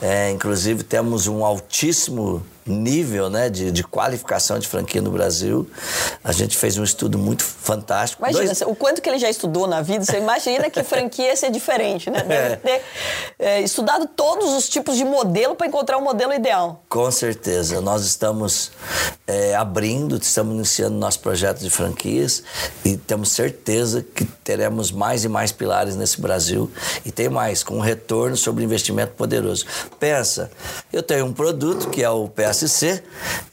É, 0.00 0.30
inclusive, 0.30 0.82
temos 0.82 1.26
um 1.26 1.44
altíssimo 1.44 2.44
nível 2.64 3.28
né, 3.28 3.50
de, 3.50 3.70
de, 3.70 3.82
qualificação 3.82 4.58
de 4.58 4.68
franquia 4.68 5.02
no 5.02 5.10
Brasil. 5.10 5.68
A 6.22 6.32
gente 6.32 6.56
fez 6.56 6.78
um 6.78 6.84
estudo 6.84 7.18
muito 7.18 7.42
fantástico. 7.42 8.22
Imagina, 8.22 8.46
Dois... 8.46 8.60
o 8.62 8.74
quanto 8.74 9.02
que 9.02 9.08
ele 9.08 9.18
já 9.18 9.28
estudou 9.28 9.66
na 9.66 9.82
vida, 9.82 10.04
você 10.04 10.18
imagina 10.18 10.70
que 10.70 10.82
franquia 10.82 11.28
ia 11.28 11.36
ser 11.36 11.50
diferente, 11.50 12.10
né? 12.10 12.22
Deve 12.22 12.54
é. 12.54 12.56
ter 12.56 12.82
é, 13.38 13.60
estudado 13.60 14.06
todos 14.06 14.52
os 14.52 14.68
tipos 14.68 14.96
de 14.96 15.04
modelo 15.04 15.54
para 15.54 15.66
encontrar 15.66 15.98
o 15.98 16.00
modelo 16.00 16.32
ideal. 16.32 16.82
Com 16.88 17.10
certeza. 17.10 17.80
Nós 17.80 18.04
estamos 18.04 18.70
é, 19.26 19.54
abrindo, 19.54 20.16
estamos 20.16 20.54
iniciando 20.54 20.96
nosso 20.96 21.20
projeto 21.20 21.60
de 21.60 21.70
franquias 21.70 22.42
e 22.84 22.96
temos 22.96 23.30
certeza 23.30 24.04
que 24.14 24.24
teremos 24.24 24.90
mais 24.92 25.24
e 25.24 25.28
mais 25.28 25.50
pilares 25.50 25.96
nesse 25.96 26.20
Brasil. 26.20 26.70
E 27.04 27.10
tem 27.10 27.28
mais, 27.28 27.62
com 27.62 27.76
um 27.76 27.80
retorno 27.80 28.36
sobre 28.36 28.64
investimento 28.64 29.12
poderoso. 29.12 29.66
Pensa, 29.98 30.50
eu 30.92 31.02
tenho 31.02 31.26
um 31.26 31.32
produto 31.32 31.88
que 31.88 32.02
é 32.02 32.10
o 32.10 32.28
PSC, 32.52 33.02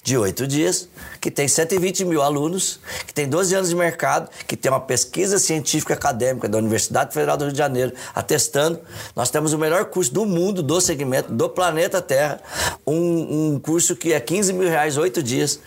de 0.04 0.18
oito 0.18 0.46
dias, 0.46 0.90
que 1.22 1.32
tem 1.32 1.48
120 1.48 2.06
mil 2.06 2.22
alunos, 2.22 2.80
que 3.08 3.14
tem 3.14 3.28
12 3.28 3.56
anos 3.56 3.70
de 3.70 3.76
mercado, 3.76 4.30
que 4.46 4.56
tem 4.56 4.72
uma 4.72 4.80
pesquisa 4.80 5.40
científica 5.40 5.94
acadêmica 5.94 6.48
da 6.48 6.58
Universidade 6.58 7.14
Federal 7.14 7.38
do 7.38 7.46
Rio 7.46 7.54
de 7.54 7.58
Janeiro 7.58 7.94
atestando. 8.14 8.80
Nós 9.16 9.30
temos 9.30 9.54
o 9.54 9.58
melhor 9.58 9.86
curso 9.86 10.14
do 10.14 10.26
mundo, 10.26 10.62
do 10.62 10.80
segmento, 10.82 11.32
do 11.32 11.50
planeta 11.50 12.02
Terra. 12.02 12.42
Um, 12.86 13.54
um 13.54 13.60
curso 13.60 13.96
que 13.96 14.14
é 14.14 14.20
15 14.20 14.54
mil 14.54 14.70
reais, 14.70 14.98
oito 14.98 15.24
dias. 15.24 15.60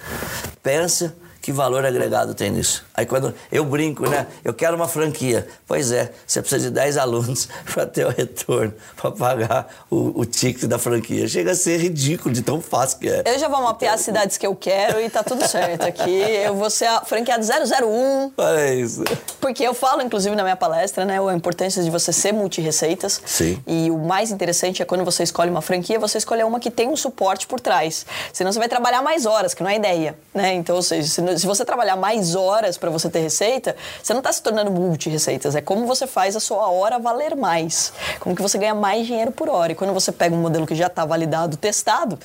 Pensa 0.62 1.14
que 1.42 1.50
valor 1.50 1.84
agregado 1.84 2.34
tem 2.34 2.50
nisso? 2.52 2.84
Aí 2.94 3.04
quando 3.04 3.34
eu 3.50 3.64
brinco, 3.64 4.08
né? 4.08 4.28
Eu 4.44 4.54
quero 4.54 4.76
uma 4.76 4.86
franquia. 4.86 5.46
Pois 5.66 5.90
é, 5.90 6.12
você 6.24 6.40
precisa 6.40 6.68
de 6.68 6.70
10 6.70 6.96
alunos 6.96 7.48
para 7.74 7.84
ter 7.84 8.06
o 8.06 8.10
retorno, 8.10 8.72
para 8.96 9.10
pagar 9.10 9.68
o, 9.90 10.20
o 10.20 10.24
ticket 10.24 10.64
da 10.68 10.78
franquia. 10.78 11.26
Chega 11.26 11.50
a 11.50 11.54
ser 11.56 11.78
ridículo 11.78 12.32
de 12.32 12.42
tão 12.42 12.60
fácil 12.60 13.00
que 13.00 13.08
é. 13.08 13.24
Eu 13.26 13.38
já 13.40 13.48
vou 13.48 13.60
mapear 13.60 13.94
as 13.94 14.02
cidades 14.02 14.38
que 14.38 14.46
eu 14.46 14.54
quero 14.54 15.00
e 15.00 15.10
tá 15.10 15.24
tudo 15.24 15.46
certo 15.48 15.82
aqui. 15.82 16.10
Eu 16.10 16.54
vou 16.54 16.70
ser 16.70 16.86
a 16.86 17.00
franqueada 17.00 17.44
001. 17.44 18.32
É 18.38 18.74
isso. 18.76 19.02
Porque 19.40 19.64
eu 19.64 19.74
falo, 19.74 20.00
inclusive, 20.00 20.36
na 20.36 20.44
minha 20.44 20.56
palestra, 20.56 21.04
né? 21.04 21.18
A 21.18 21.34
importância 21.34 21.82
de 21.82 21.90
você 21.90 22.12
ser 22.12 22.32
multi-receitas. 22.32 23.20
Sim. 23.26 23.60
E 23.66 23.90
o 23.90 23.98
mais 23.98 24.30
interessante 24.30 24.80
é 24.80 24.84
quando 24.84 25.04
você 25.04 25.24
escolhe 25.24 25.50
uma 25.50 25.62
franquia, 25.62 25.98
você 25.98 26.18
escolhe 26.18 26.44
uma 26.44 26.60
que 26.60 26.70
tem 26.70 26.88
um 26.88 26.96
suporte 26.96 27.48
por 27.48 27.58
trás. 27.58 28.06
Senão 28.32 28.52
você 28.52 28.60
vai 28.60 28.68
trabalhar 28.68 29.02
mais 29.02 29.26
horas, 29.26 29.54
que 29.54 29.62
não 29.62 29.70
é 29.70 29.76
ideia, 29.76 30.16
né? 30.32 30.54
Então, 30.54 30.76
ou 30.76 30.82
seja, 30.82 31.08
se 31.08 31.31
se 31.38 31.46
você 31.46 31.64
trabalhar 31.64 31.96
mais 31.96 32.34
horas 32.34 32.76
para 32.76 32.90
você 32.90 33.08
ter 33.08 33.20
receita, 33.20 33.76
você 34.02 34.12
não 34.12 34.20
está 34.20 34.32
se 34.32 34.42
tornando 34.42 34.70
multi-receitas. 34.70 35.54
É 35.54 35.60
como 35.60 35.86
você 35.86 36.06
faz 36.06 36.36
a 36.36 36.40
sua 36.40 36.68
hora 36.70 36.98
valer 36.98 37.36
mais. 37.36 37.92
Como 38.20 38.34
que 38.34 38.42
você 38.42 38.58
ganha 38.58 38.74
mais 38.74 39.06
dinheiro 39.06 39.32
por 39.32 39.48
hora. 39.48 39.72
E 39.72 39.74
quando 39.74 39.92
você 39.92 40.12
pega 40.12 40.34
um 40.34 40.38
modelo 40.38 40.66
que 40.66 40.74
já 40.74 40.86
está 40.86 41.04
validado, 41.04 41.56
testado, 41.56 42.18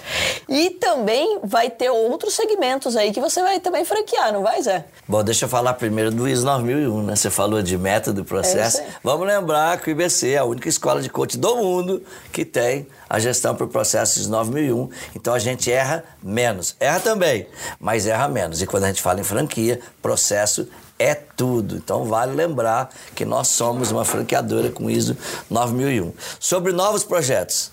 e 0.47 0.71
também 0.71 1.39
vai 1.43 1.69
ter 1.69 1.89
outros 1.89 2.33
segmentos 2.33 2.95
aí 2.95 3.11
que 3.11 3.19
você 3.19 3.41
vai 3.41 3.59
também 3.59 3.83
franquear, 3.85 4.31
não 4.33 4.43
vai, 4.43 4.61
Zé? 4.61 4.85
Bom, 5.07 5.23
deixa 5.23 5.45
eu 5.45 5.49
falar 5.49 5.73
primeiro 5.73 6.11
do 6.11 6.27
ISO 6.27 6.45
9001, 6.45 7.03
né? 7.03 7.15
Você 7.15 7.29
falou 7.29 7.61
de 7.61 7.77
método 7.77 8.21
e 8.21 8.23
processo. 8.23 8.79
É 8.79 8.87
Vamos 9.03 9.27
lembrar 9.27 9.79
que 9.79 9.89
o 9.89 9.91
IBC 9.91 10.31
é 10.31 10.37
a 10.37 10.45
única 10.45 10.67
escola 10.67 11.01
de 11.01 11.09
coach 11.09 11.37
do 11.37 11.55
mundo 11.57 12.03
que 12.31 12.43
tem 12.43 12.87
a 13.09 13.19
gestão 13.19 13.55
por 13.55 13.67
processos 13.67 14.27
9001. 14.27 14.89
Então 15.15 15.33
a 15.33 15.39
gente 15.39 15.71
erra 15.71 16.03
menos. 16.21 16.75
Erra 16.79 16.99
também, 16.99 17.47
mas 17.79 18.05
erra 18.05 18.27
menos. 18.27 18.61
E 18.61 18.67
quando 18.67 18.85
a 18.85 18.87
gente 18.87 19.01
fala 19.01 19.19
em 19.19 19.23
franquia, 19.23 19.79
processo 20.01 20.67
é 20.99 21.13
tudo. 21.13 21.75
Então 21.75 22.05
vale 22.05 22.33
lembrar 22.33 22.89
que 23.15 23.25
nós 23.25 23.47
somos 23.49 23.91
uma 23.91 24.03
franqueadora 24.03 24.69
com 24.69 24.89
ISO 24.89 25.15
9001. 25.49 26.13
Sobre 26.39 26.71
novos 26.71 27.03
projetos, 27.03 27.71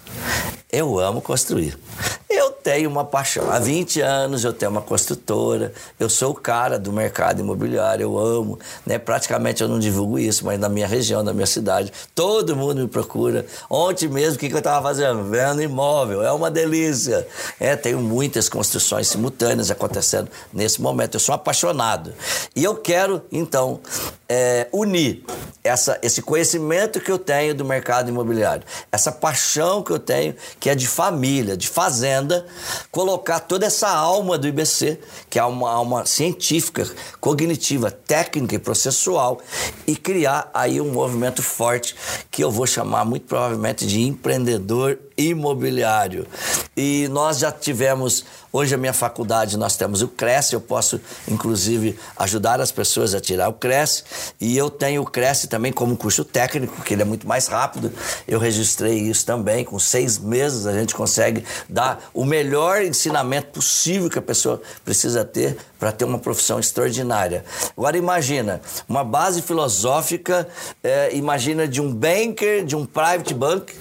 eu 0.71 0.99
amo 0.99 1.21
construir. 1.21 1.79
Eu 2.35 2.51
tenho 2.51 2.91
uma 2.91 3.05
paixão. 3.05 3.49
Há 3.53 3.61
20 3.61 4.01
anos 4.01 4.43
eu 4.43 4.53
tenho 4.53 4.73
uma 4.73 4.83
construtora, 4.83 5.73
eu 6.01 6.11
sou 6.11 6.33
o 6.33 6.35
cara 6.35 6.79
do 6.81 6.93
mercado 6.93 7.41
imobiliário, 7.41 8.03
eu 8.03 8.19
amo. 8.19 8.59
Né? 8.85 8.99
Praticamente 8.99 9.63
eu 9.63 9.69
não 9.69 9.79
divulgo 9.79 10.19
isso, 10.19 10.45
mas 10.45 10.59
na 10.59 10.69
minha 10.69 10.87
região, 10.87 11.23
na 11.23 11.33
minha 11.33 11.47
cidade, 11.47 11.93
todo 12.13 12.57
mundo 12.57 12.81
me 12.81 12.89
procura. 12.89 13.47
Ontem 13.71 14.09
mesmo, 14.09 14.35
o 14.35 14.39
que, 14.39 14.49
que 14.49 14.55
eu 14.55 14.59
estava 14.59 14.83
fazendo? 14.83 15.23
Vendo 15.31 15.63
imóvel, 15.63 16.25
é 16.25 16.33
uma 16.33 16.51
delícia. 16.51 17.27
É, 17.61 17.77
tenho 17.77 18.01
muitas 18.01 18.49
construções 18.49 19.07
simultâneas 19.07 19.71
acontecendo 19.71 20.29
nesse 20.53 20.83
momento. 20.83 21.15
Eu 21.15 21.21
sou 21.21 21.35
apaixonado. 21.35 22.13
E 22.57 22.65
eu 22.65 22.75
quero, 22.75 23.23
então, 23.31 23.81
é, 24.29 24.67
unir 24.73 25.25
essa, 25.63 25.99
esse 26.03 26.21
conhecimento 26.21 27.01
que 27.01 27.11
eu 27.11 27.19
tenho 27.19 27.55
do 27.55 27.65
mercado 27.65 28.09
imobiliário, 28.09 28.65
essa 28.91 29.13
paixão 29.13 29.83
que 29.83 29.91
eu 29.91 29.99
tenho, 29.99 30.35
que 30.59 30.69
é 30.69 30.75
de 30.75 30.87
família, 30.87 31.57
de 31.57 31.69
fazenda, 31.69 32.24
colocar 32.91 33.41
toda 33.41 33.67
essa 33.67 33.89
alma 33.89 34.39
do 34.39 34.47
IBC, 34.47 35.01
que 35.29 35.39
é 35.39 35.45
uma 35.45 35.71
alma 35.71 36.07
científica, 36.07 36.89
cognitiva, 37.21 37.91
técnica 37.91 38.55
e 38.55 38.59
processual, 38.59 39.41
e 39.87 39.97
criar 39.97 40.51
aí 40.55 40.81
um 40.81 40.93
movimento 40.93 41.43
forte 41.43 41.95
que 42.31 42.43
eu 42.43 42.51
vou 42.51 42.67
chamar 42.67 43.05
muito 43.05 43.27
provavelmente 43.27 43.87
de 43.87 44.03
empreendedor 44.03 44.99
imobiliário. 45.17 46.27
E 46.77 47.09
nós 47.09 47.39
já 47.39 47.53
tivemos, 47.53 48.25
hoje 48.55 48.73
a 48.73 48.79
minha 48.79 48.93
faculdade, 48.93 49.57
nós 49.57 49.77
temos 49.77 50.01
o 50.01 50.07
Cresce, 50.07 50.55
eu 50.55 50.61
posso 50.61 51.01
inclusive 51.27 51.99
ajudar 52.17 52.61
as 52.61 52.71
pessoas 52.71 53.13
a 53.13 53.21
tirar 53.21 53.49
o 53.49 53.55
Cresce, 53.55 54.05
e 54.41 54.57
eu 54.57 54.71
tenho 54.71 55.03
o 55.03 55.05
Cresce 55.05 55.49
também 55.49 55.73
como 55.73 55.97
curso 55.97 56.25
técnico, 56.25 56.81
que 56.83 56.95
ele 56.95 57.03
é 57.03 57.05
muito 57.05 57.27
mais 57.27 57.49
rápido. 57.49 57.93
Eu 58.29 58.39
registrei 58.39 59.01
isso 59.01 59.27
também, 59.27 59.65
com 59.65 59.77
seis 59.81 60.19
meses 60.19 60.67
a 60.67 60.73
gente 60.73 60.95
consegue 60.95 61.45
dar 61.69 62.09
o 62.15 62.25
melhor 62.25 62.81
ensinamento 62.83 63.49
possível 63.49 64.09
que 64.09 64.21
a 64.21 64.23
pessoa 64.23 64.63
precisa 64.85 65.25
ter 65.25 65.57
para 65.77 65.91
ter 65.91 66.05
uma 66.05 66.21
profissão 66.21 66.61
extraordinária. 66.61 67.45
Agora 67.77 67.99
imagina, 67.99 68.61
uma 68.89 69.03
base 69.03 69.43
filosófica, 69.43 70.47
é, 70.83 71.13
imagina 71.17 71.67
de 71.67 71.81
um 71.81 71.93
banker, 71.93 72.65
de 72.65 72.77
um 72.77 72.87
private 72.87 73.35
bank, 73.35 73.75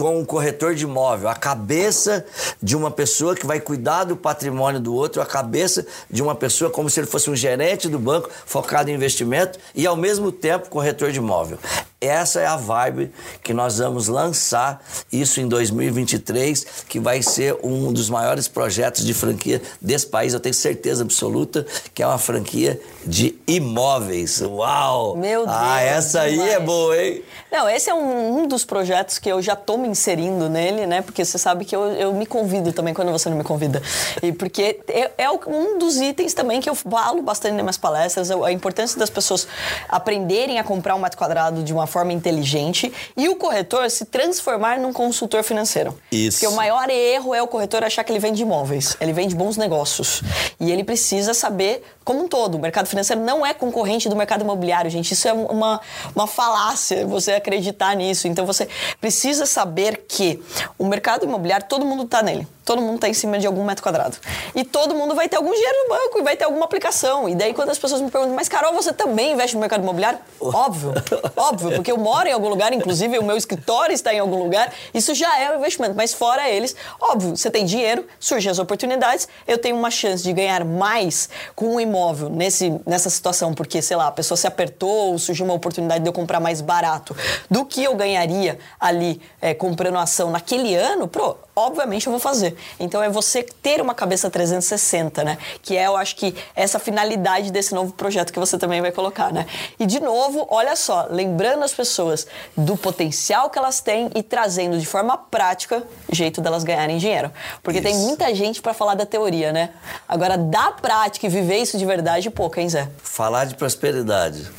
com 0.00 0.18
um 0.18 0.24
corretor 0.24 0.74
de 0.74 0.84
imóvel, 0.84 1.28
a 1.28 1.34
cabeça 1.34 2.24
de 2.62 2.74
uma 2.74 2.90
pessoa 2.90 3.36
que 3.36 3.44
vai 3.44 3.60
cuidar 3.60 4.04
do 4.04 4.16
patrimônio 4.16 4.80
do 4.80 4.94
outro, 4.94 5.20
a 5.20 5.26
cabeça 5.26 5.86
de 6.10 6.22
uma 6.22 6.34
pessoa 6.34 6.70
como 6.70 6.88
se 6.88 7.00
ele 7.00 7.06
fosse 7.06 7.28
um 7.28 7.36
gerente 7.36 7.86
do 7.86 7.98
banco 7.98 8.30
focado 8.46 8.90
em 8.90 8.94
investimento 8.94 9.58
e 9.74 9.86
ao 9.86 9.96
mesmo 9.96 10.32
tempo 10.32 10.70
corretor 10.70 11.12
de 11.12 11.18
imóvel. 11.18 11.58
Essa 12.00 12.40
é 12.40 12.46
a 12.46 12.56
vibe 12.56 13.12
que 13.42 13.52
nós 13.52 13.76
vamos 13.76 14.08
lançar 14.08 14.82
isso 15.12 15.38
em 15.38 15.46
2023, 15.46 16.66
que 16.88 16.98
vai 16.98 17.20
ser 17.20 17.58
um 17.62 17.92
dos 17.92 18.08
maiores 18.08 18.48
projetos 18.48 19.04
de 19.04 19.12
franquia 19.12 19.60
desse 19.78 20.06
país. 20.06 20.32
Eu 20.32 20.40
tenho 20.40 20.54
certeza 20.54 21.02
absoluta 21.02 21.66
que 21.92 22.02
é 22.02 22.06
uma 22.06 22.16
franquia 22.16 22.80
de 23.04 23.38
imóveis. 23.46 24.40
Uau! 24.40 25.14
Meu 25.14 25.44
Deus! 25.44 25.54
Ah, 25.54 25.82
essa 25.82 26.22
aí 26.22 26.40
é 26.40 26.58
boa, 26.58 26.96
hein? 26.96 27.22
Não, 27.52 27.68
esse 27.68 27.90
é 27.90 27.94
um, 27.94 28.38
um 28.38 28.48
dos 28.48 28.64
projetos 28.64 29.18
que 29.18 29.28
eu 29.28 29.42
já 29.42 29.52
estou 29.52 29.76
me 29.76 29.86
inserindo 29.86 30.48
nele, 30.48 30.86
né? 30.86 31.02
Porque 31.02 31.22
você 31.22 31.36
sabe 31.36 31.66
que 31.66 31.76
eu, 31.76 31.82
eu 31.92 32.14
me 32.14 32.24
convido 32.24 32.72
também 32.72 32.94
quando 32.94 33.12
você 33.12 33.28
não 33.28 33.36
me 33.36 33.44
convida. 33.44 33.82
E 34.22 34.32
porque 34.32 34.80
é, 34.88 35.10
é 35.18 35.30
um 35.30 35.78
dos 35.78 36.00
itens 36.00 36.32
também 36.32 36.62
que 36.62 36.70
eu 36.70 36.74
falo 36.74 37.20
bastante 37.20 37.52
nas 37.52 37.62
minhas 37.62 37.78
palestras, 37.78 38.30
a 38.30 38.50
importância 38.50 38.98
das 38.98 39.10
pessoas 39.10 39.46
aprenderem 39.86 40.58
a 40.58 40.64
comprar 40.64 40.94
um 40.94 40.98
metro 40.98 41.18
quadrado 41.18 41.62
de 41.62 41.74
uma 41.74 41.89
forma 41.90 42.12
inteligente 42.14 42.90
e 43.16 43.28
o 43.28 43.36
corretor 43.36 43.90
se 43.90 44.06
transformar 44.06 44.78
num 44.78 44.92
consultor 44.92 45.42
financeiro. 45.42 45.94
Isso. 46.10 46.38
Porque 46.38 46.46
o 46.50 46.56
maior 46.56 46.88
erro 46.88 47.34
é 47.34 47.42
o 47.42 47.46
corretor 47.46 47.84
achar 47.84 48.02
que 48.02 48.10
ele 48.10 48.18
vende 48.18 48.40
imóveis. 48.40 48.96
Ele 48.98 49.12
vende 49.12 49.34
bons 49.34 49.58
negócios. 49.58 50.22
E 50.58 50.70
ele 50.70 50.84
precisa 50.84 51.34
saber 51.34 51.84
como 52.04 52.24
um 52.24 52.28
todo. 52.28 52.56
O 52.56 52.58
mercado 52.58 52.86
financeiro 52.86 53.22
não 53.22 53.44
é 53.44 53.54
concorrente 53.54 54.08
do 54.08 54.16
mercado 54.16 54.42
imobiliário, 54.42 54.90
gente. 54.90 55.12
Isso 55.12 55.28
é 55.28 55.32
uma, 55.32 55.80
uma 56.14 56.26
falácia, 56.26 57.06
você 57.06 57.32
acreditar 57.32 57.94
nisso. 57.94 58.26
Então 58.26 58.46
você 58.46 58.68
precisa 59.00 59.46
saber 59.46 60.04
que 60.08 60.42
o 60.78 60.86
mercado 60.86 61.24
imobiliário, 61.24 61.66
todo 61.68 61.84
mundo 61.84 62.04
está 62.04 62.22
nele 62.22 62.46
todo 62.70 62.80
mundo 62.80 62.96
está 62.96 63.08
em 63.08 63.14
cima 63.14 63.36
de 63.36 63.48
algum 63.48 63.64
metro 63.64 63.82
quadrado. 63.82 64.16
E 64.54 64.62
todo 64.62 64.94
mundo 64.94 65.12
vai 65.12 65.28
ter 65.28 65.36
algum 65.36 65.52
dinheiro 65.52 65.76
no 65.82 65.88
banco 65.88 66.18
e 66.20 66.22
vai 66.22 66.36
ter 66.36 66.44
alguma 66.44 66.64
aplicação. 66.64 67.28
E 67.28 67.34
daí, 67.34 67.52
quando 67.52 67.70
as 67.70 67.78
pessoas 67.80 68.00
me 68.00 68.08
perguntam, 68.08 68.36
mas 68.36 68.48
Carol, 68.48 68.72
você 68.72 68.92
também 68.92 69.32
investe 69.32 69.56
no 69.56 69.60
mercado 69.60 69.82
imobiliário? 69.82 70.20
Óbvio, 70.40 70.92
óbvio, 71.36 71.72
porque 71.72 71.90
eu 71.90 71.98
moro 71.98 72.28
em 72.28 72.32
algum 72.32 72.48
lugar, 72.48 72.72
inclusive 72.72 73.18
o 73.18 73.24
meu 73.24 73.36
escritório 73.36 73.92
está 73.92 74.12
em 74.14 74.18
algum 74.18 74.42
lugar, 74.42 74.72
isso 74.94 75.14
já 75.14 75.38
é 75.38 75.52
um 75.52 75.58
investimento. 75.58 75.94
Mas 75.96 76.14
fora 76.14 76.48
eles, 76.48 76.74
óbvio, 77.00 77.36
você 77.36 77.50
tem 77.50 77.64
dinheiro, 77.64 78.06
surgem 78.18 78.50
as 78.50 78.58
oportunidades, 78.58 79.28
eu 79.46 79.58
tenho 79.58 79.76
uma 79.76 79.90
chance 79.90 80.22
de 80.22 80.32
ganhar 80.32 80.64
mais 80.64 81.28
com 81.54 81.74
um 81.74 81.80
imóvel 81.90 82.30
nesse, 82.30 82.80
nessa 82.86 83.10
situação, 83.10 83.52
porque, 83.52 83.82
sei 83.82 83.96
lá, 83.96 84.06
a 84.06 84.12
pessoa 84.12 84.38
se 84.38 84.46
apertou, 84.46 85.18
surgiu 85.18 85.44
uma 85.44 85.54
oportunidade 85.54 86.02
de 86.02 86.08
eu 86.08 86.12
comprar 86.12 86.38
mais 86.38 86.60
barato, 86.60 87.16
do 87.50 87.64
que 87.64 87.82
eu 87.82 87.94
ganharia 87.96 88.58
ali 88.78 89.20
é, 89.40 89.52
comprando 89.52 89.98
ação 89.98 90.30
naquele 90.30 90.74
ano, 90.76 91.08
pro, 91.08 91.36
obviamente 91.60 92.06
eu 92.06 92.10
vou 92.10 92.20
fazer. 92.20 92.56
Então 92.78 93.02
é 93.02 93.08
você 93.08 93.42
ter 93.42 93.80
uma 93.80 93.94
cabeça 93.94 94.30
360, 94.30 95.24
né? 95.24 95.38
Que 95.62 95.76
é, 95.76 95.86
eu 95.86 95.96
acho 95.96 96.16
que 96.16 96.34
essa 96.54 96.78
finalidade 96.78 97.50
desse 97.50 97.74
novo 97.74 97.92
projeto 97.92 98.32
que 98.32 98.38
você 98.38 98.58
também 98.58 98.80
vai 98.80 98.92
colocar, 98.92 99.32
né? 99.32 99.46
E 99.78 99.86
de 99.86 100.00
novo, 100.00 100.46
olha 100.50 100.74
só, 100.76 101.06
lembrando 101.10 101.62
as 101.64 101.72
pessoas 101.72 102.26
do 102.56 102.76
potencial 102.76 103.50
que 103.50 103.58
elas 103.58 103.80
têm 103.80 104.10
e 104.14 104.22
trazendo 104.22 104.78
de 104.78 104.86
forma 104.86 105.16
prática 105.16 105.82
jeito 106.10 106.40
delas 106.40 106.64
ganharem 106.64 106.98
dinheiro. 106.98 107.30
Porque 107.62 107.80
isso. 107.80 107.88
tem 107.88 107.96
muita 107.96 108.34
gente 108.34 108.60
para 108.60 108.74
falar 108.74 108.94
da 108.94 109.06
teoria, 109.06 109.52
né? 109.52 109.70
Agora, 110.08 110.36
da 110.36 110.72
prática 110.72 111.26
e 111.26 111.30
viver 111.30 111.58
isso 111.58 111.78
de 111.78 111.84
verdade, 111.84 112.30
pouco, 112.30 112.58
hein, 112.58 112.68
Zé? 112.68 112.88
Falar 113.02 113.44
de 113.44 113.54
prosperidade 113.54 114.50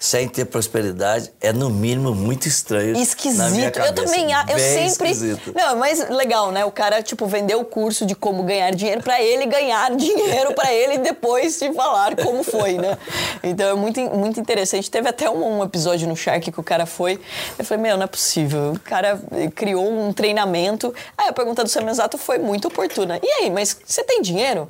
sem 0.00 0.26
ter 0.26 0.46
prosperidade 0.46 1.30
é 1.42 1.52
no 1.52 1.68
mínimo 1.68 2.14
muito 2.14 2.48
estranho. 2.48 2.96
Esquisito. 2.96 3.78
Eu 3.78 3.94
também, 3.94 4.32
eu 4.32 4.56
Bem 4.56 4.88
sempre. 4.88 5.10
Esquisito. 5.10 5.52
Não, 5.54 5.76
mas 5.76 6.08
legal, 6.08 6.49
né? 6.50 6.64
O 6.64 6.70
cara 6.70 7.02
tipo 7.02 7.26
vendeu 7.26 7.60
o 7.60 7.64
curso 7.64 8.04
de 8.04 8.14
como 8.14 8.42
ganhar 8.42 8.70
dinheiro 8.72 9.02
para 9.02 9.20
ele 9.22 9.46
ganhar 9.46 9.90
dinheiro 9.96 10.54
para 10.54 10.72
ele 10.72 10.98
depois 10.98 11.58
de 11.58 11.72
falar 11.72 12.16
como 12.16 12.42
foi, 12.42 12.74
né? 12.74 12.96
Então 13.42 13.68
é 13.68 13.74
muito, 13.74 14.00
muito 14.00 14.40
interessante. 14.40 14.90
Teve 14.90 15.08
até 15.08 15.28
um, 15.30 15.60
um, 15.60 15.64
episódio 15.64 16.08
no 16.08 16.16
Shark 16.16 16.50
que 16.50 16.60
o 16.60 16.62
cara 16.62 16.86
foi. 16.86 17.20
Eu 17.58 17.64
falei, 17.64 17.82
meu, 17.82 17.96
não 17.96 18.04
é 18.04 18.06
possível. 18.06 18.72
O 18.72 18.80
cara 18.80 19.20
criou 19.54 19.90
um 19.90 20.12
treinamento. 20.12 20.94
Aí 21.16 21.28
a 21.28 21.32
pergunta 21.32 21.62
do 21.62 21.68
Semizato 21.68 22.18
foi 22.18 22.38
muito 22.38 22.68
oportuna. 22.68 23.18
E 23.22 23.26
aí, 23.26 23.50
mas 23.50 23.76
você 23.84 24.02
tem 24.04 24.22
dinheiro? 24.22 24.68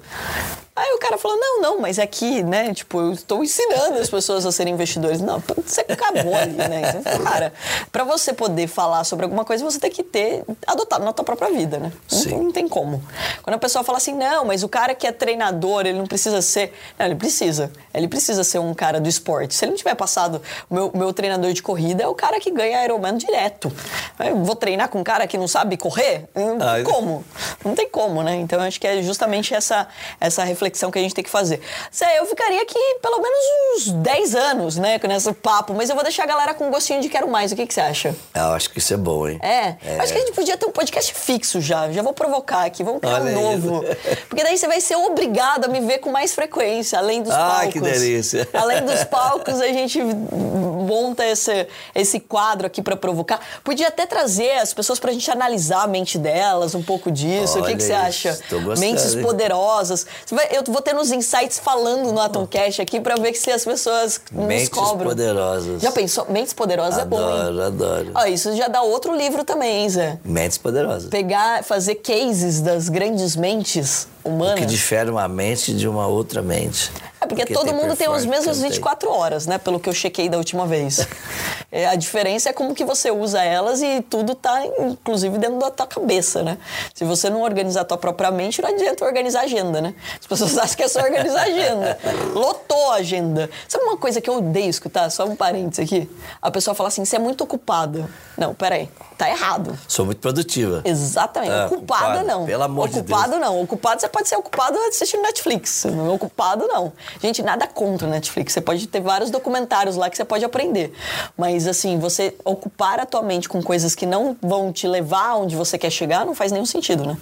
Aí 0.81 0.95
o 0.95 0.99
cara 0.99 1.19
falou: 1.19 1.37
não, 1.37 1.61
não, 1.61 1.79
mas 1.79 1.99
aqui, 1.99 2.43
né? 2.43 2.73
Tipo, 2.73 3.01
eu 3.01 3.13
estou 3.13 3.45
ensinando 3.45 3.99
as 3.99 4.09
pessoas 4.09 4.47
a 4.47 4.53
serem 4.53 4.73
investidores. 4.73 5.21
Não, 5.21 5.43
você 5.67 5.83
acabou 5.83 6.35
ali, 6.35 6.55
né? 6.57 6.95
Então, 7.01 7.23
cara, 7.23 7.53
para 7.93 8.03
você 8.03 8.33
poder 8.33 8.67
falar 8.67 9.05
sobre 9.05 9.25
alguma 9.25 9.45
coisa, 9.45 9.63
você 9.63 9.79
tem 9.79 9.91
que 9.91 10.03
ter 10.03 10.43
adotado 10.67 11.05
na 11.05 11.13
tua 11.13 11.25
própria 11.25 11.51
vida, 11.51 11.79
né? 11.79 11.93
Não, 12.11 12.45
não, 12.45 12.53
tem 12.53 12.67
como. 12.67 13.03
Quando 13.43 13.57
a 13.57 13.59
pessoa 13.59 13.85
fala 13.85 13.99
assim, 13.99 14.15
não, 14.15 14.47
mas 14.47 14.63
o 14.63 14.69
cara 14.71 14.95
que 14.95 15.07
é 15.07 15.13
treinador, 15.13 15.83
ele 15.85 15.99
não 15.99 16.07
precisa 16.07 16.41
ser. 16.41 16.73
Não, 16.99 17.05
ele 17.05 17.15
precisa. 17.15 17.71
Ele 17.93 18.09
precisa 18.09 18.43
ser 18.43 18.59
um 18.59 18.73
cara 18.73 18.99
do 18.99 19.09
esporte. 19.09 19.55
Se 19.55 19.67
ele 19.67 19.73
não 19.73 19.79
tiver 19.79 19.95
passado, 19.95 20.41
o 20.71 20.75
meu, 20.75 20.91
meu 20.95 21.13
treinador 21.13 21.53
de 21.53 21.63
corrida 21.63 22.03
é 22.03 22.07
o 22.07 22.15
cara 22.15 22.41
que 22.41 22.51
ganha 22.51 22.83
Ironman 22.85 23.19
direto. 23.19 23.71
Eu 24.19 24.43
vou 24.43 24.57
treinar 24.57 24.89
com 24.89 25.01
um 25.01 25.05
cara 25.05 25.27
que 25.27 25.37
não 25.37 25.47
sabe 25.47 25.77
correr? 25.77 26.25
Ah, 26.35 26.83
como? 26.85 27.23
Não 27.63 27.75
tem 27.75 27.89
como, 27.89 28.23
né? 28.23 28.37
Então, 28.37 28.63
acho 28.63 28.81
que 28.81 28.87
é 28.87 29.03
justamente 29.03 29.55
essa, 29.55 29.87
essa 30.19 30.43
reflexão 30.43 30.70
reflexão 30.71 30.91
que 30.91 30.99
a 30.99 31.03
gente 31.03 31.15
tem 31.15 31.25
que 31.25 31.31
fazer. 31.31 31.61
Zé, 31.95 32.19
eu 32.19 32.27
ficaria 32.27 32.63
aqui 32.63 32.79
pelo 33.03 33.21
menos 33.21 33.39
uns 33.77 33.93
10 33.93 34.35
anos, 34.35 34.77
né, 34.77 34.99
com 34.99 35.11
esse 35.11 35.33
papo, 35.33 35.75
mas 35.75 35.91
eu 35.91 35.95
vou 35.95 36.05
deixar 36.05 36.23
a 36.25 36.27
galera 36.27 36.55
com 36.55 36.69
um 36.69 36.71
gostinho 36.71 37.01
de 37.01 37.09
quero 37.09 37.29
mais. 37.29 37.53
O 37.53 37.57
que, 37.57 37.67
que 37.67 37.75
você 37.75 37.81
acha? 37.81 38.15
Eu 38.35 38.53
acho 38.53 38.71
que 38.71 38.79
isso 38.79 38.95
é 38.95 38.97
bom, 38.97 39.29
hein? 39.29 39.39
É. 39.43 39.75
é. 39.85 39.99
Acho 39.99 40.13
que 40.13 40.19
a 40.19 40.23
gente 40.23 40.35
podia 40.35 40.57
ter 40.57 40.67
um 40.67 40.71
podcast 40.71 41.13
fixo 41.13 41.61
já. 41.61 41.91
Já 41.91 42.03
vou 42.03 42.13
provocar 42.13 42.65
aqui, 42.65 42.85
vamos 42.85 43.01
criar 43.01 43.21
Olha 43.21 43.37
um 43.37 43.43
novo. 43.43 43.85
Isso. 43.85 44.27
Porque 44.29 44.43
daí 44.43 44.57
você 44.57 44.67
vai 44.67 44.81
ser 44.81 44.97
obrigado 44.97 45.65
a 45.65 45.69
me 45.69 45.81
ver 45.81 45.99
com 45.99 46.11
mais 46.11 46.35
frequência, 46.35 46.99
além 46.99 47.23
dos 47.23 47.33
ah, 47.33 47.39
palcos. 47.39 47.67
Ah, 47.67 47.73
que 47.73 47.81
delícia. 47.81 48.49
Além 48.55 48.85
dos 48.85 49.05
palcos, 49.05 49.61
a 49.61 49.69
gente 49.69 50.01
monta 50.03 51.25
esse, 51.25 51.67
esse 51.95 52.21
quadro 52.21 52.67
aqui 52.67 52.83
para 52.83 52.97
provocar. 52.97 53.41
Podia 53.65 53.89
até 53.89 54.07
trazer 54.07 54.53
as 54.59 54.75
pessoas 54.75 54.99
pra 54.99 55.13
gente 55.13 55.31
analisar 55.31 55.83
a 55.83 55.87
mente 55.87 56.19
delas, 56.19 56.75
um 56.75 56.83
pouco 56.83 57.11
disso. 57.11 57.55
Olha 57.55 57.63
o 57.63 57.67
que, 57.67 57.77
que 57.77 57.83
você 57.83 57.93
acha? 57.93 58.39
Mentes 58.79 59.15
poderosas. 59.15 60.07
Você 60.25 60.35
vai, 60.35 60.49
eu 60.51 60.60
vou 60.69 60.81
ter 60.83 60.93
nos 60.93 61.11
insights 61.11 61.59
falando 61.59 62.13
no 62.13 62.21
Atomcast 62.21 62.81
aqui 62.83 63.01
para 63.01 63.17
ver 63.17 63.35
se 63.35 63.51
as 63.51 63.65
pessoas 63.65 64.21
Mentes 64.33 64.71
nos 64.71 64.79
cobram. 64.79 65.09
poderosas. 65.11 65.81
Já 65.83 65.93
pensou? 65.93 66.27
Mentes 66.29 66.53
poderosas 66.53 66.99
adoro, 67.01 67.25
é 67.25 67.51
bom, 67.51 67.61
hein? 67.61 67.67
Adoro, 67.67 68.11
Ó, 68.15 68.25
isso 68.27 68.55
já 68.57 68.69
dá 68.69 68.83
outro 68.83 69.15
livro 69.17 69.45
também, 69.45 69.89
Zé. 69.89 70.19
Mentes 70.25 70.59
poderosas. 70.59 71.09
Pegar, 71.11 71.63
fazer 71.65 71.97
cases 71.97 72.61
das 72.61 72.89
grandes 72.89 73.37
mentes 73.37 74.07
humanas. 74.25 74.55
O 74.55 74.57
que 74.57 74.67
difere 74.67 75.11
uma 75.11 75.29
mente 75.29 75.73
de 75.73 75.89
uma 75.89 76.07
outra 76.07 76.43
mente. 76.43 76.91
É 77.21 77.27
porque, 77.27 77.45
porque 77.45 77.55
todo 77.55 77.75
mundo 77.75 77.95
tem 77.95 78.09
os 78.09 78.25
mesmos 78.25 78.61
24 78.61 79.09
tem. 79.09 79.19
horas, 79.19 79.47
né? 79.47 79.59
Pelo 79.59 79.79
que 79.79 79.89
eu 79.89 79.93
chequei 79.93 80.29
da 80.29 80.39
última 80.39 80.67
vez. 80.67 81.07
é, 81.71 81.87
a 81.87 81.95
diferença 81.95 82.49
é 82.49 82.53
como 82.53 82.75
que 82.75 82.85
você 82.85 83.11
usa 83.11 83.43
elas 83.43 83.83
e 83.83 84.01
tudo 84.09 84.35
tá, 84.35 84.63
inclusive, 84.79 85.39
dentro 85.39 85.59
da 85.59 85.71
tua 85.71 85.87
cabeça, 85.87 86.43
né? 86.43 86.57
Se 86.95 87.05
você 87.05 87.29
não 87.29 87.43
organizar 87.43 87.83
a 87.83 87.85
tua 87.85 87.99
própria 87.99 88.31
mente, 88.31 88.63
não 88.63 88.71
adianta 88.71 89.05
organizar 89.05 89.41
a 89.41 89.43
agenda, 89.45 89.83
né? 89.83 89.95
As 90.19 90.27
pessoas 90.27 90.57
acham 90.59 90.77
que 90.77 90.83
é 90.83 90.89
só 90.89 91.01
organizar 91.01 91.41
a 91.41 91.45
agenda. 91.45 91.99
Lotou 92.35 92.91
a 92.93 92.97
agenda. 92.97 93.51
Sabe 93.69 93.85
uma 93.85 93.99
coisa 93.99 94.21
que 94.21 94.31
eu 94.31 94.39
odeio 94.39 94.71
escutar? 94.71 95.11
Só 95.11 95.27
um 95.27 95.37
parênteses 95.37 95.85
aqui. 95.85 96.11
A 96.41 96.51
pessoa 96.51 96.75
fala 96.75 96.89
assim, 96.89 97.05
você 97.05 97.17
é 97.17 97.19
muito 97.19 97.45
ocupada. 97.45 98.09
Não, 98.39 98.55
peraí. 98.55 98.89
Tá 99.19 99.29
errado. 99.29 99.79
Sou 99.87 100.07
muito 100.07 100.19
produtiva. 100.19 100.81
Exatamente. 100.83 101.53
Ah, 101.53 101.67
ocupada, 101.67 102.05
ocupada, 102.07 102.23
não. 102.23 102.47
Pelo 102.47 102.63
amor 102.63 102.87
ocupado, 102.87 103.03
de 103.03 103.07
Deus. 103.07 103.21
Ocupado 103.21 103.39
não. 103.39 103.63
Ocupado 103.63 104.01
você 104.01 104.09
pode 104.11 104.29
ser 104.29 104.37
ocupado 104.37 104.79
assistindo 104.89 105.23
Netflix. 105.23 105.85
Não 105.85 106.15
ocupado 106.15 106.67
não. 106.67 106.93
Gente, 107.23 107.43
nada 107.43 107.67
contra 107.67 108.07
o 108.07 108.11
Netflix. 108.11 108.53
Você 108.53 108.61
pode 108.61 108.87
ter 108.87 109.01
vários 109.01 109.31
documentários 109.31 109.97
lá 109.97 110.11
que 110.11 110.17
você 110.17 110.25
pode 110.25 110.45
aprender. 110.45 110.93
Mas, 111.37 111.67
assim, 111.67 111.99
você 111.99 112.35
ocupar 112.45 113.01
a 113.01 113.07
tua 113.07 113.23
mente 113.23 113.49
com 113.49 113.63
coisas 113.63 113.95
que 113.95 114.07
não 114.07 114.37
vão 114.43 114.73
te 114.73 114.87
levar 114.87 115.37
onde 115.37 115.57
você 115.57 115.79
quer 115.79 115.91
chegar 115.91 116.27
não 116.27 116.35
faz 116.35 116.53
nenhum 116.53 116.67
sentido, 116.67 117.07
né? 117.07 117.17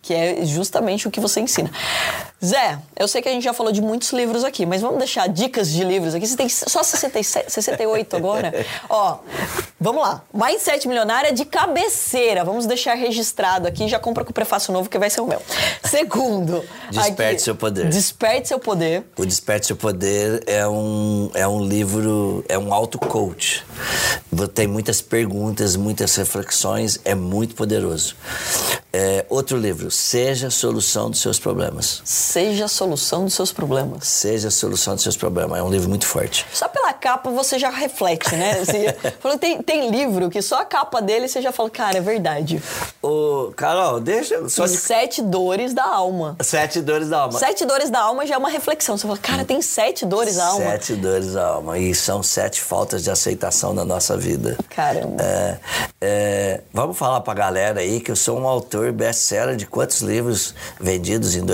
Que 0.00 0.14
é 0.14 0.44
justamente 0.44 1.06
o 1.06 1.10
que 1.10 1.20
você 1.20 1.40
ensina. 1.40 1.70
Zé, 2.44 2.78
eu 2.96 3.08
sei 3.08 3.20
que 3.20 3.28
a 3.28 3.32
gente 3.32 3.42
já 3.42 3.52
falou 3.52 3.72
de 3.72 3.82
muitos 3.82 4.12
livros 4.12 4.44
aqui, 4.44 4.64
mas 4.64 4.80
vamos 4.80 4.98
deixar 4.98 5.28
dicas 5.28 5.68
de 5.68 5.82
livros 5.82 6.14
aqui. 6.14 6.24
Você 6.24 6.36
tem 6.36 6.48
só 6.48 6.84
67, 6.84 7.50
68 7.50 8.16
agora? 8.16 8.54
Ó, 8.88 9.18
vamos 9.80 10.02
lá. 10.02 10.22
Mindset 10.32 10.86
Milionária 10.86 11.32
de 11.32 11.44
cabeceira. 11.44 12.44
Vamos 12.44 12.64
deixar 12.64 12.94
registrado 12.94 13.66
aqui. 13.66 13.88
Já 13.88 13.98
compra 13.98 14.24
com 14.24 14.30
o 14.30 14.34
prefácio 14.34 14.72
novo 14.72 14.88
que 14.88 14.96
vai 14.98 15.10
ser 15.10 15.20
o 15.20 15.26
meu. 15.26 15.42
Segundo. 15.82 16.64
Desperte 16.92 17.22
aqui, 17.22 17.42
seu 17.42 17.56
poder. 17.56 17.88
Desperte 17.88 18.48
seu 18.48 18.60
poder. 18.60 19.04
O 19.16 19.26
Desperte 19.26 19.66
seu 19.66 19.76
poder 19.76 20.44
é 20.46 20.66
um, 20.68 21.30
é 21.34 21.48
um 21.48 21.64
livro, 21.64 22.44
é 22.48 22.56
um 22.56 22.72
auto-coach. 22.72 23.64
Tem 24.54 24.68
muitas 24.68 25.00
perguntas, 25.00 25.74
muitas 25.74 26.14
reflexões, 26.14 27.00
é 27.04 27.16
muito 27.16 27.56
poderoso. 27.56 28.14
É, 28.92 29.26
outro 29.28 29.58
livro, 29.58 29.90
Seja 29.90 30.46
a 30.46 30.50
Solução 30.50 31.10
dos 31.10 31.20
Seus 31.20 31.38
Problemas. 31.38 32.02
Seja 32.28 32.66
a 32.66 32.68
Solução 32.68 33.24
dos 33.24 33.32
Seus 33.32 33.52
Problemas. 33.52 34.06
Seja 34.06 34.48
a 34.48 34.50
Solução 34.50 34.94
dos 34.94 35.02
Seus 35.02 35.16
Problemas. 35.16 35.58
É 35.58 35.62
um 35.62 35.70
livro 35.70 35.88
muito 35.88 36.06
forte. 36.06 36.44
Só 36.52 36.68
pela 36.68 36.92
capa 36.92 37.30
você 37.30 37.58
já 37.58 37.70
reflete, 37.70 38.36
né? 38.36 38.58
Você, 39.22 39.38
tem, 39.38 39.62
tem 39.62 39.90
livro 39.90 40.28
que 40.28 40.42
só 40.42 40.60
a 40.60 40.64
capa 40.64 41.00
dele 41.00 41.28
você 41.28 41.40
já 41.40 41.52
fala, 41.52 41.70
cara, 41.70 41.98
é 41.98 42.00
verdade. 42.00 42.62
Ô, 43.02 43.52
Carol, 43.56 44.00
deixa... 44.00 44.48
Só 44.48 44.66
de... 44.66 44.76
Sete 44.76 45.22
Dores 45.22 45.72
da 45.72 45.84
Alma. 45.84 46.36
Sete 46.42 46.80
Dores 46.80 47.08
da 47.08 47.20
Alma. 47.20 47.38
Sete 47.38 47.64
Dores 47.64 47.90
da 47.90 48.00
Alma 48.00 48.26
já 48.26 48.34
é 48.34 48.38
uma 48.38 48.50
reflexão. 48.50 48.96
Você 48.96 49.06
fala, 49.06 49.18
cara, 49.18 49.44
tem 49.44 49.62
sete 49.62 50.04
dores 50.04 50.36
da 50.36 50.46
alma. 50.46 50.70
Sete 50.70 50.94
dores 50.94 51.32
da 51.32 51.46
alma. 51.46 51.78
E 51.78 51.94
são 51.94 52.22
sete 52.22 52.60
faltas 52.60 53.02
de 53.04 53.10
aceitação 53.10 53.72
na 53.72 53.84
nossa 53.84 54.16
vida. 54.16 54.58
Caramba. 54.70 55.22
É, 55.22 55.58
é, 56.00 56.60
vamos 56.72 56.98
falar 56.98 57.20
pra 57.20 57.34
galera 57.34 57.80
aí 57.80 58.00
que 58.00 58.10
eu 58.10 58.16
sou 58.16 58.38
um 58.38 58.46
autor 58.46 58.92
best-seller 58.92 59.56
de 59.56 59.66
quantos 59.66 60.00
livros 60.00 60.54
vendidos 60.80 61.34
em 61.34 61.44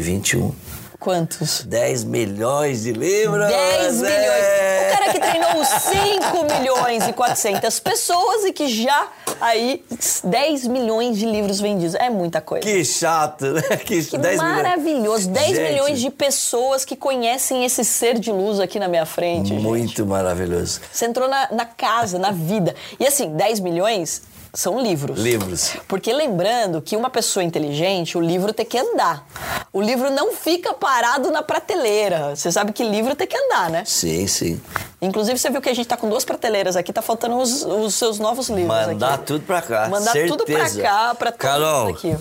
2021? 0.00 0.54
Quantos? 0.98 1.62
10 1.64 2.04
milhões 2.04 2.82
de 2.82 2.92
livros. 2.92 3.48
10 3.48 4.02
milhões. 4.02 4.10
É. 4.12 4.90
O 4.92 4.98
cara 4.98 5.12
que 5.12 5.18
treinou 5.18 5.64
5 5.64 6.44
milhões 6.60 7.08
e 7.08 7.12
400 7.14 7.80
pessoas 7.80 8.44
e 8.44 8.52
que 8.52 8.68
já 8.68 9.08
aí 9.40 9.82
10 10.22 10.66
milhões 10.66 11.16
de 11.16 11.24
livros 11.24 11.58
vendidos. 11.58 11.94
É 11.94 12.10
muita 12.10 12.42
coisa. 12.42 12.66
Que 12.66 12.84
chato, 12.84 13.46
né? 13.46 13.62
Que, 13.80 14.04
que 14.04 14.18
10 14.18 14.36
maravilhoso. 14.36 14.90
Milhões. 14.90 15.26
10 15.26 15.46
gente. 15.46 15.70
milhões 15.70 16.00
de 16.00 16.10
pessoas 16.10 16.84
que 16.84 16.94
conhecem 16.94 17.64
esse 17.64 17.82
ser 17.82 18.18
de 18.18 18.30
luz 18.30 18.60
aqui 18.60 18.78
na 18.78 18.86
minha 18.86 19.06
frente. 19.06 19.54
Muito 19.54 19.88
gente. 19.88 20.02
maravilhoso. 20.02 20.82
Você 20.92 21.06
entrou 21.06 21.28
na, 21.28 21.48
na 21.50 21.64
casa, 21.64 22.18
na 22.18 22.30
vida. 22.30 22.74
E 22.98 23.06
assim, 23.06 23.34
10 23.34 23.60
milhões 23.60 24.20
são 24.52 24.80
livros. 24.80 25.18
Livros. 25.18 25.76
Porque 25.86 26.12
lembrando 26.12 26.80
que 26.82 26.96
uma 26.96 27.10
pessoa 27.10 27.42
inteligente, 27.44 28.16
o 28.16 28.20
livro 28.20 28.52
tem 28.52 28.66
que 28.66 28.78
andar. 28.78 29.26
O 29.72 29.80
livro 29.80 30.10
não 30.10 30.32
fica 30.32 30.74
parado 30.74 31.30
na 31.30 31.42
prateleira. 31.42 32.34
Você 32.34 32.50
sabe 32.50 32.72
que 32.72 32.82
livro 32.82 33.14
tem 33.14 33.26
que 33.26 33.36
andar, 33.36 33.70
né? 33.70 33.84
Sim, 33.86 34.26
sim. 34.26 34.60
Inclusive, 35.02 35.38
você 35.38 35.48
viu 35.50 35.60
que 35.60 35.68
a 35.68 35.74
gente 35.74 35.86
tá 35.86 35.96
com 35.96 36.08
duas 36.08 36.24
prateleiras 36.24 36.76
aqui, 36.76 36.92
tá 36.92 37.00
faltando 37.00 37.38
os, 37.38 37.64
os 37.64 37.94
seus 37.94 38.18
novos 38.18 38.48
livros 38.48 38.66
Mandar 38.86 39.14
aqui. 39.14 39.24
tudo 39.26 39.44
pra 39.44 39.62
cá. 39.62 39.88
Mandar 39.88 40.12
Certeza. 40.12 40.36
tudo 40.36 40.44
pra 40.44 40.70
cá, 40.70 41.14
pra 41.14 41.32
Carol, 41.32 41.88
aqui. 41.88 42.16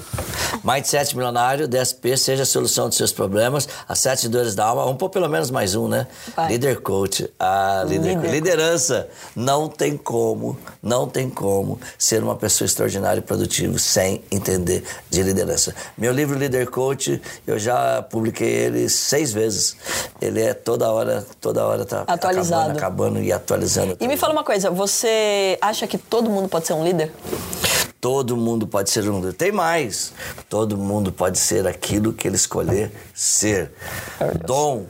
Mindset 0.63 1.15
Milionário, 1.15 1.67
DSP, 1.67 2.17
seja 2.17 2.43
a 2.43 2.45
solução 2.45 2.87
dos 2.87 2.97
seus 2.97 3.11
problemas. 3.11 3.67
As 3.87 3.99
sete 3.99 4.27
dores 4.27 4.55
da 4.55 4.65
alma. 4.65 4.83
Vamos 4.83 4.97
pôr 4.97 5.09
pelo 5.09 5.27
menos 5.29 5.51
mais 5.51 5.75
um, 5.75 5.87
né? 5.87 6.07
Vai. 6.35 6.47
Líder 6.49 6.81
Coach. 6.81 7.29
A 7.39 7.83
líder, 7.85 8.15
líder. 8.15 8.31
Liderança. 8.31 9.07
Não 9.35 9.67
tem 9.67 9.95
como, 9.95 10.57
não 10.81 11.07
tem 11.07 11.29
como 11.29 11.79
ser 11.97 12.23
uma 12.23 12.35
pessoa 12.35 12.65
extraordinária 12.65 13.19
e 13.19 13.23
produtiva 13.23 13.77
sem 13.77 14.23
entender 14.31 14.83
de 15.09 15.21
liderança. 15.21 15.75
Meu 15.97 16.11
livro 16.11 16.37
Líder 16.37 16.69
Coach, 16.69 17.21
eu 17.45 17.59
já 17.59 18.01
publiquei 18.01 18.49
ele 18.49 18.89
seis 18.89 19.31
vezes. 19.31 19.75
Ele 20.21 20.41
é 20.41 20.53
toda 20.53 20.91
hora, 20.91 21.25
toda 21.39 21.65
hora 21.65 21.85
tá 21.85 22.03
atualizado, 22.07 22.68
acabando, 22.71 23.17
acabando 23.17 23.23
e 23.23 23.31
atualizando. 23.31 23.97
E 23.99 24.07
me 24.07 24.17
fala 24.17 24.33
uma 24.33 24.43
coisa, 24.43 24.69
você 24.69 25.57
acha 25.61 25.87
que 25.87 25.97
todo 25.97 26.29
mundo 26.29 26.47
pode 26.47 26.67
ser 26.67 26.73
um 26.73 26.83
líder? 26.83 27.11
Todo 28.01 28.37
mundo 28.37 28.65
pode 28.65 28.89
ser 28.89 29.09
um. 29.09 29.31
Tem 29.33 29.51
mais. 29.51 30.13
Todo 30.47 30.77
mundo 30.77 31.11
pode 31.11 31.37
ser 31.37 31.67
aquilo 31.67 32.13
que 32.13 32.27
ele 32.27 32.37
escolher 32.37 32.91
ser. 33.13 33.73
Dom. 34.45 34.85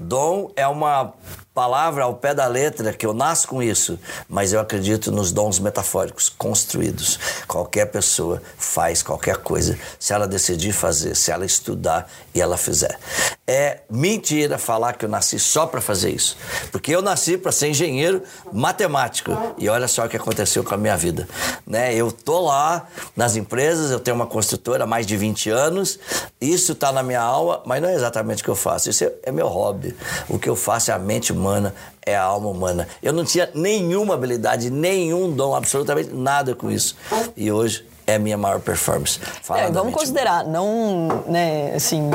Dom 0.00 0.50
é 0.56 0.66
uma 0.66 1.12
palavra 1.56 2.04
ao 2.04 2.12
pé 2.12 2.34
da 2.34 2.46
letra 2.46 2.92
que 2.92 3.06
eu 3.06 3.14
nasço 3.14 3.48
com 3.48 3.62
isso, 3.62 3.98
mas 4.28 4.52
eu 4.52 4.60
acredito 4.60 5.10
nos 5.10 5.32
dons 5.32 5.58
metafóricos 5.58 6.28
construídos. 6.28 7.18
Qualquer 7.48 7.86
pessoa 7.86 8.42
faz 8.58 9.02
qualquer 9.02 9.38
coisa 9.38 9.78
se 9.98 10.12
ela 10.12 10.28
decidir 10.28 10.72
fazer, 10.72 11.16
se 11.16 11.30
ela 11.30 11.46
estudar 11.46 12.10
e 12.34 12.42
ela 12.42 12.58
fizer. 12.58 12.98
É 13.46 13.78
mentira 13.88 14.58
falar 14.58 14.94
que 14.94 15.06
eu 15.06 15.08
nasci 15.08 15.38
só 15.38 15.66
para 15.66 15.80
fazer 15.80 16.10
isso, 16.10 16.36
porque 16.70 16.94
eu 16.94 17.00
nasci 17.00 17.38
para 17.38 17.50
ser 17.52 17.68
engenheiro 17.68 18.22
matemático 18.52 19.32
e 19.56 19.66
olha 19.68 19.88
só 19.88 20.04
o 20.04 20.08
que 20.10 20.16
aconteceu 20.16 20.62
com 20.62 20.74
a 20.74 20.76
minha 20.76 20.96
vida, 20.96 21.26
né? 21.66 21.94
Eu 21.94 22.12
tô 22.12 22.40
lá 22.40 22.86
nas 23.14 23.34
empresas, 23.34 23.90
eu 23.90 24.00
tenho 24.00 24.16
uma 24.16 24.26
construtora 24.26 24.84
há 24.84 24.86
mais 24.86 25.06
de 25.06 25.16
20 25.16 25.48
anos, 25.48 25.98
isso 26.38 26.72
está 26.72 26.92
na 26.92 27.02
minha 27.02 27.22
alma, 27.22 27.62
mas 27.64 27.80
não 27.80 27.88
é 27.88 27.94
exatamente 27.94 28.42
o 28.42 28.44
que 28.44 28.50
eu 28.50 28.56
faço. 28.56 28.90
Isso 28.90 29.04
é, 29.04 29.12
é 29.22 29.32
meu 29.32 29.46
hobby. 29.46 29.96
O 30.28 30.38
que 30.38 30.48
eu 30.48 30.56
faço 30.56 30.90
é 30.90 30.94
a 30.94 30.98
mente 30.98 31.32
humana, 31.46 31.74
é 32.04 32.16
a 32.16 32.22
alma 32.22 32.48
humana. 32.48 32.88
Eu 33.02 33.12
não 33.12 33.24
tinha 33.24 33.48
nenhuma 33.54 34.14
habilidade, 34.14 34.70
nenhum 34.70 35.32
dom, 35.32 35.54
absolutamente 35.54 36.12
nada 36.12 36.54
com 36.54 36.70
isso. 36.70 36.96
E 37.36 37.50
hoje 37.50 37.86
é 38.06 38.16
a 38.16 38.18
minha 38.18 38.36
maior 38.36 38.60
performance. 38.60 39.20
É, 39.54 39.70
vamos 39.70 39.94
considerar, 39.94 40.44
não, 40.44 41.24
né, 41.26 41.74
assim, 41.74 42.10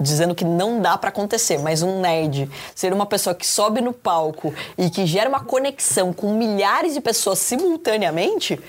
dizendo 0.00 0.34
que 0.34 0.44
não 0.44 0.80
dá 0.80 0.96
para 0.96 1.08
acontecer, 1.08 1.58
mas 1.58 1.82
um 1.82 2.00
nerd 2.00 2.48
ser 2.74 2.92
uma 2.92 3.06
pessoa 3.06 3.34
que 3.34 3.46
sobe 3.46 3.80
no 3.80 3.92
palco 3.92 4.54
e 4.76 4.90
que 4.90 5.06
gera 5.06 5.28
uma 5.28 5.40
conexão 5.40 6.12
com 6.12 6.32
milhares 6.34 6.94
de 6.94 7.00
pessoas 7.00 7.38
simultaneamente, 7.38 8.60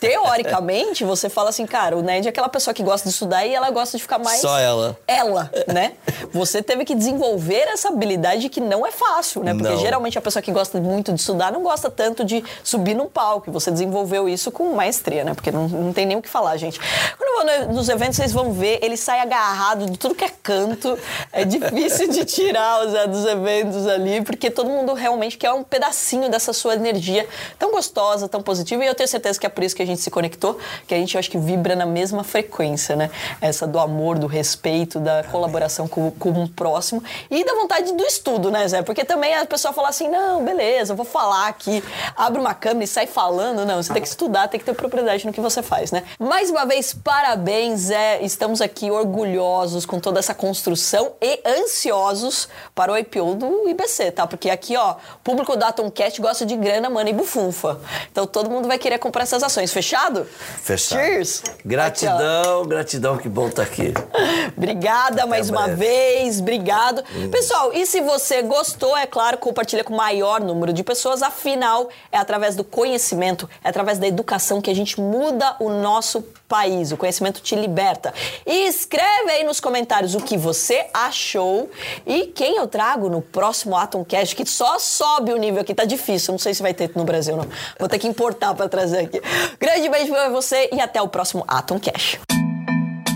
teoricamente 0.00 1.04
você 1.06 1.28
fala 1.28 1.50
assim, 1.50 1.66
cara, 1.66 1.96
o 1.96 2.02
nerd 2.02 2.26
é 2.26 2.30
aquela 2.30 2.48
pessoa 2.48 2.74
que 2.74 2.82
gosta 2.82 3.08
de 3.08 3.14
estudar 3.14 3.46
e 3.46 3.54
ela 3.54 3.70
gosta 3.70 3.96
de 3.96 4.02
ficar 4.02 4.18
mais 4.18 4.40
só 4.40 4.58
ela. 4.58 4.98
Ela, 5.06 5.50
né? 5.72 5.92
Você 6.32 6.62
teve 6.62 6.84
que 6.84 6.94
desenvolver 6.94 7.68
essa 7.68 7.88
habilidade 7.88 8.48
que 8.48 8.60
não 8.60 8.86
é 8.86 8.90
fácil, 8.90 9.42
né? 9.44 9.54
Porque 9.54 9.68
não. 9.68 9.78
geralmente 9.78 10.18
a 10.18 10.20
pessoa 10.20 10.42
que 10.42 10.50
gosta 10.50 10.80
muito 10.80 11.12
de 11.12 11.20
estudar 11.20 11.52
não 11.52 11.62
gosta 11.62 11.90
tanto 11.90 12.24
de 12.24 12.42
subir 12.64 12.94
num 12.94 13.06
palco. 13.06 13.48
E 13.48 13.52
você 13.52 13.70
desenvolveu 13.70 14.28
isso 14.28 14.50
com 14.50 14.74
maestria, 14.74 15.24
né? 15.24 15.34
Porque 15.34 15.50
não, 15.50 15.68
não 15.68 15.92
tem 15.92 16.06
nem 16.06 16.16
o 16.16 16.22
que 16.22 16.28
falar, 16.28 16.56
gente. 16.56 16.80
Quando 17.16 17.50
eu 17.50 17.64
vou 17.66 17.74
nos 17.74 17.88
eventos, 17.88 18.16
vocês 18.16 18.32
vão 18.32 18.52
ver, 18.52 18.80
ele 18.82 18.96
sai 18.96 19.20
agarrado 19.20 19.86
de 19.86 19.98
tudo 19.98 20.14
que 20.14 20.24
é 20.24 20.30
canto 20.42 20.55
tanto, 20.56 20.98
é 21.32 21.44
difícil 21.44 22.08
de 22.08 22.24
tirar 22.24 22.84
o 22.86 22.90
Zé 22.90 23.06
dos 23.06 23.24
eventos 23.26 23.86
ali, 23.86 24.22
porque 24.22 24.50
todo 24.50 24.70
mundo 24.70 24.94
realmente 24.94 25.36
quer 25.36 25.52
um 25.52 25.62
pedacinho 25.62 26.30
dessa 26.30 26.52
sua 26.52 26.74
energia 26.74 27.28
tão 27.58 27.70
gostosa, 27.70 28.28
tão 28.28 28.42
positiva, 28.42 28.82
e 28.84 28.86
eu 28.86 28.94
tenho 28.94 29.08
certeza 29.08 29.38
que 29.38 29.44
é 29.44 29.48
por 29.48 29.62
isso 29.62 29.76
que 29.76 29.82
a 29.82 29.86
gente 29.86 30.00
se 30.00 30.10
conectou, 30.10 30.58
que 30.86 30.94
a 30.94 30.98
gente, 30.98 31.18
acho 31.18 31.30
que 31.30 31.38
vibra 31.38 31.76
na 31.76 31.86
mesma 31.86 32.24
frequência, 32.24 32.96
né? 32.96 33.10
Essa 33.40 33.66
do 33.66 33.78
amor, 33.78 34.18
do 34.18 34.26
respeito, 34.26 34.98
da 34.98 35.24
colaboração 35.24 35.86
com, 35.86 36.10
com 36.12 36.30
o 36.30 36.48
próximo 36.48 37.02
e 37.30 37.44
da 37.44 37.54
vontade 37.54 37.92
do 37.92 38.04
estudo, 38.04 38.50
né, 38.50 38.66
Zé? 38.66 38.82
Porque 38.82 39.04
também 39.04 39.34
a 39.34 39.44
pessoa 39.44 39.74
fala 39.74 39.88
assim, 39.88 40.08
não, 40.08 40.44
beleza, 40.44 40.92
eu 40.92 40.96
vou 40.96 41.04
falar 41.04 41.48
aqui, 41.48 41.84
abre 42.16 42.40
uma 42.40 42.54
câmera 42.54 42.84
e 42.84 42.88
sai 42.88 43.06
falando. 43.06 43.66
Não, 43.66 43.82
você 43.82 43.92
tem 43.92 44.02
que 44.02 44.08
estudar, 44.08 44.48
tem 44.48 44.58
que 44.58 44.66
ter 44.66 44.74
propriedade 44.74 45.26
no 45.26 45.32
que 45.32 45.40
você 45.40 45.62
faz, 45.62 45.92
né? 45.92 46.02
Mais 46.18 46.50
uma 46.50 46.64
vez, 46.64 46.94
parabéns, 46.94 47.80
Zé. 47.80 48.20
Estamos 48.22 48.60
aqui 48.60 48.90
orgulhosos 48.90 49.84
com 49.84 50.00
toda 50.00 50.18
essa 50.18 50.34
construção 50.46 51.14
e 51.20 51.40
ansiosos 51.44 52.48
para 52.72 52.92
o 52.92 52.96
IPO 52.96 53.34
do 53.34 53.68
IBC, 53.68 54.12
tá? 54.12 54.28
Porque 54.28 54.48
aqui, 54.48 54.76
ó, 54.76 54.92
o 54.92 55.18
público 55.24 55.56
da 55.56 55.68
Atomcat 55.68 56.20
gosta 56.20 56.46
de 56.46 56.56
grana, 56.56 56.88
mana 56.88 57.10
e 57.10 57.12
bufunfa. 57.12 57.80
Então 58.12 58.28
todo 58.28 58.48
mundo 58.48 58.68
vai 58.68 58.78
querer 58.78 58.98
comprar 58.98 59.24
essas 59.24 59.42
ações. 59.42 59.72
Fechado? 59.72 60.24
Fechado. 60.24 61.00
Cheers! 61.00 61.42
Gratidão, 61.64 62.60
aqui, 62.60 62.68
gratidão, 62.68 63.18
que 63.18 63.28
bom 63.28 63.48
estar 63.48 63.64
tá 63.64 63.68
aqui. 63.68 63.92
Obrigada 64.56 65.22
Até 65.22 65.26
mais 65.26 65.50
uma 65.50 65.66
vez, 65.66 66.38
obrigado. 66.40 67.02
Hum. 67.14 67.28
Pessoal, 67.28 67.72
e 67.72 67.84
se 67.84 68.00
você 68.00 68.42
gostou, 68.42 68.96
é 68.96 69.06
claro, 69.06 69.38
compartilha 69.38 69.82
com 69.82 69.92
o 69.92 69.96
maior 69.96 70.40
número 70.40 70.72
de 70.72 70.84
pessoas, 70.84 71.22
afinal, 71.22 71.88
é 72.12 72.18
através 72.18 72.54
do 72.54 72.62
conhecimento, 72.62 73.50
é 73.64 73.68
através 73.68 73.98
da 73.98 74.06
educação 74.06 74.60
que 74.60 74.70
a 74.70 74.74
gente 74.74 75.00
muda 75.00 75.56
o 75.58 75.68
nosso 75.68 76.22
país. 76.48 76.92
O 76.92 76.96
conhecimento 76.96 77.40
te 77.40 77.56
liberta. 77.56 78.14
E 78.46 78.68
escreve 78.68 79.30
aí 79.30 79.44
nos 79.44 79.60
comentários 79.60 80.14
o 80.14 80.20
que 80.20 80.35
que 80.36 80.38
você 80.38 80.86
achou 80.92 81.70
e 82.06 82.26
quem 82.26 82.56
eu 82.58 82.68
trago 82.68 83.08
no 83.08 83.22
próximo 83.22 83.74
Atomcast, 83.74 84.36
que 84.36 84.44
só 84.44 84.78
sobe 84.78 85.32
o 85.32 85.36
nível 85.36 85.62
aqui. 85.62 85.74
Tá 85.74 85.84
difícil, 85.84 86.32
não 86.32 86.38
sei 86.38 86.52
se 86.52 86.62
vai 86.62 86.74
ter 86.74 86.90
no 86.94 87.04
Brasil, 87.04 87.36
não. 87.36 87.46
Vou 87.80 87.88
ter 87.88 87.98
que 87.98 88.06
importar 88.06 88.54
para 88.54 88.68
trazer 88.68 89.06
aqui. 89.06 89.20
Grande 89.58 89.88
beijo 89.88 90.12
pra 90.12 90.28
você 90.28 90.68
e 90.72 90.80
até 90.80 91.00
o 91.00 91.08
próximo 91.08 91.42
Atomcast. 91.48 92.20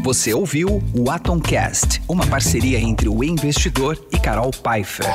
Você 0.03 0.33
ouviu 0.33 0.83
o 0.97 1.11
Atomcast, 1.11 2.03
uma 2.09 2.27
parceria 2.27 2.79
entre 2.79 3.07
o 3.07 3.23
investidor 3.23 4.03
e 4.11 4.19
Carol 4.19 4.51
Pfeiffer. 4.51 5.07